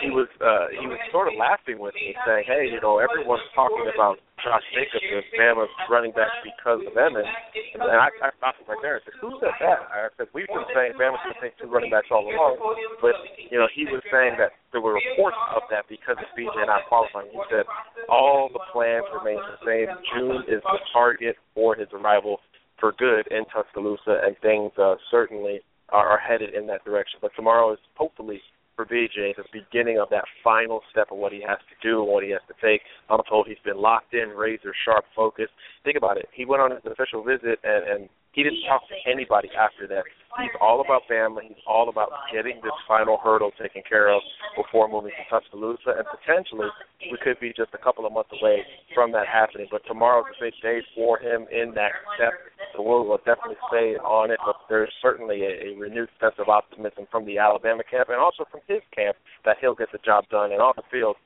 he 0.00 0.10
was 0.10 0.28
uh, 0.40 0.72
he 0.72 0.86
was 0.86 0.98
sort 1.12 1.28
of 1.28 1.34
laughing 1.38 1.78
with 1.78 1.94
me, 1.94 2.14
saying, 2.26 2.44
"Hey, 2.46 2.70
you 2.70 2.80
know, 2.80 2.98
everyone's 2.98 3.44
talking 3.54 3.86
about 3.92 4.18
Josh 4.40 4.64
Jacobs 4.74 5.04
as 5.04 5.26
Bama's 5.38 5.70
running 5.86 6.12
back 6.12 6.30
because 6.42 6.82
of 6.82 6.94
Emmons," 6.96 7.28
and 7.74 7.82
I, 7.82 8.08
I 8.22 8.30
stopped 8.40 8.62
there. 8.82 8.98
I 8.98 9.02
said, 9.04 9.16
"Who 9.20 9.38
said 9.38 9.54
that?" 9.60 9.80
I 9.92 10.08
said, 10.16 10.28
"We've 10.34 10.50
been 10.50 10.66
saying 10.74 10.98
Bama's 10.98 11.22
going 11.22 11.36
to 11.36 11.42
take 11.42 11.54
two 11.60 11.70
running 11.70 11.92
backs 11.92 12.10
all 12.10 12.26
along," 12.26 12.58
but 13.00 13.14
you 13.50 13.58
know, 13.58 13.68
he 13.70 13.84
was 13.86 14.02
saying 14.10 14.40
that 14.42 14.56
there 14.72 14.80
were 14.80 14.96
reports 14.96 15.38
of 15.54 15.62
that 15.70 15.86
because 15.88 16.16
of 16.16 16.28
BJ 16.32 16.66
not 16.66 16.88
qualifying. 16.88 17.28
He 17.30 17.40
said 17.52 17.68
all 18.08 18.48
the 18.52 18.60
plans 18.72 19.04
remain 19.12 19.36
the 19.36 19.58
same. 19.62 19.88
June 20.16 20.42
is 20.48 20.64
the 20.64 20.80
target 20.92 21.36
for 21.54 21.76
his 21.76 21.88
arrival 21.92 22.40
for 22.82 22.92
good 22.98 23.28
in 23.30 23.44
Tuscaloosa, 23.46 24.20
and 24.26 24.36
things 24.42 24.72
uh, 24.76 24.96
certainly 25.08 25.60
are, 25.90 26.08
are 26.08 26.18
headed 26.18 26.52
in 26.52 26.66
that 26.66 26.84
direction. 26.84 27.20
But 27.22 27.30
tomorrow 27.36 27.72
is 27.72 27.78
hopefully 27.94 28.42
for 28.74 28.84
BJ 28.84 29.36
the 29.36 29.44
beginning 29.52 30.00
of 30.00 30.08
that 30.10 30.24
final 30.42 30.80
step 30.90 31.12
of 31.12 31.18
what 31.18 31.32
he 31.32 31.40
has 31.46 31.58
to 31.70 31.88
do 31.88 32.02
and 32.02 32.10
what 32.10 32.24
he 32.24 32.30
has 32.30 32.40
to 32.48 32.54
take. 32.60 32.80
I'm 33.08 33.20
told 33.28 33.46
he's 33.46 33.62
been 33.64 33.80
locked 33.80 34.14
in, 34.14 34.30
razor 34.30 34.74
sharp 34.84 35.04
focused. 35.14 35.52
Think 35.84 35.96
about 35.96 36.16
it. 36.16 36.26
He 36.34 36.44
went 36.44 36.62
on 36.62 36.72
his 36.72 36.80
official 36.84 37.22
visit 37.22 37.60
and, 37.62 37.84
and 37.86 38.08
he 38.32 38.42
didn't 38.42 38.64
talk 38.64 38.82
to 38.88 38.96
anybody 39.10 39.48
after 39.52 39.86
that. 39.88 40.04
He's 40.40 40.56
all 40.60 40.80
about 40.80 41.04
family. 41.04 41.44
He's 41.52 41.64
all 41.68 41.90
about 41.90 42.08
getting 42.32 42.56
this 42.64 42.72
final 42.88 43.20
hurdle 43.20 43.52
taken 43.60 43.82
care 43.84 44.08
of 44.08 44.22
before 44.56 44.88
moving 44.88 45.12
to 45.12 45.24
Tuscaloosa, 45.28 45.92
and 46.00 46.08
potentially 46.08 46.72
we 47.12 47.18
could 47.20 47.36
be 47.38 47.52
just 47.52 47.76
a 47.76 47.78
couple 47.78 48.06
of 48.06 48.12
months 48.16 48.32
away 48.40 48.64
from 48.94 49.12
that 49.12 49.28
happening. 49.28 49.68
But 49.70 49.84
tomorrow's 49.84 50.32
a 50.32 50.40
big 50.40 50.56
day 50.62 50.80
for 50.96 51.20
him 51.20 51.44
in 51.52 51.76
that 51.76 51.92
step. 52.16 52.32
So 52.72 52.80
we'll, 52.80 53.04
we'll 53.04 53.20
definitely 53.28 53.60
stay 53.68 54.00
on 54.00 54.32
it. 54.32 54.40
But 54.40 54.56
there's 54.72 54.92
certainly 55.04 55.44
a, 55.44 55.68
a 55.68 55.76
renewed 55.76 56.08
sense 56.16 56.34
of 56.40 56.48
optimism 56.48 57.04
from 57.12 57.26
the 57.26 57.36
Alabama 57.36 57.84
camp 57.84 58.08
and 58.08 58.16
also 58.16 58.48
from 58.50 58.64
his 58.66 58.80
camp 58.96 59.20
that 59.44 59.60
he'll 59.60 59.76
get 59.76 59.92
the 59.92 60.00
job 60.00 60.24
done. 60.32 60.52
And 60.52 60.64
on 60.64 60.72
the 60.76 60.88
field, 60.90 61.16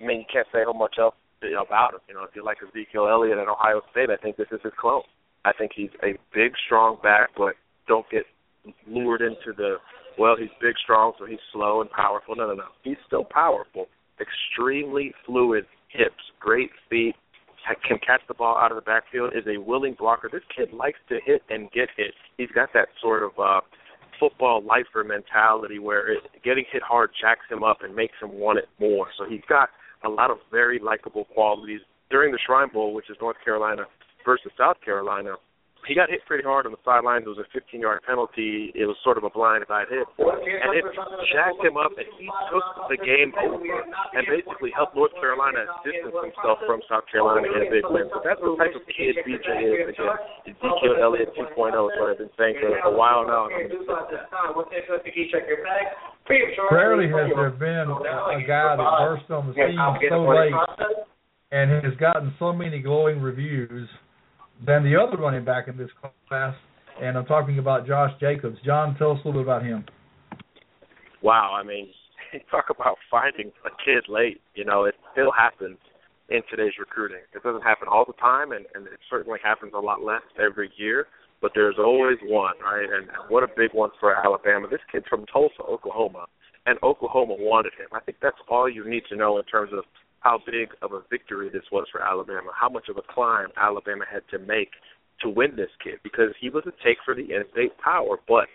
I 0.00 0.06
mean, 0.06 0.24
you 0.24 0.28
can't 0.32 0.48
say 0.48 0.64
how 0.64 0.72
much 0.72 0.96
else 0.98 1.14
about 1.44 1.92
him. 1.92 2.00
You 2.08 2.14
know, 2.14 2.24
if 2.24 2.32
you 2.32 2.42
like 2.42 2.64
Ezekiel 2.64 3.08
Elliott 3.08 3.36
at 3.36 3.48
Ohio 3.48 3.82
State, 3.92 4.08
I 4.08 4.16
think 4.16 4.36
this 4.40 4.48
is 4.50 4.60
his 4.64 4.72
clone. 4.80 5.04
I 5.44 5.52
think 5.52 5.72
he's 5.74 5.90
a 6.02 6.18
big, 6.34 6.52
strong 6.66 6.98
back, 7.02 7.30
but 7.36 7.54
don't 7.86 8.08
get 8.10 8.24
lured 8.86 9.20
into 9.20 9.52
the 9.56 9.76
well, 10.16 10.36
he's 10.38 10.50
big, 10.60 10.74
strong, 10.82 11.12
so 11.18 11.26
he's 11.26 11.40
slow 11.52 11.80
and 11.80 11.90
powerful. 11.90 12.36
No, 12.36 12.46
no, 12.46 12.54
no. 12.54 12.64
He's 12.84 12.96
still 13.04 13.24
powerful. 13.24 13.86
Extremely 14.20 15.12
fluid 15.26 15.66
hips, 15.88 16.22
great 16.38 16.70
feet, 16.88 17.16
can 17.86 17.98
catch 17.98 18.20
the 18.28 18.34
ball 18.34 18.56
out 18.56 18.70
of 18.70 18.76
the 18.76 18.82
backfield, 18.82 19.32
is 19.34 19.44
a 19.46 19.60
willing 19.60 19.96
blocker. 19.98 20.28
This 20.30 20.42
kid 20.54 20.72
likes 20.72 20.98
to 21.08 21.18
hit 21.24 21.42
and 21.48 21.70
get 21.72 21.88
hit. 21.96 22.14
He's 22.36 22.50
got 22.54 22.68
that 22.74 22.88
sort 23.00 23.22
of 23.22 23.30
uh 23.38 23.60
football 24.20 24.62
lifer 24.62 25.02
mentality 25.02 25.80
where 25.80 26.12
it, 26.12 26.22
getting 26.44 26.64
hit 26.70 26.82
hard 26.82 27.10
jacks 27.20 27.46
him 27.50 27.64
up 27.64 27.78
and 27.82 27.94
makes 27.94 28.14
him 28.22 28.32
want 28.32 28.58
it 28.58 28.68
more. 28.78 29.08
So 29.18 29.24
he's 29.28 29.42
got 29.48 29.70
a 30.04 30.08
lot 30.08 30.30
of 30.30 30.38
very 30.52 30.78
likable 30.78 31.24
qualities. 31.24 31.80
During 32.10 32.30
the 32.30 32.38
Shrine 32.46 32.68
Bowl, 32.72 32.94
which 32.94 33.10
is 33.10 33.16
North 33.20 33.36
Carolina 33.44 33.86
versus 34.24 34.52
South 34.56 34.76
Carolina, 34.84 35.36
he 35.86 35.94
got 35.94 36.08
hit 36.08 36.24
pretty 36.24 36.44
hard 36.44 36.64
on 36.64 36.72
the 36.72 36.80
sidelines. 36.84 37.28
It 37.28 37.36
was 37.36 37.44
a 37.44 37.48
15-yard 37.52 38.00
penalty. 38.08 38.72
It 38.72 38.88
was 38.88 38.96
sort 39.04 39.20
of 39.20 39.24
a 39.24 39.30
blindside 39.30 39.92
hit, 39.92 40.08
and 40.16 40.72
it 40.72 40.84
jacked 41.28 41.60
him 41.60 41.76
up, 41.76 41.92
and 41.96 42.08
he 42.16 42.24
took 42.48 42.64
the 42.88 42.96
game 43.04 43.36
over 43.36 43.60
and 43.60 44.24
basically 44.24 44.72
helped 44.72 44.96
North 44.96 45.12
Carolina 45.20 45.68
distance 45.84 46.16
himself 46.16 46.58
from 46.64 46.80
South 46.88 47.04
Carolina 47.12 47.44
in 47.52 47.68
a 47.68 47.70
big 47.70 47.84
win. 47.84 48.08
So 48.16 48.24
that's 48.24 48.40
the 48.40 48.56
type 48.56 48.72
of 48.72 48.84
kid 48.88 49.20
BJ 49.28 49.48
is. 49.60 49.92
Again, 49.92 50.56
Ezekiel 50.56 50.96
Elliott 51.04 51.36
2.0 51.36 51.44
is 51.44 51.92
what 52.00 52.16
I've 52.16 52.20
been 52.20 52.32
saying 52.40 52.56
for 52.64 52.72
a 52.72 52.94
while 52.96 53.28
now. 53.28 53.52
and 53.52 53.68
I'm 53.68 54.56
Rarely 56.72 57.12
has 57.12 57.28
there 57.36 57.52
been 57.52 57.92
a 57.92 58.40
guy 58.48 58.76
that 58.80 58.90
burst 59.04 59.28
on 59.28 59.48
the 59.48 59.54
scene 59.54 59.76
so 60.08 60.24
late 60.24 60.56
and 61.52 61.84
has 61.84 61.94
gotten 62.00 62.32
so 62.38 62.52
many 62.52 62.80
glowing 62.80 63.20
reviews 63.20 63.88
than 64.66 64.84
the 64.84 64.96
other 64.96 65.16
running 65.16 65.44
back 65.44 65.68
in 65.68 65.76
this 65.76 65.90
class. 66.28 66.54
And 67.00 67.18
I'm 67.18 67.26
talking 67.26 67.58
about 67.58 67.86
Josh 67.86 68.12
Jacobs. 68.20 68.56
John, 68.64 68.96
tell 68.96 69.12
us 69.12 69.18
a 69.24 69.28
little 69.28 69.42
bit 69.42 69.48
about 69.48 69.64
him. 69.64 69.84
wow, 71.22 71.56
I 71.58 71.64
mean, 71.64 71.88
talk 72.50 72.66
about 72.70 72.96
finding 73.10 73.52
a 73.64 73.70
kid 73.84 74.04
late. 74.08 74.40
You 74.54 74.64
know, 74.64 74.84
it 74.84 74.94
still 75.12 75.32
happens 75.32 75.78
in 76.28 76.40
today's 76.48 76.72
recruiting. 76.78 77.18
It 77.34 77.42
doesn't 77.42 77.62
happen 77.62 77.88
all 77.90 78.04
the 78.06 78.14
time, 78.14 78.52
and, 78.52 78.64
and 78.74 78.86
it 78.86 79.00
certainly 79.10 79.38
happens 79.42 79.72
a 79.74 79.80
lot 79.80 80.02
less 80.02 80.22
every 80.40 80.70
year. 80.76 81.06
But 81.42 81.52
there's 81.54 81.76
always 81.78 82.16
one, 82.22 82.54
right? 82.62 82.84
And, 82.84 83.08
and 83.08 83.28
what 83.28 83.42
a 83.42 83.48
big 83.54 83.74
one 83.74 83.90
for 84.00 84.14
Alabama. 84.14 84.68
This 84.70 84.80
kid's 84.90 85.04
from 85.10 85.26
Tulsa, 85.26 85.62
Oklahoma, 85.68 86.26
and 86.64 86.78
Oklahoma 86.82 87.34
wanted 87.38 87.72
him. 87.74 87.88
I 87.92 88.00
think 88.00 88.18
that's 88.22 88.38
all 88.48 88.68
you 88.70 88.88
need 88.88 89.02
to 89.10 89.16
know 89.16 89.36
in 89.38 89.44
terms 89.44 89.72
of 89.76 89.84
how 90.24 90.40
big 90.44 90.70
of 90.80 90.92
a 90.92 91.02
victory 91.10 91.50
this 91.52 91.68
was 91.70 91.86
for 91.92 92.02
Alabama, 92.02 92.50
how 92.58 92.68
much 92.68 92.88
of 92.88 92.96
a 92.96 93.12
climb 93.12 93.48
Alabama 93.60 94.04
had 94.10 94.22
to 94.30 94.38
make 94.38 94.70
to 95.20 95.28
win 95.28 95.54
this 95.54 95.70
kid, 95.82 96.00
because 96.02 96.34
he 96.40 96.48
was 96.50 96.64
a 96.66 96.72
take 96.82 96.98
for 97.04 97.14
the 97.14 97.22
in-state 97.22 97.78
power, 97.78 98.16
but 98.26 98.48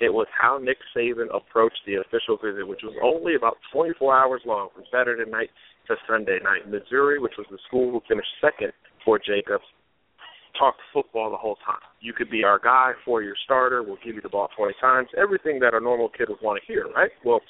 it 0.00 0.12
was 0.12 0.26
how 0.34 0.58
Nick 0.58 0.78
Saban 0.96 1.28
approached 1.32 1.78
the 1.86 1.96
official 1.96 2.36
visit, 2.42 2.66
which 2.66 2.82
was 2.82 2.96
only 3.04 3.36
about 3.36 3.58
24 3.72 4.16
hours 4.16 4.40
long, 4.44 4.68
from 4.74 4.84
Saturday 4.90 5.30
night 5.30 5.50
to 5.86 5.94
Sunday 6.08 6.38
night. 6.42 6.66
Missouri, 6.66 7.20
which 7.20 7.34
was 7.38 7.46
the 7.50 7.58
school 7.68 7.92
who 7.92 8.00
finished 8.08 8.28
second 8.40 8.72
for 9.04 9.18
Jacobs, 9.18 9.64
talked 10.58 10.80
football 10.92 11.30
the 11.30 11.36
whole 11.36 11.56
time. 11.64 11.80
You 12.00 12.12
could 12.12 12.30
be 12.30 12.42
our 12.42 12.58
guy, 12.58 12.92
four-year 13.04 13.34
starter. 13.44 13.82
We'll 13.82 14.02
give 14.04 14.16
you 14.16 14.22
the 14.22 14.28
ball 14.28 14.48
20 14.56 14.74
times. 14.80 15.08
Everything 15.16 15.60
that 15.60 15.74
a 15.74 15.80
normal 15.80 16.08
kid 16.08 16.28
would 16.28 16.42
want 16.42 16.60
to 16.60 16.66
hear, 16.66 16.88
right? 16.96 17.10
Well, 17.24 17.40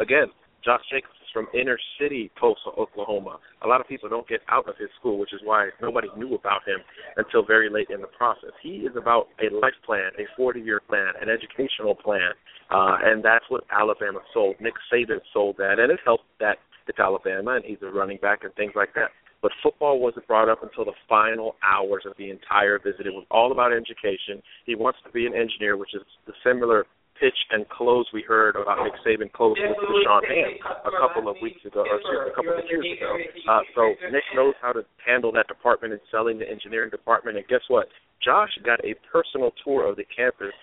again, 0.00 0.28
Josh 0.64 0.80
Jacobs 0.90 1.14
is 1.22 1.28
from 1.32 1.46
inner 1.52 1.78
city 2.00 2.30
Tulsa, 2.40 2.70
Oklahoma. 2.78 3.38
A 3.62 3.66
lot 3.66 3.80
of 3.80 3.88
people 3.88 4.08
don't 4.08 4.26
get 4.26 4.40
out 4.48 4.68
of 4.68 4.76
his 4.78 4.88
school, 4.98 5.18
which 5.18 5.32
is 5.32 5.40
why 5.44 5.68
nobody 5.82 6.08
knew 6.16 6.34
about 6.34 6.66
him 6.66 6.78
until 7.16 7.44
very 7.44 7.68
late 7.68 7.88
in 7.90 8.00
the 8.00 8.08
process. 8.08 8.50
He 8.62 8.88
is 8.88 8.96
about 8.96 9.28
a 9.42 9.54
life 9.54 9.76
plan, 9.84 10.10
a 10.18 10.40
40-year 10.40 10.80
plan, 10.88 11.12
an 11.20 11.28
educational 11.28 11.94
plan, 11.94 12.32
uh, 12.70 12.96
and 13.02 13.24
that's 13.24 13.44
what 13.48 13.64
Alabama 13.70 14.20
sold. 14.32 14.56
Nick 14.60 14.74
Saban 14.92 15.20
sold 15.32 15.56
that, 15.58 15.78
and 15.78 15.92
it 15.92 16.00
helped 16.04 16.24
that 16.40 16.56
it's 16.88 16.98
Alabama 16.98 17.56
and 17.56 17.64
he's 17.64 17.78
a 17.82 17.86
running 17.86 18.18
back 18.20 18.44
and 18.44 18.54
things 18.54 18.72
like 18.74 18.94
that. 18.94 19.10
But 19.42 19.52
football 19.62 20.00
wasn't 20.00 20.26
brought 20.26 20.48
up 20.48 20.62
until 20.62 20.84
the 20.84 20.96
final 21.08 21.56
hours 21.62 22.04
of 22.06 22.14
the 22.16 22.30
entire 22.30 22.78
visit. 22.78 23.06
It 23.06 23.12
was 23.12 23.26
all 23.30 23.52
about 23.52 23.72
education. 23.72 24.42
He 24.64 24.74
wants 24.74 24.98
to 25.04 25.12
be 25.12 25.26
an 25.26 25.34
engineer, 25.34 25.76
which 25.76 25.94
is 25.94 26.02
the 26.26 26.32
similar 26.42 26.86
pitch 27.20 27.36
and 27.50 27.68
close 27.68 28.06
we 28.12 28.22
heard 28.26 28.56
about 28.56 28.82
Nick 28.82 28.94
Saban 29.06 29.30
close 29.32 29.56
with 29.56 29.76
Da'Shawn 29.78 30.22
Hand 30.26 30.58
a 30.84 30.90
couple 30.98 31.28
of 31.30 31.36
weeks 31.42 31.64
ago, 31.64 31.84
or 31.86 31.96
excuse 31.98 32.20
me, 32.20 32.30
a 32.30 32.34
couple 32.34 32.58
of 32.58 32.66
years 32.66 32.86
ago. 32.98 33.10
Uh, 33.48 33.62
so 33.74 33.82
Nick 34.10 34.26
knows 34.34 34.54
how 34.60 34.72
to 34.72 34.82
handle 35.04 35.30
that 35.32 35.46
department 35.48 35.92
and 35.92 36.02
selling 36.10 36.38
the 36.38 36.48
engineering 36.48 36.90
department. 36.90 37.36
And 37.36 37.46
guess 37.46 37.62
what? 37.68 37.86
Josh 38.22 38.50
got 38.64 38.80
a 38.84 38.94
personal 39.10 39.52
tour 39.64 39.86
of 39.88 39.96
the 39.96 40.04
campus 40.10 40.54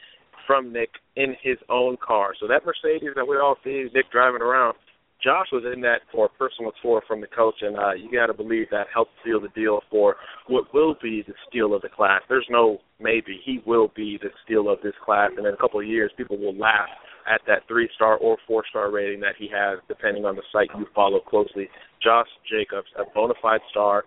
from 0.48 0.74
Nick 0.74 0.90
in 1.16 1.36
his 1.42 1.58
own 1.70 1.96
car. 2.04 2.34
So 2.40 2.48
that 2.48 2.66
Mercedes 2.66 3.16
that 3.16 3.28
we 3.28 3.38
all 3.38 3.56
see 3.64 3.88
Nick 3.94 4.12
driving 4.12 4.42
around, 4.42 4.76
Josh 5.24 5.48
was 5.52 5.64
in 5.72 5.82
that 5.82 6.02
for 6.12 6.26
a 6.26 6.30
personal 6.30 6.72
tour 6.82 7.02
from 7.08 7.22
the 7.22 7.28
coach, 7.28 7.56
and 7.62 7.78
uh, 7.78 7.94
you 7.94 8.12
got 8.12 8.28
to 8.28 8.34
believe 8.34 8.68
that 8.72 8.88
helped 8.94 9.12
seal 9.24 9.40
the 9.40 9.50
deal 9.50 9.82
for 9.90 10.16
what 10.48 10.74
will 10.74 10.96
be 11.02 11.24
the 11.28 11.34
steal 11.48 11.76
of 11.76 11.82
the 11.84 11.90
class. 11.90 12.22
There's 12.28 12.48
no 12.50 12.80
maybe. 13.00 13.40
He 13.44 13.62
will 13.66 13.92
be 13.96 14.18
the 14.22 14.30
steal 14.44 14.70
of 14.70 14.80
this 14.84 14.96
class, 15.06 15.32
and 15.38 15.46
in 15.46 15.54
a 15.54 15.58
couple 15.58 15.80
of 15.80 15.86
years, 15.86 16.12
people 16.18 16.38
will 16.38 16.58
laugh 16.58 16.90
at 17.32 17.42
that 17.46 17.68
three-star 17.68 18.18
or 18.18 18.38
four-star 18.48 18.90
rating 18.90 19.20
that 19.20 19.36
he 19.38 19.48
has, 19.54 19.78
depending 19.88 20.26
on 20.26 20.36
the 20.36 20.42
site 20.52 20.70
you 20.78 20.88
follow 20.96 21.20
closely. 21.20 21.70
Josh 22.02 22.28
Jacobs, 22.50 22.88
a 22.98 23.04
bona 23.14 23.36
fide 23.42 23.62
star, 23.70 24.06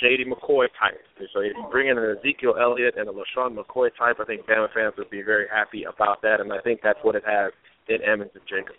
Shady 0.00 0.24
McCoy 0.24 0.66
type. 0.78 1.00
So 1.32 1.40
if 1.40 1.56
you 1.56 1.66
bring 1.70 1.88
in 1.88 1.98
an 1.98 2.16
Ezekiel 2.18 2.54
Elliott 2.60 2.94
and 2.96 3.08
a 3.08 3.12
LeSean 3.12 3.56
McCoy 3.56 3.88
type, 3.98 4.16
I 4.20 4.24
think 4.24 4.46
Bama 4.46 4.68
fans 4.74 4.94
would 4.98 5.10
be 5.10 5.22
very 5.22 5.46
happy 5.52 5.84
about 5.84 6.20
that, 6.22 6.40
and 6.40 6.52
I 6.52 6.60
think 6.60 6.80
that's 6.84 6.98
what 7.02 7.14
it 7.14 7.24
has 7.26 7.52
in 7.88 7.98
Emmons 8.02 8.30
and 8.34 8.44
Jacobs. 8.44 8.78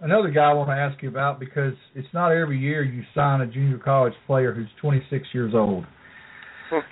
Another 0.00 0.30
guy 0.30 0.50
I 0.50 0.54
want 0.54 0.70
to 0.70 0.74
ask 0.74 1.02
you 1.02 1.08
about 1.08 1.40
because 1.40 1.74
it's 1.94 2.08
not 2.12 2.32
every 2.32 2.58
year 2.58 2.82
you 2.82 3.02
sign 3.14 3.40
a 3.40 3.46
junior 3.46 3.78
college 3.78 4.14
player 4.26 4.52
who's 4.52 4.68
26 4.80 5.26
years 5.32 5.52
old. 5.54 5.84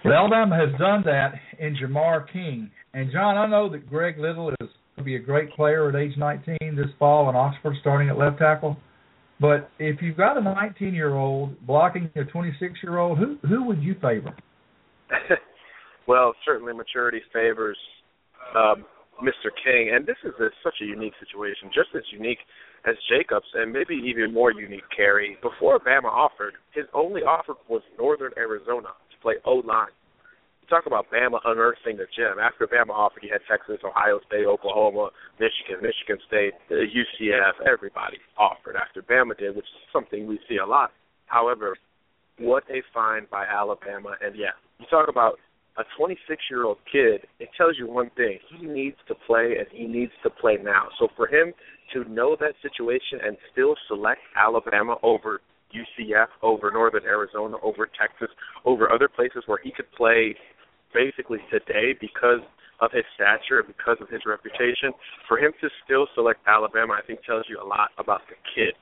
But 0.03 0.13
Alabama 0.13 0.57
has 0.57 0.79
done 0.79 1.03
that 1.05 1.35
in 1.59 1.77
Jamar 1.77 2.31
King. 2.33 2.71
And 2.95 3.13
John, 3.13 3.37
I 3.37 3.47
know 3.47 3.71
that 3.71 3.89
Greg 3.89 4.19
Little 4.19 4.49
is 4.51 4.57
going 4.59 4.71
to 4.99 5.03
be 5.03 5.17
a 5.17 5.21
great 5.21 5.51
player 5.51 5.89
at 5.89 5.95
age 5.95 6.17
19 6.17 6.57
this 6.77 6.87
fall 6.99 7.29
in 7.29 7.37
Oxford, 7.37 7.75
starting 7.81 8.09
at 8.09 8.17
left 8.17 8.39
tackle. 8.39 8.77
But 9.39 9.69
if 9.79 10.01
you've 10.01 10.17
got 10.17 10.39
a 10.39 10.41
19-year-old 10.41 11.67
blocking 11.67 12.11
a 12.17 12.21
26-year-old, 12.21 13.19
who 13.19 13.37
who 13.47 13.65
would 13.65 13.83
you 13.83 13.95
favor? 14.01 14.35
well, 16.09 16.35
certainly 16.47 16.73
maturity 16.73 17.21
favors 17.35 17.77
um, 18.57 18.87
Mr. 19.23 19.49
King, 19.65 19.93
and 19.95 20.07
this 20.07 20.17
is 20.25 20.33
a, 20.41 20.49
such 20.63 20.75
a 20.83 20.85
unique 20.85 21.15
situation, 21.21 21.71
just 21.73 21.89
as 21.95 22.03
unique 22.13 22.39
as 22.87 22.95
Jacobs, 23.11 23.47
and 23.55 23.73
maybe 23.73 23.95
even 23.95 24.33
more 24.33 24.53
unique. 24.53 24.89
Cary 24.95 25.37
before 25.43 25.79
Bama 25.81 26.07
offered, 26.07 26.55
his 26.73 26.85
only 26.95 27.23
offer 27.23 27.55
was 27.69 27.83
Northern 27.99 28.33
Arizona 28.37 28.89
to 29.11 29.17
play 29.21 29.35
O 29.45 29.57
line. 29.67 29.93
Talk 30.69 30.87
about 30.87 31.07
Bama 31.13 31.39
unearthing 31.45 31.97
the 31.97 32.07
gem. 32.17 32.39
After 32.43 32.67
Bama 32.67 32.91
offered, 32.91 33.23
you 33.23 33.31
had 33.31 33.41
Texas, 33.49 33.79
Ohio 33.85 34.19
State, 34.27 34.47
Oklahoma, 34.47 35.11
Michigan, 35.39 35.79
Michigan 35.81 36.19
State, 36.27 36.55
UCF. 36.71 37.63
Everybody 37.65 38.19
offered 38.37 38.75
after 38.75 39.03
Bama 39.03 39.39
did, 39.39 39.55
which 39.55 39.65
is 39.65 39.93
something 39.93 40.27
we 40.27 40.41
see 40.49 40.57
a 40.57 40.67
lot. 40.67 40.91
However, 41.27 41.77
what 42.39 42.65
they 42.69 42.83
find 42.93 43.31
by 43.31 43.45
Alabama, 43.47 44.17
and 44.21 44.35
yeah, 44.35 44.59
you 44.79 44.87
talk 44.91 45.09
about 45.09 45.39
a 45.79 45.85
26 45.97 46.43
year 46.51 46.65
old 46.65 46.79
kid, 46.91 47.27
it 47.39 47.49
tells 47.57 47.77
you 47.79 47.87
one 47.87 48.11
thing: 48.17 48.39
he 48.49 48.67
needs 48.67 48.97
to 49.09 49.15
play, 49.27 49.57
and 49.59 49.67
he 49.71 49.87
needs 49.87 50.13
to 50.23 50.31
play 50.31 50.59
now. 50.63 50.89
So 50.99 51.09
for 51.17 51.27
him 51.27 51.53
to 51.93 52.05
know 52.11 52.37
that 52.41 52.55
situation 52.63 53.21
and 53.25 53.37
still 53.53 53.77
select 53.89 54.21
Alabama 54.37 54.97
over 55.03 55.41
UCF, 55.75 56.27
over 56.43 56.71
Northern 56.71 57.05
Arizona, 57.05 57.57
over 57.63 57.89
Texas, 57.99 58.29
over 58.65 58.91
other 58.91 59.09
places 59.09 59.43
where 59.47 59.59
he 59.63 59.71
could 59.71 59.91
play 59.93 60.35
basically 60.95 61.39
today 61.51 61.95
because 62.01 62.41
of 62.81 62.93
his 62.93 63.05
stature, 63.15 63.61
and 63.61 63.69
because 63.69 63.97
of 64.01 64.09
his 64.09 64.21
reputation, 64.27 64.93
for 65.27 65.39
him 65.39 65.53
to 65.61 65.69
still 65.85 66.07
select 66.15 66.41
Alabama, 66.47 66.93
I 66.93 67.07
think 67.07 67.21
tells 67.25 67.47
you 67.49 67.59
a 67.61 67.65
lot 67.65 67.91
about 67.99 68.21
the 68.29 68.37
kid. 68.55 68.75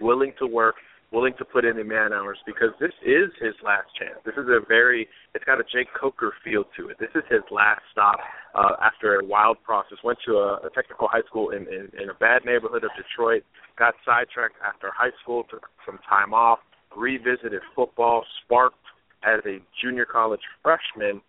Willing 0.00 0.32
to 0.38 0.46
work, 0.46 0.76
willing 1.12 1.34
to 1.38 1.44
put 1.44 1.64
in 1.64 1.76
the 1.76 1.84
man 1.84 2.12
hours 2.12 2.38
because 2.46 2.70
this 2.80 2.92
is 3.04 3.30
his 3.40 3.54
last 3.64 3.86
chance. 3.98 4.18
This 4.24 4.34
is 4.34 4.48
a 4.48 4.60
very 4.66 5.08
it's 5.34 5.44
got 5.44 5.60
a 5.60 5.64
Jake 5.64 5.88
Coker 5.98 6.32
feel 6.42 6.64
to 6.76 6.88
it. 6.88 6.96
This 6.98 7.10
is 7.14 7.22
his 7.30 7.42
last 7.50 7.82
stop 7.92 8.18
uh, 8.54 8.76
after 8.82 9.20
a 9.20 9.24
wild 9.24 9.58
process. 9.62 9.98
Went 10.02 10.18
to 10.26 10.32
a, 10.36 10.66
a 10.66 10.70
technical 10.74 11.08
high 11.08 11.26
school 11.28 11.50
in, 11.50 11.66
in 11.68 11.88
in 12.00 12.10
a 12.10 12.14
bad 12.18 12.44
neighborhood 12.44 12.84
of 12.84 12.90
Detroit. 12.96 13.42
Got 13.78 13.94
sidetracked 14.04 14.56
after 14.66 14.90
high 14.94 15.14
school. 15.22 15.44
Took 15.50 15.68
some 15.84 15.98
time 16.08 16.34
off. 16.34 16.58
Revisited 16.96 17.62
football. 17.74 18.24
Sparked 18.44 18.76
as 19.22 19.40
a 19.46 19.58
junior 19.82 20.06
college 20.06 20.42
freshman 20.62 21.20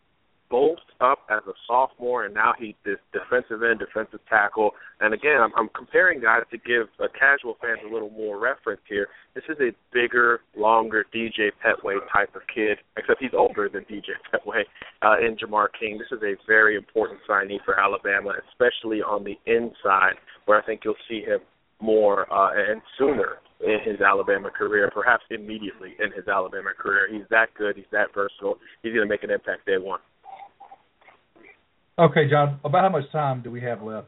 both 0.50 0.80
up 1.02 1.20
as 1.30 1.42
a 1.48 1.54
sophomore, 1.68 2.26
and 2.26 2.34
now 2.34 2.54
he's 2.58 2.76
this 2.86 2.98
defensive 3.14 3.64
end, 3.64 3.80
defensive 3.80 4.20
tackle. 4.30 4.72
And 5.00 5.14
again, 5.14 5.40
I'm, 5.42 5.52
I'm 5.58 5.70
comparing 5.76 6.22
guys 6.22 6.44
to 6.52 6.58
give 6.58 6.88
a 7.00 7.08
casual 7.10 7.58
fans 7.62 7.80
a 7.88 7.94
little 7.94 8.10
more 8.10 8.40
reference 8.40 8.82
here. 8.88 9.08
This 9.36 9.44
is 9.50 9.58
a 9.60 9.72
bigger, 9.94 10.42
longer 10.56 11.06
DJ 11.14 11.52
Pettway 11.64 11.98
type 12.12 12.36
of 12.36 12.42
kid, 12.54 12.78
except 12.98 13.22
he's 13.22 13.36
older 13.38 13.70
than 13.70 13.84
DJ 13.84 14.16
Pettway 14.34 14.64
uh, 15.02 15.18
in 15.20 15.36
Jamar 15.38 15.68
King. 15.80 15.98
This 15.98 16.18
is 16.18 16.24
a 16.24 16.36
very 16.48 16.76
important 16.76 17.20
signee 17.30 17.64
for 17.66 17.80
Alabama, 17.80 18.34
especially 18.50 19.02
on 19.02 19.24
the 19.24 19.38
inside, 19.46 20.16
where 20.46 20.62
I 20.62 20.66
think 20.66 20.82
you'll 20.84 20.96
see 21.10 21.22
him 21.22 21.40
more 21.80 22.32
uh, 22.34 22.50
and 22.56 22.82
sooner 22.98 23.38
in 23.62 23.80
his 23.84 24.02
Alabama 24.02 24.50
career, 24.50 24.90
perhaps 24.94 25.24
immediately 25.30 25.96
in 26.00 26.12
his 26.12 26.28
Alabama 26.28 26.70
career. 26.78 27.08
He's 27.12 27.28
that 27.30 27.48
good. 27.58 27.76
He's 27.76 27.86
that 27.92 28.14
versatile. 28.14 28.58
He's 28.84 28.94
going 28.94 29.08
to 29.08 29.10
make 29.10 29.24
an 29.24 29.32
impact 29.32 29.66
day 29.66 29.78
one. 29.78 30.00
Okay, 32.00 32.30
John. 32.30 32.60
About 32.64 32.84
how 32.84 32.90
much 32.90 33.12
time 33.12 33.42
do 33.42 33.50
we 33.50 33.62
have 33.62 33.82
left? 33.82 34.08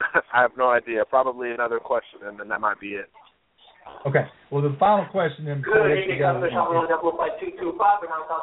I 0.32 0.40
have 0.40 0.52
no 0.56 0.70
idea. 0.70 1.04
Probably 1.04 1.50
another 1.50 1.78
question, 1.78 2.20
and 2.24 2.40
then 2.40 2.48
that 2.48 2.60
might 2.60 2.80
be 2.80 2.88
it. 2.88 3.10
Okay. 4.06 4.24
Well, 4.50 4.62
the 4.62 4.74
final 4.80 5.04
question 5.10 5.44
then. 5.44 5.60
Good 5.60 5.74
evening, 5.92 6.22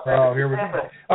Oh, 0.05 0.33
here 0.35 0.47
we 0.49 0.55
go. 0.55 0.61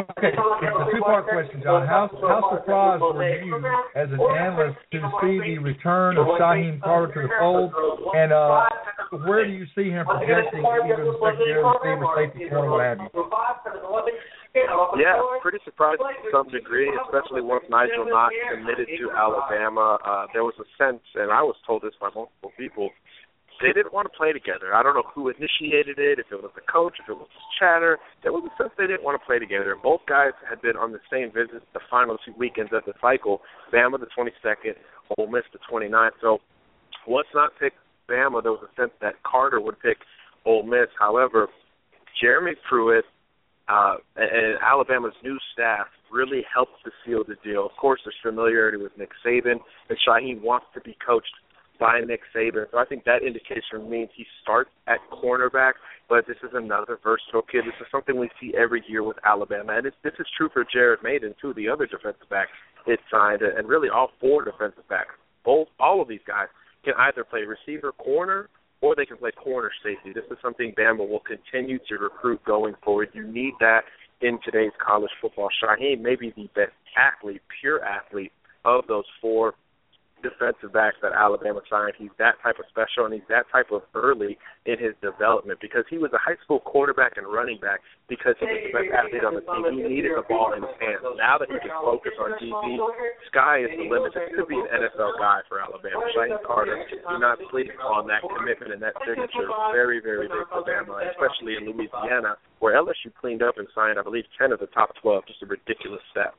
Okay, 0.03 0.35
it's 0.35 0.37
a 0.37 0.91
two-part 0.91 1.29
question, 1.29 1.63
John. 1.63 1.87
How 1.87 2.11
how 2.21 2.57
surprised 2.57 3.03
were 3.03 3.39
you 3.39 3.57
as 3.95 4.09
an 4.11 4.21
analyst 4.21 4.79
to 4.93 4.99
see 5.21 5.39
the 5.39 5.59
return 5.59 6.19
of 6.19 6.27
Shyheim 6.41 6.81
Carter 6.81 7.23
to 7.23 7.29
the 7.29 7.35
fold, 7.39 7.73
and 8.17 8.33
uh, 8.33 8.67
where 9.29 9.45
do 9.47 9.53
you 9.53 9.67
see 9.77 9.91
him 9.91 10.07
projecting 10.07 10.65
either 10.65 11.05
the 11.05 11.15
secondary 11.23 11.63
receiver, 11.63 12.07
safety 12.17 12.49
corner, 12.51 12.71
what 12.71 12.85
have 12.85 12.99
you? 12.99 13.09
Yeah, 14.55 15.17
pretty 15.41 15.59
surprised 15.65 16.01
to 16.01 16.29
some 16.31 16.49
degree, 16.49 16.91
especially 17.05 17.41
once 17.41 17.65
Nigel 17.71 18.05
Knott 18.05 18.33
committed 18.53 18.89
to 18.89 19.11
Alabama. 19.11 19.99
Uh, 20.05 20.27
there 20.33 20.45
was 20.45 20.55
a 20.61 20.69
sense, 20.77 21.01
and 21.15 21.33
I 21.33 21.41
was 21.41 21.57
told 21.67 21.83
this 21.83 21.97
by 22.01 22.11
multiple 22.15 22.53
people, 22.59 22.91
they 23.61 23.73
didn't 23.73 23.93
want 23.93 24.11
to 24.11 24.15
play 24.17 24.33
together. 24.33 24.75
I 24.75 24.83
don't 24.83 24.95
know 24.95 25.07
who 25.15 25.29
initiated 25.29 25.99
it, 25.99 26.19
if 26.19 26.27
it 26.33 26.43
was 26.43 26.51
the 26.55 26.67
coach, 26.67 26.99
if 26.99 27.09
it 27.09 27.15
was 27.15 27.29
Chatter. 27.59 27.99
There 28.23 28.33
was 28.33 28.43
a 28.45 28.53
sense 28.61 28.75
they 28.77 28.87
didn't 28.87 29.05
want 29.05 29.21
to 29.21 29.25
play 29.25 29.39
together. 29.39 29.77
Both 29.81 30.03
guys 30.09 30.33
had 30.49 30.61
been 30.61 30.77
on 30.77 30.93
the 30.93 31.01
same 31.11 31.31
visit 31.31 31.63
the 31.73 31.81
final 31.89 32.19
two 32.25 32.35
weekends 32.37 32.73
of 32.73 32.83
the 32.85 32.95
cycle. 33.01 33.41
Bama 33.73 34.01
the 34.01 34.11
22nd, 34.13 34.75
Ole 35.17 35.31
Miss 35.31 35.45
the 35.53 35.61
29th. 35.71 36.19
So 36.21 36.39
once 37.07 37.29
Knott 37.35 37.53
pick 37.61 37.73
Bama, 38.11 38.43
there 38.43 38.53
was 38.53 38.67
a 38.67 38.73
sense 38.81 38.93
that 39.01 39.23
Carter 39.23 39.61
would 39.61 39.79
pick 39.81 39.99
Ole 40.45 40.65
Miss. 40.65 40.91
However, 40.99 41.49
Jeremy 42.21 42.55
Pruitt 42.69 43.05
uh, 43.69 43.97
and 44.17 44.59
Alabama's 44.63 45.15
new 45.23 45.39
staff 45.53 45.87
really 46.13 46.43
helped 46.53 46.83
to 46.85 46.91
seal 47.05 47.23
the 47.27 47.37
deal. 47.43 47.65
Of 47.65 47.73
course, 47.81 48.01
there's 48.05 48.17
familiarity 48.23 48.77
with 48.77 48.93
Nick 48.99 49.11
Saban, 49.25 49.59
and 49.89 49.99
Shyheim 50.07 50.43
wants 50.43 50.67
to 50.75 50.81
be 50.81 50.97
coached 51.05 51.33
by 51.81 52.01
Nick 52.01 52.21
Saban. 52.35 52.67
So 52.71 52.79
I 52.79 52.85
think 52.85 53.05
that 53.05 53.23
indication 53.23 53.89
means 53.89 54.11
he 54.15 54.27
starts 54.43 54.71
at 54.87 54.99
cornerback, 55.11 55.73
but 56.09 56.27
this 56.27 56.37
is 56.43 56.51
another 56.53 56.99
versatile 57.03 57.43
kid. 57.43 57.65
This 57.65 57.75
is 57.81 57.87
something 57.91 58.19
we 58.19 58.31
see 58.41 58.53
every 58.57 58.85
year 58.89 59.03
with 59.03 59.17
Alabama, 59.25 59.77
and 59.77 59.87
it's, 59.87 59.97
this 60.05 60.15
is 60.19 60.27
true 60.37 60.49
for 60.53 60.65
Jared 60.71 61.01
Mayden 61.03 61.35
too, 61.41 61.55
the 61.55 61.69
other 61.69 61.87
defensive 61.87 62.29
back 62.29 62.49
it 62.87 63.01
signed, 63.11 63.43
and 63.43 63.69
really 63.69 63.89
all 63.89 64.11
four 64.21 64.45
defensive 64.45 64.89
backs. 64.89 65.15
Both, 65.45 65.69
all 65.79 66.03
of 66.03 66.09
these 66.09 66.25
guys 66.27 66.49
can 66.85 66.95
either 66.99 67.25
play 67.25 67.43
receiver, 67.43 67.93
corner, 67.93 68.49
or 68.83 68.95
they 68.95 69.07
can 69.07 69.17
play 69.17 69.31
corner 69.31 69.71
safety. 69.83 70.13
This 70.13 70.25
is 70.31 70.37
something 70.43 70.75
Bama 70.77 71.09
will 71.09 71.21
continue 71.21 71.79
to 71.89 71.95
recruit 71.97 72.45
going 72.45 72.75
forward. 72.85 73.11
You 73.15 73.27
need 73.27 73.55
that 73.61 73.83
in 74.21 74.39
today's 74.45 74.73
college 74.85 75.11
football. 75.21 75.49
Shyheim 75.63 76.01
may 76.01 76.17
be 76.17 76.33
the 76.37 76.49
best 76.55 76.73
athlete, 76.97 77.41
pure 77.61 77.83
athlete 77.83 78.33
of 78.65 78.85
those 78.89 79.05
four 79.21 79.55
defensive 80.23 80.73
backs 80.73 80.97
that 81.03 81.13
Alabama 81.13 81.61
signed. 81.69 81.95
He's 81.99 82.15
that 82.19 82.39
type 82.43 82.57
of 82.59 82.67
special, 82.71 83.05
and 83.05 83.13
he's 83.13 83.27
that 83.29 83.45
type 83.51 83.75
of 83.75 83.83
early 83.95 84.39
in 84.65 84.79
his 84.79 84.95
development 85.03 85.59
because 85.61 85.83
he 85.91 85.99
was 85.99 86.15
a 86.15 86.23
high 86.23 86.39
school 86.47 86.63
quarterback 86.63 87.19
and 87.19 87.27
running 87.27 87.59
back 87.59 87.83
because 88.07 88.39
he 88.39 88.47
was 88.47 88.63
the 88.63 88.73
best 88.73 88.91
athlete 88.95 89.27
on 89.27 89.35
the 89.35 89.43
team. 89.43 89.83
He 89.83 90.01
needed 90.01 90.15
the 90.15 90.27
ball 90.31 90.55
in 90.55 90.63
his 90.63 90.77
hands. 90.79 91.03
Now 91.19 91.37
that 91.43 91.51
he 91.51 91.59
can 91.59 91.75
focus 91.83 92.15
on 92.23 92.39
DB, 92.39 92.79
sky 93.29 93.67
is 93.67 93.75
the 93.75 93.91
limit. 93.91 94.15
This 94.15 94.31
could 94.33 94.47
be 94.47 94.59
an 94.59 94.71
NFL 94.71 95.19
guy 95.19 95.43
for 95.51 95.59
Alabama. 95.59 96.07
Shane 96.15 96.39
Carter, 96.47 96.79
do 96.87 97.17
not 97.19 97.43
sleep 97.51 97.75
on 97.83 98.07
that 98.07 98.23
commitment 98.23 98.73
and 98.73 98.81
that 98.81 98.95
signature. 99.03 99.51
Very, 99.75 99.99
very 99.99 100.31
big 100.31 100.47
for 100.47 100.63
Bama, 100.63 101.03
especially 101.11 101.59
in 101.59 101.67
Louisiana, 101.67 102.39
where 102.63 102.79
LSU 102.79 103.11
cleaned 103.19 103.43
up 103.43 103.59
and 103.59 103.67
signed, 103.75 103.99
I 103.99 104.03
believe, 104.07 104.25
10 104.39 104.53
of 104.53 104.61
the 104.63 104.71
top 104.71 104.95
12. 105.03 105.27
Just 105.27 105.43
a 105.43 105.47
ridiculous 105.47 106.03
step. 106.15 106.39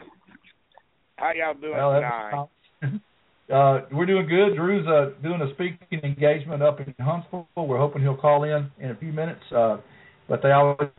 How 1.18 1.30
y'all 1.36 1.54
doing 1.54 1.76
well, 1.76 1.92
tonight? 1.92 3.00
Uh, 3.50 3.80
we're 3.92 4.04
doing 4.04 4.28
good. 4.28 4.54
Drew's 4.54 4.86
uh, 4.86 5.18
doing 5.22 5.40
a 5.40 5.50
speaking 5.54 6.00
engagement 6.04 6.62
up 6.62 6.80
in 6.80 6.94
Huntsville. 7.00 7.48
We're 7.56 7.78
hoping 7.78 8.02
he'll 8.02 8.14
call 8.14 8.44
in 8.44 8.70
in 8.78 8.90
a 8.90 8.96
few 8.96 9.10
minutes. 9.10 9.40
Uh, 9.50 9.78
but 10.28 10.42
they 10.42 10.50
always 10.50 10.90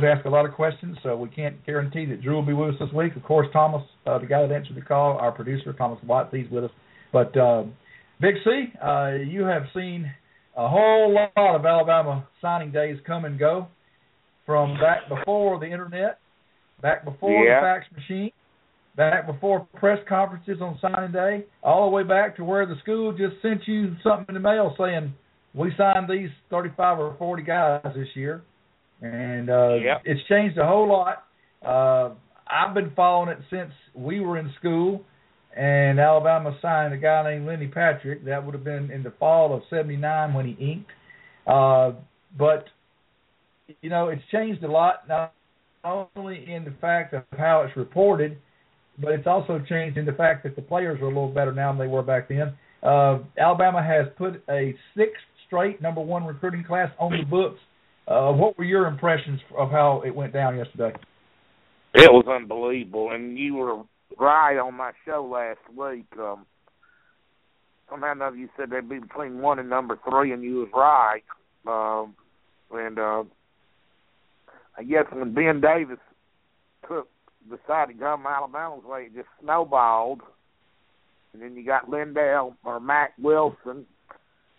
ask 0.00 0.24
a 0.26 0.28
lot 0.28 0.44
of 0.44 0.52
questions, 0.52 0.98
so 1.02 1.16
we 1.16 1.28
can't 1.30 1.64
guarantee 1.64 2.04
that 2.06 2.22
Drew 2.22 2.34
will 2.34 2.42
be 2.46 2.52
with 2.52 2.74
us 2.74 2.80
this 2.80 2.92
week. 2.92 3.16
Of 3.16 3.22
course, 3.22 3.46
Thomas, 3.52 3.82
uh, 4.06 4.18
the 4.18 4.26
guy 4.26 4.46
that 4.46 4.54
answered 4.54 4.76
the 4.76 4.82
call, 4.82 5.16
our 5.16 5.32
producer, 5.32 5.72
Thomas 5.72 5.98
Watts, 6.04 6.34
he's 6.34 6.50
with 6.50 6.64
us. 6.64 6.70
But 7.12 7.36
uh, 7.36 7.64
Big 8.20 8.34
C, 8.44 8.66
uh, 8.82 9.12
you 9.26 9.44
have 9.44 9.62
seen 9.74 10.10
a 10.56 10.68
whole 10.68 11.14
lot 11.14 11.56
of 11.56 11.64
Alabama 11.64 12.26
signing 12.42 12.72
days 12.72 12.98
come 13.06 13.24
and 13.24 13.38
go 13.38 13.68
from 14.44 14.74
back 14.74 15.08
before 15.08 15.58
the 15.58 15.66
internet, 15.66 16.18
back 16.82 17.04
before 17.04 17.44
yeah. 17.44 17.60
the 17.60 17.64
fax 17.64 17.86
machine, 17.96 18.30
back 18.96 19.26
before 19.26 19.66
press 19.74 19.98
conferences 20.08 20.58
on 20.60 20.78
signing 20.80 21.12
day, 21.12 21.44
all 21.62 21.90
the 21.90 21.94
way 21.94 22.02
back 22.02 22.36
to 22.36 22.44
where 22.44 22.66
the 22.66 22.76
school 22.82 23.12
just 23.12 23.34
sent 23.42 23.62
you 23.66 23.96
something 24.02 24.26
in 24.28 24.34
the 24.34 24.40
mail 24.40 24.74
saying 24.78 25.12
we 25.56 25.72
signed 25.76 26.08
these 26.08 26.28
35 26.50 26.98
or 26.98 27.16
40 27.18 27.42
guys 27.42 27.80
this 27.96 28.08
year, 28.14 28.42
and 29.00 29.48
uh, 29.48 29.74
yep. 29.74 30.02
it's 30.04 30.20
changed 30.28 30.58
a 30.58 30.66
whole 30.66 30.88
lot. 30.88 31.24
Uh, 31.66 32.14
I've 32.46 32.74
been 32.74 32.92
following 32.94 33.30
it 33.30 33.38
since 33.50 33.72
we 33.94 34.20
were 34.20 34.38
in 34.38 34.52
school, 34.58 35.02
and 35.56 35.98
Alabama 35.98 36.56
signed 36.60 36.92
a 36.92 36.98
guy 36.98 37.24
named 37.24 37.46
Lenny 37.46 37.68
Patrick. 37.68 38.24
That 38.26 38.44
would 38.44 38.54
have 38.54 38.64
been 38.64 38.90
in 38.90 39.02
the 39.02 39.12
fall 39.18 39.56
of 39.56 39.62
'79 39.70 40.34
when 40.34 40.46
he 40.46 40.72
inked. 40.72 40.90
Uh, 41.46 41.92
but 42.38 42.66
you 43.80 43.88
know, 43.88 44.08
it's 44.08 44.22
changed 44.30 44.62
a 44.62 44.70
lot, 44.70 45.08
not 45.08 45.32
only 45.82 46.52
in 46.52 46.64
the 46.64 46.74
fact 46.82 47.14
of 47.14 47.22
how 47.38 47.62
it's 47.62 47.76
reported, 47.76 48.36
but 48.98 49.12
it's 49.12 49.26
also 49.26 49.62
changed 49.66 49.96
in 49.96 50.04
the 50.04 50.12
fact 50.12 50.42
that 50.42 50.54
the 50.54 50.62
players 50.62 51.00
are 51.00 51.04
a 51.04 51.08
little 51.08 51.32
better 51.32 51.52
now 51.52 51.72
than 51.72 51.78
they 51.78 51.86
were 51.86 52.02
back 52.02 52.28
then. 52.28 52.52
Uh, 52.82 53.18
Alabama 53.38 53.82
has 53.82 54.06
put 54.18 54.42
a 54.50 54.74
sixth 54.96 55.22
straight 55.46 55.80
number 55.80 56.00
one 56.00 56.24
recruiting 56.24 56.64
class 56.64 56.90
on 56.98 57.12
the 57.12 57.24
books. 57.24 57.58
Uh, 58.08 58.32
what 58.32 58.56
were 58.56 58.64
your 58.64 58.86
impressions 58.86 59.40
of 59.56 59.70
how 59.70 60.02
it 60.06 60.14
went 60.14 60.32
down 60.32 60.56
yesterday? 60.56 60.92
It 61.94 62.12
was 62.12 62.26
unbelievable, 62.28 63.10
and 63.10 63.38
you 63.38 63.54
were 63.54 63.82
right 64.18 64.58
on 64.58 64.74
my 64.74 64.92
show 65.04 65.24
last 65.24 65.58
week. 65.76 66.06
Um, 66.18 66.46
somehow 67.88 68.08
or 68.08 68.12
another, 68.12 68.36
you 68.36 68.48
said 68.56 68.70
they'd 68.70 68.88
be 68.88 68.98
between 68.98 69.40
one 69.40 69.58
and 69.58 69.70
number 69.70 69.98
three, 70.08 70.32
and 70.32 70.42
you 70.42 70.66
was 70.66 70.68
right. 70.74 71.24
Um, 71.66 72.14
and 72.70 72.98
uh, 72.98 73.24
I 74.76 74.82
guess 74.82 75.04
when 75.10 75.34
Ben 75.34 75.60
Davis 75.60 75.98
took 76.88 77.08
decided 77.48 77.94
to 77.94 77.98
come 77.98 78.26
Alabama's 78.26 78.84
way, 78.84 79.02
it 79.02 79.14
just 79.14 79.28
snowballed. 79.42 80.20
And 81.32 81.42
then 81.42 81.56
you 81.56 81.64
got 81.64 81.88
Lyndell 81.88 82.56
or 82.64 82.80
Mack 82.80 83.12
Wilson. 83.18 83.86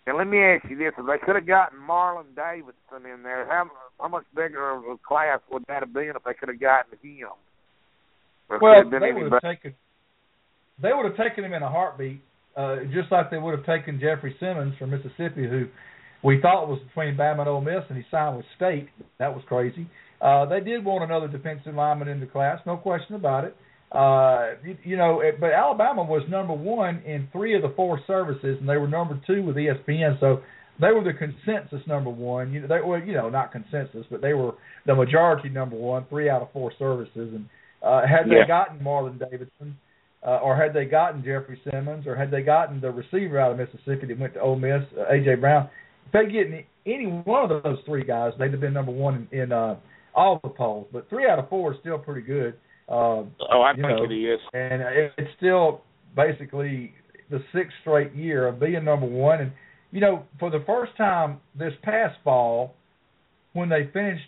And 0.07 0.17
let 0.17 0.27
me 0.27 0.39
ask 0.39 0.63
you 0.69 0.77
this: 0.77 0.93
If 0.97 1.05
they 1.05 1.19
could 1.23 1.35
have 1.35 1.45
gotten 1.45 1.77
Marlon 1.79 2.33
Davidson 2.33 3.05
in 3.11 3.23
there, 3.23 3.45
how 3.45 3.69
how 3.99 4.07
much 4.07 4.23
bigger 4.33 4.71
of 4.71 4.83
a 4.85 4.95
class 5.05 5.39
would 5.51 5.63
that 5.67 5.83
have 5.83 5.93
been 5.93 6.13
if 6.15 6.23
they 6.23 6.33
could 6.33 6.47
have 6.47 6.59
gotten 6.59 6.97
him? 7.03 7.27
Or 8.49 8.59
Well, 8.61 8.89
they 8.89 9.11
would 9.11 9.33
have 9.33 9.41
taken 9.41 9.75
they 10.81 10.91
would 10.93 11.05
have 11.05 11.17
taken 11.17 11.43
him 11.43 11.53
in 11.53 11.61
a 11.61 11.69
heartbeat, 11.69 12.21
uh, 12.55 12.77
just 12.93 13.11
like 13.11 13.29
they 13.29 13.37
would 13.37 13.57
have 13.57 13.65
taken 13.65 13.99
Jeffrey 13.99 14.35
Simmons 14.39 14.75
from 14.77 14.91
Mississippi, 14.91 15.47
who 15.47 15.65
we 16.23 16.39
thought 16.39 16.67
was 16.67 16.79
between 16.87 17.17
Bama 17.17 17.39
and 17.39 17.49
Ole 17.49 17.61
Miss, 17.61 17.83
and 17.89 17.97
he 17.97 18.03
signed 18.09 18.37
with 18.37 18.45
State. 18.55 18.87
That 19.19 19.33
was 19.33 19.43
crazy. 19.47 19.87
Uh, 20.21 20.45
they 20.45 20.61
did 20.61 20.85
want 20.85 21.03
another 21.03 21.27
defensive 21.27 21.75
lineman 21.75 22.07
in 22.07 22.19
the 22.19 22.25
class, 22.25 22.59
no 22.65 22.77
question 22.77 23.15
about 23.15 23.43
it. 23.43 23.55
Uh, 23.91 24.55
you, 24.65 24.77
you 24.83 24.97
know, 24.97 25.21
it, 25.21 25.39
but 25.39 25.51
Alabama 25.51 26.03
was 26.03 26.23
number 26.29 26.53
one 26.53 27.01
in 27.05 27.27
three 27.31 27.55
of 27.55 27.61
the 27.61 27.73
four 27.75 27.99
services, 28.05 28.57
and 28.59 28.67
they 28.67 28.77
were 28.77 28.87
number 28.87 29.19
two 29.25 29.43
with 29.43 29.55
ESPN. 29.55 30.19
So 30.19 30.41
they 30.79 30.91
were 30.91 31.03
the 31.03 31.13
consensus 31.13 31.85
number 31.87 32.09
one. 32.09 32.51
You 32.51 32.61
know, 32.61 32.67
they 32.67 32.81
were, 32.85 33.03
you 33.03 33.13
know, 33.13 33.29
not 33.29 33.51
consensus, 33.51 34.05
but 34.11 34.21
they 34.21 34.33
were 34.33 34.51
the 34.85 34.93
majority 34.93 35.49
number 35.49 35.77
one, 35.77 36.05
three 36.09 36.29
out 36.29 36.41
of 36.41 36.51
four 36.51 36.71
services. 36.77 37.33
And 37.33 37.45
uh, 37.81 38.01
had 38.05 38.27
Yeah. 38.27 38.41
they 38.41 38.47
gotten 38.47 38.79
Marlon 38.79 39.17
Davidson, 39.19 39.77
uh, 40.25 40.39
or 40.43 40.55
had 40.57 40.73
they 40.73 40.85
gotten 40.85 41.23
Jeffrey 41.23 41.59
Simmons, 41.71 42.05
or 42.05 42.15
had 42.15 42.29
they 42.29 42.41
gotten 42.41 42.81
the 42.81 42.91
receiver 42.91 43.39
out 43.39 43.51
of 43.53 43.57
Mississippi 43.57 44.07
that 44.07 44.19
went 44.19 44.33
to 44.33 44.41
Ole 44.41 44.57
Miss, 44.57 44.83
uh, 44.99 45.05
AJ 45.11 45.39
Brown, 45.39 45.69
if 46.07 46.11
they 46.11 46.31
get 46.31 46.47
any, 46.47 46.65
any 46.85 47.05
one 47.05 47.49
of 47.49 47.63
those 47.63 47.77
three 47.85 48.03
guys, 48.03 48.33
they'd 48.37 48.51
have 48.51 48.59
been 48.61 48.73
number 48.73 48.91
one 48.91 49.27
in, 49.31 49.39
in 49.39 49.51
uh, 49.53 49.75
all 50.13 50.39
the 50.43 50.49
polls. 50.49 50.87
But 50.91 51.09
three 51.09 51.27
out 51.29 51.39
of 51.39 51.47
four 51.49 51.73
is 51.73 51.79
still 51.79 51.97
pretty 51.99 52.21
good. 52.21 52.55
Uh, 52.89 53.23
Oh, 53.51 53.61
I 53.61 53.73
think 53.73 53.87
know, 53.87 54.03
it 54.03 54.11
is. 54.13 54.39
and 54.53 54.81
it- 54.81 55.13
it's 55.17 55.31
still 55.37 55.81
basically 56.15 56.93
the 57.29 57.43
sixth 57.51 57.75
straight 57.81 58.13
year 58.13 58.47
of 58.47 58.59
being 58.59 58.83
number 58.83 59.05
one. 59.05 59.41
And 59.41 59.51
you 59.91 60.01
know, 60.01 60.23
for 60.39 60.49
the 60.49 60.59
first 60.61 60.95
time 60.97 61.39
this 61.55 61.73
past 61.81 62.17
fall, 62.23 62.75
when 63.53 63.69
they 63.69 63.85
finished 63.87 64.27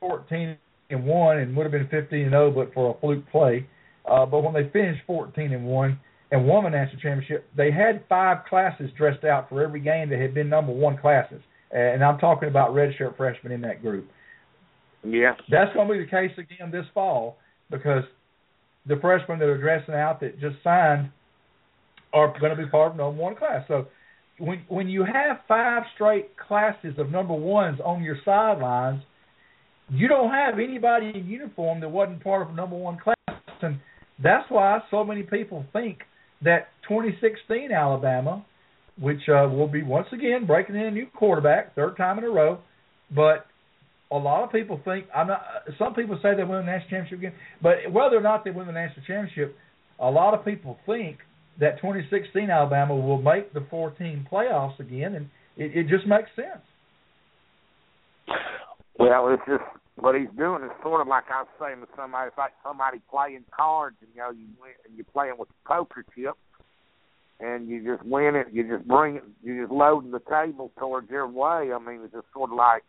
14 0.00 0.56
and 0.90 1.04
one 1.04 1.38
and 1.38 1.56
would 1.56 1.62
have 1.64 1.72
been 1.72 1.88
15 1.88 2.22
and 2.22 2.30
0, 2.30 2.50
but 2.50 2.72
for 2.74 2.90
a 2.94 3.00
fluke 3.00 3.28
play. 3.30 3.66
Uh, 4.04 4.24
but 4.26 4.40
when 4.42 4.52
they 4.54 4.68
finished 4.68 5.02
14 5.06 5.52
and 5.52 5.64
one 5.66 5.98
and 6.30 6.46
won 6.46 6.64
the 6.64 6.70
national 6.70 7.00
championship, 7.00 7.48
they 7.56 7.70
had 7.70 8.04
five 8.08 8.44
classes 8.48 8.90
dressed 8.96 9.24
out 9.24 9.48
for 9.48 9.62
every 9.62 9.80
game 9.80 10.10
that 10.10 10.20
had 10.20 10.34
been 10.34 10.48
number 10.48 10.72
one 10.72 10.96
classes. 10.96 11.40
And 11.72 12.04
I'm 12.04 12.18
talking 12.18 12.48
about 12.48 12.70
redshirt 12.70 13.16
freshmen 13.16 13.52
in 13.52 13.60
that 13.62 13.82
group. 13.82 14.08
Yeah. 15.02 15.34
That's 15.50 15.72
going 15.74 15.88
to 15.88 15.94
be 15.94 16.00
the 16.00 16.10
case 16.10 16.32
again 16.38 16.70
this 16.70 16.86
fall 16.94 17.38
because 17.70 18.04
the 18.86 18.96
freshmen 19.00 19.38
that 19.38 19.46
are 19.46 19.60
dressing 19.60 19.94
out 19.94 20.20
that 20.20 20.40
just 20.40 20.56
signed 20.62 21.10
are 22.12 22.34
going 22.40 22.56
to 22.56 22.62
be 22.62 22.68
part 22.68 22.92
of 22.92 22.96
number 22.96 23.20
one 23.20 23.36
class. 23.36 23.64
So 23.68 23.86
when 24.38 24.62
when 24.68 24.88
you 24.88 25.04
have 25.04 25.38
five 25.48 25.82
straight 25.94 26.36
classes 26.36 26.94
of 26.98 27.10
number 27.10 27.34
ones 27.34 27.78
on 27.84 28.02
your 28.02 28.16
sidelines, 28.24 29.02
you 29.90 30.08
don't 30.08 30.30
have 30.30 30.58
anybody 30.58 31.12
in 31.14 31.26
uniform 31.26 31.80
that 31.80 31.88
wasn't 31.88 32.22
part 32.22 32.48
of 32.48 32.54
number 32.54 32.76
one 32.76 32.98
class, 32.98 33.40
and 33.62 33.78
that's 34.22 34.48
why 34.50 34.78
so 34.90 35.04
many 35.04 35.22
people 35.22 35.64
think 35.72 35.98
that 36.42 36.68
2016 36.88 37.72
Alabama, 37.72 38.44
which 38.98 39.28
uh, 39.28 39.48
will 39.48 39.68
be 39.68 39.82
once 39.82 40.06
again 40.12 40.46
breaking 40.46 40.76
in 40.76 40.82
a 40.82 40.90
new 40.90 41.06
quarterback, 41.14 41.74
third 41.74 41.96
time 41.96 42.18
in 42.18 42.24
a 42.24 42.30
row, 42.30 42.58
but 43.14 43.46
a 44.10 44.16
lot 44.16 44.44
of 44.44 44.52
people 44.52 44.80
think 44.84 45.06
I'm 45.14 45.28
not. 45.28 45.42
Some 45.78 45.94
people 45.94 46.18
say 46.22 46.34
they 46.36 46.44
win 46.44 46.64
the 46.64 46.70
national 46.70 46.90
championship 46.90 47.18
again, 47.18 47.32
but 47.62 47.92
whether 47.92 48.16
or 48.16 48.20
not 48.20 48.44
they 48.44 48.50
win 48.50 48.66
the 48.66 48.72
national 48.72 49.04
championship, 49.06 49.56
a 49.98 50.10
lot 50.10 50.34
of 50.34 50.44
people 50.44 50.78
think 50.86 51.18
that 51.58 51.78
2016 51.78 52.50
Alabama 52.50 52.94
will 52.94 53.20
make 53.20 53.52
the 53.52 53.66
14 53.70 54.26
playoffs 54.30 54.78
again, 54.78 55.14
and 55.14 55.26
it, 55.56 55.76
it 55.76 55.88
just 55.88 56.06
makes 56.06 56.28
sense. 56.36 56.62
Well, 58.98 59.28
it's 59.32 59.42
just 59.46 59.64
what 59.96 60.14
he's 60.14 60.28
doing 60.36 60.62
is 60.62 60.70
sort 60.82 61.00
of 61.00 61.08
like 61.08 61.24
I 61.32 61.42
was 61.42 61.48
saying 61.60 61.80
to 61.80 61.88
somebody. 61.96 62.28
It's 62.28 62.38
like 62.38 62.52
somebody 62.62 63.00
playing 63.10 63.44
cards, 63.54 63.96
and 64.00 64.10
you 64.14 64.20
know, 64.20 64.30
you 64.30 64.46
win, 64.60 64.72
and 64.86 64.94
you're 64.94 65.06
playing 65.12 65.34
with 65.38 65.48
a 65.48 65.68
poker 65.68 66.04
chip, 66.14 66.34
and 67.40 67.68
you 67.68 67.84
just 67.84 68.06
win 68.06 68.36
it. 68.36 68.48
You 68.52 68.62
just 68.76 68.86
bring 68.86 69.16
it. 69.16 69.24
You 69.42 69.62
just 69.62 69.72
loading 69.72 70.12
the 70.12 70.20
table 70.20 70.70
towards 70.78 71.10
your 71.10 71.26
way. 71.26 71.72
I 71.72 71.78
mean, 71.78 72.02
it's 72.04 72.12
just 72.12 72.26
sort 72.32 72.50
of 72.50 72.56
like 72.56 72.84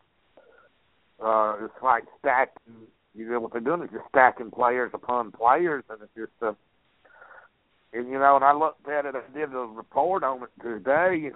uh, 1.23 1.55
it's 1.61 1.73
like 1.83 2.03
stacking. 2.19 2.87
You 3.15 3.29
know 3.31 3.39
what 3.39 3.51
they're 3.51 3.61
doing 3.61 3.81
is 3.81 3.89
just 3.91 4.07
stacking 4.09 4.51
players 4.51 4.91
upon 4.93 5.31
players, 5.31 5.83
and 5.89 5.99
it's 6.01 6.11
just 6.15 6.31
uh, 6.41 6.53
And 7.93 8.09
you 8.09 8.19
know, 8.19 8.35
and 8.35 8.45
I 8.45 8.53
looked 8.53 8.87
at 8.87 9.05
it. 9.05 9.15
I 9.15 9.37
did 9.37 9.53
a 9.53 9.57
report 9.57 10.23
on 10.23 10.43
it 10.43 10.49
today, 10.61 11.31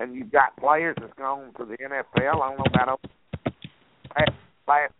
and 0.00 0.14
you've 0.14 0.32
got 0.32 0.56
players 0.56 0.96
that's 0.98 1.12
gone 1.18 1.52
to 1.58 1.64
the 1.66 1.76
NFL. 1.76 2.40
I 2.40 2.48
don't 2.48 2.58
know 2.58 2.64
about 2.66 3.00
that 4.16 4.32
last 4.66 4.92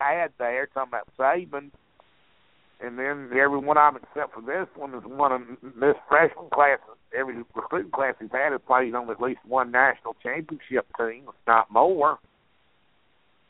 ad 0.00 0.32
there 0.38 0.66
talking 0.66 0.90
about 0.90 1.08
Saban, 1.18 1.70
and 2.80 2.98
then 2.98 3.30
every 3.32 3.58
one 3.58 3.76
of 3.76 3.94
them 3.94 4.02
except 4.02 4.34
for 4.34 4.40
this 4.40 4.68
one 4.76 4.94
is 4.94 5.02
one 5.04 5.32
of 5.32 5.42
this 5.80 5.96
freshman 6.08 6.48
class. 6.52 6.78
Every 7.18 7.36
recruiting 7.54 7.90
class 7.90 8.14
he's 8.20 8.30
had 8.32 8.52
has 8.52 8.60
played 8.66 8.94
on 8.94 9.10
at 9.10 9.20
least 9.20 9.40
one 9.46 9.70
national 9.70 10.14
championship 10.22 10.86
team, 10.98 11.24
if 11.28 11.34
not 11.46 11.70
more. 11.70 12.18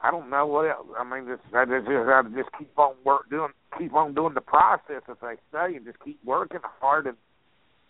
I 0.00 0.10
don't 0.10 0.30
know 0.30 0.46
what 0.46 0.70
else. 0.70 0.86
I 0.98 1.04
mean, 1.04 1.26
just 1.26 1.54
I 1.54 1.64
just, 1.64 1.88
I 1.88 2.22
just 2.36 2.50
keep 2.58 2.78
on 2.78 2.94
work 3.04 3.28
doing, 3.30 3.50
keep 3.78 3.94
on 3.94 4.14
doing 4.14 4.34
the 4.34 4.40
process 4.40 5.02
as 5.10 5.16
they 5.20 5.34
say, 5.52 5.76
and 5.76 5.84
just 5.84 5.98
keep 6.04 6.18
working 6.24 6.60
hard. 6.80 7.06
And 7.06 7.16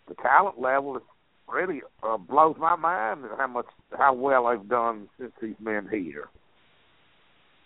the 0.07 0.15
talent 0.15 0.59
level 0.59 0.97
is 0.97 1.03
really 1.47 1.81
uh, 2.03 2.17
blows 2.17 2.55
my 2.59 2.75
mind 2.75 3.25
how 3.37 3.47
much 3.47 3.67
how 3.97 4.13
well 4.13 4.49
they've 4.49 4.69
done 4.69 5.07
since 5.19 5.31
he's 5.39 5.55
been 5.63 5.87
here. 5.91 6.29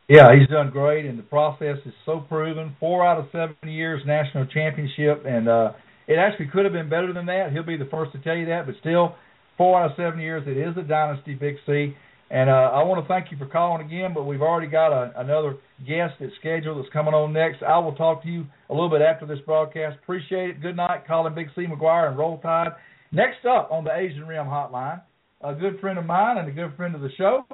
Yeah, 0.10 0.36
he's 0.38 0.50
done 0.50 0.70
great, 0.70 1.06
and 1.06 1.18
the 1.18 1.24
process 1.24 1.78
is 1.86 1.94
so 2.06 2.20
proven. 2.28 2.76
Four 2.80 3.06
out 3.08 3.20
of 3.20 3.26
seven 3.32 3.56
years 3.64 4.02
national 4.06 4.48
championship, 4.48 5.24
and 5.26 5.48
uh, 5.48 5.72
it 6.08 6.16
actually 6.16 6.48
could 6.48 6.66
have 6.66 6.74
been 6.74 6.90
better 6.90 7.14
than 7.14 7.26
that. 7.28 7.54
He'll 7.54 7.64
be 7.64 7.78
the 7.78 7.90
first 7.90 8.12
to 8.12 8.20
tell 8.20 8.36
you 8.36 8.48
that, 8.48 8.66
but 8.66 8.76
still, 8.82 9.16
four 9.58 9.82
out 9.82 9.92
of 9.92 9.98
seven 9.98 10.20
years, 10.20 10.44
it 10.46 10.58
is 10.58 10.76
a 10.78 10.86
dynasty, 10.86 11.36
Big 11.36 11.56
C. 11.66 11.96
And 12.34 12.50
uh, 12.50 12.74
I 12.74 12.82
want 12.82 13.06
to 13.06 13.08
thank 13.08 13.32
you 13.32 13.38
for 13.38 13.46
calling 13.46 13.86
again, 13.86 14.12
but 14.12 14.24
we've 14.24 14.42
already 14.42 14.66
got 14.66 14.92
a, 14.92 15.14
another 15.22 15.56
guest 15.86 16.16
that's 16.20 16.34
scheduled 16.40 16.80
that's 16.80 16.92
coming 16.92 17.14
on 17.14 17.32
next. 17.32 17.62
I 17.62 17.78
will 17.78 17.94
talk 17.94 18.24
to 18.24 18.28
you 18.28 18.48
a 18.72 18.74
little 18.74 18.90
bit 18.90 19.02
after 19.02 19.28
this 19.28 19.38
broadcast. 19.46 19.98
Appreciate 20.02 20.50
it. 20.50 20.62
Good 20.62 20.76
night, 20.76 21.04
Colin 21.08 21.36
Big 21.36 21.50
C. 21.56 21.68
McGuire 21.68 22.10
and 22.10 22.18
Roll 22.18 22.40
Tide. 22.40 22.70
Next 23.12 23.46
up 23.46 23.70
on 23.72 23.84
the 23.84 23.96
Asian 23.96 24.26
Rim 24.26 24.48
Hotline, 24.48 25.04
a 25.42 25.54
good 25.54 25.80
friend 25.80 26.00
of 26.00 26.08
mine 26.08 26.40
and 26.40 26.50
a 26.50 26.52
good 26.52 26.76
friend 26.76 26.96
of 26.96 27.02
the 27.02 27.12
show, 27.20 27.46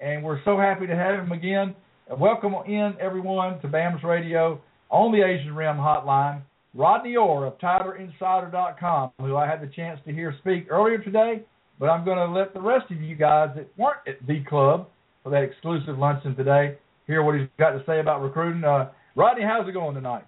and 0.00 0.22
we're 0.22 0.44
so 0.44 0.58
happy 0.58 0.86
to 0.86 0.94
have 0.94 1.18
him 1.18 1.32
again. 1.32 1.74
Welcome 2.20 2.52
in, 2.66 2.92
everyone, 3.00 3.58
to 3.62 3.68
BAMS 3.68 4.04
Radio 4.04 4.60
on 4.90 5.12
the 5.12 5.24
Asian 5.26 5.54
Rim 5.54 5.76
Hotline. 5.76 6.42
Rodney 6.74 7.16
Orr 7.16 7.46
of 7.46 7.58
TideInsider.com, 7.58 9.12
who 9.18 9.34
I 9.34 9.46
had 9.46 9.62
the 9.62 9.72
chance 9.74 9.98
to 10.06 10.12
hear 10.12 10.36
speak 10.42 10.66
earlier 10.70 10.98
today 10.98 11.42
but 11.78 11.86
I'm 11.86 12.04
going 12.04 12.18
to 12.18 12.26
let 12.26 12.54
the 12.54 12.60
rest 12.60 12.90
of 12.90 13.00
you 13.00 13.14
guys 13.14 13.50
that 13.56 13.68
weren't 13.76 13.98
at 14.06 14.24
the 14.26 14.42
club 14.48 14.88
for 15.22 15.30
that 15.30 15.42
exclusive 15.42 15.98
luncheon 15.98 16.34
today 16.36 16.78
hear 17.06 17.22
what 17.22 17.38
he's 17.38 17.48
got 17.58 17.70
to 17.70 17.82
say 17.86 18.00
about 18.00 18.22
recruiting. 18.22 18.64
Uh, 18.64 18.90
Rodney, 19.14 19.44
how's 19.44 19.68
it 19.68 19.72
going 19.72 19.94
tonight? 19.94 20.24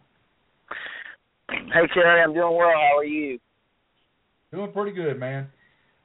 Hey, 1.50 1.86
Terry, 1.94 2.22
I'm 2.22 2.34
doing 2.34 2.56
well. 2.56 2.70
How 2.70 2.98
are 2.98 3.04
you? 3.04 3.38
Doing 4.52 4.72
pretty 4.72 4.92
good, 4.92 5.18
man. 5.18 5.48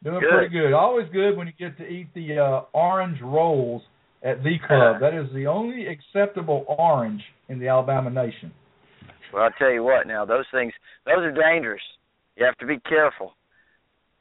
Doing 0.04 0.20
good. 0.20 0.30
pretty 0.32 0.50
good. 0.50 0.74
Always 0.74 1.08
good 1.14 1.38
when 1.38 1.48
you 1.48 1.54
get 1.58 1.78
to 1.78 1.88
eat 1.88 2.08
the 2.14 2.38
uh, 2.38 2.62
orange 2.74 3.20
rolls 3.22 3.82
at 4.24 4.44
the 4.44 4.56
club. 4.68 5.00
that 5.02 5.14
is 5.14 5.28
the 5.34 5.48
only 5.48 5.88
acceptable 5.88 6.66
orange 6.68 7.22
in 7.50 7.60
the 7.60 7.68
Alabama 7.68 8.10
nation. 8.10 8.52
Well, 9.34 9.44
I'll 9.44 9.52
tell 9.58 9.72
you 9.72 9.84
what. 9.84 10.08
Now, 10.08 10.26
those 10.26 10.46
things, 10.54 10.74
those 11.06 11.20
are 11.20 11.32
dangerous. 11.32 11.82
You 12.36 12.46
have 12.46 12.58
to 12.58 12.66
be 12.66 12.80
careful. 12.88 13.34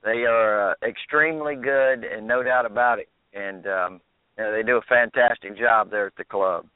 They 0.04 0.24
are 0.24 0.70
uh, 0.70 0.74
extremely 0.86 1.54
good, 1.54 2.04
and 2.04 2.26
no 2.26 2.42
doubt 2.42 2.66
about 2.66 2.98
it. 2.98 3.08
And 3.32 3.66
um, 3.66 4.00
you 4.36 4.44
know, 4.44 4.52
they 4.52 4.62
do 4.62 4.76
a 4.76 4.82
fantastic 4.88 5.56
job 5.58 5.90
there 5.90 6.06
at 6.06 6.16
the 6.16 6.24
club. 6.24 6.66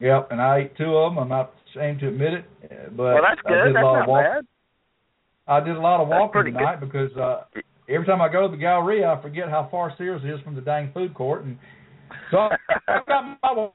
Yep, 0.00 0.28
and 0.30 0.40
I 0.40 0.58
ate 0.58 0.76
two 0.76 0.96
of 0.96 1.12
them. 1.12 1.18
I'm 1.18 1.28
not 1.28 1.54
ashamed 1.70 2.00
to 2.00 2.08
admit 2.08 2.34
it, 2.34 2.44
uh, 2.64 2.90
but 2.90 3.14
well, 3.14 3.22
that's 3.22 3.40
good. 3.46 3.54
I 3.54 3.66
did 3.66 3.76
that's 3.76 3.82
a 3.82 3.86
lot 3.86 3.92
not 3.94 4.02
of 4.02 4.08
walk- 4.08 4.24
bad. 4.24 4.46
I 5.48 5.60
did 5.60 5.76
a 5.76 5.80
lot 5.80 6.00
of 6.00 6.08
walking 6.08 6.44
tonight 6.44 6.80
because 6.80 7.16
uh, 7.16 7.44
every 7.88 8.04
time 8.06 8.20
I 8.20 8.28
go 8.30 8.42
to 8.42 8.48
the 8.50 8.60
Galleria, 8.60 9.12
I 9.12 9.22
forget 9.22 9.48
how 9.48 9.68
far 9.70 9.94
Sears 9.96 10.22
is 10.24 10.42
from 10.44 10.54
the 10.54 10.60
dang 10.60 10.90
food 10.92 11.14
court, 11.14 11.44
and 11.44 11.56
so 12.30 12.48
I 12.88 13.00
got 13.06 13.38
my 13.42 13.68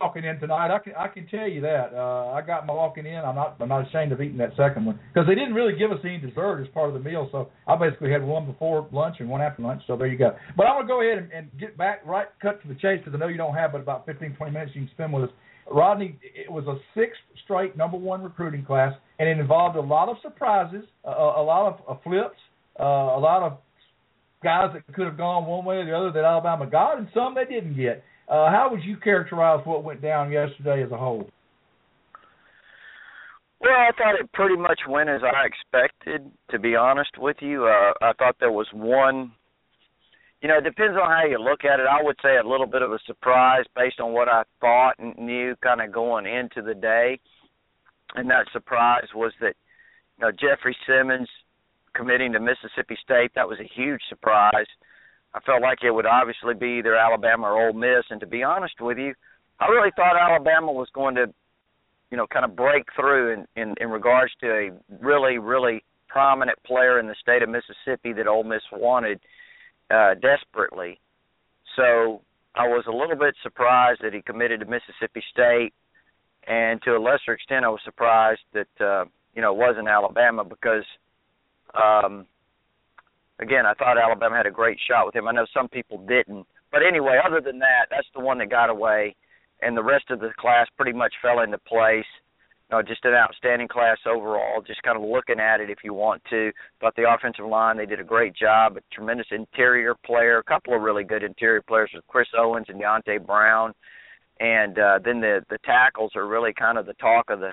walking 0.00 0.24
in 0.24 0.38
tonight. 0.38 0.74
I 0.74 0.78
can 0.78 0.94
I 0.94 1.08
can 1.08 1.26
tell 1.26 1.48
you 1.48 1.60
that 1.62 1.92
uh, 1.92 2.32
I 2.32 2.42
got 2.42 2.66
my 2.66 2.72
walking 2.72 3.06
in. 3.06 3.16
I'm 3.16 3.34
not 3.34 3.56
I'm 3.60 3.68
not 3.68 3.86
ashamed 3.88 4.12
of 4.12 4.20
eating 4.20 4.38
that 4.38 4.50
second 4.56 4.84
one 4.84 4.98
because 5.12 5.26
they 5.26 5.34
didn't 5.34 5.54
really 5.54 5.76
give 5.76 5.90
us 5.90 5.98
any 6.04 6.18
dessert 6.18 6.62
as 6.62 6.68
part 6.68 6.88
of 6.88 6.94
the 6.94 7.00
meal. 7.00 7.28
So 7.32 7.48
I 7.66 7.76
basically 7.76 8.10
had 8.12 8.22
one 8.22 8.46
before 8.46 8.88
lunch 8.92 9.16
and 9.18 9.28
one 9.28 9.40
after 9.40 9.62
lunch. 9.62 9.82
So 9.86 9.96
there 9.96 10.06
you 10.06 10.18
go. 10.18 10.36
But 10.56 10.66
I'm 10.66 10.76
gonna 10.76 10.88
go 10.88 11.02
ahead 11.02 11.18
and, 11.22 11.32
and 11.32 11.50
get 11.58 11.76
back 11.76 12.06
right 12.06 12.26
cut 12.40 12.62
to 12.62 12.68
the 12.68 12.74
chase 12.74 13.00
because 13.04 13.14
I 13.14 13.18
know 13.18 13.28
you 13.28 13.36
don't 13.36 13.54
have 13.54 13.72
but 13.72 13.80
about 13.80 14.06
15 14.06 14.36
20 14.36 14.52
minutes 14.52 14.72
you 14.74 14.82
can 14.82 14.90
spend 14.92 15.12
with 15.12 15.24
us. 15.24 15.30
Rodney, 15.70 16.18
it 16.22 16.50
was 16.50 16.64
a 16.66 16.78
sixth 16.98 17.20
straight 17.44 17.76
number 17.76 17.98
one 17.98 18.22
recruiting 18.22 18.64
class, 18.64 18.94
and 19.18 19.28
it 19.28 19.38
involved 19.38 19.76
a 19.76 19.80
lot 19.80 20.08
of 20.08 20.16
surprises, 20.22 20.84
a, 21.04 21.10
a 21.10 21.44
lot 21.44 21.74
of 21.74 21.96
uh, 21.96 22.00
flips, 22.02 22.38
uh, 22.80 22.84
a 22.84 23.20
lot 23.20 23.42
of 23.42 23.58
guys 24.42 24.70
that 24.72 24.94
could 24.94 25.04
have 25.04 25.18
gone 25.18 25.44
one 25.44 25.64
way 25.64 25.76
or 25.76 25.84
the 25.84 25.92
other 25.92 26.12
that 26.12 26.24
Alabama 26.24 26.66
got, 26.66 26.98
and 26.98 27.08
some 27.12 27.34
they 27.34 27.44
didn't 27.44 27.76
get. 27.76 28.02
Uh, 28.28 28.50
how 28.50 28.68
would 28.70 28.84
you 28.84 28.96
characterize 28.96 29.64
what 29.64 29.84
went 29.84 30.02
down 30.02 30.30
yesterday 30.30 30.82
as 30.82 30.90
a 30.92 30.96
whole? 30.96 31.28
Well, 33.60 33.72
I 33.72 33.90
thought 33.96 34.20
it 34.20 34.30
pretty 34.32 34.56
much 34.56 34.80
went 34.88 35.08
as 35.08 35.22
I 35.24 35.46
expected. 35.46 36.30
To 36.50 36.58
be 36.58 36.76
honest 36.76 37.18
with 37.18 37.38
you, 37.40 37.64
uh, 37.64 37.92
I 38.02 38.12
thought 38.18 38.36
there 38.38 38.52
was 38.52 38.68
one. 38.72 39.32
You 40.42 40.48
know, 40.48 40.58
it 40.58 40.64
depends 40.64 40.96
on 40.96 41.10
how 41.10 41.24
you 41.28 41.38
look 41.38 41.64
at 41.64 41.80
it. 41.80 41.86
I 41.90 42.02
would 42.02 42.16
say 42.22 42.36
a 42.36 42.46
little 42.46 42.66
bit 42.66 42.82
of 42.82 42.92
a 42.92 42.98
surprise 43.06 43.64
based 43.74 43.98
on 43.98 44.12
what 44.12 44.28
I 44.28 44.44
thought 44.60 44.94
and 44.98 45.16
knew 45.18 45.56
kind 45.62 45.80
of 45.80 45.90
going 45.90 46.26
into 46.26 46.62
the 46.62 46.74
day. 46.74 47.18
And 48.14 48.30
that 48.30 48.46
surprise 48.52 49.08
was 49.14 49.32
that, 49.40 49.54
you 50.18 50.24
know, 50.24 50.30
Jeffrey 50.30 50.76
Simmons 50.86 51.28
committing 51.94 52.32
to 52.34 52.40
Mississippi 52.40 52.96
State. 53.02 53.32
That 53.34 53.48
was 53.48 53.58
a 53.58 53.68
huge 53.74 54.00
surprise. 54.08 54.66
I 55.38 55.40
felt 55.44 55.62
like 55.62 55.78
it 55.84 55.90
would 55.92 56.06
obviously 56.06 56.54
be 56.54 56.78
either 56.78 56.96
Alabama 56.96 57.46
or 57.46 57.68
Ole 57.68 57.72
Miss. 57.72 58.04
And 58.10 58.20
to 58.20 58.26
be 58.26 58.42
honest 58.42 58.74
with 58.80 58.98
you, 58.98 59.14
I 59.60 59.66
really 59.66 59.90
thought 59.94 60.16
Alabama 60.16 60.72
was 60.72 60.88
going 60.92 61.14
to, 61.14 61.32
you 62.10 62.16
know, 62.16 62.26
kind 62.26 62.44
of 62.44 62.56
break 62.56 62.86
through 62.96 63.34
in 63.34 63.46
in, 63.60 63.74
in 63.80 63.90
regards 63.90 64.32
to 64.40 64.48
a 64.48 64.70
really 65.00 65.38
really 65.38 65.84
prominent 66.08 66.60
player 66.64 66.98
in 66.98 67.06
the 67.06 67.14
state 67.20 67.42
of 67.42 67.50
Mississippi 67.50 68.12
that 68.14 68.26
Ole 68.26 68.44
Miss 68.44 68.62
wanted 68.72 69.20
uh, 69.90 70.14
desperately. 70.14 70.98
So 71.76 72.22
I 72.54 72.66
was 72.66 72.84
a 72.88 72.92
little 72.92 73.16
bit 73.16 73.34
surprised 73.42 74.00
that 74.02 74.14
he 74.14 74.22
committed 74.22 74.60
to 74.60 74.66
Mississippi 74.66 75.22
State, 75.30 75.72
and 76.46 76.82
to 76.82 76.96
a 76.96 76.98
lesser 76.98 77.32
extent, 77.32 77.64
I 77.64 77.68
was 77.68 77.80
surprised 77.84 78.40
that 78.54 78.84
uh, 78.84 79.04
you 79.34 79.42
know 79.42 79.52
it 79.52 79.58
wasn't 79.58 79.88
Alabama 79.88 80.44
because. 80.44 80.84
Um, 81.74 82.26
again, 83.38 83.66
I 83.66 83.74
thought 83.74 83.98
Alabama 83.98 84.36
had 84.36 84.46
a 84.46 84.50
great 84.50 84.78
shot 84.88 85.06
with 85.06 85.14
him. 85.14 85.28
I 85.28 85.32
know 85.32 85.46
some 85.52 85.68
people 85.68 85.98
didn't, 86.06 86.46
but 86.70 86.82
anyway, 86.86 87.18
other 87.24 87.40
than 87.40 87.58
that, 87.60 87.86
that's 87.90 88.08
the 88.14 88.20
one 88.20 88.38
that 88.38 88.50
got 88.50 88.70
away, 88.70 89.14
and 89.62 89.76
the 89.76 89.82
rest 89.82 90.10
of 90.10 90.20
the 90.20 90.30
class 90.38 90.66
pretty 90.76 90.96
much 90.96 91.14
fell 91.22 91.40
into 91.40 91.58
place. 91.58 92.06
You 92.70 92.76
know, 92.76 92.82
just 92.82 93.04
an 93.06 93.14
outstanding 93.14 93.68
class 93.68 93.96
overall. 94.06 94.60
Just 94.60 94.82
kind 94.82 94.96
of 94.96 95.02
looking 95.02 95.40
at 95.40 95.60
it, 95.60 95.70
if 95.70 95.78
you 95.82 95.94
want 95.94 96.22
to, 96.28 96.52
thought 96.80 96.94
the 96.96 97.10
offensive 97.10 97.46
line 97.46 97.78
they 97.78 97.86
did 97.86 97.98
a 97.98 98.04
great 98.04 98.36
job. 98.36 98.76
A 98.76 98.80
tremendous 98.92 99.28
interior 99.30 99.94
player, 100.04 100.38
a 100.38 100.42
couple 100.42 100.74
of 100.74 100.82
really 100.82 101.04
good 101.04 101.22
interior 101.22 101.62
players 101.62 101.90
with 101.94 102.06
Chris 102.08 102.28
Owens 102.36 102.66
and 102.68 102.78
Deonte 102.78 103.24
Brown, 103.26 103.72
and 104.40 104.78
uh, 104.78 104.98
then 105.02 105.20
the 105.20 105.44
the 105.48 105.58
tackles 105.64 106.12
are 106.14 106.26
really 106.26 106.52
kind 106.52 106.76
of 106.76 106.84
the 106.84 106.92
talk 106.94 107.30
of 107.30 107.40
the 107.40 107.52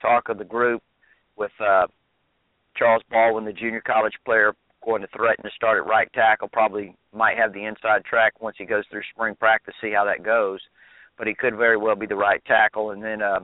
talk 0.00 0.30
of 0.30 0.38
the 0.38 0.44
group 0.44 0.82
with 1.36 1.52
uh, 1.60 1.86
Charles 2.76 3.02
Baldwin, 3.10 3.44
the 3.44 3.52
junior 3.52 3.82
college 3.82 4.14
player, 4.24 4.54
going 4.84 5.02
to 5.02 5.08
threaten 5.08 5.44
to 5.44 5.50
start 5.54 5.78
at 5.78 5.86
right 5.86 6.12
tackle. 6.12 6.48
Probably 6.48 6.96
might 7.12 7.36
have 7.36 7.52
the 7.52 7.64
inside 7.64 8.04
track 8.04 8.40
once 8.40 8.56
he 8.58 8.64
goes 8.64 8.84
through 8.90 9.02
spring 9.14 9.34
practice, 9.34 9.74
see 9.80 9.92
how 9.92 10.04
that 10.04 10.24
goes. 10.24 10.60
But 11.16 11.26
he 11.26 11.34
could 11.34 11.56
very 11.56 11.76
well 11.76 11.96
be 11.96 12.06
the 12.06 12.16
right 12.16 12.44
tackle. 12.44 12.90
And 12.90 13.02
then, 13.02 13.22
uh, 13.22 13.40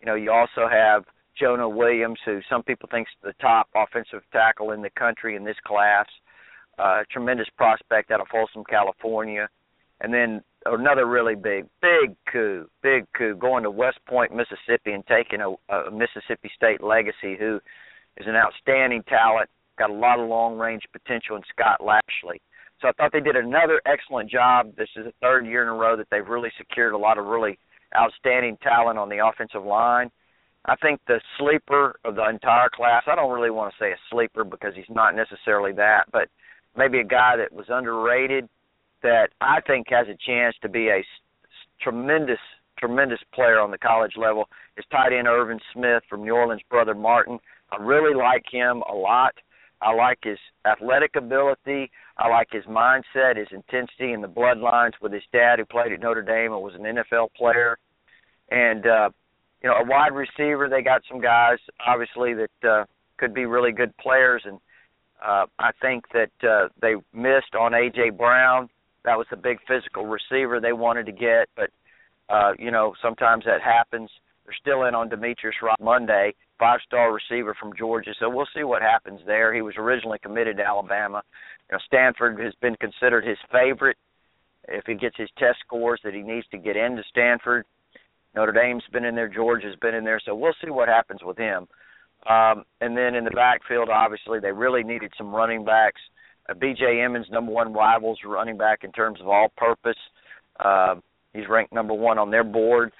you 0.00 0.06
know, 0.06 0.14
you 0.14 0.30
also 0.30 0.68
have 0.70 1.04
Jonah 1.38 1.68
Williams, 1.68 2.18
who 2.24 2.40
some 2.48 2.62
people 2.62 2.88
think 2.90 3.08
is 3.08 3.14
the 3.22 3.32
top 3.40 3.68
offensive 3.74 4.22
tackle 4.32 4.70
in 4.72 4.82
the 4.82 4.90
country 4.90 5.36
in 5.36 5.44
this 5.44 5.56
class. 5.66 6.06
Uh, 6.78 7.02
tremendous 7.10 7.48
prospect 7.56 8.10
out 8.10 8.20
of 8.20 8.26
Folsom, 8.30 8.64
California. 8.68 9.48
And 10.00 10.12
then 10.12 10.42
another 10.66 11.06
really 11.06 11.34
big, 11.34 11.66
big 11.80 12.16
coup, 12.30 12.68
big 12.82 13.06
coup, 13.16 13.36
going 13.36 13.62
to 13.62 13.70
West 13.70 13.98
Point, 14.06 14.34
Mississippi, 14.34 14.92
and 14.92 15.06
taking 15.06 15.40
a, 15.40 15.50
a 15.72 15.90
Mississippi 15.90 16.50
State 16.54 16.82
legacy, 16.82 17.36
who 17.38 17.60
is 18.16 18.26
an 18.26 18.34
outstanding 18.34 19.02
talent 19.04 19.48
got 19.78 19.90
a 19.90 19.94
lot 19.94 20.18
of 20.18 20.28
long 20.28 20.58
range 20.58 20.82
potential 20.92 21.36
in 21.36 21.42
Scott 21.50 21.84
Lashley. 21.84 22.40
So 22.80 22.88
I 22.88 22.92
thought 22.92 23.12
they 23.12 23.20
did 23.20 23.36
another 23.36 23.80
excellent 23.86 24.30
job. 24.30 24.74
This 24.76 24.88
is 24.96 25.04
the 25.04 25.12
third 25.20 25.46
year 25.46 25.62
in 25.62 25.68
a 25.68 25.74
row 25.74 25.96
that 25.96 26.08
they've 26.10 26.26
really 26.26 26.50
secured 26.58 26.92
a 26.92 26.98
lot 26.98 27.18
of 27.18 27.26
really 27.26 27.58
outstanding 27.96 28.56
talent 28.62 28.98
on 28.98 29.08
the 29.08 29.24
offensive 29.24 29.64
line. 29.64 30.10
I 30.66 30.76
think 30.76 31.00
the 31.06 31.20
sleeper 31.38 31.96
of 32.04 32.16
the 32.16 32.28
entire 32.28 32.70
class, 32.74 33.04
I 33.06 33.14
don't 33.14 33.32
really 33.32 33.50
want 33.50 33.72
to 33.72 33.84
say 33.84 33.92
a 33.92 33.96
sleeper 34.10 34.44
because 34.44 34.72
he's 34.74 34.84
not 34.88 35.14
necessarily 35.14 35.72
that, 35.72 36.04
but 36.10 36.28
maybe 36.76 37.00
a 37.00 37.04
guy 37.04 37.36
that 37.36 37.52
was 37.52 37.66
underrated 37.68 38.48
that 39.02 39.28
I 39.40 39.60
think 39.66 39.88
has 39.90 40.06
a 40.08 40.16
chance 40.26 40.56
to 40.62 40.68
be 40.68 40.88
a 40.88 41.04
tremendous 41.80 42.38
tremendous 42.76 43.20
player 43.32 43.60
on 43.60 43.70
the 43.70 43.78
college 43.78 44.14
level 44.16 44.48
is 44.76 44.84
tight 44.90 45.12
end 45.12 45.28
Irvin 45.28 45.60
Smith 45.72 46.02
from 46.10 46.24
New 46.24 46.34
Orleans' 46.34 46.60
brother 46.68 46.94
Martin. 46.94 47.38
I 47.70 47.80
really 47.80 48.14
like 48.14 48.44
him 48.50 48.82
a 48.90 48.94
lot. 48.94 49.32
I 49.84 49.94
like 49.94 50.18
his 50.24 50.38
athletic 50.64 51.14
ability. 51.14 51.90
I 52.16 52.28
like 52.28 52.48
his 52.50 52.64
mindset, 52.64 53.36
his 53.36 53.48
intensity, 53.52 54.12
and 54.12 54.24
the 54.24 54.28
bloodlines 54.28 54.92
with 55.02 55.12
his 55.12 55.22
dad, 55.30 55.58
who 55.58 55.66
played 55.66 55.92
at 55.92 56.00
Notre 56.00 56.22
Dame 56.22 56.52
and 56.52 56.62
was 56.62 56.74
an 56.74 56.82
NFL 56.82 57.34
player. 57.36 57.76
And 58.50 58.86
uh, 58.86 59.10
you 59.62 59.68
know, 59.68 59.76
a 59.76 59.84
wide 59.84 60.12
receiver. 60.14 60.68
They 60.70 60.82
got 60.82 61.02
some 61.10 61.20
guys, 61.20 61.58
obviously, 61.86 62.34
that 62.34 62.68
uh, 62.68 62.84
could 63.18 63.34
be 63.34 63.44
really 63.44 63.72
good 63.72 63.96
players, 63.98 64.42
and 64.44 64.58
uh, 65.24 65.46
I 65.58 65.70
think 65.80 66.04
that 66.12 66.48
uh, 66.48 66.68
they 66.80 66.94
missed 67.12 67.54
on 67.58 67.72
AJ 67.72 68.16
Brown. 68.16 68.68
That 69.04 69.16
was 69.16 69.26
the 69.30 69.36
big 69.36 69.58
physical 69.68 70.06
receiver 70.06 70.60
they 70.60 70.72
wanted 70.72 71.06
to 71.06 71.12
get, 71.12 71.48
but 71.56 71.70
uh, 72.28 72.52
you 72.58 72.70
know, 72.70 72.94
sometimes 73.02 73.44
that 73.44 73.60
happens. 73.62 74.10
They're 74.44 74.56
still 74.60 74.84
in 74.84 74.94
on 74.94 75.08
Demetrius 75.08 75.56
Ross 75.62 75.76
Monday, 76.60 76.74
five-star 76.74 77.12
receiver 77.12 77.54
from 77.58 77.72
Georgia. 77.76 78.12
So 78.18 78.28
we'll 78.28 78.48
see 78.56 78.64
what 78.64 78.82
happens 78.82 79.20
there. 79.26 79.54
He 79.54 79.62
was 79.62 79.74
originally 79.76 80.18
committed 80.18 80.56
to 80.58 80.64
Alabama. 80.64 81.22
You 81.70 81.76
know, 81.76 81.80
Stanford 81.86 82.40
has 82.40 82.54
been 82.60 82.76
considered 82.76 83.24
his 83.24 83.38
favorite. 83.52 83.96
If 84.68 84.84
he 84.86 84.94
gets 84.94 85.16
his 85.16 85.28
test 85.38 85.58
scores 85.64 86.00
that 86.04 86.14
he 86.14 86.22
needs 86.22 86.46
to 86.50 86.58
get 86.58 86.76
into 86.76 87.02
Stanford, 87.10 87.64
Notre 88.34 88.52
Dame's 88.52 88.82
been 88.92 89.04
in 89.04 89.14
there, 89.14 89.28
Georgia's 89.28 89.76
been 89.80 89.94
in 89.94 90.04
there. 90.04 90.20
So 90.24 90.34
we'll 90.34 90.54
see 90.64 90.70
what 90.70 90.88
happens 90.88 91.20
with 91.22 91.36
him. 91.36 91.68
Um, 92.28 92.64
and 92.80 92.96
then 92.96 93.14
in 93.14 93.24
the 93.24 93.30
backfield, 93.30 93.90
obviously 93.90 94.40
they 94.40 94.52
really 94.52 94.82
needed 94.82 95.12
some 95.18 95.34
running 95.34 95.64
backs. 95.64 96.00
Uh, 96.48 96.54
B.J. 96.54 97.00
Emmons, 97.02 97.26
number 97.30 97.52
one 97.52 97.72
rivals 97.72 98.18
running 98.24 98.56
back 98.56 98.82
in 98.82 98.92
terms 98.92 99.20
of 99.20 99.28
all-purpose. 99.28 99.98
Uh, 100.58 100.96
he's 101.34 101.48
ranked 101.48 101.72
number 101.72 101.94
one 101.94 102.18
on 102.18 102.30
their 102.30 102.44
board. 102.44 102.92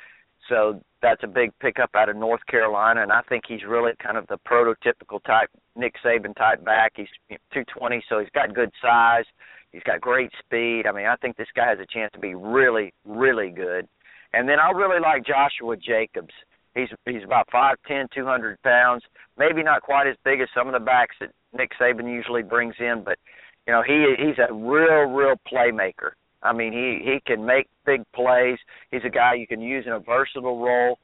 So 0.48 0.80
that's 1.02 1.22
a 1.22 1.26
big 1.26 1.50
pickup 1.60 1.90
out 1.94 2.08
of 2.08 2.16
North 2.16 2.44
Carolina, 2.46 3.02
and 3.02 3.12
I 3.12 3.22
think 3.28 3.44
he's 3.46 3.64
really 3.66 3.92
kind 4.02 4.16
of 4.16 4.26
the 4.26 4.38
prototypical 4.48 5.22
type 5.24 5.48
Nick 5.76 5.94
Saban 6.04 6.34
type 6.36 6.64
back. 6.64 6.92
He's 6.96 7.08
220, 7.52 8.02
so 8.08 8.18
he's 8.20 8.28
got 8.34 8.54
good 8.54 8.70
size. 8.82 9.24
He's 9.72 9.82
got 9.82 10.00
great 10.00 10.30
speed. 10.38 10.86
I 10.86 10.92
mean, 10.92 11.06
I 11.06 11.16
think 11.16 11.36
this 11.36 11.48
guy 11.54 11.68
has 11.68 11.78
a 11.78 11.86
chance 11.92 12.10
to 12.14 12.20
be 12.20 12.34
really, 12.34 12.92
really 13.04 13.50
good. 13.50 13.88
And 14.32 14.48
then 14.48 14.58
I 14.58 14.70
really 14.70 15.00
like 15.00 15.26
Joshua 15.26 15.76
Jacobs. 15.76 16.32
He's 16.74 16.88
he's 17.06 17.22
about 17.24 17.48
five 17.50 17.76
ten, 17.86 18.06
two 18.14 18.24
hundred 18.24 18.60
pounds. 18.62 19.02
Maybe 19.38 19.62
not 19.62 19.82
quite 19.82 20.08
as 20.08 20.16
big 20.24 20.40
as 20.40 20.48
some 20.54 20.66
of 20.66 20.74
the 20.74 20.80
backs 20.80 21.16
that 21.20 21.30
Nick 21.52 21.70
Saban 21.80 22.10
usually 22.12 22.42
brings 22.42 22.74
in, 22.80 23.02
but 23.04 23.18
you 23.66 23.72
know 23.72 23.82
he 23.82 24.14
he's 24.18 24.38
a 24.38 24.52
real, 24.52 25.04
real 25.10 25.36
playmaker. 25.50 26.12
I 26.44 26.52
mean, 26.52 26.72
he 26.72 27.00
he 27.02 27.20
can 27.26 27.44
make 27.44 27.68
big 27.86 28.04
plays. 28.14 28.58
He's 28.90 29.04
a 29.04 29.10
guy 29.10 29.34
you 29.34 29.46
can 29.46 29.60
use 29.60 29.84
in 29.86 29.92
a 29.92 30.00
versatile 30.00 30.62
role. 30.62 30.98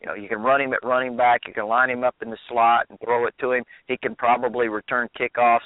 You 0.00 0.08
know, 0.08 0.14
you 0.14 0.28
can 0.28 0.38
run 0.38 0.60
him 0.60 0.72
at 0.72 0.82
running 0.82 1.16
back. 1.16 1.42
You 1.46 1.54
can 1.54 1.66
line 1.66 1.90
him 1.90 2.02
up 2.02 2.16
in 2.22 2.30
the 2.30 2.38
slot 2.48 2.86
and 2.90 2.98
throw 3.00 3.26
it 3.26 3.34
to 3.40 3.52
him. 3.52 3.64
He 3.86 3.96
can 3.96 4.14
probably 4.14 4.68
return 4.68 5.08
kickoffs. 5.18 5.60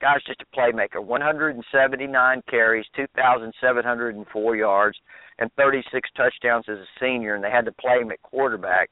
Guy's 0.00 0.22
just 0.26 0.42
a 0.42 0.56
playmaker. 0.56 1.02
179 1.02 2.42
carries, 2.48 2.84
2,704 2.96 4.56
yards, 4.56 4.98
and 5.38 5.50
36 5.56 6.08
touchdowns 6.16 6.64
as 6.68 6.78
a 6.78 6.86
senior, 7.00 7.34
and 7.34 7.44
they 7.44 7.50
had 7.50 7.64
to 7.64 7.72
play 7.72 7.98
him 8.00 8.10
at 8.10 8.20
quarterback. 8.22 8.90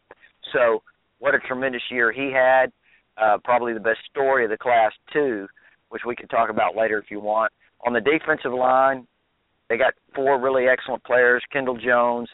So, 0.53 0.83
what 1.19 1.35
a 1.35 1.39
tremendous 1.41 1.83
year 1.91 2.13
he 2.13 2.33
had. 2.33 2.73
Uh, 3.21 3.37
probably 3.45 3.75
the 3.75 3.81
best 3.81 3.99
story 4.11 4.45
of 4.45 4.51
the 4.51 4.57
class 4.57 4.93
too, 5.13 5.47
which 5.91 6.03
we 6.07 6.17
can 6.17 6.29
talk 6.29 6.49
about 6.49 6.77
later 6.77 6.99
if 6.99 7.11
you 7.11 7.21
want. 7.21 7.53
On 7.87 7.93
the 7.93 8.01
defensive 8.01 8.53
line, 8.53 9.07
they 9.73 9.79
got 9.79 9.95
four 10.15 10.39
really 10.39 10.67
excellent 10.69 11.03
players: 11.03 11.43
Kendall 11.51 11.79
Jones, 11.79 12.29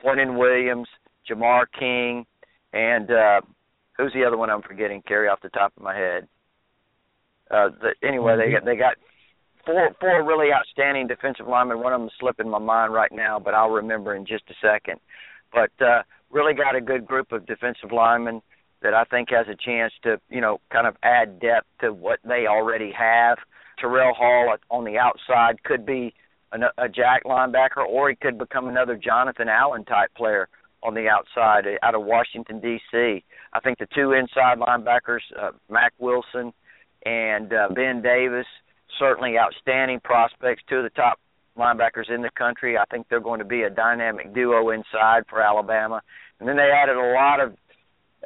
Quinnen 0.00 0.38
Williams, 0.38 0.86
Jamar 1.28 1.64
King, 1.76 2.24
and 2.72 3.10
uh, 3.10 3.40
who's 3.96 4.12
the 4.12 4.24
other 4.24 4.36
one 4.36 4.48
I'm 4.48 4.62
forgetting? 4.62 5.02
Cary 5.02 5.26
off 5.26 5.40
the 5.42 5.48
top 5.48 5.72
of 5.76 5.82
my 5.82 5.96
head. 5.96 6.28
Uh, 7.50 7.70
the, 7.80 8.06
anyway, 8.06 8.36
they 8.36 8.52
got 8.52 8.64
they 8.64 8.76
got 8.76 8.94
four 9.66 9.90
four 10.00 10.24
really 10.24 10.52
outstanding 10.52 11.08
defensive 11.08 11.48
linemen. 11.48 11.80
One 11.80 11.92
of 11.92 12.00
them 12.00 12.10
slipping 12.20 12.48
my 12.48 12.60
mind 12.60 12.92
right 12.92 13.10
now, 13.10 13.40
but 13.40 13.54
I'll 13.54 13.70
remember 13.70 14.14
in 14.14 14.24
just 14.24 14.44
a 14.48 14.54
second. 14.62 15.00
But 15.52 15.72
uh, 15.84 16.02
really 16.30 16.54
got 16.54 16.76
a 16.76 16.80
good 16.80 17.06
group 17.08 17.32
of 17.32 17.44
defensive 17.44 17.90
linemen 17.90 18.40
that 18.82 18.94
I 18.94 19.02
think 19.02 19.30
has 19.30 19.46
a 19.48 19.56
chance 19.56 19.92
to 20.04 20.20
you 20.30 20.40
know 20.40 20.60
kind 20.70 20.86
of 20.86 20.94
add 21.02 21.40
depth 21.40 21.66
to 21.80 21.92
what 21.92 22.20
they 22.24 22.46
already 22.46 22.92
have. 22.96 23.38
Terrell 23.80 24.14
Hall 24.14 24.54
on 24.70 24.84
the 24.84 24.96
outside 24.96 25.64
could 25.64 25.84
be 25.84 26.14
a, 26.62 26.88
jack 26.88 27.24
linebacker, 27.24 27.84
or 27.88 28.10
he 28.10 28.16
could 28.16 28.38
become 28.38 28.68
another 28.68 28.96
Jonathan 28.96 29.48
Allen 29.48 29.84
type 29.84 30.14
player 30.16 30.48
on 30.82 30.94
the 30.94 31.08
outside 31.08 31.66
uh, 31.66 31.84
out 31.84 31.94
of 31.94 32.04
Washington 32.04 32.60
D.C. 32.60 33.24
I 33.52 33.60
think 33.60 33.78
the 33.78 33.88
two 33.94 34.12
inside 34.12 34.58
linebackers, 34.58 35.20
uh, 35.40 35.52
Mack 35.70 35.92
Wilson 35.98 36.52
and 37.04 37.52
uh, 37.52 37.68
Ben 37.74 38.02
Davis, 38.02 38.46
certainly 38.98 39.38
outstanding 39.38 40.00
prospects. 40.00 40.62
Two 40.68 40.76
of 40.76 40.84
the 40.84 40.90
top 40.90 41.18
linebackers 41.58 42.10
in 42.12 42.22
the 42.22 42.30
country. 42.36 42.76
I 42.76 42.84
think 42.90 43.08
they're 43.08 43.20
going 43.20 43.38
to 43.38 43.44
be 43.44 43.62
a 43.62 43.70
dynamic 43.70 44.34
duo 44.34 44.70
inside 44.70 45.24
for 45.28 45.40
Alabama. 45.40 46.02
And 46.40 46.48
then 46.48 46.56
they 46.56 46.70
added 46.70 46.96
a 46.96 47.12
lot 47.14 47.40
of 47.40 47.56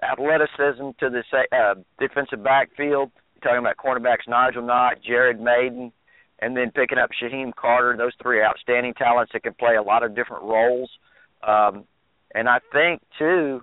athleticism 0.02 0.90
to 1.00 1.10
the 1.10 1.22
uh, 1.52 1.74
defensive 1.98 2.42
backfield. 2.42 3.10
Talking 3.42 3.58
about 3.58 3.76
cornerbacks 3.76 4.26
Nigel 4.26 4.62
Knott, 4.62 4.98
Jared 5.06 5.40
Mayden, 5.40 5.92
and 6.40 6.56
then 6.56 6.70
picking 6.70 6.98
up 6.98 7.10
Shyheim 7.20 7.54
Carter. 7.54 7.96
Those 7.96 8.12
three 8.22 8.42
outstanding 8.42 8.94
talents 8.94 9.32
that 9.32 9.42
can 9.42 9.54
play 9.54 9.76
a 9.76 9.82
lot 9.82 10.02
of 10.02 10.14
different 10.14 10.44
roles. 10.44 10.90
Um, 11.46 11.84
and 12.34 12.48
I 12.48 12.58
think 12.72 13.02
too, 13.18 13.62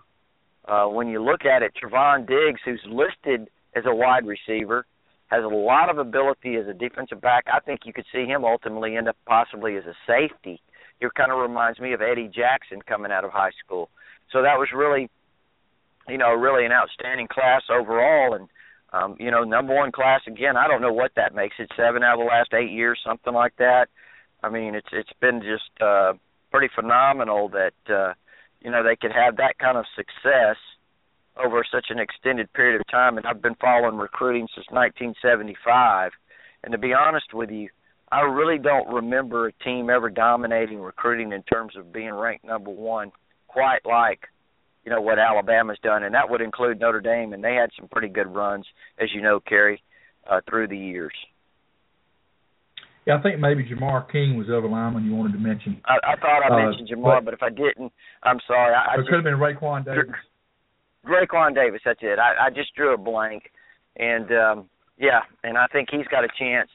uh, 0.67 0.85
when 0.85 1.07
you 1.07 1.23
look 1.23 1.45
at 1.45 1.61
it, 1.61 1.73
Trevon 1.81 2.27
Diggs, 2.27 2.59
who's 2.65 2.81
listed 2.87 3.49
as 3.75 3.83
a 3.85 3.93
wide 3.93 4.25
receiver, 4.25 4.85
has 5.27 5.43
a 5.43 5.47
lot 5.47 5.89
of 5.89 5.97
ability 5.97 6.55
as 6.55 6.67
a 6.67 6.73
defensive 6.73 7.21
back. 7.21 7.45
I 7.51 7.59
think 7.59 7.81
you 7.85 7.93
could 7.93 8.05
see 8.11 8.25
him 8.25 8.45
ultimately 8.45 8.95
end 8.95 9.07
up 9.07 9.17
possibly 9.25 9.75
as 9.75 9.83
a 9.85 9.95
safety. 10.07 10.61
It 11.01 11.13
kind 11.15 11.31
of 11.31 11.39
reminds 11.39 11.79
me 11.79 11.93
of 11.93 12.01
Eddie 12.01 12.31
Jackson 12.33 12.81
coming 12.81 13.11
out 13.11 13.25
of 13.25 13.31
high 13.31 13.51
school. 13.63 13.89
So 14.31 14.41
that 14.41 14.57
was 14.57 14.69
really, 14.73 15.09
you 16.07 16.17
know, 16.17 16.33
really 16.33 16.65
an 16.65 16.71
outstanding 16.71 17.27
class 17.27 17.63
overall. 17.69 18.33
And 18.33 18.47
um, 18.95 19.15
you 19.19 19.29
know, 19.29 19.43
number 19.43 19.75
one 19.75 19.91
class 19.91 20.21
again. 20.27 20.55
I 20.55 20.67
don't 20.67 20.81
know 20.81 20.93
what 20.93 21.11
that 21.15 21.35
makes 21.35 21.55
it. 21.59 21.69
Seven 21.75 22.03
out 22.03 22.13
of 22.13 22.19
the 22.19 22.25
last 22.25 22.53
eight 22.53 22.71
years, 22.71 22.99
something 23.05 23.33
like 23.33 23.55
that. 23.57 23.87
I 24.43 24.49
mean, 24.49 24.75
it's 24.75 24.87
it's 24.91 25.13
been 25.19 25.41
just 25.41 25.69
uh, 25.81 26.13
pretty 26.51 26.69
phenomenal 26.73 27.49
that 27.49 27.93
uh, 27.93 28.13
you 28.61 28.71
know 28.71 28.83
they 28.83 28.95
could 28.95 29.11
have 29.11 29.37
that 29.37 29.57
kind 29.59 29.77
of 29.77 29.85
success 29.95 30.57
over 31.43 31.63
such 31.69 31.87
an 31.89 31.99
extended 31.99 32.51
period 32.53 32.79
of 32.79 32.87
time. 32.87 33.17
And 33.17 33.25
I've 33.25 33.41
been 33.41 33.55
following 33.55 33.97
recruiting 33.97 34.47
since 34.55 34.67
1975. 34.69 36.11
And 36.63 36.71
to 36.71 36.77
be 36.77 36.93
honest 36.93 37.33
with 37.33 37.49
you, 37.51 37.67
I 38.11 38.21
really 38.21 38.57
don't 38.57 38.87
remember 38.87 39.47
a 39.47 39.51
team 39.63 39.89
ever 39.89 40.09
dominating 40.09 40.79
recruiting 40.79 41.33
in 41.33 41.43
terms 41.43 41.75
of 41.75 41.91
being 41.91 42.13
ranked 42.13 42.45
number 42.45 42.71
one 42.71 43.11
quite 43.47 43.85
like 43.85 44.29
you 44.85 44.91
know 44.91 45.01
what 45.01 45.17
Alabama's 45.19 45.79
done, 45.83 46.03
and 46.03 46.13
that 46.13 46.29
would 46.29 46.41
include 46.41 46.79
Notre 46.79 47.01
Dame, 47.01 47.33
and 47.33 47.43
they 47.43 47.55
had 47.55 47.71
some 47.77 47.89
pretty 47.89 48.07
good 48.07 48.33
runs, 48.33 48.65
as 48.99 49.09
you 49.13 49.21
know, 49.21 49.39
Cary, 49.39 49.81
uh, 50.29 50.41
through 50.47 50.67
the 50.67 50.77
years. 50.77 51.13
Yeah, 53.05 53.17
I 53.17 53.21
think 53.21 53.39
maybe 53.39 53.63
Jamar 53.63 54.09
King 54.11 54.37
was 54.37 54.47
the 54.47 54.57
other 54.57 54.67
lineman 54.67 55.05
you 55.05 55.15
wanted 55.15 55.33
to 55.33 55.39
mention. 55.39 55.81
I, 55.85 56.13
I 56.13 56.15
thought 56.15 56.41
I 56.41 56.53
uh, 56.53 56.69
mentioned 56.69 56.89
Jamar, 56.89 57.23
but, 57.23 57.25
but 57.25 57.33
if 57.35 57.43
I 57.43 57.49
didn't, 57.49 57.91
I'm 58.23 58.39
sorry. 58.47 58.73
I, 58.73 58.91
I 58.91 58.93
it 58.95 58.97
just, 58.99 59.09
could 59.09 59.15
have 59.15 59.23
been 59.23 59.37
Raekwon 59.37 59.85
Davis. 59.85 60.15
Raekwon 61.05 61.53
Davis, 61.53 61.81
that's 61.85 61.99
it. 62.01 62.17
I, 62.17 62.47
I 62.47 62.49
just 62.49 62.73
drew 62.75 62.93
a 62.93 62.97
blank, 62.97 63.43
and 63.97 64.31
um, 64.31 64.69
yeah, 64.97 65.21
and 65.43 65.57
I 65.57 65.65
think 65.67 65.89
he's 65.91 66.07
got 66.07 66.23
a 66.23 66.29
chance. 66.39 66.69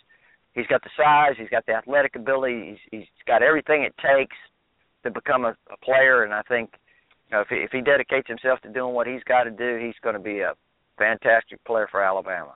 He's 0.53 0.67
got 0.67 0.83
the 0.83 0.91
size, 0.97 1.37
he's 1.39 1.49
got 1.49 1.65
the 1.67 1.75
athletic 1.75 2.17
ability, 2.17 2.71
he's, 2.91 3.01
he's 3.01 3.09
got 3.25 3.41
everything 3.41 3.85
it 3.85 3.95
takes 4.03 4.37
to 5.05 5.11
become 5.11 5.45
a, 5.45 5.57
a 5.71 5.77
player, 5.83 6.25
and 6.25 6.35
I 6.35 6.43
think 6.43 6.71
know, 7.33 7.41
if 7.41 7.49
he, 7.49 7.57
if 7.57 7.71
he 7.71 7.81
dedicates 7.81 8.29
himself 8.29 8.61
to 8.63 8.69
doing 8.69 8.95
what 8.95 9.07
he's 9.07 9.23
got 9.25 9.45
to 9.45 9.51
do, 9.51 9.79
he's 9.85 9.95
going 10.03 10.15
to 10.15 10.21
be 10.21 10.41
a 10.41 10.55
fantastic 10.99 11.63
player 11.65 11.89
for 11.91 12.03
Alabama. 12.03 12.55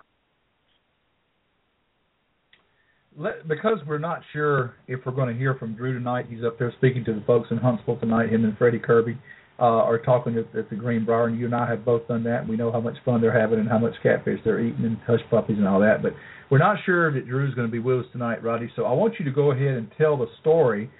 Let, 3.17 3.47
because 3.47 3.79
we're 3.87 3.99
not 3.99 4.23
sure 4.33 4.75
if 4.89 5.01
we're 5.07 5.13
going 5.13 5.33
to 5.33 5.39
hear 5.39 5.55
from 5.55 5.75
Drew 5.75 5.95
tonight, 5.95 6.27
he's 6.29 6.43
up 6.45 6.59
there 6.59 6.73
speaking 6.79 7.05
to 7.05 7.15
the 7.15 7.23
folks 7.27 7.49
in 7.51 7.59
Huntsville 7.59 7.97
tonight. 7.99 8.31
Him 8.31 8.45
and 8.45 8.59
Freddie 8.59 8.81
Kirby 8.81 9.17
uh, 9.61 9.63
are 9.63 9.99
talking 9.99 10.37
at, 10.37 10.59
at 10.59 10.69
the 10.69 10.75
Greenbrier, 10.75 11.27
and 11.29 11.39
you 11.39 11.47
and 11.47 11.55
I 11.55 11.69
have 11.69 11.85
both 11.85 12.09
done 12.09 12.25
that. 12.25 12.41
And 12.41 12.49
we 12.49 12.57
know 12.57 12.73
how 12.73 12.81
much 12.81 12.97
fun 13.05 13.21
they're 13.21 13.39
having 13.39 13.61
and 13.61 13.69
how 13.69 13.79
much 13.79 13.95
catfish 14.03 14.41
they're 14.45 14.61
eating 14.61 14.85
and 14.85 14.97
hush 15.07 15.21
puppies 15.31 15.59
and 15.59 15.69
all 15.69 15.79
that. 15.81 16.03
But 16.03 16.15
we're 16.51 16.59
not 16.59 16.77
sure 16.85 17.13
that 17.13 17.29
Drew's 17.29 17.55
going 17.55 17.69
to 17.69 17.73
be 17.73 17.79
with 17.79 18.01
us 18.01 18.07
tonight, 18.11 18.43
Roddy. 18.43 18.69
So 18.75 18.85
I 18.85 18.93
want 18.93 19.15
you 19.21 19.25
to 19.25 19.31
go 19.31 19.53
ahead 19.53 19.75
and 19.75 19.89
tell 19.97 20.17
the 20.17 20.27
story 20.41 20.91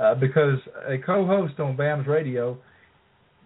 uh, 0.00 0.16
because 0.16 0.58
a 0.88 0.98
co-host 0.98 1.60
on 1.60 1.76
BAM's 1.76 2.08
radio 2.08 2.58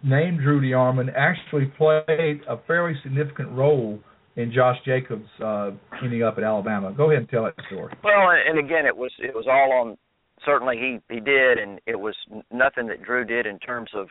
named 0.04 0.40
Drew 0.40 0.60
DeArmond 0.60 1.12
actually 1.16 1.66
played 1.78 2.40
a 2.48 2.58
fairly 2.66 2.94
significant 3.02 3.50
role 3.52 3.98
in 4.36 4.52
Josh 4.52 4.76
Jacobs 4.84 5.28
uh, 5.42 5.70
ending 6.02 6.22
up 6.22 6.38
at 6.38 6.44
Alabama. 6.44 6.92
Go 6.92 7.10
ahead 7.10 7.20
and 7.20 7.28
tell 7.28 7.44
that 7.44 7.54
story. 7.66 7.94
Well, 8.02 8.30
and 8.30 8.58
again, 8.58 8.86
it 8.86 8.96
was 8.96 9.12
it 9.18 9.34
was 9.34 9.46
all 9.48 9.72
on 9.72 9.96
certainly 10.44 10.76
he 10.76 11.14
he 11.14 11.20
did, 11.20 11.58
and 11.58 11.80
it 11.86 11.98
was 11.98 12.14
nothing 12.52 12.86
that 12.88 13.02
Drew 13.02 13.24
did 13.24 13.46
in 13.46 13.58
terms 13.58 13.90
of, 13.94 14.08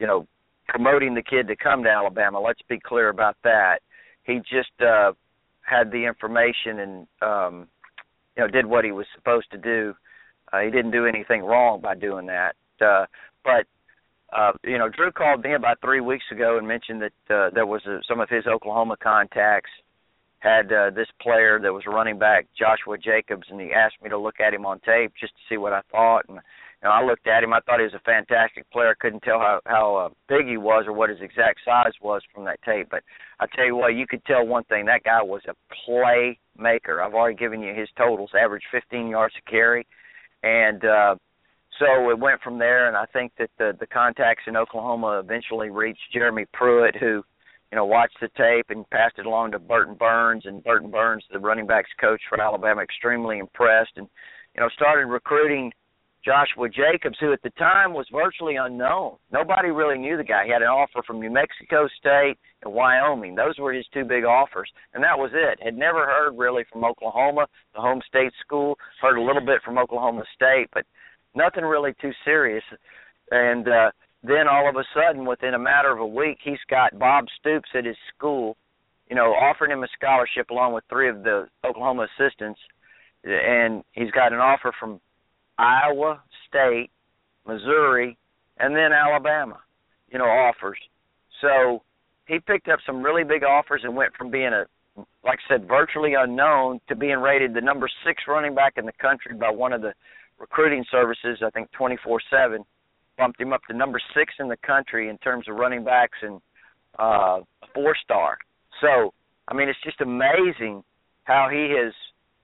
you 0.00 0.06
know, 0.06 0.26
promoting 0.68 1.14
the 1.14 1.22
kid 1.22 1.48
to 1.48 1.56
come 1.56 1.82
to 1.84 1.90
Alabama. 1.90 2.40
Let's 2.40 2.62
be 2.68 2.80
clear 2.80 3.08
about 3.08 3.36
that. 3.44 3.80
He 4.24 4.38
just 4.38 4.72
uh, 4.80 5.12
had 5.62 5.90
the 5.90 6.04
information 6.06 6.80
and 6.80 7.06
um, 7.22 7.68
you 8.36 8.42
know 8.42 8.48
did 8.48 8.66
what 8.66 8.84
he 8.84 8.92
was 8.92 9.06
supposed 9.14 9.50
to 9.52 9.58
do. 9.58 9.94
Uh, 10.52 10.60
he 10.60 10.70
didn't 10.70 10.92
do 10.92 11.06
anything 11.06 11.42
wrong 11.42 11.80
by 11.80 11.94
doing 11.94 12.26
that. 12.26 12.54
Uh, 12.80 13.04
but 13.44 13.66
uh, 14.32 14.52
you 14.64 14.78
know, 14.78 14.88
Drew 14.88 15.12
called 15.12 15.44
me 15.44 15.54
about 15.54 15.80
three 15.80 16.00
weeks 16.00 16.24
ago 16.32 16.58
and 16.58 16.66
mentioned 16.66 17.02
that 17.02 17.34
uh, 17.34 17.50
there 17.54 17.66
was 17.66 17.82
a, 17.86 18.00
some 18.08 18.20
of 18.20 18.28
his 18.28 18.46
Oklahoma 18.46 18.96
contacts 19.02 19.70
had 20.40 20.72
uh, 20.72 20.90
this 20.90 21.08
player 21.20 21.58
that 21.60 21.72
was 21.72 21.84
running 21.86 22.18
back 22.18 22.46
Joshua 22.58 22.98
Jacobs, 22.98 23.46
and 23.50 23.60
he 23.60 23.72
asked 23.72 23.96
me 24.02 24.10
to 24.10 24.18
look 24.18 24.40
at 24.40 24.52
him 24.52 24.66
on 24.66 24.80
tape 24.80 25.12
just 25.18 25.32
to 25.34 25.40
see 25.48 25.56
what 25.56 25.72
I 25.72 25.80
thought. 25.90 26.24
And 26.28 26.38
you 26.82 26.88
know, 26.88 26.90
I 26.90 27.02
looked 27.04 27.26
at 27.26 27.42
him. 27.42 27.52
I 27.52 27.60
thought 27.60 27.78
he 27.78 27.84
was 27.84 27.94
a 27.94 28.00
fantastic 28.00 28.70
player. 28.70 28.94
Couldn't 28.98 29.22
tell 29.22 29.38
how 29.38 29.60
how 29.64 29.96
uh, 29.96 30.08
big 30.28 30.46
he 30.46 30.56
was 30.56 30.84
or 30.86 30.92
what 30.92 31.10
his 31.10 31.20
exact 31.20 31.60
size 31.64 31.92
was 32.02 32.22
from 32.34 32.44
that 32.44 32.60
tape. 32.62 32.88
But 32.90 33.02
I 33.40 33.46
tell 33.54 33.64
you 33.64 33.76
what, 33.76 33.94
you 33.94 34.06
could 34.06 34.24
tell 34.24 34.46
one 34.46 34.64
thing: 34.64 34.86
that 34.86 35.04
guy 35.04 35.22
was 35.22 35.42
a 35.48 35.54
playmaker. 35.88 37.04
I've 37.04 37.14
already 37.14 37.36
given 37.36 37.62
you 37.62 37.74
his 37.74 37.88
totals. 37.96 38.30
Averaged 38.38 38.66
15 38.70 39.08
yards 39.08 39.34
a 39.38 39.50
carry, 39.50 39.86
and 40.42 40.84
uh, 40.84 41.16
so 41.78 42.10
it 42.10 42.18
went 42.18 42.40
from 42.42 42.58
there. 42.58 42.88
And 42.88 42.96
I 42.96 43.06
think 43.06 43.32
that 43.38 43.50
the 43.58 43.76
the 43.78 43.86
contacts 43.86 44.44
in 44.46 44.56
Oklahoma 44.56 45.20
eventually 45.22 45.70
reached 45.70 46.12
Jeremy 46.12 46.46
Pruitt, 46.52 46.96
who 46.96 47.22
you 47.72 47.76
know, 47.76 47.84
watched 47.84 48.18
the 48.20 48.28
tape 48.36 48.66
and 48.70 48.88
passed 48.90 49.18
it 49.18 49.26
along 49.26 49.52
to 49.52 49.58
Burton 49.58 49.94
Burns, 49.94 50.44
and 50.46 50.62
Burton 50.62 50.90
Burns, 50.90 51.24
the 51.32 51.38
running 51.38 51.66
backs 51.66 51.90
coach 52.00 52.20
for 52.28 52.40
Alabama, 52.40 52.82
extremely 52.82 53.38
impressed, 53.38 53.92
and 53.96 54.08
you 54.54 54.62
know, 54.62 54.68
started 54.70 55.06
recruiting 55.06 55.72
Joshua 56.24 56.68
Jacobs, 56.68 57.16
who 57.20 57.32
at 57.32 57.42
the 57.42 57.50
time 57.50 57.92
was 57.92 58.06
virtually 58.10 58.56
unknown. 58.56 59.16
Nobody 59.32 59.68
really 59.68 59.98
knew 59.98 60.16
the 60.16 60.24
guy. 60.24 60.44
He 60.44 60.52
had 60.52 60.62
an 60.62 60.68
offer 60.68 61.02
from 61.06 61.20
New 61.20 61.30
Mexico 61.30 61.86
State 61.98 62.36
and 62.62 62.72
Wyoming. 62.72 63.34
Those 63.34 63.58
were 63.58 63.72
his 63.72 63.86
two 63.92 64.04
big 64.04 64.24
offers, 64.24 64.70
and 64.94 65.04
that 65.04 65.18
was 65.18 65.30
it. 65.34 65.62
Had 65.62 65.76
never 65.76 66.04
heard 66.04 66.36
really 66.36 66.64
from 66.72 66.84
Oklahoma, 66.84 67.46
the 67.74 67.80
home 67.80 68.00
state 68.08 68.32
school. 68.44 68.76
Heard 69.00 69.18
a 69.18 69.22
little 69.22 69.44
bit 69.44 69.62
from 69.64 69.78
Oklahoma 69.78 70.24
State, 70.34 70.66
but 70.72 70.84
nothing 71.36 71.64
really 71.64 71.94
too 72.00 72.12
serious. 72.24 72.64
And 73.30 73.68
uh, 73.68 73.90
then 74.22 74.48
all 74.50 74.68
of 74.68 74.76
a 74.76 74.84
sudden, 74.94 75.26
within 75.26 75.54
a 75.54 75.58
matter 75.58 75.92
of 75.92 76.00
a 76.00 76.06
week, 76.06 76.38
he's 76.42 76.58
got 76.68 76.98
Bob 76.98 77.26
Stoops 77.38 77.68
at 77.74 77.84
his 77.84 77.96
school, 78.16 78.56
you 79.08 79.16
know, 79.16 79.32
offering 79.32 79.70
him 79.70 79.84
a 79.84 79.88
scholarship 79.96 80.50
along 80.50 80.72
with 80.72 80.84
three 80.88 81.08
of 81.08 81.22
the 81.22 81.48
Oklahoma 81.64 82.06
assistants, 82.18 82.60
and 83.24 83.84
he's 83.92 84.10
got 84.10 84.32
an 84.32 84.38
offer 84.38 84.72
from 84.78 85.00
Iowa 85.58 86.22
State, 86.48 86.90
Missouri, 87.46 88.16
and 88.58 88.74
then 88.74 88.92
Alabama, 88.92 89.58
you 90.10 90.18
know, 90.18 90.24
offers. 90.24 90.78
So 91.40 91.82
he 92.26 92.38
picked 92.38 92.68
up 92.68 92.80
some 92.86 93.02
really 93.02 93.24
big 93.24 93.44
offers 93.44 93.82
and 93.84 93.94
went 93.94 94.14
from 94.16 94.30
being 94.30 94.52
a, 94.52 94.64
like 95.24 95.38
I 95.48 95.54
said, 95.54 95.68
virtually 95.68 96.14
unknown 96.18 96.80
to 96.88 96.96
being 96.96 97.18
rated 97.18 97.54
the 97.54 97.60
number 97.60 97.88
six 98.04 98.22
running 98.26 98.54
back 98.54 98.74
in 98.76 98.86
the 98.86 98.92
country 98.92 99.34
by 99.34 99.50
one 99.50 99.72
of 99.72 99.82
the 99.82 99.92
recruiting 100.38 100.84
services, 100.90 101.38
I 101.44 101.50
think 101.50 101.70
24 101.72 102.20
7 102.30 102.64
bumped 103.16 103.40
him 103.40 103.52
up 103.52 103.62
to 103.68 103.76
number 103.76 104.00
six 104.14 104.34
in 104.38 104.48
the 104.48 104.56
country 104.58 105.08
in 105.08 105.18
terms 105.18 105.48
of 105.48 105.56
running 105.56 105.84
backs 105.84 106.18
and 106.22 106.40
uh, 106.98 107.40
four 107.74 107.96
star. 108.02 108.38
So, 108.80 109.12
I 109.48 109.54
mean, 109.54 109.68
it's 109.68 109.78
just 109.82 110.00
amazing 110.00 110.84
how 111.24 111.48
he 111.50 111.74
has 111.78 111.92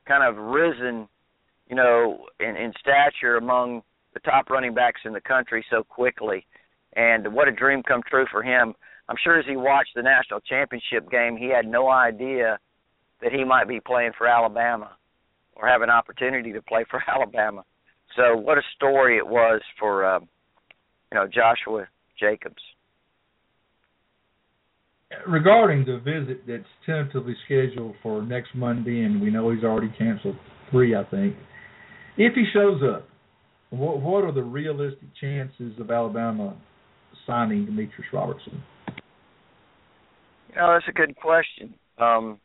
kind 0.06 0.24
of 0.24 0.43
risen, 0.43 1.09
you 1.69 1.77
know, 1.77 2.27
in, 2.40 2.56
in 2.56 2.73
stature 2.81 3.36
among 3.36 3.82
the 4.14 4.20
top 4.20 4.51
running 4.51 4.74
backs 4.74 5.01
in 5.05 5.12
the 5.12 5.20
country 5.20 5.64
so 5.70 5.82
quickly. 5.85 6.47
And 6.94 7.32
what 7.32 7.48
a 7.48 7.52
dream 7.52 7.82
come 7.82 8.02
true 8.09 8.27
for 8.31 8.43
him. 8.43 8.74
I'm 9.09 9.16
sure 9.23 9.39
as 9.39 9.47
he 9.47 9.56
watched 9.56 9.94
the 9.94 10.02
national 10.02 10.40
championship 10.40 11.10
game, 11.10 11.36
he 11.36 11.48
had 11.48 11.66
no 11.66 11.89
idea 11.89 12.59
that 13.23 13.32
he 13.32 13.44
might 13.44 13.69
be 13.69 13.81
playing 13.81 14.12
for 14.16 14.27
Alabama 14.27 14.93
or 15.55 15.69
have 15.69 15.82
an 15.82 15.90
opportunity 15.90 16.52
to 16.52 16.62
play 16.62 16.85
for 16.90 17.02
Alabama. 17.09 17.64
So 18.16 18.36
what 18.36 18.59
a 18.59 18.62
story 18.76 19.16
it 19.16 19.26
was 19.26 19.60
for 19.78 20.05
uh, 20.05 20.20
you 21.12 21.18
know, 21.18 21.26
Joshua 21.26 21.86
Jacobs. 22.18 22.62
Regarding 25.26 25.84
the 25.84 25.98
visit 25.98 26.47
that's 26.47 26.64
tentatively 26.86 27.36
scheduled 27.44 27.94
for 28.02 28.22
next 28.22 28.55
Monday, 28.55 29.02
and 29.02 29.20
we 29.20 29.30
know 29.30 29.51
he's 29.51 29.62
already 29.62 29.93
canceled 29.98 30.36
three, 30.70 30.94
I 30.97 31.05
think. 31.05 31.36
If 32.16 32.34
he 32.34 32.44
shows 32.52 32.80
up, 32.82 33.06
what, 33.70 34.01
what 34.01 34.24
are 34.24 34.32
the 34.32 34.43
realistic 34.43 35.09
chances 35.20 35.78
of 35.78 35.90
Alabama 35.90 36.56
signing 37.26 37.66
Demetrius 37.66 38.06
Robertson? 38.12 38.62
You 40.48 40.56
know, 40.56 40.72
that's 40.72 40.89
a 40.89 40.93
good 40.93 41.14
question. 41.16 41.74
Um, 41.98 42.40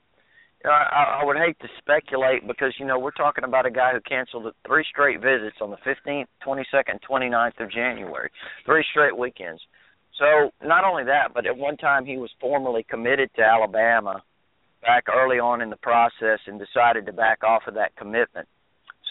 I, 0.65 1.19
I 1.21 1.25
would 1.25 1.37
hate 1.37 1.59
to 1.59 1.67
speculate 1.77 2.47
because 2.47 2.73
you 2.79 2.85
know 2.85 2.97
we're 2.97 3.11
talking 3.11 3.43
about 3.43 3.65
a 3.65 3.71
guy 3.71 3.93
who 3.93 4.01
canceled 4.01 4.53
three 4.65 4.85
straight 4.89 5.21
visits 5.21 5.57
on 5.61 5.69
the 5.69 5.77
15th, 5.77 6.25
22nd, 6.45 6.99
29th 7.09 7.59
of 7.59 7.71
January, 7.71 8.29
three 8.65 8.83
straight 8.91 9.17
weekends. 9.17 9.61
So 10.17 10.51
not 10.65 10.83
only 10.83 11.03
that, 11.05 11.33
but 11.33 11.45
at 11.45 11.55
one 11.55 11.77
time 11.77 12.05
he 12.05 12.17
was 12.17 12.31
formally 12.41 12.85
committed 12.89 13.29
to 13.35 13.43
Alabama 13.43 14.23
back 14.81 15.05
early 15.09 15.37
on 15.39 15.61
in 15.61 15.69
the 15.69 15.77
process 15.77 16.39
and 16.47 16.59
decided 16.59 17.05
to 17.05 17.13
back 17.13 17.43
off 17.43 17.63
of 17.67 17.75
that 17.75 17.95
commitment. 17.95 18.47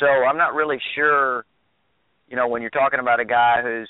So 0.01 0.07
I'm 0.07 0.37
not 0.37 0.55
really 0.55 0.79
sure, 0.95 1.45
you 2.29 2.37
know, 2.37 2.49
when 2.49 2.61
you're 2.61 2.71
talking 2.71 3.01
about 3.01 3.21
a 3.21 3.25
guy 3.25 3.63
who's 3.63 3.89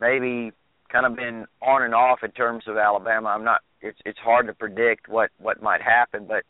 maybe 0.00 0.52
kind 0.90 1.06
of 1.06 1.16
been 1.16 1.46
on 1.62 1.82
and 1.82 1.94
off 1.94 2.20
in 2.22 2.32
terms 2.32 2.64
of 2.66 2.76
Alabama, 2.76 3.28
I'm 3.28 3.44
not 3.44 3.60
it's 3.80 3.98
it's 4.04 4.18
hard 4.18 4.46
to 4.46 4.52
predict 4.52 5.08
what 5.08 5.30
what 5.38 5.62
might 5.62 5.80
happen, 5.82 6.26
but 6.26 6.44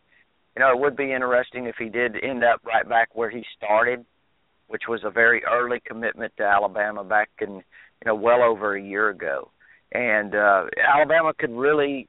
you 0.57 0.61
know, 0.61 0.71
it 0.71 0.79
would 0.79 0.97
be 0.97 1.13
interesting 1.13 1.67
if 1.67 1.77
he 1.79 1.89
did 1.89 2.17
end 2.23 2.45
up 2.45 2.61
right 2.65 2.87
back 2.89 3.15
where 3.15 3.31
he 3.31 3.45
started, 3.57 4.05
which 4.69 4.83
was 4.89 5.01
a 5.05 5.11
very 5.11 5.43
early 5.45 5.81
commitment 5.85 6.33
to 6.37 6.45
Alabama 6.45 7.05
back 7.05 7.31
in, 7.41 7.55
you 7.55 8.07
know, 8.07 8.15
well 8.15 8.43
over 8.43 8.77
a 8.77 8.83
year 8.83 9.09
ago. 9.09 9.51
And 9.93 10.35
uh 10.35 10.65
Alabama 10.95 11.33
could 11.39 11.51
really 11.51 12.09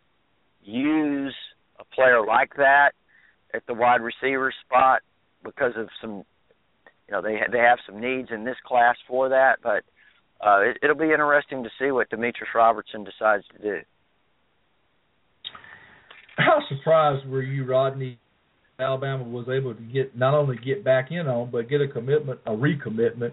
use 0.64 1.36
a 1.80 1.84
player 1.96 2.26
like 2.26 2.56
that 2.58 2.92
at 3.54 3.66
the 3.68 3.74
wide 3.74 4.02
receiver 4.02 4.54
spot 4.66 5.02
because 5.44 5.74
of 5.76 5.90
some 6.02 6.24
you 7.08 7.12
know 7.12 7.22
they 7.22 7.40
they 7.52 7.60
have 7.60 7.80
some 7.86 8.00
needs 8.00 8.30
in 8.32 8.46
this 8.46 8.56
class 8.66 8.96
for 9.06 9.28
that 9.30 9.58
but 9.62 9.84
uh 10.46 10.62
it, 10.62 10.78
it'll 10.82 10.96
be 10.96 11.12
interesting 11.12 11.64
to 11.64 11.70
see 11.78 11.92
what 11.92 12.10
Demetrius 12.10 12.50
Robertson 12.56 13.04
decides 13.04 13.44
to 13.56 13.62
do. 13.62 13.80
How 16.38 16.60
surprised 16.68 17.28
were 17.28 17.44
you, 17.44 17.66
Rodney, 17.66 18.18
Alabama 18.84 19.24
was 19.24 19.48
able 19.50 19.74
to 19.74 19.82
get 19.82 20.18
not 20.18 20.34
only 20.34 20.58
get 20.58 20.84
back 20.84 21.12
in 21.12 21.28
on, 21.28 21.50
but 21.52 21.70
get 21.70 21.82
a 21.82 21.88
commitment, 21.88 22.40
a 22.46 22.52
recommitment, 22.52 23.32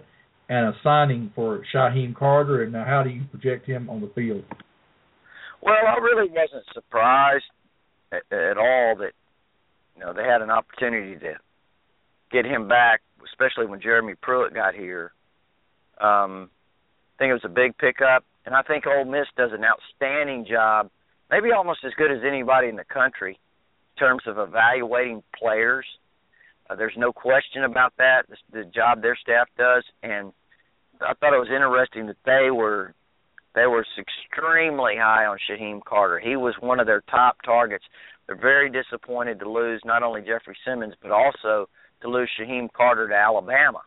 and 0.49 0.67
a 0.67 0.73
signing 0.83 1.31
for 1.35 1.63
Shyheim 1.73 2.15
Carter. 2.15 2.63
And 2.63 2.73
now, 2.73 2.85
how 2.85 3.03
do 3.03 3.09
you 3.09 3.23
project 3.29 3.67
him 3.67 3.89
on 3.89 4.01
the 4.01 4.11
field? 4.15 4.43
Well, 5.61 5.75
I 5.75 5.99
really 5.99 6.29
wasn't 6.29 6.65
surprised 6.73 7.43
at, 8.11 8.23
at 8.31 8.57
all 8.57 8.95
that 8.99 9.11
you 9.95 10.03
know 10.03 10.13
they 10.13 10.23
had 10.23 10.41
an 10.41 10.49
opportunity 10.49 11.15
to 11.19 11.33
get 12.31 12.45
him 12.45 12.67
back, 12.67 13.01
especially 13.25 13.67
when 13.67 13.81
Jeremy 13.81 14.15
Pruitt 14.21 14.53
got 14.53 14.73
here. 14.73 15.11
Um, 15.99 16.49
I 17.15 17.17
think 17.19 17.29
it 17.29 17.33
was 17.33 17.45
a 17.45 17.49
big 17.49 17.77
pickup, 17.77 18.23
and 18.45 18.55
I 18.55 18.63
think 18.63 18.85
Ole 18.87 19.05
Miss 19.05 19.27
does 19.37 19.51
an 19.53 19.63
outstanding 19.63 20.47
job, 20.49 20.89
maybe 21.29 21.51
almost 21.51 21.81
as 21.85 21.91
good 21.97 22.11
as 22.11 22.19
anybody 22.25 22.69
in 22.69 22.75
the 22.75 22.83
country 22.83 23.37
terms 24.01 24.23
of 24.25 24.39
evaluating 24.39 25.21
players. 25.37 25.85
Uh, 26.67 26.75
there's 26.75 26.97
no 26.97 27.13
question 27.13 27.63
about 27.63 27.93
that. 27.97 28.23
The, 28.27 28.35
the 28.51 28.65
job 28.65 29.01
their 29.01 29.15
staff 29.15 29.47
does, 29.57 29.83
and 30.01 30.31
I 30.99 31.13
thought 31.13 31.35
it 31.35 31.39
was 31.39 31.53
interesting 31.53 32.07
that 32.07 32.17
they 32.25 32.49
were 32.49 32.93
they 33.53 33.67
were 33.67 33.85
extremely 33.99 34.95
high 34.97 35.25
on 35.25 35.37
Shyheim 35.37 35.83
Carter. 35.83 36.19
He 36.19 36.35
was 36.35 36.55
one 36.61 36.79
of 36.79 36.87
their 36.87 37.03
top 37.11 37.37
targets. 37.43 37.83
They're 38.25 38.35
very 38.35 38.71
disappointed 38.71 39.39
to 39.39 39.49
lose 39.49 39.81
not 39.85 40.03
only 40.03 40.21
Jeffrey 40.21 40.57
Simmons 40.65 40.95
but 41.01 41.11
also 41.11 41.69
to 42.01 42.07
lose 42.07 42.29
Shyheim 42.39 42.71
Carter 42.73 43.07
to 43.07 43.15
Alabama. 43.15 43.81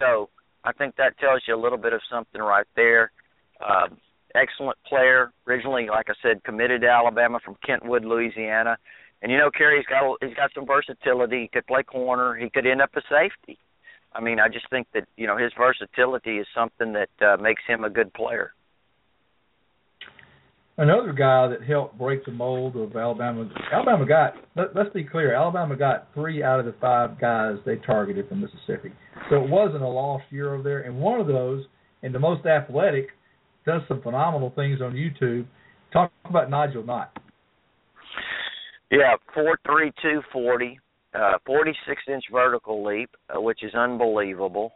So 0.00 0.30
I 0.64 0.72
think 0.72 0.96
that 0.96 1.18
tells 1.18 1.42
you 1.46 1.54
a 1.54 1.62
little 1.62 1.78
bit 1.78 1.92
of 1.92 2.00
something 2.10 2.40
right 2.40 2.66
there. 2.74 3.12
Uh, 3.60 3.88
excellent 4.34 4.78
player, 4.88 5.32
originally, 5.46 5.86
like 5.88 6.06
I 6.08 6.14
said, 6.22 6.42
committed 6.44 6.80
to 6.82 6.88
Alabama 6.88 7.38
from 7.44 7.56
Kentwood, 7.64 8.04
Louisiana. 8.04 8.78
And 9.22 9.32
you 9.32 9.38
know, 9.38 9.50
Kerry's 9.50 9.86
got 9.86 10.16
he's 10.20 10.34
got 10.34 10.50
some 10.54 10.66
versatility. 10.66 11.42
He 11.42 11.48
could 11.48 11.66
play 11.66 11.82
corner. 11.82 12.34
He 12.34 12.50
could 12.50 12.66
end 12.66 12.82
up 12.82 12.90
a 12.96 13.00
safety. 13.02 13.58
I 14.12 14.20
mean, 14.20 14.40
I 14.40 14.48
just 14.48 14.68
think 14.70 14.86
that 14.94 15.06
you 15.16 15.26
know 15.26 15.36
his 15.36 15.52
versatility 15.56 16.38
is 16.38 16.46
something 16.54 16.92
that 16.92 17.10
uh, 17.20 17.36
makes 17.40 17.62
him 17.66 17.84
a 17.84 17.90
good 17.90 18.12
player. 18.14 18.52
another 20.78 21.12
guy 21.12 21.48
that 21.48 21.62
helped 21.66 21.98
break 21.98 22.24
the 22.24 22.32
mold 22.32 22.76
of 22.76 22.94
Alabama. 22.96 23.48
Alabama 23.72 24.06
got 24.06 24.34
let, 24.54 24.76
us 24.76 24.92
be 24.94 25.04
clear. 25.04 25.34
Alabama 25.34 25.76
got 25.76 26.08
three 26.14 26.42
out 26.42 26.60
of 26.60 26.66
the 26.66 26.74
five 26.80 27.18
guys 27.20 27.56
they 27.64 27.76
targeted 27.76 28.28
from 28.28 28.40
Mississippi, 28.40 28.92
so 29.30 29.42
it 29.42 29.48
wasn't 29.48 29.82
a 29.82 29.88
lost 29.88 30.24
year 30.30 30.54
over 30.54 30.62
there. 30.62 30.82
And 30.82 30.98
one 30.98 31.20
of 31.20 31.26
those, 31.26 31.64
and 32.02 32.14
the 32.14 32.18
most 32.18 32.46
athletic, 32.46 33.08
does 33.64 33.82
some 33.88 34.02
phenomenal 34.02 34.52
things 34.54 34.80
on 34.80 34.92
YouTube. 34.92 35.46
Talk 35.92 36.12
about 36.28 36.50
Nigel 36.50 36.84
Knott. 36.84 37.16
Yeah, 38.90 39.16
four 39.34 39.58
three 39.66 39.92
two 40.00 40.22
forty, 40.32 40.78
uh, 41.14 41.38
forty 41.44 41.72
six 41.88 42.02
inch 42.08 42.24
vertical 42.30 42.84
leap, 42.84 43.10
uh, 43.34 43.40
which 43.40 43.64
is 43.64 43.74
unbelievable. 43.74 44.74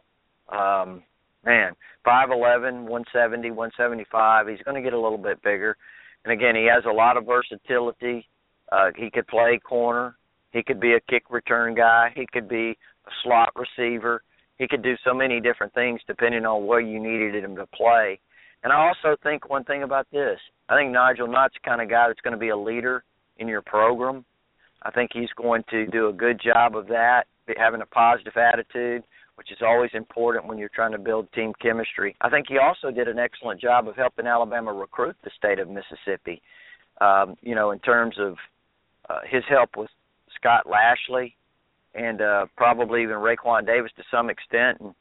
Um, 0.49 1.03
man, 1.45 1.73
five 2.03 2.29
eleven, 2.29 2.85
one 2.85 3.05
seventy, 3.13 3.51
one 3.51 3.71
seventy 3.77 4.05
five. 4.11 4.47
He's 4.47 4.61
going 4.63 4.75
to 4.75 4.81
get 4.81 4.93
a 4.93 4.99
little 4.99 5.17
bit 5.17 5.41
bigger, 5.43 5.77
and 6.25 6.33
again, 6.33 6.55
he 6.55 6.65
has 6.65 6.83
a 6.85 6.93
lot 6.93 7.15
of 7.15 7.25
versatility. 7.25 8.27
Uh, 8.71 8.91
he 8.95 9.09
could 9.09 9.27
play 9.27 9.59
corner. 9.63 10.17
He 10.51 10.61
could 10.61 10.81
be 10.81 10.93
a 10.93 10.99
kick 11.09 11.23
return 11.29 11.73
guy. 11.73 12.11
He 12.13 12.27
could 12.31 12.49
be 12.49 12.77
a 13.07 13.11
slot 13.23 13.53
receiver. 13.55 14.23
He 14.57 14.67
could 14.67 14.83
do 14.83 14.95
so 15.05 15.13
many 15.13 15.39
different 15.39 15.73
things 15.73 16.01
depending 16.05 16.45
on 16.45 16.65
where 16.65 16.81
you 16.81 16.99
needed 16.99 17.43
him 17.43 17.55
to 17.55 17.65
play. 17.67 18.19
And 18.63 18.71
I 18.71 18.75
also 18.75 19.15
think 19.23 19.49
one 19.49 19.63
thing 19.63 19.83
about 19.83 20.07
this. 20.11 20.37
I 20.69 20.75
think 20.75 20.91
Nigel 20.91 21.27
Knott's 21.27 21.55
the 21.55 21.67
kind 21.67 21.81
of 21.81 21.89
guy 21.89 22.07
that's 22.07 22.21
going 22.21 22.33
to 22.33 22.39
be 22.39 22.49
a 22.49 22.57
leader 22.57 23.03
in 23.41 23.47
your 23.47 23.61
program. 23.61 24.23
I 24.83 24.91
think 24.91 25.11
he's 25.13 25.29
going 25.35 25.63
to 25.71 25.87
do 25.87 26.07
a 26.07 26.13
good 26.13 26.39
job 26.41 26.75
of 26.75 26.87
that, 26.87 27.25
having 27.57 27.81
a 27.81 27.85
positive 27.85 28.37
attitude, 28.37 29.03
which 29.35 29.51
is 29.51 29.57
always 29.61 29.91
important 29.93 30.45
when 30.45 30.57
you're 30.57 30.69
trying 30.73 30.91
to 30.93 30.97
build 30.97 31.31
team 31.33 31.51
chemistry. 31.61 32.15
I 32.21 32.29
think 32.29 32.45
he 32.47 32.57
also 32.57 32.91
did 32.91 33.07
an 33.07 33.19
excellent 33.19 33.59
job 33.59 33.87
of 33.87 33.95
helping 33.95 34.27
Alabama 34.27 34.71
recruit 34.71 35.15
the 35.23 35.31
state 35.37 35.59
of 35.59 35.67
Mississippi. 35.67 36.41
Um, 37.01 37.35
you 37.41 37.55
know, 37.55 37.71
in 37.71 37.79
terms 37.79 38.15
of 38.19 38.35
uh, 39.09 39.19
his 39.27 39.43
help 39.49 39.71
with 39.75 39.89
Scott 40.35 40.67
Lashley 40.69 41.35
and 41.95 42.21
uh, 42.21 42.45
probably 42.55 43.03
even 43.03 43.15
Raekwon 43.15 43.65
Davis 43.65 43.91
to 43.97 44.03
some 44.09 44.29
extent, 44.29 44.79
and 44.79 44.93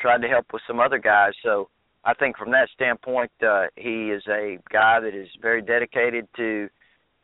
tried 0.00 0.20
to 0.22 0.28
help 0.28 0.46
with 0.52 0.62
some 0.66 0.80
other 0.80 0.98
guys. 0.98 1.32
So 1.42 1.68
I 2.04 2.12
think 2.14 2.36
from 2.36 2.50
that 2.50 2.68
standpoint, 2.74 3.30
uh, 3.46 3.66
he 3.76 4.10
is 4.10 4.22
a 4.28 4.58
guy 4.70 5.00
that 5.00 5.14
is 5.14 5.28
very 5.40 5.62
dedicated 5.62 6.28
to 6.36 6.68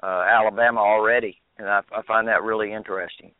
uh, 0.03 0.25
Alabama 0.29 0.81
already, 0.81 1.41
and 1.59 1.69
I, 1.69 1.81
I 1.95 2.03
find 2.03 2.29
that 2.29 2.43
really 2.43 2.73
interesting. 2.73 3.33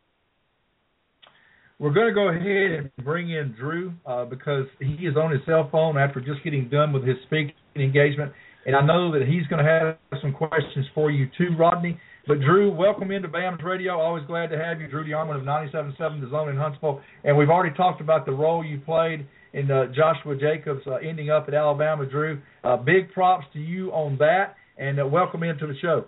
We're 1.79 1.93
going 1.93 2.07
to 2.07 2.13
go 2.13 2.29
ahead 2.29 2.71
and 2.79 2.91
bring 3.03 3.31
in 3.31 3.55
Drew 3.59 3.93
uh, 4.05 4.25
because 4.25 4.67
he 4.79 5.05
is 5.07 5.17
on 5.17 5.31
his 5.31 5.41
cell 5.47 5.67
phone 5.71 5.97
after 5.97 6.19
just 6.21 6.43
getting 6.43 6.69
done 6.69 6.93
with 6.93 7.07
his 7.07 7.17
speaking 7.25 7.55
engagement, 7.75 8.31
and 8.65 8.75
I 8.75 8.85
know 8.85 9.11
that 9.11 9.27
he's 9.27 9.47
going 9.47 9.65
to 9.65 9.69
have 9.69 9.97
some 10.21 10.33
questions 10.33 10.85
for 10.93 11.09
you 11.09 11.27
too, 11.37 11.55
Rodney. 11.57 11.99
But 12.27 12.39
Drew, 12.41 12.71
welcome 12.71 13.09
into 13.09 13.27
BAMS 13.27 13.63
Radio. 13.63 13.99
Always 13.99 14.23
glad 14.27 14.51
to 14.51 14.57
have 14.57 14.79
you, 14.79 14.87
Drew 14.87 15.03
DeArmond 15.03 15.37
of 15.37 15.41
97.7 15.41 16.21
The 16.21 16.29
Zone 16.29 16.49
in 16.49 16.55
Huntsville. 16.55 17.01
And 17.23 17.35
we've 17.35 17.49
already 17.49 17.75
talked 17.75 17.99
about 17.99 18.27
the 18.27 18.31
role 18.31 18.63
you 18.63 18.79
played 18.79 19.25
in 19.53 19.71
uh, 19.71 19.87
Joshua 19.87 20.35
Jacobs 20.35 20.81
uh, 20.85 20.95
ending 20.97 21.31
up 21.31 21.45
at 21.47 21.55
Alabama. 21.55 22.05
Drew, 22.05 22.39
uh, 22.63 22.77
big 22.77 23.11
props 23.11 23.45
to 23.53 23.59
you 23.59 23.89
on 23.89 24.17
that, 24.19 24.55
and 24.77 24.99
uh, 24.99 25.07
welcome 25.07 25.41
into 25.41 25.65
the 25.65 25.73
show. 25.81 26.05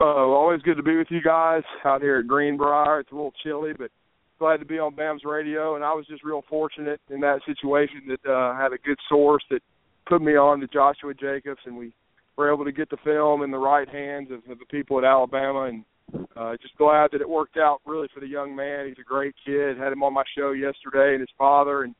Uh, 0.00 0.04
always 0.04 0.62
good 0.62 0.76
to 0.76 0.82
be 0.82 0.96
with 0.96 1.08
you 1.10 1.22
guys 1.22 1.62
out 1.84 2.02
here 2.02 2.18
at 2.18 2.26
Greenbrier. 2.26 3.00
It's 3.00 3.10
a 3.10 3.14
little 3.14 3.32
chilly, 3.42 3.72
but 3.76 3.90
glad 4.38 4.58
to 4.58 4.66
be 4.66 4.78
on 4.78 4.94
BAMS 4.94 5.24
Radio. 5.24 5.74
And 5.74 5.84
I 5.84 5.92
was 5.92 6.06
just 6.06 6.24
real 6.24 6.44
fortunate 6.48 7.00
in 7.10 7.20
that 7.20 7.40
situation 7.46 8.02
that 8.08 8.30
uh, 8.30 8.56
had 8.56 8.72
a 8.72 8.78
good 8.78 8.98
source 9.08 9.42
that 9.50 9.60
put 10.06 10.22
me 10.22 10.36
on 10.36 10.60
to 10.60 10.66
Joshua 10.68 11.14
Jacobs, 11.14 11.60
and 11.64 11.76
we 11.76 11.92
were 12.36 12.52
able 12.52 12.64
to 12.64 12.72
get 12.72 12.90
the 12.90 12.98
film 13.02 13.42
in 13.42 13.50
the 13.50 13.58
right 13.58 13.88
hands 13.88 14.28
of, 14.30 14.38
of 14.50 14.58
the 14.58 14.66
people 14.70 14.98
at 14.98 15.04
Alabama. 15.04 15.62
And 15.64 15.84
uh, 16.36 16.56
just 16.60 16.76
glad 16.76 17.10
that 17.12 17.20
it 17.20 17.28
worked 17.28 17.56
out 17.56 17.80
really 17.86 18.08
for 18.14 18.20
the 18.20 18.28
young 18.28 18.54
man. 18.54 18.86
He's 18.86 18.98
a 19.00 19.08
great 19.08 19.34
kid. 19.44 19.78
Had 19.78 19.92
him 19.92 20.02
on 20.02 20.12
my 20.12 20.24
show 20.36 20.52
yesterday, 20.52 21.12
and 21.12 21.20
his 21.20 21.30
father 21.36 21.82
and 21.82 21.94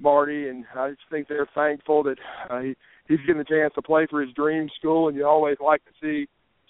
Marty, 0.00 0.48
and 0.48 0.64
I 0.76 0.90
just 0.90 1.02
think 1.10 1.26
they're 1.26 1.48
thankful 1.54 2.04
that 2.04 2.18
uh, 2.48 2.60
he 2.60 2.76
he's 3.08 3.18
getting 3.26 3.40
a 3.40 3.44
chance 3.44 3.74
to 3.74 3.82
play 3.82 4.06
for 4.08 4.22
his 4.22 4.32
dream 4.34 4.68
school. 4.78 5.08
And 5.08 5.16
you 5.16 5.26
always 5.26 5.56
like 5.60 5.82
to 5.84 5.90
see 6.00 6.28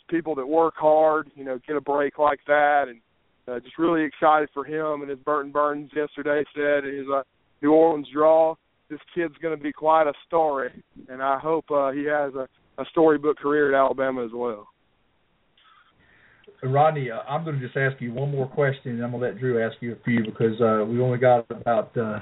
people 0.09 0.35
that 0.37 0.47
work 0.47 0.75
hard, 0.77 1.31
you 1.35 1.45
know, 1.45 1.59
get 1.67 1.77
a 1.77 1.81
break 1.81 2.19
like 2.19 2.41
that, 2.47 2.85
and 2.89 3.01
uh, 3.47 3.61
just 3.61 3.79
really 3.79 4.05
excited 4.05 4.49
for 4.53 4.65
him. 4.65 5.03
And 5.03 5.11
as 5.11 5.19
Burton 5.19 5.53
Burns 5.53 5.91
yesterday 5.95 6.45
said, 6.55 6.85
his 6.85 7.07
uh, 7.13 7.23
New 7.63 7.73
Orleans 7.73 8.09
draw, 8.13 8.55
this 8.91 9.01
kid's 9.15 9.35
going 9.43 9.57
to 9.57 9.63
be 9.63 9.73
quite 9.73 10.07
a 10.07 10.13
story, 10.27 10.71
and 11.09 11.23
I 11.23 11.39
hope 11.39 11.71
uh, 11.71 11.91
he 11.93 12.05
has 12.05 12.35
a, 12.35 12.49
a 12.81 12.85
storybook 12.91 13.39
career 13.39 13.75
at 13.75 13.79
Alabama 13.79 14.25
as 14.25 14.31
well. 14.35 14.69
Rodney, 16.63 17.11
uh, 17.11 17.21
I'm 17.29 17.45
going 17.45 17.59
to 17.59 17.65
just 17.65 17.77
ask 17.77 18.01
you 18.01 18.13
one 18.13 18.31
more 18.31 18.47
question, 18.47 18.93
and 18.93 19.05
I'm 19.05 19.11
going 19.13 19.23
to 19.23 19.29
let 19.29 19.39
Drew 19.39 19.65
ask 19.65 19.77
you 19.81 19.93
a 19.93 20.05
few 20.05 20.25
because 20.25 20.61
uh, 20.61 20.85
we 20.85 21.01
only 21.01 21.19
got 21.19 21.47
about 21.51 21.97
uh, 21.97 22.19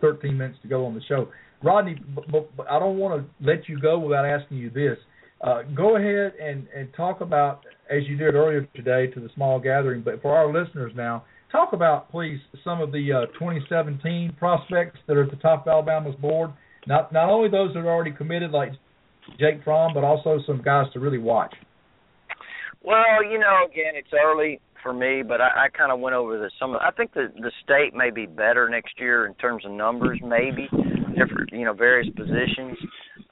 13 0.00 0.36
minutes 0.36 0.58
to 0.62 0.68
go 0.68 0.86
on 0.86 0.94
the 0.94 1.02
show. 1.08 1.28
Rodney, 1.62 1.96
but, 2.14 2.56
but 2.56 2.70
I 2.70 2.78
don't 2.78 2.96
want 2.96 3.22
to 3.22 3.46
let 3.46 3.68
you 3.68 3.78
go 3.78 3.98
without 3.98 4.24
asking 4.24 4.56
you 4.56 4.70
this. 4.70 4.96
Uh, 5.40 5.62
go 5.74 5.96
ahead 5.96 6.34
and, 6.40 6.66
and 6.74 6.92
talk 6.94 7.20
about, 7.22 7.64
as 7.90 8.02
you 8.06 8.16
did 8.16 8.34
earlier 8.34 8.68
today 8.76 9.06
to 9.06 9.20
the 9.20 9.30
small 9.34 9.58
gathering, 9.58 10.02
but 10.02 10.20
for 10.20 10.36
our 10.36 10.52
listeners 10.52 10.92
now, 10.94 11.24
talk 11.50 11.72
about, 11.72 12.10
please, 12.10 12.38
some 12.62 12.80
of 12.80 12.92
the 12.92 13.12
uh, 13.12 13.26
2017 13.38 14.36
prospects 14.38 14.98
that 15.06 15.16
are 15.16 15.24
at 15.24 15.30
the 15.30 15.36
top 15.36 15.66
of 15.66 15.68
Alabama's 15.68 16.16
board. 16.16 16.50
Not 16.86 17.12
not 17.12 17.28
only 17.28 17.50
those 17.50 17.74
that 17.74 17.80
are 17.80 17.90
already 17.90 18.12
committed, 18.12 18.52
like 18.52 18.72
Jake 19.38 19.62
Fromm, 19.64 19.92
but 19.94 20.04
also 20.04 20.38
some 20.46 20.62
guys 20.62 20.86
to 20.94 21.00
really 21.00 21.18
watch. 21.18 21.54
Well, 22.82 23.22
you 23.22 23.38
know, 23.38 23.66
again, 23.70 23.92
it's 23.94 24.08
early 24.12 24.60
for 24.82 24.94
me, 24.94 25.22
but 25.22 25.40
I, 25.40 25.66
I 25.66 25.68
kind 25.76 25.92
of 25.92 26.00
went 26.00 26.16
over 26.16 26.38
the 26.38 26.50
some. 26.58 26.74
I 26.76 26.90
think 26.90 27.12
the 27.12 27.32
the 27.36 27.52
state 27.62 27.94
may 27.94 28.10
be 28.10 28.26
better 28.26 28.68
next 28.68 28.98
year 28.98 29.26
in 29.26 29.34
terms 29.34 29.64
of 29.66 29.72
numbers, 29.72 30.18
maybe 30.22 30.68
different, 31.16 31.50
you 31.52 31.64
know, 31.64 31.74
various 31.74 32.08
positions. 32.14 32.78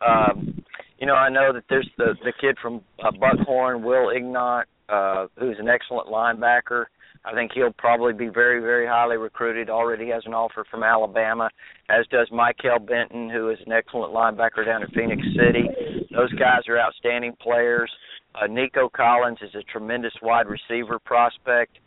Um, 0.07 0.58
you 0.99 1.07
know, 1.07 1.15
I 1.15 1.29
know 1.29 1.53
that 1.53 1.65
there's 1.69 1.89
the 1.97 2.15
the 2.25 2.33
kid 2.41 2.57
from 2.61 2.83
uh, 3.03 3.11
Buckhorn, 3.13 3.83
Will 3.83 4.11
Ignont, 4.11 4.69
uh, 4.89 5.27
who's 5.39 5.57
an 5.59 5.69
excellent 5.69 6.09
linebacker. 6.09 6.87
I 7.25 7.35
think 7.35 7.53
he'll 7.53 7.73
probably 7.73 8.13
be 8.13 8.29
very, 8.29 8.61
very 8.61 8.87
highly 8.87 9.17
recruited. 9.17 9.69
Already 9.69 10.09
has 10.11 10.23
an 10.25 10.35
offer 10.35 10.65
from 10.71 10.83
Alabama, 10.83 11.51
as 11.91 12.07
does 12.11 12.29
Michael 12.31 12.79
Benton, 12.79 13.29
who 13.29 13.51
is 13.51 13.59
an 13.67 13.73
excellent 13.73 14.15
linebacker 14.15 14.65
down 14.65 14.83
in 14.83 14.89
Phenix 14.91 15.23
City. 15.37 15.69
Those 16.15 16.33
guys 16.35 16.63
are 16.69 16.79
outstanding 16.79 17.35
players. 17.41 17.91
Uh, 18.35 18.47
Nico 18.47 18.89
Collins 18.89 19.39
is 19.43 19.55
a 19.55 19.63
tremendous 19.65 20.13
wide 20.23 20.47
receiver 20.47 20.99
prospect, 20.99 21.79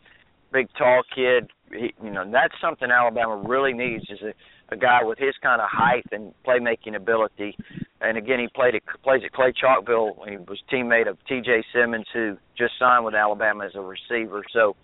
big 0.52 0.68
tall 0.76 1.02
kid. 1.14 1.50
He, 1.70 1.94
you 2.04 2.10
know, 2.10 2.30
that's 2.30 2.54
something 2.60 2.90
Alabama 2.90 3.42
really 3.46 3.72
needs 3.72 4.04
is 4.10 4.20
a 4.22 4.34
a 4.72 4.76
guy 4.76 5.04
with 5.04 5.18
his 5.18 5.34
kind 5.42 5.60
of 5.60 5.68
height 5.70 6.04
and 6.12 6.32
playmaking 6.46 6.96
ability. 6.96 7.56
And 8.00 8.16
again, 8.18 8.40
he 8.40 8.48
played 8.48 8.74
at 8.74 8.82
plays 9.04 9.22
at 9.24 9.32
Clay 9.32 9.52
Chalkville. 9.52 10.28
He 10.28 10.36
was 10.38 10.58
teammate 10.72 11.08
of 11.08 11.18
T.J. 11.28 11.64
Simmons, 11.72 12.06
who 12.12 12.36
just 12.56 12.72
signed 12.78 13.04
with 13.04 13.14
Alabama 13.14 13.66
as 13.66 13.72
a 13.74 13.80
receiver. 13.80 14.42
So, 14.52 14.74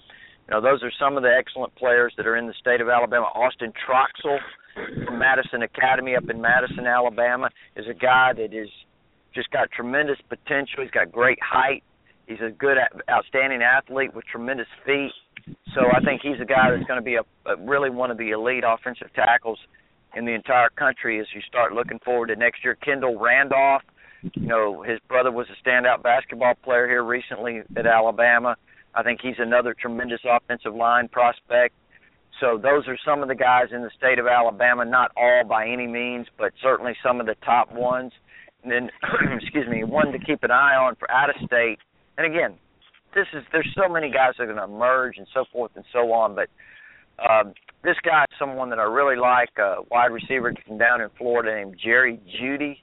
you 0.47 0.55
know, 0.55 0.60
those 0.60 0.82
are 0.82 0.93
some 1.01 1.16
of 1.16 1.23
the 1.23 1.35
excellent 1.36 1.74
players 1.74 2.12
that 2.16 2.27
are 2.27 2.36
in 2.36 2.47
the 2.47 2.55
state 2.60 2.81
of 2.81 2.89
Alabama. 2.89 3.27
Austin 3.35 3.73
Troxell 3.73 4.39
from 5.05 5.19
Madison 5.19 5.62
Academy 5.62 6.15
up 6.15 6.28
in 6.28 6.40
Madison, 6.40 6.86
Alabama, 6.86 7.51
is 7.74 7.86
a 7.89 7.94
guy 7.94 8.32
that 8.36 8.55
is 8.55 8.69
just 9.35 9.51
got 9.51 9.70
tremendous 9.73 10.19
potential. 10.28 10.82
He's 10.82 10.90
got 10.90 11.10
great 11.10 11.39
height. 11.43 11.82
He's 12.27 12.40
a 12.44 12.51
good, 12.51 12.77
outstanding 13.10 13.62
athlete 13.62 14.15
with 14.15 14.24
tremendous 14.27 14.66
feet. 14.85 15.12
So 15.74 15.82
I 15.94 16.01
think 16.01 16.23
he's 16.23 16.40
a 16.40 16.44
guy 16.44 16.70
that's 16.70 16.86
going 16.86 16.98
to 16.98 17.05
be 17.05 17.16
a, 17.16 17.23
a 17.47 17.56
really 17.56 17.90
one 17.90 18.10
of 18.10 18.19
the 18.19 18.31
elite 18.31 18.65
offensive 18.66 19.09
tackles 19.15 19.59
in 20.16 20.24
the 20.24 20.32
entire 20.32 20.70
country 20.70 21.20
as 21.20 21.27
you 21.35 21.40
start 21.43 21.73
looking 21.73 21.98
forward 22.05 22.28
to 22.28 22.36
next 22.36 22.65
year. 22.65 22.74
Kendall 22.77 23.19
Randolph, 23.19 23.82
you 24.35 24.47
know, 24.47 24.82
his 24.82 24.98
brother 25.09 25.31
was 25.31 25.47
a 25.51 25.69
standout 25.69 26.02
basketball 26.02 26.55
player 26.65 26.89
here 26.89 27.05
recently 27.05 27.62
at 27.77 27.86
Alabama. 27.86 28.56
I 28.94 29.02
think 29.02 29.20
he's 29.23 29.36
another 29.39 29.74
tremendous 29.74 30.20
offensive 30.24 30.74
line 30.74 31.09
prospect. 31.09 31.74
So 32.40 32.56
those 32.56 32.86
are 32.86 32.97
some 33.05 33.23
of 33.23 33.28
the 33.28 33.35
guys 33.35 33.66
in 33.73 33.82
the 33.82 33.90
state 33.97 34.19
of 34.19 34.27
Alabama, 34.27 34.85
not 34.85 35.10
all 35.16 35.44
by 35.44 35.69
any 35.69 35.86
means, 35.86 36.27
but 36.39 36.52
certainly 36.62 36.94
some 37.02 37.20
of 37.20 37.27
the 37.27 37.35
top 37.44 37.73
ones. 37.73 38.12
And 38.62 38.73
then, 38.73 38.90
excuse 39.40 39.69
me, 39.69 39.85
one 39.85 40.12
to 40.12 40.19
keep 40.19 40.43
an 40.43 40.51
eye 40.51 40.74
on 40.74 40.94
for 40.97 41.10
out 41.10 41.31
of 41.31 41.36
state. 41.44 41.78
And 42.16 42.27
again, 42.27 42.55
this 43.14 43.26
is 43.32 43.43
there's 43.52 43.68
so 43.76 43.93
many 43.93 44.10
guys 44.10 44.35
that 44.39 44.44
are 44.44 44.47
going 44.47 44.59
to 44.59 44.64
emerge 44.64 45.18
and 45.18 45.26
so 45.32 45.44
forth 45.52 45.72
and 45.76 45.85
so 45.93 46.12
on, 46.12 46.35
but 46.35 46.48
um, 47.18 47.52
this 47.82 47.97
guy 48.05 48.24
is 48.24 48.39
someone 48.39 48.70
that 48.70 48.78
I 48.78 48.85
really 48.85 49.16
like, 49.16 49.51
a 49.59 49.76
wide 49.90 50.12
receiver 50.12 50.52
from 50.66 50.78
down 50.78 51.01
in 51.01 51.09
Florida 51.16 51.55
named 51.55 51.76
Jerry 51.82 52.20
Jeudy. 52.40 52.78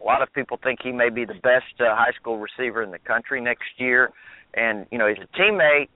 A 0.00 0.04
lot 0.04 0.22
of 0.22 0.32
people 0.32 0.58
think 0.62 0.80
he 0.82 0.92
may 0.92 1.08
be 1.08 1.24
the 1.24 1.34
best 1.34 1.80
uh, 1.80 1.94
high 1.94 2.12
school 2.20 2.38
receiver 2.38 2.82
in 2.82 2.90
the 2.90 2.98
country 2.98 3.40
next 3.40 3.64
year. 3.78 4.10
And, 4.54 4.86
you 4.90 4.98
know, 4.98 5.08
he's 5.08 5.22
a 5.22 5.36
teammate. 5.38 5.88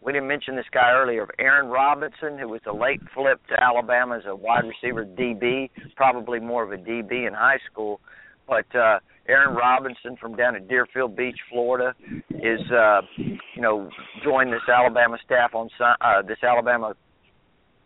We 0.00 0.12
didn't 0.12 0.28
mention 0.28 0.56
this 0.56 0.66
guy 0.72 0.92
earlier 0.92 1.22
of 1.24 1.30
Aaron 1.38 1.68
Robinson, 1.68 2.38
who 2.38 2.48
was 2.48 2.60
a 2.66 2.72
late 2.72 3.00
flip 3.14 3.40
to 3.48 3.62
Alabama 3.62 4.16
as 4.16 4.22
a 4.26 4.34
wide 4.34 4.64
receiver 4.64 5.04
DB, 5.04 5.70
probably 5.96 6.38
more 6.38 6.62
of 6.62 6.72
a 6.72 6.76
DB 6.76 7.26
in 7.26 7.34
high 7.34 7.58
school. 7.70 8.00
But 8.48 8.66
uh, 8.74 8.98
Aaron 9.28 9.54
Robinson 9.54 10.16
from 10.20 10.34
down 10.34 10.56
at 10.56 10.68
Deerfield 10.68 11.14
Beach, 11.14 11.38
Florida, 11.50 11.94
is 12.30 12.60
uh, 12.72 13.02
you 13.16 13.60
know 13.60 13.90
joined 14.24 14.52
this 14.52 14.66
Alabama 14.68 15.18
staff 15.24 15.54
on 15.54 15.68
uh, 15.80 16.22
this 16.22 16.38
Alabama 16.42 16.94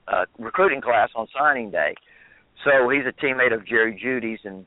uh, 0.09 0.25
recruiting 0.39 0.81
class 0.81 1.11
on 1.17 1.27
signing 1.37 1.71
day. 1.71 1.95
So 2.65 2.89
he's 2.91 3.03
a 3.07 3.25
teammate 3.25 3.53
of 3.53 3.67
Jerry 3.67 4.01
Jeudy's, 4.03 4.41
and 4.45 4.65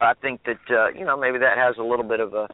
I 0.00 0.14
think 0.14 0.42
that 0.44 0.60
uh, 0.70 0.88
you 0.96 1.04
know 1.04 1.16
maybe 1.16 1.38
that 1.38 1.58
has 1.58 1.74
a 1.78 1.82
little 1.82 2.06
bit 2.06 2.20
of 2.20 2.34
a 2.34 2.46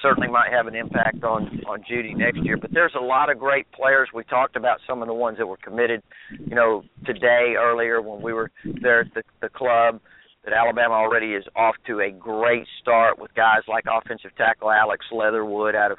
certainly 0.00 0.28
might 0.28 0.50
have 0.50 0.66
an 0.66 0.74
impact 0.74 1.24
on 1.24 1.60
on 1.68 1.82
Jeudy 1.90 2.16
next 2.16 2.38
year. 2.42 2.56
But 2.56 2.72
there's 2.72 2.94
a 2.96 3.02
lot 3.02 3.30
of 3.30 3.38
great 3.38 3.70
players. 3.72 4.08
We 4.14 4.24
talked 4.24 4.56
about 4.56 4.78
some 4.86 5.02
of 5.02 5.08
the 5.08 5.14
ones 5.14 5.38
that 5.38 5.46
were 5.46 5.58
committed, 5.58 6.02
you 6.30 6.54
know, 6.54 6.84
today 7.04 7.54
earlier 7.58 8.00
when 8.00 8.22
we 8.22 8.32
were 8.32 8.50
there 8.80 9.00
at 9.00 9.14
the, 9.14 9.22
the 9.42 9.48
club. 9.48 10.00
That 10.44 10.52
Alabama 10.52 10.94
already 10.94 11.32
is 11.32 11.44
off 11.56 11.74
to 11.86 12.00
a 12.00 12.10
great 12.10 12.66
start 12.80 13.18
with 13.18 13.34
guys 13.34 13.62
like 13.66 13.84
offensive 13.90 14.30
tackle 14.36 14.70
Alex 14.70 15.06
Leatherwood 15.10 15.74
out 15.74 15.90
of 15.90 15.98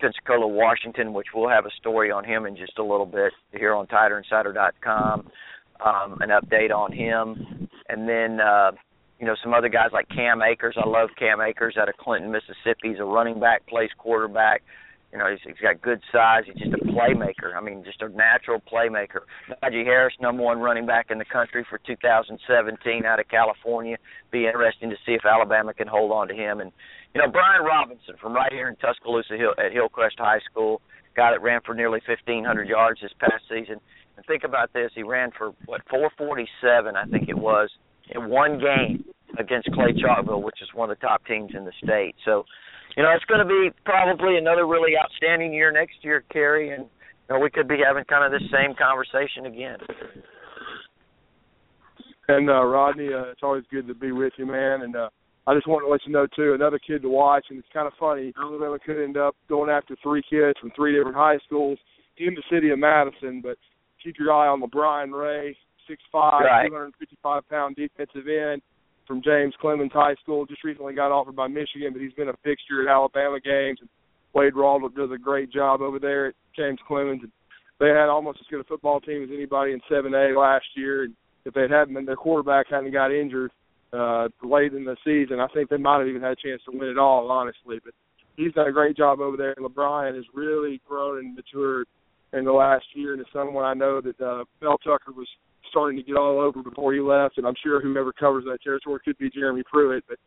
Pensacola, 0.00 0.46
Washington, 0.46 1.12
which 1.12 1.28
we'll 1.34 1.48
have 1.48 1.66
a 1.66 1.70
story 1.78 2.10
on 2.10 2.24
him 2.24 2.46
in 2.46 2.56
just 2.56 2.78
a 2.78 2.82
little 2.82 3.06
bit 3.06 3.32
here 3.52 3.74
on 3.74 3.86
TideInsider.com. 3.86 5.28
Um, 5.84 6.18
an 6.20 6.30
update 6.30 6.72
on 6.72 6.92
him, 6.92 7.68
and 7.88 8.08
then 8.08 8.40
uh, 8.40 8.70
you 9.18 9.26
know, 9.26 9.34
some 9.42 9.54
other 9.54 9.68
guys 9.68 9.88
like 9.92 10.08
Cam 10.08 10.40
Akers. 10.42 10.76
I 10.76 10.88
love 10.88 11.10
Cam 11.18 11.40
Akers 11.40 11.76
out 11.78 11.88
of 11.88 11.96
Clinton, 11.96 12.30
Mississippi. 12.30 12.90
He's 12.90 13.00
a 13.00 13.04
running 13.04 13.40
back, 13.40 13.66
plays 13.66 13.90
quarterback. 13.98 14.62
You 15.14 15.20
know, 15.20 15.30
he's, 15.30 15.38
he's 15.46 15.62
got 15.62 15.80
good 15.80 16.02
size. 16.10 16.42
He's 16.44 16.60
just 16.60 16.74
a 16.74 16.84
playmaker. 16.90 17.54
I 17.56 17.60
mean, 17.60 17.84
just 17.84 18.02
a 18.02 18.08
natural 18.08 18.60
playmaker. 18.60 19.22
Najee 19.62 19.84
Harris, 19.84 20.12
number 20.20 20.42
one 20.42 20.58
running 20.58 20.86
back 20.86 21.06
in 21.10 21.18
the 21.18 21.24
country 21.24 21.64
for 21.70 21.78
2017 21.86 23.04
out 23.04 23.20
of 23.20 23.28
California. 23.28 23.96
Be 24.32 24.46
interesting 24.46 24.90
to 24.90 24.96
see 25.06 25.12
if 25.12 25.24
Alabama 25.24 25.72
can 25.72 25.86
hold 25.86 26.10
on 26.10 26.26
to 26.26 26.34
him. 26.34 26.58
And 26.58 26.72
you 27.14 27.22
know, 27.22 27.30
Brian 27.30 27.62
Robinson 27.62 28.16
from 28.20 28.34
right 28.34 28.52
here 28.52 28.68
in 28.68 28.74
Tuscaloosa 28.74 29.36
Hill, 29.36 29.54
at 29.56 29.72
Hillcrest 29.72 30.16
High 30.18 30.40
School, 30.50 30.82
guy 31.14 31.30
that 31.30 31.40
ran 31.40 31.60
for 31.64 31.76
nearly 31.76 32.00
1,500 32.04 32.66
yards 32.66 33.00
this 33.00 33.12
past 33.20 33.44
season. 33.48 33.78
And 34.16 34.26
think 34.26 34.42
about 34.42 34.72
this: 34.72 34.90
he 34.96 35.04
ran 35.04 35.30
for 35.38 35.52
what 35.66 35.82
447, 35.88 36.96
I 36.96 37.04
think 37.06 37.28
it 37.28 37.38
was, 37.38 37.70
in 38.10 38.28
one 38.28 38.58
game 38.58 39.04
against 39.38 39.70
Clay 39.72 39.92
Chalkville, 39.92 40.42
which 40.42 40.60
is 40.60 40.68
one 40.74 40.90
of 40.90 40.98
the 40.98 41.06
top 41.06 41.24
teams 41.26 41.52
in 41.56 41.64
the 41.64 41.72
state. 41.82 42.16
So, 42.24 42.44
you 42.96 43.02
know, 43.02 43.10
it's 43.14 43.24
going 43.24 43.40
to 43.40 43.48
be 43.48 43.70
probably 43.84 44.36
another 44.38 44.66
really 44.66 44.92
outstanding 44.96 45.52
year 45.52 45.72
next 45.72 45.96
year, 46.02 46.24
Cary, 46.32 46.70
and 46.70 46.84
you 46.84 47.34
know, 47.34 47.40
we 47.40 47.50
could 47.50 47.66
be 47.66 47.78
having 47.84 48.04
kind 48.04 48.24
of 48.24 48.30
this 48.30 48.48
same 48.50 48.74
conversation 48.76 49.46
again. 49.46 49.78
And 52.28 52.48
uh, 52.48 52.64
Rodney, 52.64 53.08
uh, 53.12 53.30
it's 53.30 53.42
always 53.42 53.64
good 53.70 53.86
to 53.88 53.94
be 53.94 54.12
with 54.12 54.32
you, 54.38 54.46
man. 54.46 54.82
And 54.82 54.96
uh, 54.96 55.08
I 55.46 55.54
just 55.54 55.66
want 55.66 55.84
to 55.84 55.90
let 55.90 56.00
you 56.06 56.12
know 56.12 56.26
too, 56.34 56.54
another 56.54 56.78
kid 56.78 57.02
to 57.02 57.08
watch, 57.08 57.46
and 57.50 57.58
it's 57.58 57.68
kind 57.72 57.86
of 57.86 57.92
funny. 57.98 58.32
Alabama 58.38 58.78
could 58.78 59.02
end 59.02 59.16
up 59.16 59.34
going 59.48 59.70
after 59.70 59.96
three 60.02 60.22
kids 60.28 60.58
from 60.60 60.70
three 60.76 60.96
different 60.96 61.16
high 61.16 61.38
schools 61.44 61.78
in 62.16 62.34
the 62.34 62.42
city 62.50 62.70
of 62.70 62.78
Madison, 62.78 63.40
but 63.42 63.58
keep 64.02 64.16
your 64.18 64.32
eye 64.32 64.46
on 64.46 64.62
LaBryan 64.62 65.12
Ray, 65.12 65.56
six 65.88 66.00
five, 66.12 66.42
right. 66.44 66.68
two 66.68 66.72
hundred 66.72 66.86
and 66.86 66.94
fifty 66.98 67.18
five 67.22 67.46
pound 67.50 67.76
defensive 67.76 68.28
end 68.28 68.62
from 69.06 69.22
James 69.22 69.54
Clemens 69.60 69.92
High 69.92 70.14
School. 70.22 70.46
Just 70.46 70.64
recently 70.64 70.94
got 70.94 71.12
offered 71.12 71.36
by 71.36 71.48
Michigan, 71.48 71.92
but 71.92 72.02
he's 72.02 72.12
been 72.12 72.28
a 72.28 72.36
fixture 72.42 72.82
at 72.82 72.92
Alabama 72.92 73.40
games. 73.40 73.78
And 73.80 73.88
Wade 74.32 74.54
Rawle 74.54 74.94
does 74.94 75.10
a 75.12 75.18
great 75.18 75.52
job 75.52 75.80
over 75.80 75.98
there 75.98 76.28
at 76.28 76.34
James 76.56 76.78
Clemens. 76.86 77.22
And 77.22 77.32
they 77.80 77.88
had 77.88 78.08
almost 78.08 78.38
as 78.40 78.46
good 78.50 78.60
a 78.60 78.64
football 78.64 79.00
team 79.00 79.22
as 79.22 79.30
anybody 79.32 79.72
in 79.72 79.80
7A 79.90 80.36
last 80.36 80.66
year. 80.74 81.04
And 81.04 81.14
if 81.44 81.54
they 81.54 81.62
hadn't 81.62 81.94
been, 81.94 82.04
their 82.04 82.16
quarterback 82.16 82.66
hadn't 82.70 82.92
got 82.92 83.12
injured 83.12 83.50
uh, 83.92 84.28
late 84.42 84.72
in 84.72 84.84
the 84.84 84.96
season, 85.04 85.38
I 85.38 85.46
think 85.54 85.70
they 85.70 85.76
might 85.76 86.00
have 86.00 86.08
even 86.08 86.22
had 86.22 86.32
a 86.32 86.36
chance 86.36 86.60
to 86.64 86.76
win 86.76 86.88
it 86.88 86.98
all, 86.98 87.30
honestly. 87.30 87.78
But 87.84 87.94
he's 88.36 88.52
done 88.52 88.66
a 88.66 88.72
great 88.72 88.96
job 88.96 89.20
over 89.20 89.36
there. 89.36 89.54
And 89.56 89.64
LaBryan 89.64 90.16
has 90.16 90.24
really 90.34 90.80
grown 90.86 91.18
and 91.18 91.36
matured 91.36 91.86
in 92.32 92.44
the 92.44 92.52
last 92.52 92.84
year, 92.94 93.12
and 93.12 93.20
it's 93.20 93.30
someone 93.32 93.64
I 93.64 93.74
know 93.74 94.00
that 94.00 94.20
uh, 94.20 94.44
Mel 94.60 94.78
Tucker 94.78 95.12
was 95.12 95.28
starting 95.70 95.96
to 95.98 96.02
get 96.02 96.16
all 96.16 96.40
over 96.40 96.62
before 96.62 96.92
he 96.92 97.00
left, 97.00 97.38
and 97.38 97.46
I'm 97.46 97.54
sure 97.62 97.80
whoever 97.80 98.12
covers 98.12 98.44
that 98.44 98.62
territory 98.62 99.00
could 99.04 99.18
be 99.18 99.30
Jeremy 99.30 99.62
Pruitt, 99.70 100.04
but 100.08 100.18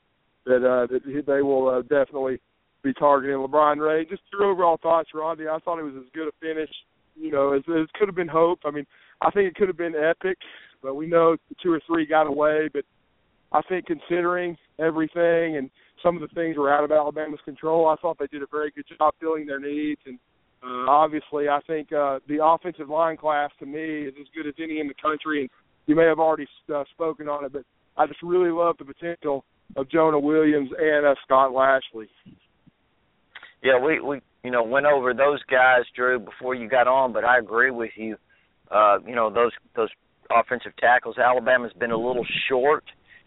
that 0.45 0.65
uh, 0.65 0.88
that 0.88 1.23
they 1.26 1.41
will 1.41 1.69
uh, 1.69 1.81
definitely 1.81 2.39
be 2.84 2.93
targeting 2.93 3.38
LaBryan 3.38 3.80
Ray. 3.80 4.05
Just 4.05 4.22
your 4.31 4.45
overall 4.45 4.77
thoughts, 4.81 5.09
Rodney. 5.14 5.47
I 5.47 5.59
thought 5.59 5.80
it 5.80 5.84
was 5.84 5.95
as 5.97 6.09
good 6.14 6.27
a 6.27 6.31
finish, 6.39 6.69
you 7.15 7.31
know, 7.31 7.53
as, 7.53 7.64
as 7.69 7.88
could 7.95 8.07
have 8.07 8.15
been 8.15 8.27
hoped. 8.27 8.64
I 8.65 8.72
mean, 8.72 8.85
I 9.22 9.31
think 9.31 9.47
it 9.47 9.55
could 9.55 9.68
have 9.68 9.77
been 9.77 9.95
epic, 9.95 10.38
but 10.81 10.95
we 10.95 11.07
know 11.07 11.38
two 11.61 11.73
or 11.73 11.81
three 11.88 12.05
got 12.05 12.27
away. 12.27 12.69
But 12.72 12.84
I 13.51 13.61
think 13.68 13.85
considering 13.85 14.57
everything 14.80 15.57
and 15.57 15.69
some 16.03 16.15
of 16.15 16.22
the 16.22 16.34
things 16.34 16.57
were 16.57 16.73
out 16.73 16.84
of 16.84 16.91
Alabama's 16.91 17.39
control, 17.43 17.88
I 17.88 17.95
thought 17.95 18.18
they 18.19 18.27
did 18.27 18.43
a 18.43 18.47
very 18.51 18.72
good 18.72 18.85
job 18.97 19.14
filling 19.19 19.45
their 19.45 19.59
needs 19.59 20.01
and 20.05 20.19
uh, 20.63 20.89
obviously, 20.89 21.49
I 21.49 21.59
think 21.67 21.91
uh, 21.93 22.19
the 22.27 22.43
offensive 22.43 22.89
line 22.89 23.17
class 23.17 23.51
to 23.59 23.65
me 23.65 24.03
is 24.03 24.13
as 24.19 24.27
good 24.35 24.47
as 24.47 24.55
any 24.61 24.79
in 24.79 24.88
the 24.88 24.93
country, 25.01 25.41
and 25.41 25.49
you 25.85 25.95
may 25.95 26.05
have 26.05 26.19
already 26.19 26.47
uh, 26.73 26.84
spoken 26.93 27.29
on 27.29 27.45
it, 27.45 27.53
but 27.53 27.63
I 27.95 28.07
just 28.07 28.21
really 28.23 28.51
love 28.51 28.75
the 28.77 28.85
potential 28.85 29.45
of 29.75 29.89
Jonah 29.89 30.19
Williams 30.19 30.69
and 30.77 31.05
uh, 31.05 31.15
Scott 31.25 31.53
Lashley. 31.53 32.09
Yeah, 33.63 33.79
we 33.84 33.99
we 33.99 34.21
you 34.43 34.51
know 34.51 34.63
went 34.63 34.85
over 34.85 35.13
those 35.13 35.41
guys, 35.49 35.84
Drew, 35.95 36.19
before 36.19 36.55
you 36.55 36.69
got 36.69 36.88
on, 36.88 37.13
but 37.13 37.23
I 37.23 37.39
agree 37.39 37.71
with 37.71 37.91
you. 37.95 38.17
Uh, 38.71 38.99
you 39.05 39.15
know 39.15 39.31
those 39.31 39.51
those 39.75 39.89
offensive 40.29 40.73
tackles. 40.79 41.17
Alabama's 41.17 41.73
been 41.73 41.91
a 41.91 41.97
little 41.97 42.25
short 42.49 42.84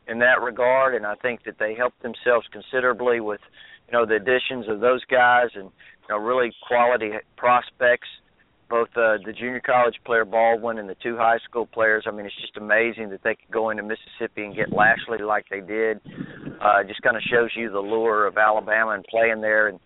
in 0.07 0.19
that 0.19 0.41
regard, 0.43 0.95
and 0.95 1.07
I 1.07 1.15
think 1.17 1.45
that 1.45 1.59
they 1.59 1.75
helped 1.75 2.03
themselves 2.03 2.47
considerably 2.53 3.21
with 3.21 3.41
you 3.89 3.93
know 3.93 4.07
the 4.07 4.17
additions 4.17 4.69
of 4.69 4.81
those 4.81 5.05
guys 5.05 5.49
and 5.55 5.71
know, 6.11 6.19
really 6.19 6.53
quality 6.67 7.13
prospects, 7.37 8.09
both 8.69 8.89
uh, 8.97 9.19
the 9.25 9.33
junior 9.33 9.61
college 9.61 9.97
player 10.05 10.25
Baldwin 10.25 10.79
and 10.79 10.89
the 10.89 10.97
two 11.03 11.17
high 11.17 11.39
school 11.49 11.67
players. 11.67 12.05
I 12.07 12.11
mean, 12.11 12.27
it's 12.27 12.41
just 12.41 12.57
amazing 12.57 13.11
that 13.11 13.23
they 13.25 13.35
could 13.35 13.51
go 13.51 13.71
into 13.71 13.83
Mississippi 13.83 14.45
and 14.45 14.55
get 14.55 14.73
Lashley 14.73 15.19
like 15.25 15.47
they 15.51 15.61
did. 15.61 16.01
Uh, 16.61 16.85
just 16.87 17.03
kind 17.03 17.17
of 17.17 17.23
shows 17.23 17.51
you 17.57 17.71
the 17.71 17.81
lure 17.81 18.27
of 18.27 18.39
Alabama 18.39 18.93
and 18.93 19.05
playing 19.05 19.41
there. 19.41 19.69
And 19.69 19.81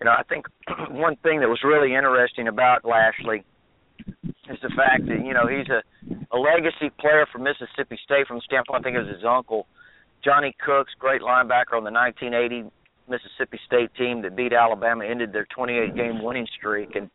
you 0.00 0.04
know, 0.04 0.12
I 0.12 0.22
think 0.28 0.46
one 0.90 1.16
thing 1.16 1.40
that 1.40 1.48
was 1.48 1.60
really 1.64 1.94
interesting 1.94 2.48
about 2.48 2.84
Lashley 2.84 3.44
is 4.06 4.58
the 4.62 4.72
fact 4.76 5.06
that 5.06 5.24
you 5.24 5.34
know 5.34 5.46
he's 5.46 5.68
a 5.68 5.82
a 6.30 6.38
legacy 6.38 6.90
player 7.00 7.26
for 7.30 7.38
Mississippi 7.38 7.98
State 8.04 8.26
from 8.26 8.38
the 8.38 8.42
standpoint. 8.44 8.80
I 8.80 8.82
think 8.82 8.96
it 8.96 9.00
was 9.00 9.14
his 9.14 9.24
uncle, 9.24 9.66
Johnny 10.24 10.54
Cooks, 10.64 10.92
great 10.98 11.22
linebacker 11.22 11.76
on 11.76 11.84
the 11.84 11.92
1980 11.92 12.70
Mississippi 13.08 13.58
State 13.66 13.90
team 13.96 14.22
that 14.22 14.36
beat 14.36 14.52
Alabama 14.52 15.04
ended 15.04 15.32
their 15.32 15.46
28 15.54 15.94
game 15.94 16.22
winning 16.22 16.46
streak 16.58 16.94
and 16.94 17.10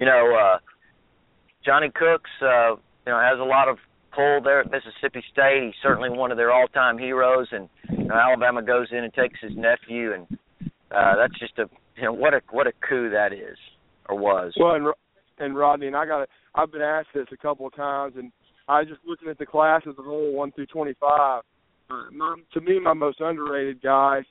you 0.00 0.06
know 0.06 0.34
uh 0.34 0.58
Johnny 1.64 1.90
Cooks 1.94 2.30
uh 2.42 2.72
you 3.06 3.12
know 3.12 3.20
has 3.20 3.38
a 3.38 3.44
lot 3.44 3.68
of 3.68 3.78
pull 4.14 4.40
there 4.42 4.60
at 4.60 4.70
Mississippi 4.72 5.22
State. 5.32 5.62
He's 5.66 5.74
certainly 5.82 6.10
one 6.10 6.32
of 6.32 6.36
their 6.36 6.52
all-time 6.52 6.98
heroes 6.98 7.46
and 7.52 7.68
you 7.90 8.04
know, 8.04 8.14
Alabama 8.14 8.62
goes 8.62 8.88
in 8.90 9.04
and 9.04 9.14
takes 9.14 9.38
his 9.40 9.52
nephew 9.56 10.14
and 10.14 10.26
uh 10.90 11.16
that's 11.16 11.38
just 11.38 11.58
a 11.58 11.66
you 11.96 12.04
know 12.04 12.12
what 12.12 12.34
a 12.34 12.40
what 12.50 12.66
a 12.66 12.72
coup 12.88 13.10
that 13.10 13.32
is 13.32 13.58
or 14.08 14.16
was. 14.16 14.52
Well, 14.58 14.74
and 14.74 14.86
and 15.38 15.56
Rodney 15.56 15.86
and 15.86 15.96
I 15.96 16.06
got 16.06 16.28
I've 16.54 16.72
been 16.72 16.82
asked 16.82 17.08
this 17.14 17.26
a 17.32 17.36
couple 17.36 17.66
of 17.66 17.74
times 17.74 18.14
and 18.16 18.32
I 18.70 18.84
just 18.84 19.00
looking 19.04 19.28
at 19.28 19.38
the 19.38 19.46
class 19.46 19.82
as 19.88 19.94
a 19.98 20.02
whole, 20.02 20.32
one 20.32 20.52
through 20.52 20.66
twenty-five. 20.66 21.42
To 22.54 22.60
me, 22.60 22.78
my 22.80 22.94
most 22.94 23.20
underrated 23.20 23.82
guy 23.82 24.22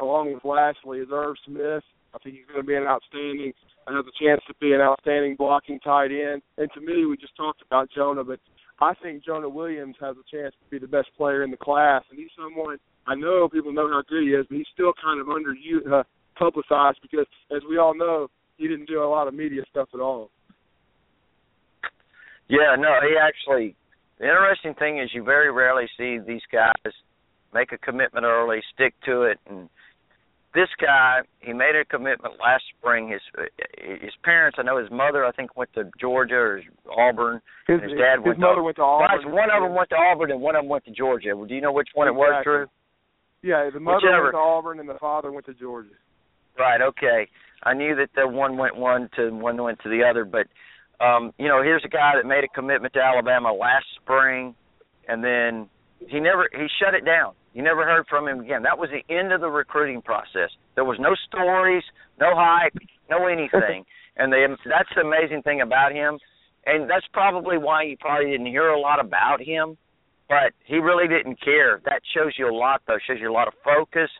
along 0.00 0.34
with 0.34 0.44
Lashley, 0.44 0.98
is 0.98 1.08
Irv 1.12 1.36
Smith. 1.46 1.82
I 2.14 2.18
think 2.18 2.36
he's 2.36 2.46
going 2.46 2.60
to 2.60 2.66
be 2.66 2.74
an 2.74 2.84
outstanding, 2.84 3.52
has 3.86 4.04
a 4.04 4.24
chance 4.24 4.40
to 4.46 4.54
be 4.60 4.72
an 4.72 4.80
outstanding 4.80 5.36
blocking 5.36 5.80
tight 5.80 6.10
end. 6.10 6.42
And 6.58 6.70
to 6.74 6.80
me, 6.80 7.06
we 7.06 7.16
just 7.16 7.36
talked 7.36 7.62
about 7.62 7.88
Jonah, 7.94 8.24
but 8.24 8.40
I 8.80 8.94
think 9.02 9.24
Jonah 9.24 9.48
Williams 9.48 9.96
has 10.00 10.16
a 10.16 10.36
chance 10.36 10.54
to 10.54 10.70
be 10.70 10.78
the 10.78 10.90
best 10.90 11.08
player 11.16 11.42
in 11.42 11.50
the 11.50 11.56
class. 11.56 12.02
And 12.10 12.18
he's 12.18 12.30
someone 12.36 12.78
I 13.06 13.14
know 13.14 13.48
people 13.48 13.72
know 13.72 13.88
how 13.88 14.02
good 14.08 14.22
he 14.22 14.30
is, 14.30 14.46
but 14.48 14.56
he's 14.56 14.66
still 14.72 14.92
kind 15.02 15.20
of 15.20 15.28
under 15.28 15.54
uh, 15.92 16.02
publicized 16.36 16.98
because, 17.02 17.26
as 17.54 17.62
we 17.68 17.78
all 17.78 17.94
know, 17.94 18.28
he 18.56 18.66
didn't 18.66 18.88
do 18.88 19.02
a 19.02 19.04
lot 19.04 19.28
of 19.28 19.34
media 19.34 19.62
stuff 19.70 19.88
at 19.92 20.00
all. 20.00 20.30
Yeah, 22.48 22.76
no, 22.78 22.88
he 23.02 23.16
actually. 23.20 23.76
The 24.18 24.26
interesting 24.26 24.74
thing 24.74 24.98
is, 24.98 25.10
you 25.12 25.22
very 25.22 25.50
rarely 25.50 25.86
see 25.96 26.18
these 26.18 26.42
guys 26.52 26.92
make 27.52 27.72
a 27.72 27.78
commitment 27.78 28.24
early, 28.24 28.60
stick 28.74 28.94
to 29.06 29.22
it, 29.22 29.38
and 29.48 29.68
this 30.54 30.68
guy, 30.80 31.20
he 31.40 31.52
made 31.52 31.74
a 31.74 31.84
commitment 31.84 32.34
last 32.40 32.62
spring. 32.78 33.08
His 33.08 33.20
his 33.76 34.12
parents, 34.22 34.56
I 34.58 34.62
know 34.62 34.78
his 34.78 34.90
mother, 34.90 35.24
I 35.24 35.32
think 35.32 35.56
went 35.56 35.72
to 35.74 35.90
Georgia 36.00 36.36
or 36.36 36.62
Auburn. 36.96 37.40
His, 37.66 37.82
his 37.82 37.90
dad 37.98 38.18
his 38.18 38.26
went 38.26 38.38
mother 38.38 38.56
to, 38.56 38.62
went 38.62 38.76
to 38.76 38.82
Auburn. 38.82 39.32
One 39.32 39.50
of 39.50 39.62
them 39.62 39.74
went 39.74 39.90
to 39.90 39.96
Auburn 39.96 40.30
and 40.30 40.40
one 40.40 40.54
of 40.54 40.62
them 40.62 40.68
went 40.68 40.84
to 40.84 40.92
Georgia. 40.92 41.34
Do 41.34 41.54
you 41.54 41.60
know 41.60 41.72
which 41.72 41.88
one 41.94 42.06
exactly. 42.06 42.22
it 42.22 42.30
was, 42.30 42.44
Drew? 42.44 42.66
Yeah, 43.42 43.68
the 43.74 43.80
mother 43.80 43.96
Whichever. 43.96 44.22
went 44.22 44.34
to 44.34 44.38
Auburn 44.38 44.80
and 44.80 44.88
the 44.88 44.98
father 45.00 45.32
went 45.32 45.46
to 45.46 45.54
Georgia. 45.54 45.90
Right. 46.56 46.80
Okay. 46.80 47.28
I 47.64 47.74
knew 47.74 47.96
that 47.96 48.10
the 48.14 48.28
one 48.28 48.56
went 48.56 48.76
one 48.76 49.10
to 49.16 49.30
one 49.30 49.60
went 49.60 49.80
to 49.82 49.88
the 49.88 50.04
other, 50.08 50.24
but 50.24 50.46
um, 51.00 51.32
you 51.38 51.48
know, 51.48 51.62
here's 51.62 51.82
a 51.84 51.88
guy 51.88 52.12
that 52.16 52.26
made 52.26 52.44
a 52.44 52.48
commitment 52.48 52.94
to 52.94 53.00
Alabama 53.00 53.52
last 53.52 53.86
spring, 54.00 54.54
and 55.08 55.22
then 55.22 55.68
he 56.08 56.20
never 56.20 56.48
he 56.52 56.66
shut 56.80 56.94
it 56.94 57.04
down. 57.04 57.34
You 57.54 57.62
never 57.62 57.84
heard 57.84 58.06
from 58.08 58.26
him 58.26 58.40
again. 58.40 58.62
That 58.62 58.78
was 58.78 58.90
the 58.90 59.14
end 59.14 59.32
of 59.32 59.40
the 59.40 59.48
recruiting 59.48 60.02
process. 60.02 60.50
There 60.74 60.84
was 60.84 60.98
no 60.98 61.14
stories, 61.28 61.84
no 62.20 62.30
hype, 62.34 62.74
no 63.08 63.26
anything. 63.26 63.84
and 64.16 64.32
the, 64.32 64.56
that's 64.66 64.88
the 64.94 65.02
amazing 65.02 65.42
thing 65.42 65.60
about 65.60 65.92
him. 65.92 66.18
And 66.66 66.90
that's 66.90 67.06
probably 67.12 67.58
why 67.58 67.84
you 67.84 67.96
probably 67.98 68.30
didn't 68.30 68.46
hear 68.46 68.70
a 68.70 68.80
lot 68.80 68.98
about 68.98 69.40
him. 69.40 69.76
But 70.28 70.52
he 70.64 70.78
really 70.78 71.06
didn't 71.06 71.40
care. 71.42 71.80
That 71.84 72.00
shows 72.14 72.32
you 72.38 72.50
a 72.50 72.56
lot, 72.56 72.82
though. 72.86 72.98
Shows 73.06 73.18
you 73.20 73.30
a 73.30 73.32
lot 73.32 73.46
of 73.46 73.54
focus. 73.62 74.10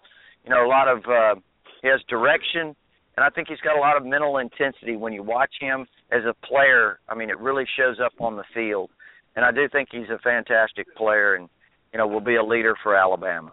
You 0.44 0.50
know, 0.50 0.64
a 0.64 0.68
lot 0.68 0.86
of 0.86 0.98
uh, 1.06 1.40
he 1.82 1.88
has 1.88 2.00
direction, 2.08 2.76
and 3.16 3.24
I 3.24 3.30
think 3.30 3.48
he's 3.48 3.60
got 3.60 3.76
a 3.76 3.80
lot 3.80 3.96
of 3.96 4.04
mental 4.04 4.38
intensity 4.38 4.96
when 4.96 5.12
you 5.12 5.22
watch 5.22 5.52
him 5.60 5.86
as 6.10 6.22
a 6.24 6.34
player. 6.46 6.98
I 7.08 7.14
mean, 7.14 7.30
it 7.30 7.38
really 7.38 7.64
shows 7.76 7.96
up 8.04 8.12
on 8.20 8.36
the 8.36 8.44
field, 8.52 8.90
and 9.36 9.44
I 9.44 9.52
do 9.52 9.68
think 9.70 9.88
he's 9.92 10.10
a 10.10 10.18
fantastic 10.18 10.86
player, 10.96 11.34
and 11.34 11.48
you 11.92 11.98
know, 11.98 12.06
will 12.06 12.20
be 12.20 12.36
a 12.36 12.42
leader 12.44 12.74
for 12.82 12.96
Alabama. 12.96 13.52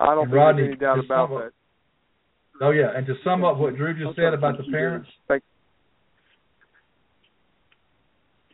I 0.00 0.14
don't 0.14 0.24
And 0.24 0.32
Rodney, 0.32 0.64
any 0.64 0.76
doubt 0.76 1.04
about 1.04 1.24
up- 1.24 1.30
that. 1.30 1.52
Oh 2.62 2.70
yeah, 2.70 2.96
and 2.96 3.06
to 3.06 3.14
sum 3.22 3.44
up 3.44 3.58
what 3.58 3.76
Drew 3.76 3.92
just 3.92 4.16
said 4.16 4.32
about 4.32 4.56
the 4.56 4.64
parents, 4.72 5.10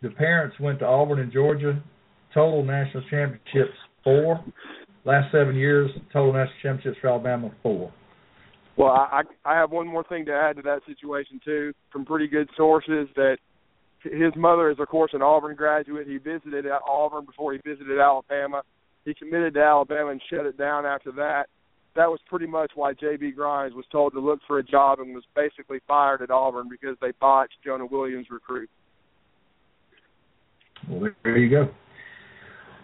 the 0.03 0.11
parents 0.11 0.57
went 0.59 0.81
to 0.81 0.87
Auburn 0.87 1.21
and 1.21 1.33
Georgia, 1.33 1.81
total 2.35 2.65
national 2.65 3.05
championships 3.09 3.77
four. 4.03 4.45
Last 5.05 5.31
seven 5.31 5.55
years, 5.55 5.91
total 6.13 6.33
national 6.33 6.57
championships 6.63 6.99
for 7.01 7.09
Alabama 7.11 7.51
four. 7.63 7.93
Well, 8.77 8.91
I 8.91 9.23
I 9.45 9.55
have 9.55 9.71
one 9.71 9.87
more 9.87 10.05
thing 10.05 10.25
to 10.27 10.33
add 10.33 10.57
to 10.57 10.63
that 10.63 10.81
situation 10.87 11.41
too, 11.45 11.73
from 11.91 12.05
pretty 12.05 12.27
good 12.27 12.49
sources 12.57 13.09
that 13.17 13.37
his 14.03 14.35
mother 14.37 14.71
is 14.71 14.79
of 14.81 14.89
course 14.89 15.13
an 15.15 15.23
Auburn 15.23 15.57
graduate. 15.57 16.07
He 16.07 16.19
visited 16.19 16.67
at 16.67 16.81
Auburn 16.89 17.27
before 17.27 17.53
he 17.53 17.61
visited 17.65 17.99
Alabama. 17.99 18.63
He 19.05 19.15
committed 19.15 19.55
to 19.55 19.61
Alabama 19.61 20.11
and 20.11 20.23
shut 20.31 20.47
it 20.47 20.57
down 20.57 20.87
after 20.87 21.13
that. 21.13 21.47
That 21.95 22.09
was 22.09 22.21
pretty 22.27 22.47
much 22.47 22.73
why 22.75 22.95
J.B. 22.95 23.33
Grimes 23.33 23.75
was 23.75 23.85
told 23.93 24.15
to 24.15 24.21
look 24.21 24.41
for 24.47 24.59
a 24.59 24.63
job 24.63 25.01
and 25.01 25.15
was 25.15 25.25
basically 25.37 25.81
fired 25.87 26.23
at 26.23 26.31
Auburn 26.31 26.69
because 26.71 26.97
they 27.03 27.13
botched 27.21 27.57
Jonah 27.63 27.85
Williams' 27.85 28.29
recruit. 28.31 28.71
Well, 30.89 31.11
there 31.23 31.37
you 31.37 31.51
go. 31.51 31.69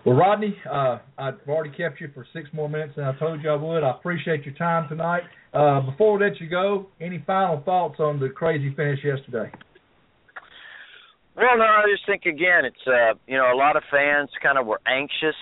Well, 0.04 0.16
Rodney, 0.16 0.54
uh, 0.70 0.98
I've 1.16 1.38
already 1.48 1.74
kept 1.74 2.00
you 2.00 2.10
for 2.12 2.26
six 2.32 2.48
more 2.52 2.68
minutes 2.68 2.94
than 2.96 3.04
I 3.04 3.18
told 3.18 3.42
you 3.42 3.50
I 3.50 3.56
would. 3.56 3.82
I 3.82 3.90
appreciate 3.90 4.44
your 4.44 4.54
time 4.54 4.88
tonight. 4.88 5.22
Uh, 5.52 5.80
before 5.80 6.18
we 6.18 6.24
let 6.24 6.40
you 6.40 6.48
go, 6.48 6.86
any 7.00 7.22
final 7.26 7.60
thoughts 7.64 7.98
on 8.00 8.20
the 8.20 8.28
crazy 8.28 8.74
finish 8.74 9.00
yesterday? 9.02 9.50
Well, 11.36 11.56
no, 11.56 11.64
I 11.64 11.84
just 11.90 12.04
think 12.04 12.26
again, 12.26 12.64
it's 12.64 12.86
uh, 12.86 13.14
you 13.26 13.36
know, 13.36 13.52
a 13.52 13.56
lot 13.56 13.76
of 13.76 13.82
fans 13.90 14.28
kind 14.42 14.58
of 14.58 14.66
were 14.66 14.80
anxious 14.86 15.36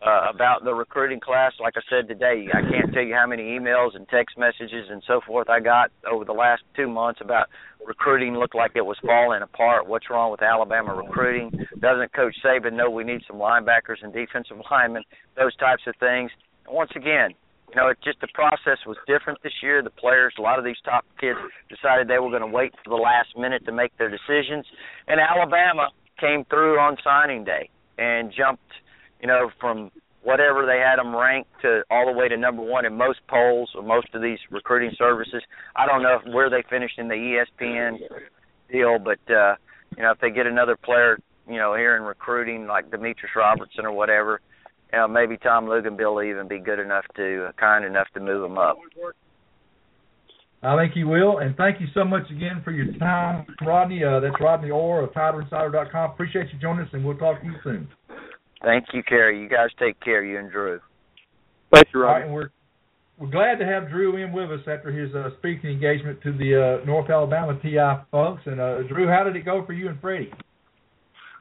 uh, 0.00 0.30
about 0.32 0.64
the 0.64 0.72
recruiting 0.72 1.18
class. 1.18 1.52
Like 1.58 1.74
I 1.76 1.80
said 1.90 2.08
today, 2.08 2.46
I 2.52 2.60
can't 2.60 2.92
tell 2.92 3.02
you 3.02 3.14
how 3.14 3.26
many 3.26 3.42
emails 3.42 3.96
and 3.96 4.08
text 4.08 4.38
messages 4.38 4.86
and 4.90 5.02
so 5.06 5.20
forth 5.26 5.48
I 5.48 5.60
got 5.60 5.90
over 6.10 6.24
the 6.24 6.32
last 6.32 6.62
two 6.76 6.88
months 6.88 7.20
about 7.22 7.48
recruiting 7.84 8.34
looked 8.34 8.54
like 8.54 8.72
it 8.74 8.84
was 8.84 8.96
falling 9.04 9.42
apart. 9.42 9.86
What's 9.88 10.08
wrong 10.10 10.30
with 10.30 10.42
Alabama 10.42 10.94
recruiting? 10.94 11.50
Doesn't 11.80 12.12
Coach 12.12 12.36
Saban 12.44 12.74
know 12.74 12.90
we 12.90 13.04
need 13.04 13.22
some 13.26 13.36
linebackers 13.36 14.02
and 14.02 14.12
defensive 14.12 14.58
linemen? 14.70 15.04
Those 15.36 15.56
types 15.56 15.82
of 15.86 15.94
things. 15.98 16.30
And 16.66 16.76
once 16.76 16.92
again, 16.94 17.30
you 17.74 17.80
know, 17.80 17.88
it 17.88 17.98
just 18.04 18.20
the 18.20 18.28
process 18.34 18.78
was 18.86 18.96
different 19.06 19.42
this 19.42 19.52
year. 19.62 19.82
The 19.82 19.90
players, 19.90 20.34
a 20.38 20.42
lot 20.42 20.58
of 20.58 20.64
these 20.64 20.76
top 20.84 21.04
kids, 21.20 21.38
decided 21.68 22.06
they 22.06 22.18
were 22.18 22.30
going 22.30 22.42
to 22.42 22.46
wait 22.46 22.72
for 22.84 22.90
the 22.90 23.02
last 23.02 23.36
minute 23.36 23.64
to 23.66 23.72
make 23.72 23.96
their 23.98 24.10
decisions, 24.10 24.64
and 25.08 25.20
Alabama 25.20 25.88
came 26.20 26.44
through 26.44 26.78
on 26.78 26.96
signing 27.02 27.44
day 27.44 27.68
and 27.98 28.32
jumped, 28.36 28.70
you 29.20 29.26
know, 29.26 29.50
from 29.60 29.90
whatever 30.22 30.64
they 30.64 30.78
had 30.78 30.96
them 30.98 31.14
ranked 31.14 31.50
to 31.62 31.82
all 31.90 32.06
the 32.06 32.12
way 32.12 32.28
to 32.28 32.36
number 32.36 32.62
one 32.62 32.86
in 32.86 32.96
most 32.96 33.20
polls 33.28 33.70
or 33.74 33.82
most 33.82 34.08
of 34.14 34.22
these 34.22 34.38
recruiting 34.50 34.92
services. 34.96 35.42
I 35.76 35.86
don't 35.86 36.02
know 36.02 36.20
where 36.32 36.48
they 36.48 36.62
finished 36.70 36.98
in 36.98 37.08
the 37.08 37.14
ESPN 37.14 37.98
deal, 38.70 38.98
but 38.98 39.18
uh, 39.32 39.56
you 39.96 40.02
know, 40.02 40.12
if 40.12 40.20
they 40.20 40.30
get 40.30 40.46
another 40.46 40.76
player, 40.76 41.18
you 41.48 41.56
know, 41.56 41.74
here 41.74 41.96
in 41.96 42.04
recruiting 42.04 42.66
like 42.66 42.90
Demetrius 42.90 43.34
Robertson 43.36 43.84
or 43.84 43.92
whatever, 43.92 44.40
you 44.94 45.00
know, 45.00 45.08
maybe 45.08 45.36
Tom 45.36 45.66
Luginbill 45.66 46.14
will 46.14 46.22
even 46.22 46.46
be 46.46 46.60
good 46.60 46.78
enough 46.78 47.04
to 47.16 47.46
uh, 47.48 47.52
kind 47.58 47.84
enough 47.84 48.06
to 48.14 48.20
move 48.20 48.44
him 48.44 48.58
up. 48.58 48.78
I 50.62 50.76
think 50.76 50.92
he 50.94 51.02
will, 51.04 51.38
and 51.38 51.56
thank 51.56 51.80
you 51.80 51.88
so 51.92 52.04
much 52.04 52.30
again 52.30 52.62
for 52.64 52.70
your 52.70 52.86
time, 52.98 53.44
Rodney. 53.60 54.02
Uh, 54.04 54.20
that's 54.20 54.36
Rodney 54.40 54.70
Orr 54.70 55.02
of 55.02 55.10
TideInsider.com. 55.10 56.10
Appreciate 56.12 56.46
you 56.52 56.58
joining 56.60 56.86
us, 56.86 56.90
and 56.92 57.04
we'll 57.04 57.18
talk 57.18 57.40
to 57.40 57.46
you 57.46 57.54
soon. 57.64 57.88
Thank 58.62 58.86
you, 58.94 59.02
Cary. 59.02 59.42
You 59.42 59.48
guys 59.48 59.68
take 59.78 60.00
care, 60.00 60.24
you 60.24 60.38
and 60.38 60.50
Drew. 60.50 60.80
Thank 61.72 61.88
you, 61.92 62.00
All 62.00 62.06
right, 62.06 62.12
Rodney. 62.20 62.26
and 62.26 62.34
we're 62.34 62.48
we're 63.18 63.30
glad 63.30 63.58
to 63.58 63.66
have 63.66 63.90
Drew 63.90 64.16
in 64.16 64.32
with 64.32 64.50
us 64.52 64.60
after 64.66 64.90
his 64.92 65.14
uh, 65.14 65.30
speaking 65.38 65.70
engagement 65.70 66.20
to 66.22 66.32
the 66.32 66.80
uh, 66.82 66.86
North 66.86 67.10
Alabama 67.10 67.58
TI 67.60 68.04
folks. 68.10 68.42
And 68.46 68.60
uh, 68.60 68.82
Drew, 68.84 69.08
how 69.08 69.24
did 69.24 69.36
it 69.36 69.44
go 69.44 69.64
for 69.66 69.72
you 69.72 69.88
and 69.88 70.00
Freddie? 70.00 70.30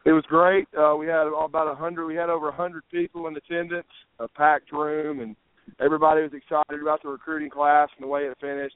It 0.05 0.11
was 0.11 0.25
great. 0.27 0.67
Uh, 0.77 0.95
we 0.97 1.07
had 1.07 1.27
about 1.27 1.71
a 1.71 1.75
hundred. 1.75 2.07
We 2.07 2.15
had 2.15 2.29
over 2.29 2.49
a 2.49 2.55
hundred 2.55 2.83
people 2.91 3.27
in 3.27 3.37
attendance, 3.37 3.87
a 4.19 4.27
packed 4.27 4.71
room, 4.71 5.21
and 5.21 5.35
everybody 5.79 6.21
was 6.21 6.33
excited 6.33 6.81
about 6.81 7.01
the 7.03 7.09
recruiting 7.09 7.49
class 7.49 7.87
and 7.95 8.03
the 8.03 8.07
way 8.07 8.23
it 8.23 8.37
finished. 8.41 8.75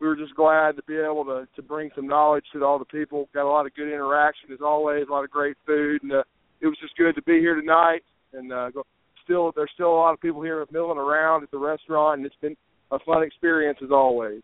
We 0.00 0.08
were 0.08 0.16
just 0.16 0.34
glad 0.34 0.76
to 0.76 0.82
be 0.82 0.96
able 0.96 1.24
to 1.26 1.46
to 1.54 1.62
bring 1.62 1.90
some 1.94 2.08
knowledge 2.08 2.44
to 2.52 2.64
all 2.64 2.78
the 2.78 2.84
people. 2.84 3.28
Got 3.32 3.48
a 3.48 3.50
lot 3.50 3.66
of 3.66 3.74
good 3.74 3.92
interaction 3.92 4.52
as 4.52 4.58
always. 4.60 5.06
A 5.08 5.12
lot 5.12 5.24
of 5.24 5.30
great 5.30 5.56
food, 5.64 6.02
and 6.02 6.12
uh, 6.12 6.22
it 6.60 6.66
was 6.66 6.76
just 6.80 6.96
good 6.96 7.14
to 7.14 7.22
be 7.22 7.38
here 7.38 7.54
tonight. 7.54 8.02
And 8.32 8.52
uh, 8.52 8.70
go, 8.70 8.84
still, 9.24 9.52
there's 9.54 9.70
still 9.74 9.92
a 9.92 9.96
lot 9.96 10.12
of 10.12 10.20
people 10.20 10.42
here 10.42 10.64
milling 10.72 10.98
around 10.98 11.44
at 11.44 11.50
the 11.52 11.58
restaurant, 11.58 12.18
and 12.18 12.26
it's 12.26 12.34
been 12.40 12.56
a 12.90 12.98
fun 13.06 13.22
experience 13.22 13.78
as 13.82 13.90
always. 13.92 14.42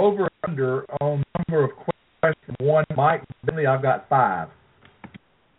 Over 0.00 0.28
under 0.46 0.84
on 1.00 1.22
number 1.38 1.64
of 1.64 1.70
questions. 1.76 1.97
Question 2.20 2.54
one, 2.60 2.84
Mike 2.96 3.22
Bentley, 3.44 3.66
I've 3.66 3.82
got 3.82 4.08
five. 4.08 4.48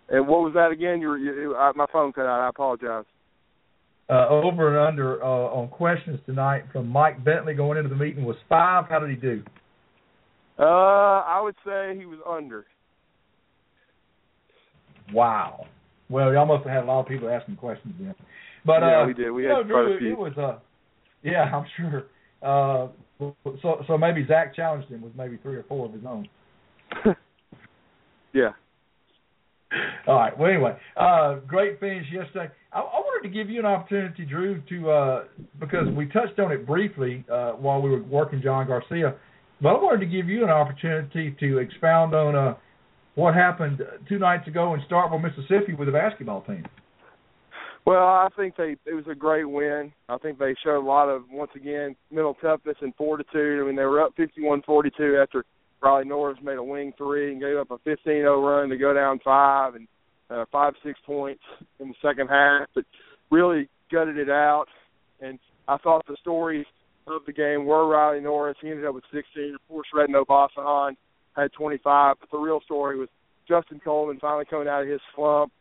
And 0.10 0.28
what 0.28 0.42
was 0.42 0.54
that 0.56 0.72
again? 0.72 1.00
You, 1.02 1.10
were, 1.10 1.18
you 1.18 1.56
uh, 1.56 1.72
my 1.76 1.86
phone 1.92 2.12
cut 2.12 2.26
out. 2.26 2.42
I 2.42 2.50
apologize. 2.50 3.06
Uh, 4.10 4.28
over 4.28 4.70
and 4.76 4.88
under 4.88 5.24
uh, 5.24 5.28
on 5.28 5.68
questions 5.68 6.20
tonight 6.26 6.64
from 6.74 6.88
Mike 6.88 7.24
Bentley 7.24 7.54
going 7.54 7.78
into 7.78 7.90
the 7.90 7.96
meeting 7.96 8.26
was 8.26 8.36
five. 8.50 8.86
How 8.90 9.00
did 9.00 9.12
he 9.12 9.16
do? 9.16 9.44
Uh, 10.58 10.64
I 10.64 11.40
would 11.44 11.56
say 11.64 11.96
he 11.98 12.06
was 12.06 12.18
under. 12.28 12.66
Wow. 15.14 15.66
Well, 16.10 16.34
y'all 16.34 16.46
must 16.48 16.66
have 16.66 16.74
had 16.74 16.84
a 16.84 16.88
lot 16.88 17.02
of 17.02 17.08
people 17.08 17.30
asking 17.30 17.58
questions 17.58 17.94
then. 18.00 18.16
But 18.66 18.80
Yeah, 18.82 19.04
uh, 19.04 19.06
we 19.08 19.14
did. 19.14 19.30
We 19.32 19.44
you 19.44 19.50
had 19.50 19.68
know, 19.68 19.74
quite 19.74 19.86
a 19.86 19.98
Drew, 19.98 20.00
few. 20.00 20.12
it 20.14 20.18
was 20.18 20.38
uh, 20.38 20.60
yeah, 21.24 21.44
I'm 21.56 21.66
sure. 21.78 22.06
Uh, 22.42 22.88
so 23.62 23.84
so 23.88 23.98
maybe 23.98 24.26
Zach 24.28 24.56
challenged 24.56 24.90
him 24.90 25.02
with 25.02 25.16
maybe 25.16 25.38
three 25.44 25.56
or 25.56 25.64
four 25.64 25.86
of 25.86 25.94
his 25.94 26.04
own. 26.08 26.28
Yeah. 28.34 28.52
All 30.08 30.16
right. 30.16 30.38
Well, 30.38 30.50
anyway, 30.50 30.78
uh, 30.98 31.36
great 31.48 31.80
finish 31.80 32.06
yesterday. 32.12 32.52
I, 32.74 32.80
I 32.80 33.00
wanted 33.00 33.28
to 33.28 33.34
give 33.34 33.50
you 33.50 33.60
an 33.60 33.66
opportunity, 33.66 34.26
Drew, 34.26 34.62
to 34.70 34.92
uh, 34.92 35.24
because 35.60 35.88
we 35.96 36.08
touched 36.08 36.40
on 36.40 36.52
it 36.52 36.66
briefly 36.66 37.24
uh, 37.32 37.52
while 37.52 37.82
we 37.82 37.90
were 37.90 38.02
working 38.04 38.42
John 38.42 38.68
Garcia, 38.68 39.16
but 39.62 39.70
I 39.70 39.74
wanted 39.74 40.06
to 40.06 40.12
give 40.12 40.28
you 40.28 40.44
an 40.44 40.50
opportunity 40.50 41.36
to 41.40 41.58
expound 41.60 42.16
on 42.16 42.36
uh, 42.36 42.56
what 43.16 43.36
happened 43.36 43.82
two 44.08 44.18
nights 44.18 44.48
ago 44.48 44.74
in 44.74 44.82
Starkville, 44.90 45.22
Mississippi, 45.22 45.74
with 45.74 45.88
the 45.88 45.92
basketball 45.92 46.42
team. 46.42 46.66
Well, 47.86 48.04
I 48.04 48.28
think 48.36 48.56
they 48.56 48.76
it 48.86 48.94
was 48.94 49.06
a 49.10 49.16
great 49.16 49.46
win. 49.50 49.92
I 50.10 50.18
think 50.18 50.40
they 50.40 50.56
showed 50.64 50.80
a 50.80 50.86
lot 50.86 51.10
of 51.10 51.24
once 51.32 51.52
again 51.56 51.96
mental 52.12 52.36
toughness 52.36 52.78
and 52.82 52.94
fortitude. 52.96 53.62
I 53.62 53.66
mean, 53.66 53.76
they 53.76 53.86
were 53.86 54.02
up 54.02 54.14
51-42 54.18 55.22
after 55.22 55.46
Riley 55.82 56.06
Norris 56.06 56.38
made 56.44 56.58
a 56.58 56.64
wing 56.64 56.94
three 56.98 57.32
and 57.32 57.42
gave 57.42 57.58
up 57.58 57.72
a 57.72 57.78
15-0 57.90 58.44
run 58.44 58.70
to 58.70 58.78
go 58.78 58.94
down 58.94 59.20
five 59.24 59.76
and 59.76 59.88
uh, 60.30 60.46
five 60.52 60.74
six 60.84 61.00
points 61.06 61.42
in 61.80 61.90
the 61.90 61.96
second 62.02 62.28
half, 62.28 62.68
but 62.76 62.86
really 63.32 63.68
gutted 63.92 64.18
it 64.18 64.30
out. 64.30 64.66
And 65.22 65.40
I 65.68 65.78
thought 65.78 66.06
the 66.08 66.18
stories 66.22 66.66
of 67.08 67.22
the 67.26 67.34
game 67.34 67.66
were 67.66 67.88
Riley 67.88 68.22
Norris. 68.22 68.58
He 68.62 68.70
ended 68.70 68.86
up 68.86 68.96
with 68.96 69.04
16. 69.12 69.56
Of 69.56 69.68
course, 69.68 69.88
Retin 69.96 70.22
Obasohan 70.24 70.96
had 71.36 71.52
25. 71.54 72.16
But 72.20 72.32
the 72.32 72.38
real 72.38 72.62
story 72.62 72.98
was 72.98 73.10
Justin 73.48 73.80
Coleman 73.84 74.20
finally 74.20 74.46
coming 74.46 74.68
out 74.68 74.84
of 74.84 74.88
his 74.88 75.02
slump. 75.16 75.52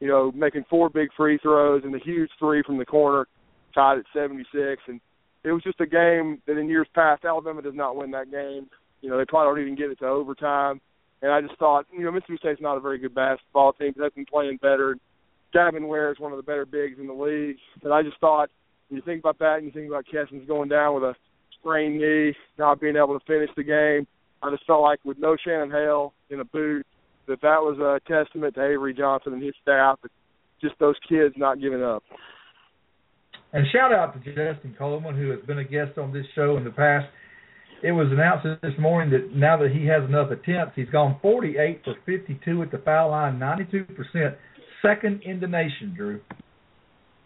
You 0.00 0.08
know, 0.08 0.30
making 0.32 0.64
four 0.68 0.90
big 0.90 1.08
free 1.16 1.38
throws 1.38 1.82
and 1.84 1.94
the 1.94 1.98
huge 1.98 2.30
three 2.38 2.62
from 2.62 2.76
the 2.76 2.84
corner, 2.84 3.26
tied 3.74 3.98
at 3.98 4.04
76. 4.12 4.82
And 4.88 5.00
it 5.42 5.52
was 5.52 5.62
just 5.62 5.80
a 5.80 5.86
game 5.86 6.42
that 6.46 6.58
in 6.58 6.68
years 6.68 6.88
past 6.94 7.24
Alabama 7.24 7.62
does 7.62 7.74
not 7.74 7.96
win 7.96 8.10
that 8.10 8.30
game. 8.30 8.68
You 9.06 9.12
know, 9.12 9.18
they 9.18 9.24
probably 9.24 9.62
don't 9.62 9.68
even 9.68 9.78
get 9.78 9.92
it 9.92 10.00
to 10.00 10.06
overtime. 10.06 10.80
And 11.22 11.30
I 11.30 11.40
just 11.40 11.56
thought, 11.60 11.86
you 11.92 12.04
know, 12.04 12.10
Mississippi 12.10 12.38
State's 12.40 12.60
not 12.60 12.76
a 12.76 12.80
very 12.80 12.98
good 12.98 13.14
basketball 13.14 13.72
team. 13.72 13.94
They've 13.96 14.12
been 14.12 14.26
playing 14.26 14.58
better. 14.60 14.96
Gavin 15.52 15.86
Ware 15.86 16.10
is 16.10 16.18
one 16.18 16.32
of 16.32 16.38
the 16.38 16.42
better 16.42 16.66
bigs 16.66 16.98
in 16.98 17.06
the 17.06 17.14
league. 17.14 17.56
And 17.84 17.92
I 17.92 18.02
just 18.02 18.18
thought, 18.18 18.50
when 18.88 18.96
you 18.96 19.02
think 19.04 19.20
about 19.20 19.38
that 19.38 19.58
and 19.58 19.66
you 19.66 19.70
think 19.70 19.86
about 19.86 20.06
Kessens 20.12 20.44
going 20.48 20.68
down 20.68 20.96
with 20.96 21.04
a 21.04 21.14
sprained 21.52 22.00
knee, 22.00 22.34
not 22.58 22.80
being 22.80 22.96
able 22.96 23.16
to 23.16 23.24
finish 23.26 23.48
the 23.56 23.62
game, 23.62 24.08
I 24.42 24.50
just 24.50 24.66
felt 24.66 24.82
like 24.82 24.98
with 25.04 25.18
no 25.18 25.36
Shannon 25.36 25.70
Hale 25.70 26.12
in 26.28 26.40
a 26.40 26.44
boot, 26.44 26.84
that 27.28 27.40
that 27.42 27.62
was 27.62 27.78
a 27.78 28.00
testament 28.12 28.56
to 28.56 28.64
Avery 28.64 28.92
Johnson 28.92 29.34
and 29.34 29.42
his 29.42 29.54
staff. 29.62 30.00
But 30.02 30.10
just 30.60 30.74
those 30.80 30.96
kids 31.08 31.36
not 31.36 31.60
giving 31.60 31.84
up. 31.84 32.02
And 33.52 33.66
shout 33.72 33.92
out 33.92 34.14
to 34.14 34.18
Justin 34.18 34.74
Coleman, 34.76 35.14
who 35.14 35.30
has 35.30 35.40
been 35.46 35.58
a 35.58 35.64
guest 35.64 35.96
on 35.96 36.12
this 36.12 36.26
show 36.34 36.56
in 36.56 36.64
the 36.64 36.70
past. 36.70 37.06
It 37.82 37.92
was 37.92 38.08
announced 38.10 38.46
this 38.62 38.72
morning 38.78 39.10
that 39.10 39.36
now 39.36 39.56
that 39.58 39.70
he 39.70 39.86
has 39.86 40.02
enough 40.08 40.30
attempts, 40.30 40.72
he's 40.76 40.88
gone 40.88 41.18
48 41.20 41.82
for 41.84 41.94
52 42.06 42.62
at 42.62 42.70
the 42.70 42.78
foul 42.78 43.10
line, 43.10 43.38
92%, 43.38 44.34
second 44.82 45.22
in 45.22 45.40
the 45.40 45.46
nation, 45.46 45.94
Drew. 45.96 46.20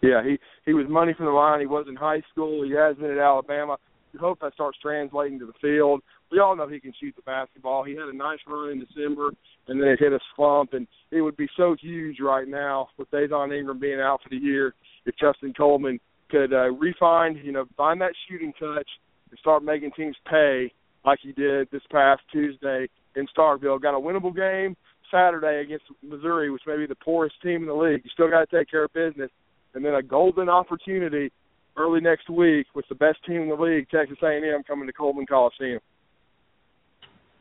Yeah, 0.01 0.23
he 0.23 0.39
he 0.65 0.73
was 0.73 0.87
money 0.89 1.13
from 1.15 1.27
the 1.27 1.31
line. 1.31 1.59
He 1.59 1.67
was 1.67 1.85
in 1.87 1.95
high 1.95 2.21
school. 2.31 2.63
He 2.63 2.71
has 2.71 2.95
been 2.97 3.11
at 3.11 3.17
Alabama. 3.17 3.77
We 4.13 4.19
hope 4.19 4.39
that 4.41 4.53
starts 4.53 4.77
translating 4.81 5.39
to 5.39 5.45
the 5.45 5.53
field. 5.61 6.01
We 6.31 6.39
all 6.39 6.55
know 6.55 6.67
he 6.67 6.79
can 6.79 6.93
shoot 6.99 7.15
the 7.15 7.21
basketball. 7.21 7.83
He 7.83 7.91
had 7.91 8.09
a 8.09 8.15
nice 8.15 8.39
run 8.47 8.71
in 8.71 8.79
December, 8.79 9.29
and 9.67 9.81
then 9.81 9.87
it 9.87 9.99
hit 9.99 10.11
a 10.11 10.19
slump. 10.35 10.73
And 10.73 10.87
it 11.11 11.21
would 11.21 11.37
be 11.37 11.47
so 11.55 11.75
huge 11.79 12.17
right 12.19 12.47
now 12.47 12.89
with 12.97 13.11
Dazon 13.11 13.57
Ingram 13.57 13.79
being 13.79 14.01
out 14.01 14.21
for 14.23 14.29
the 14.29 14.37
year 14.37 14.73
if 15.05 15.15
Justin 15.17 15.53
Coleman 15.53 15.99
could 16.29 16.51
uh, 16.51 16.71
refine, 16.71 17.39
you 17.43 17.51
know, 17.51 17.65
find 17.77 18.01
that 18.01 18.13
shooting 18.27 18.53
touch 18.59 18.87
and 19.31 19.39
start 19.39 19.63
making 19.63 19.91
teams 19.91 20.15
pay 20.29 20.71
like 21.05 21.19
he 21.21 21.31
did 21.31 21.67
this 21.71 21.81
past 21.91 22.21
Tuesday 22.31 22.87
in 23.15 23.25
Starkville. 23.35 23.81
Got 23.81 23.97
a 23.97 23.99
winnable 23.99 24.35
game 24.35 24.75
Saturday 25.09 25.61
against 25.61 25.85
Missouri, 26.03 26.51
which 26.51 26.61
may 26.67 26.77
be 26.77 26.85
the 26.85 26.95
poorest 26.95 27.35
team 27.41 27.61
in 27.61 27.67
the 27.67 27.73
league. 27.73 28.01
You 28.03 28.09
still 28.13 28.29
got 28.29 28.49
to 28.49 28.57
take 28.57 28.69
care 28.69 28.85
of 28.85 28.93
business, 28.93 29.31
and 29.73 29.83
then 29.83 29.95
a 29.95 30.03
golden 30.03 30.49
opportunity 30.49 31.31
early 31.77 32.01
next 32.01 32.29
week 32.29 32.67
with 32.75 32.85
the 32.89 32.95
best 32.95 33.17
team 33.25 33.41
in 33.41 33.49
the 33.49 33.55
league, 33.55 33.87
Texas 33.89 34.17
A&M, 34.21 34.63
coming 34.67 34.87
to 34.87 34.93
Coleman 34.93 35.25
Coliseum. 35.25 35.79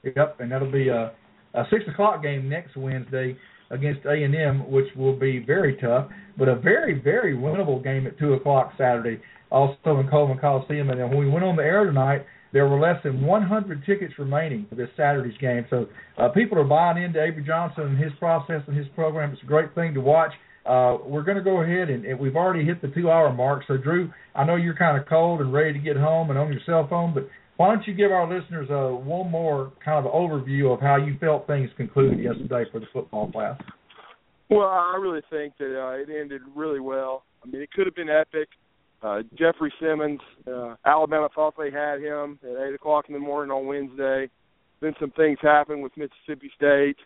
Yep, 0.02 0.40
and 0.40 0.50
that'll 0.50 0.70
be 0.70 0.88
a, 0.88 1.12
a 1.54 1.64
six 1.70 1.84
o'clock 1.92 2.22
game 2.22 2.48
next 2.48 2.76
Wednesday 2.76 3.36
against 3.70 4.04
A 4.06 4.24
and 4.24 4.34
M, 4.34 4.70
which 4.70 4.86
will 4.96 5.16
be 5.16 5.38
very 5.44 5.76
tough, 5.76 6.08
but 6.38 6.48
a 6.48 6.56
very 6.56 7.00
very 7.00 7.36
winnable 7.36 7.82
game 7.82 8.06
at 8.06 8.18
two 8.18 8.34
o'clock 8.34 8.72
Saturday, 8.78 9.20
also 9.50 9.98
in 9.98 10.08
Coleman 10.08 10.38
Coliseum. 10.38 10.90
And 10.90 11.00
then 11.00 11.08
when 11.10 11.18
we 11.18 11.28
went 11.28 11.44
on 11.44 11.56
the 11.56 11.62
air 11.62 11.84
tonight, 11.84 12.24
there 12.52 12.66
were 12.66 12.80
less 12.80 13.02
than 13.04 13.24
100 13.24 13.84
tickets 13.86 14.14
remaining 14.18 14.66
for 14.68 14.74
this 14.74 14.88
Saturday's 14.96 15.38
game. 15.40 15.66
So 15.70 15.86
uh, 16.18 16.28
people 16.30 16.58
are 16.58 16.64
buying 16.64 17.02
into 17.02 17.22
Avery 17.22 17.44
Johnson 17.46 17.84
and 17.84 17.98
his 17.98 18.12
process 18.18 18.62
and 18.66 18.76
his 18.76 18.86
program. 18.94 19.32
It's 19.32 19.42
a 19.42 19.46
great 19.46 19.74
thing 19.74 19.94
to 19.94 20.00
watch. 20.00 20.32
Uh, 20.66 20.98
we're 21.04 21.22
going 21.22 21.36
to 21.36 21.42
go 21.42 21.62
ahead 21.62 21.88
and, 21.88 22.04
and 22.04 22.18
we've 22.18 22.36
already 22.36 22.64
hit 22.64 22.82
the 22.82 22.88
two-hour 22.88 23.32
mark. 23.32 23.62
So 23.66 23.76
Drew, 23.76 24.10
I 24.34 24.44
know 24.44 24.56
you're 24.56 24.76
kind 24.76 25.00
of 25.00 25.08
cold 25.08 25.40
and 25.40 25.52
ready 25.52 25.72
to 25.72 25.78
get 25.78 25.96
home 25.96 26.30
and 26.30 26.38
on 26.38 26.52
your 26.52 26.60
cell 26.66 26.86
phone, 26.88 27.14
but 27.14 27.28
why 27.56 27.74
don't 27.74 27.86
you 27.86 27.94
give 27.94 28.10
our 28.10 28.28
listeners 28.28 28.68
a 28.70 28.94
one 28.94 29.30
more 29.30 29.72
kind 29.84 30.04
of 30.04 30.12
overview 30.12 30.72
of 30.72 30.80
how 30.80 30.96
you 30.96 31.16
felt 31.18 31.46
things 31.46 31.70
concluded 31.76 32.18
yesterday 32.18 32.64
for 32.70 32.80
the 32.80 32.86
football 32.92 33.30
class? 33.30 33.60
Well, 34.48 34.66
I 34.66 34.96
really 35.00 35.22
think 35.30 35.54
that 35.58 35.78
uh, 35.78 35.90
it 35.92 36.08
ended 36.08 36.42
really 36.54 36.80
well. 36.80 37.22
I 37.44 37.48
mean, 37.48 37.62
it 37.62 37.70
could 37.70 37.86
have 37.86 37.94
been 37.94 38.08
epic. 38.08 38.48
Uh, 39.02 39.22
Jeffrey 39.34 39.72
Simmons, 39.80 40.20
uh, 40.46 40.74
Alabama 40.84 41.28
thought 41.34 41.54
they 41.56 41.70
had 41.70 42.00
him 42.00 42.38
at 42.42 42.68
eight 42.68 42.74
o'clock 42.74 43.06
in 43.08 43.14
the 43.14 43.20
morning 43.20 43.50
on 43.50 43.66
Wednesday. 43.66 44.28
Then 44.80 44.94
some 45.00 45.10
things 45.12 45.38
happened 45.40 45.82
with 45.82 45.96
Mississippi 45.96 46.50
State, 46.54 46.96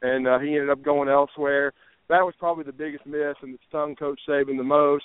and 0.00 0.26
uh, 0.26 0.38
he 0.38 0.48
ended 0.48 0.70
up 0.70 0.82
going 0.82 1.08
elsewhere. 1.08 1.72
That 2.08 2.22
was 2.22 2.34
probably 2.38 2.64
the 2.64 2.72
biggest 2.72 3.06
miss, 3.06 3.36
and 3.42 3.54
it 3.54 3.60
stung 3.68 3.96
Coach 3.96 4.20
Saban 4.28 4.56
the 4.56 4.64
most. 4.64 5.04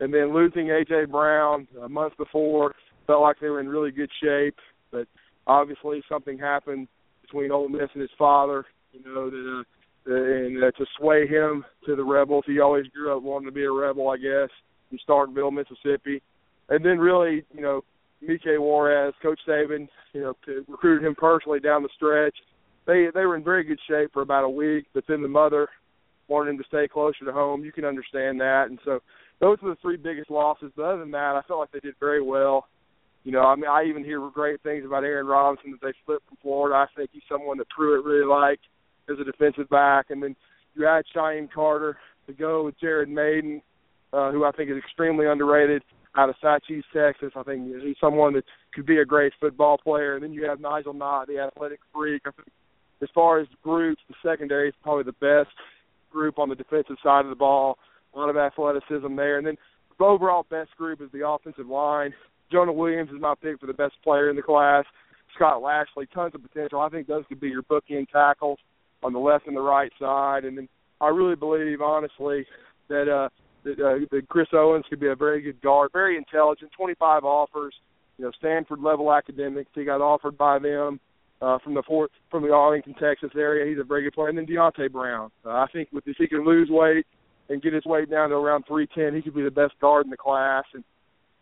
And 0.00 0.12
then 0.12 0.34
losing 0.34 0.66
AJ 0.66 1.10
Brown 1.10 1.68
a 1.82 1.88
month 1.88 2.16
before 2.16 2.74
felt 3.06 3.22
like 3.22 3.36
they 3.40 3.48
were 3.48 3.60
in 3.60 3.68
really 3.68 3.90
good 3.90 4.10
shape, 4.22 4.56
but 4.90 5.06
obviously 5.46 6.02
something 6.08 6.38
happened 6.38 6.88
between 7.22 7.50
Ole 7.50 7.68
Miss 7.68 7.90
and 7.92 8.00
his 8.00 8.10
father. 8.18 8.64
You 8.92 9.00
know 9.04 9.30
that, 9.30 9.64
uh, 10.06 10.14
and 10.14 10.62
uh, 10.62 10.70
to 10.72 10.86
sway 10.98 11.26
him 11.26 11.64
to 11.86 11.96
the 11.96 12.04
Rebels, 12.04 12.44
he 12.46 12.60
always 12.60 12.86
grew 12.88 13.16
up 13.16 13.22
wanting 13.22 13.46
to 13.46 13.52
be 13.52 13.64
a 13.64 13.70
rebel, 13.70 14.08
I 14.08 14.16
guess, 14.16 14.50
in 14.94 14.98
Starkville, 15.08 15.52
Mississippi, 15.52 16.22
and 16.68 16.84
then 16.84 16.98
really, 16.98 17.44
you 17.54 17.62
know, 17.62 17.82
Mike 18.26 18.40
Juarez, 18.44 19.14
Coach 19.22 19.40
Saban, 19.46 19.88
you 20.12 20.20
know, 20.22 20.34
recruited 20.68 21.06
him 21.06 21.14
personally 21.14 21.60
down 21.60 21.82
the 21.82 21.88
stretch. 21.94 22.36
They 22.86 23.08
they 23.14 23.26
were 23.26 23.36
in 23.36 23.44
very 23.44 23.64
good 23.64 23.80
shape 23.88 24.12
for 24.12 24.22
about 24.22 24.44
a 24.44 24.48
week, 24.48 24.86
but 24.94 25.04
then 25.08 25.22
the 25.22 25.28
mother 25.28 25.68
wanted 26.28 26.50
him 26.50 26.58
to 26.58 26.64
stay 26.64 26.88
closer 26.88 27.24
to 27.24 27.32
home. 27.32 27.64
You 27.64 27.72
can 27.72 27.84
understand 27.84 28.40
that, 28.40 28.66
and 28.68 28.78
so 28.84 29.00
those 29.40 29.58
are 29.62 29.70
the 29.70 29.78
three 29.82 29.96
biggest 29.96 30.30
losses. 30.30 30.72
But 30.76 30.84
other 30.84 31.00
than 31.00 31.10
that, 31.12 31.36
I 31.36 31.42
felt 31.46 31.60
like 31.60 31.72
they 31.72 31.80
did 31.80 31.94
very 32.00 32.22
well. 32.22 32.66
You 33.24 33.32
know, 33.32 33.42
I 33.42 33.56
mean, 33.56 33.70
I 33.70 33.84
even 33.84 34.04
hear 34.04 34.20
great 34.28 34.62
things 34.62 34.84
about 34.84 35.02
Aaron 35.02 35.26
Robinson 35.26 35.72
that 35.72 35.80
they 35.80 35.94
flipped 36.04 36.28
from 36.28 36.36
Florida. 36.42 36.76
I 36.76 36.86
think 36.94 37.10
he's 37.12 37.22
someone 37.28 37.56
that 37.58 37.68
Pruitt 37.70 38.04
really 38.04 38.26
liked 38.26 38.64
as 39.10 39.18
a 39.18 39.24
defensive 39.24 39.68
back. 39.70 40.06
And 40.10 40.22
then 40.22 40.36
you 40.74 40.86
add 40.86 41.04
Shyheim 41.14 41.48
Carter 41.50 41.96
to 42.26 42.32
go 42.34 42.64
with 42.64 42.78
Jared 42.78 43.08
Mayden, 43.08 43.62
uh, 44.14 44.30
who 44.30 44.44
I 44.44 44.52
think 44.52 44.70
is 44.70 44.76
extremely 44.76 45.26
underrated 45.26 45.82
out 46.16 46.28
of 46.28 46.36
Syracuse, 46.40 46.84
Texas. 46.94 47.32
I 47.34 47.42
think 47.42 47.66
he's 47.82 47.96
someone 48.00 48.34
that 48.34 48.44
could 48.72 48.86
be 48.86 48.98
a 48.98 49.04
great 49.04 49.32
football 49.40 49.76
player. 49.76 50.14
And 50.14 50.22
then 50.22 50.32
you 50.32 50.48
have 50.48 50.60
Nigel 50.60 50.94
Knott, 50.94 51.26
the 51.26 51.38
athletic 51.38 51.80
freak. 51.92 52.22
I 52.26 52.30
think 52.30 52.48
as 53.02 53.08
far 53.14 53.40
as 53.40 53.48
groups, 53.62 54.00
the 54.08 54.14
secondary 54.24 54.68
is 54.68 54.74
probably 54.82 55.04
the 55.04 55.12
best 55.12 55.54
group 56.12 56.38
on 56.38 56.48
the 56.48 56.54
defensive 56.54 56.96
side 57.02 57.24
of 57.24 57.30
the 57.30 57.36
ball. 57.36 57.78
A 58.14 58.18
lot 58.18 58.30
of 58.30 58.36
athleticism 58.36 59.16
there. 59.16 59.38
And 59.38 59.46
then 59.46 59.56
the 59.98 60.04
overall 60.04 60.46
best 60.48 60.70
group 60.76 61.00
is 61.00 61.10
the 61.12 61.26
offensive 61.26 61.66
line. 61.66 62.14
Jonah 62.52 62.72
Williams 62.72 63.10
is 63.10 63.20
my 63.20 63.34
pick 63.42 63.58
for 63.58 63.66
the 63.66 63.74
best 63.74 63.94
player 64.04 64.30
in 64.30 64.36
the 64.36 64.42
class. 64.42 64.84
Scott 65.34 65.62
Lashley, 65.62 66.06
tons 66.14 66.34
of 66.36 66.42
potential. 66.42 66.80
I 66.80 66.88
think 66.88 67.08
those 67.08 67.24
could 67.28 67.40
be 67.40 67.48
your 67.48 67.64
bookend 67.64 68.08
tackles 68.10 68.58
on 69.02 69.12
the 69.12 69.18
left 69.18 69.48
and 69.48 69.56
the 69.56 69.60
right 69.60 69.90
side. 69.98 70.44
And 70.44 70.56
then 70.56 70.68
I 71.00 71.08
really 71.08 71.34
believe, 71.34 71.80
honestly, 71.80 72.46
that 72.88 73.08
uh, 73.10 73.28
that, 73.64 73.80
uh, 73.80 74.06
that 74.10 74.28
Chris 74.28 74.48
Owens 74.52 74.84
could 74.88 75.00
be 75.00 75.08
a 75.08 75.14
very 75.14 75.40
good 75.40 75.60
guard, 75.60 75.90
very 75.92 76.16
intelligent. 76.16 76.70
25 76.76 77.24
offers, 77.24 77.74
you 78.18 78.24
know, 78.24 78.32
Stanford 78.38 78.80
level 78.80 79.12
academics. 79.12 79.70
He 79.74 79.84
got 79.84 80.00
offered 80.00 80.38
by 80.38 80.58
them 80.58 81.00
uh, 81.40 81.58
from 81.62 81.74
the 81.74 81.82
Fort 81.82 82.10
from 82.30 82.42
the 82.42 82.52
Arlington, 82.52 82.94
Texas 82.94 83.30
area. 83.36 83.68
He's 83.68 83.80
a 83.80 83.84
very 83.84 84.02
good 84.02 84.12
player. 84.12 84.28
And 84.28 84.38
then 84.38 84.46
Deonte 84.46 84.90
Brown. 84.92 85.30
Uh, 85.44 85.50
I 85.50 85.66
think 85.72 85.88
with 85.92 86.04
if 86.06 86.16
he 86.18 86.26
can 86.26 86.44
lose 86.44 86.68
weight 86.70 87.06
and 87.48 87.62
get 87.62 87.72
his 87.72 87.84
weight 87.84 88.10
down 88.10 88.30
to 88.30 88.36
around 88.36 88.64
310, 88.66 89.14
he 89.14 89.22
could 89.22 89.34
be 89.34 89.42
the 89.42 89.50
best 89.50 89.78
guard 89.80 90.06
in 90.06 90.10
the 90.10 90.16
class. 90.16 90.64
And 90.72 90.84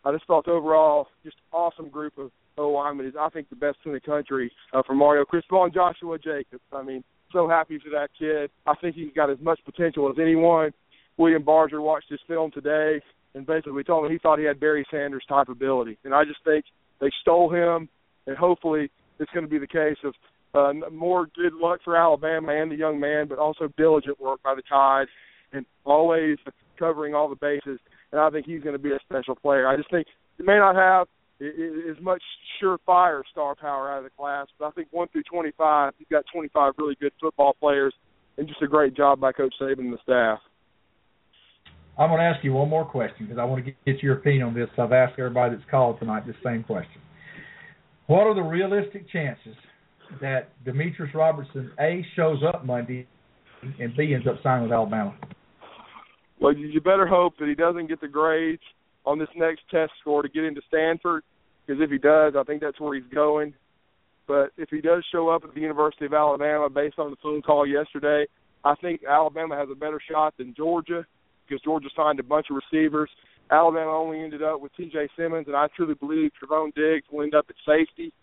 I 0.03 0.11
just 0.11 0.25
felt 0.25 0.47
overall 0.47 1.07
just 1.23 1.37
awesome 1.51 1.89
group 1.89 2.17
of 2.17 2.31
O 2.57 2.69
linemen. 2.69 3.13
I 3.19 3.29
think 3.29 3.49
the 3.49 3.55
best 3.55 3.77
in 3.85 3.93
the 3.93 3.99
country 3.99 4.51
uh, 4.73 4.83
for 4.85 4.93
Mario 4.93 5.25
Cristobal 5.25 5.65
and 5.65 5.73
Joshua 5.73 6.17
Jacobs. 6.19 6.61
I 6.71 6.83
mean, 6.83 7.03
so 7.31 7.47
happy 7.47 7.79
for 7.79 7.89
that 7.89 8.09
kid. 8.17 8.51
I 8.65 8.75
think 8.75 8.95
he's 8.95 9.13
got 9.15 9.29
as 9.29 9.39
much 9.41 9.59
potential 9.65 10.09
as 10.09 10.17
anyone. 10.21 10.71
William 11.17 11.43
Barger 11.43 11.81
watched 11.81 12.09
his 12.09 12.19
film 12.27 12.51
today 12.51 13.01
and 13.35 13.45
basically 13.45 13.83
told 13.83 14.05
me 14.05 14.11
he 14.11 14.19
thought 14.19 14.39
he 14.39 14.45
had 14.45 14.59
Barry 14.59 14.85
Sanders 14.91 15.23
type 15.27 15.49
ability. 15.49 15.97
And 16.03 16.13
I 16.13 16.23
just 16.23 16.43
think 16.43 16.65
they 17.01 17.09
stole 17.21 17.53
him, 17.53 17.89
and 18.27 18.37
hopefully 18.37 18.91
it's 19.19 19.31
going 19.31 19.45
to 19.45 19.49
be 19.49 19.59
the 19.59 19.67
case 19.67 19.97
of 20.03 20.13
uh, 20.53 20.89
more 20.91 21.27
good 21.35 21.53
luck 21.53 21.79
for 21.83 21.97
Alabama 21.97 22.53
and 22.53 22.71
the 22.71 22.75
young 22.75 22.99
man, 22.99 23.27
but 23.27 23.39
also 23.39 23.69
diligent 23.75 24.19
work 24.19 24.41
by 24.43 24.53
the 24.53 24.61
Tide 24.69 25.07
and 25.51 25.65
always 25.83 26.37
covering 26.77 27.15
all 27.15 27.29
the 27.29 27.35
bases 27.35 27.79
and 28.13 28.21
I 28.21 28.29
think 28.29 28.45
he's 28.45 28.61
going 28.61 28.75
to 28.75 28.81
be 28.81 28.91
a 28.91 28.99
special 29.09 29.35
player. 29.35 29.67
I 29.67 29.75
just 29.75 29.89
think 29.89 30.07
he 30.37 30.43
may 30.43 30.57
not 30.57 30.75
have 30.75 31.07
as 31.41 32.01
much 32.01 32.21
surefire 32.61 33.23
star 33.31 33.55
power 33.55 33.91
out 33.91 33.97
of 33.97 34.03
the 34.03 34.11
class, 34.11 34.47
but 34.57 34.67
I 34.67 34.71
think 34.71 34.87
one 34.91 35.07
through 35.09 35.23
25, 35.23 35.93
he's 35.97 36.07
got 36.09 36.23
25 36.31 36.73
really 36.77 36.95
good 37.01 37.11
football 37.19 37.55
players, 37.59 37.93
and 38.37 38.47
just 38.47 38.61
a 38.61 38.67
great 38.67 38.95
job 38.95 39.19
by 39.19 39.31
Coach 39.31 39.53
Saban 39.59 39.79
and 39.79 39.93
the 39.93 39.97
staff. 40.03 40.39
I'm 41.97 42.09
going 42.09 42.19
to 42.19 42.25
ask 42.25 42.43
you 42.43 42.53
one 42.53 42.69
more 42.69 42.85
question 42.85 43.27
because 43.27 43.37
I 43.37 43.43
want 43.45 43.65
to 43.65 43.71
get 43.85 44.01
your 44.01 44.17
opinion 44.17 44.43
on 44.47 44.53
this. 44.55 44.69
I've 44.77 44.91
asked 44.91 45.13
everybody 45.19 45.55
that's 45.55 45.69
called 45.69 45.99
tonight 45.99 46.25
the 46.25 46.33
same 46.43 46.63
question. 46.63 47.01
What 48.07 48.21
are 48.21 48.33
the 48.33 48.41
realistic 48.41 49.09
chances 49.11 49.55
that 50.21 50.49
Demetrius 50.65 51.13
Robertson 51.13 51.71
A 51.79 52.05
shows 52.15 52.39
up 52.47 52.65
Monday 52.65 53.07
and 53.79 53.95
B 53.95 54.13
ends 54.13 54.27
up 54.27 54.35
signing 54.41 54.63
with 54.63 54.71
Alabama? 54.73 55.15
Well, 56.41 56.53
you 56.53 56.81
better 56.81 57.07
hope 57.07 57.37
that 57.39 57.47
he 57.47 57.55
doesn't 57.55 57.87
get 57.87 58.01
the 58.01 58.07
grades 58.07 58.61
on 59.05 59.19
this 59.19 59.29
next 59.35 59.61
test 59.69 59.91
score 60.01 60.23
to 60.23 60.29
get 60.29 60.43
into 60.43 60.61
Stanford, 60.67 61.23
because 61.65 61.81
if 61.81 61.89
he 61.89 61.97
does, 61.97 62.33
I 62.37 62.43
think 62.43 62.61
that's 62.61 62.79
where 62.79 62.95
he's 62.95 63.13
going. 63.13 63.53
But 64.27 64.51
if 64.57 64.69
he 64.69 64.81
does 64.81 65.05
show 65.11 65.29
up 65.29 65.43
at 65.43 65.53
the 65.53 65.61
University 65.61 66.05
of 66.05 66.13
Alabama, 66.13 66.69
based 66.69 66.97
on 66.97 67.11
the 67.11 67.17
phone 67.21 67.41
call 67.41 67.67
yesterday, 67.67 68.25
I 68.63 68.75
think 68.75 69.01
Alabama 69.09 69.55
has 69.55 69.69
a 69.71 69.75
better 69.75 70.01
shot 70.09 70.33
than 70.37 70.53
Georgia, 70.55 71.05
because 71.47 71.61
Georgia 71.61 71.89
signed 71.95 72.19
a 72.19 72.23
bunch 72.23 72.47
of 72.49 72.57
receivers. 72.57 73.09
Alabama 73.51 73.91
only 73.91 74.21
ended 74.21 74.41
up 74.41 74.61
with 74.61 74.75
T.J. 74.75 75.09
Simmons, 75.17 75.47
and 75.47 75.55
I 75.55 75.67
truly 75.75 75.95
believe 75.95 76.31
Trevon 76.41 76.73
Diggs 76.73 77.05
will 77.11 77.23
end 77.23 77.35
up 77.35 77.45
at 77.49 77.55
safety 77.65 78.13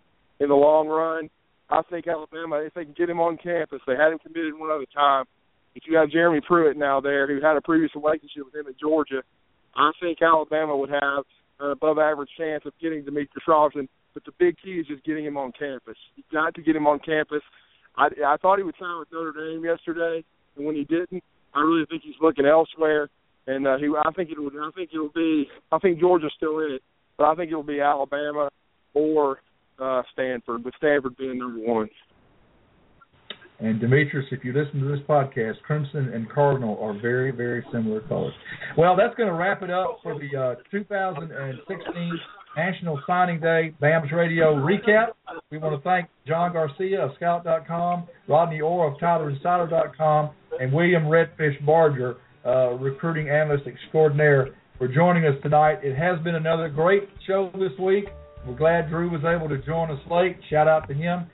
in 0.40 0.48
the 0.48 0.54
long 0.54 0.88
run. 0.88 1.28
I 1.68 1.82
think 1.88 2.08
Alabama, 2.08 2.56
if 2.56 2.74
they 2.74 2.84
can 2.84 2.94
get 2.96 3.10
him 3.10 3.20
on 3.20 3.36
campus, 3.36 3.80
they 3.86 3.94
had 3.94 4.12
him 4.12 4.18
committed 4.18 4.58
one 4.58 4.70
other 4.70 4.86
time 4.92 5.26
if 5.74 5.84
you 5.86 5.96
have 5.96 6.10
Jeremy 6.10 6.40
Pruitt 6.46 6.76
now 6.76 7.00
there, 7.00 7.26
who 7.26 7.44
had 7.44 7.56
a 7.56 7.60
previous 7.60 7.94
relationship 7.94 8.44
with 8.46 8.54
him 8.54 8.66
at 8.68 8.78
Georgia, 8.78 9.22
I 9.76 9.92
think 10.00 10.18
Alabama 10.20 10.76
would 10.76 10.90
have 10.90 11.24
an 11.60 11.70
above 11.70 11.98
average 11.98 12.30
chance 12.36 12.64
of 12.66 12.72
getting 12.80 13.04
Demetrius 13.04 13.46
Robinson. 13.46 13.88
But 14.14 14.24
the 14.24 14.32
big 14.38 14.56
key 14.62 14.80
is 14.80 14.86
just 14.88 15.04
getting 15.04 15.24
him 15.24 15.36
on 15.36 15.52
campus. 15.56 15.96
You've 16.16 16.30
got 16.32 16.54
to 16.56 16.62
get 16.62 16.74
him 16.74 16.86
on 16.86 16.98
campus. 16.98 17.42
I, 17.96 18.08
I 18.26 18.36
thought 18.38 18.58
he 18.58 18.64
would 18.64 18.74
sign 18.80 18.98
with 18.98 19.08
Notre 19.12 19.32
Dame 19.32 19.64
yesterday, 19.64 20.24
and 20.56 20.66
when 20.66 20.74
he 20.74 20.84
didn't, 20.84 21.22
I 21.54 21.60
really 21.60 21.86
think 21.88 22.02
he's 22.04 22.14
looking 22.20 22.46
elsewhere, 22.46 23.08
and 23.46 23.66
uh, 23.66 23.76
he 23.78 23.88
I 23.88 24.10
think 24.12 24.30
it 24.30 24.38
will 24.38 24.50
I 24.60 24.70
think 24.74 24.90
it 24.92 24.98
will 24.98 25.12
be 25.14 25.46
I 25.72 25.78
think 25.78 26.00
Georgia's 26.00 26.32
still 26.36 26.58
in 26.60 26.72
it, 26.72 26.82
but 27.18 27.24
I 27.24 27.34
think 27.34 27.50
it 27.50 27.54
will 27.54 27.62
be 27.62 27.80
Alabama 27.80 28.50
or 28.94 29.40
uh, 29.80 30.02
Stanford, 30.12 30.64
with 30.64 30.74
Stanford 30.76 31.16
being 31.16 31.38
number 31.38 31.60
one. 31.60 31.88
And 33.60 33.78
Demetrius, 33.78 34.24
if 34.30 34.42
you 34.42 34.54
listen 34.54 34.80
to 34.80 34.88
this 34.88 35.04
podcast, 35.06 35.60
Crimson 35.66 36.12
and 36.14 36.30
Cardinal 36.30 36.78
are 36.80 36.98
very, 36.98 37.30
very 37.30 37.62
similar 37.70 38.00
colors. 38.00 38.32
Well, 38.78 38.96
that's 38.96 39.14
going 39.16 39.28
to 39.28 39.34
wrap 39.34 39.62
it 39.62 39.70
up 39.70 39.98
for 40.02 40.18
the 40.18 40.38
uh, 40.38 40.54
2016 40.70 42.18
National 42.56 43.00
Signing 43.06 43.40
Day 43.40 43.72
BAMS 43.80 44.10
Radio 44.12 44.54
recap. 44.54 45.12
We 45.50 45.58
want 45.58 45.80
to 45.80 45.88
thank 45.88 46.08
John 46.26 46.52
Garcia 46.52 47.04
of 47.04 47.12
Scout.com, 47.16 48.08
Rodney 48.28 48.60
Orr 48.60 48.92
of 48.92 48.98
TideInsider.com, 48.98 50.30
and 50.60 50.72
William 50.72 51.04
Redfish 51.04 51.64
Barger, 51.64 52.16
uh, 52.44 52.70
recruiting 52.72 53.28
analyst 53.28 53.66
extraordinaire, 53.66 54.48
for 54.78 54.88
joining 54.88 55.26
us 55.26 55.34
tonight. 55.42 55.78
It 55.82 55.96
has 55.96 56.18
been 56.24 56.34
another 56.34 56.68
great 56.68 57.08
show 57.26 57.50
this 57.54 57.78
week. 57.78 58.06
We're 58.46 58.56
glad 58.56 58.88
Drew 58.88 59.10
was 59.10 59.22
able 59.24 59.48
to 59.48 59.58
join 59.64 59.90
us 59.90 60.00
late. 60.10 60.36
Shout 60.48 60.66
out 60.66 60.88
to 60.88 60.94
him. 60.94 61.26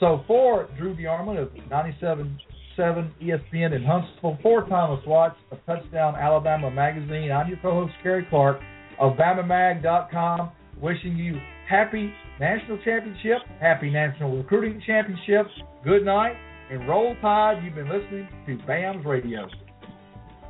So 0.00 0.22
for 0.26 0.68
Drew 0.78 0.94
DeArmond 0.94 1.42
of 1.42 1.48
97.7 1.70 3.10
ESPN 3.22 3.74
in 3.74 3.82
Huntsville, 3.84 4.38
for 4.42 4.62
Thomas 4.68 5.04
Watts 5.06 5.36
of 5.50 5.58
Touchdown 5.66 6.14
Alabama 6.14 6.70
Magazine, 6.70 7.32
I'm 7.32 7.48
your 7.48 7.58
co-host 7.58 7.92
Cary 8.02 8.26
Clark 8.30 8.60
of 8.98 9.12
BamaMag.com, 9.16 10.50
wishing 10.80 11.16
you 11.16 11.38
happy 11.68 12.12
national 12.40 12.78
championship, 12.84 13.38
happy 13.60 13.90
national 13.90 14.36
recruiting 14.36 14.82
championships. 14.86 15.50
Good 15.84 16.04
night 16.04 16.36
and 16.70 16.88
roll 16.88 17.16
tide. 17.20 17.62
You've 17.64 17.74
been 17.74 17.88
listening 17.88 18.28
to 18.46 18.56
BAMS 18.66 19.04
Radio. 19.04 19.48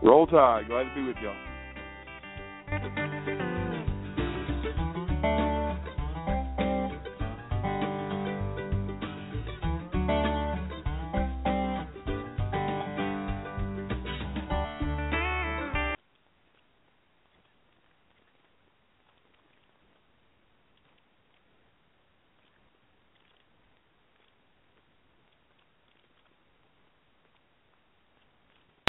Roll 0.02 0.26
tide. 0.26 0.68
Glad 0.68 0.84
to 0.84 0.94
be 0.94 1.06
with 1.06 1.16
y'all. 1.22 1.34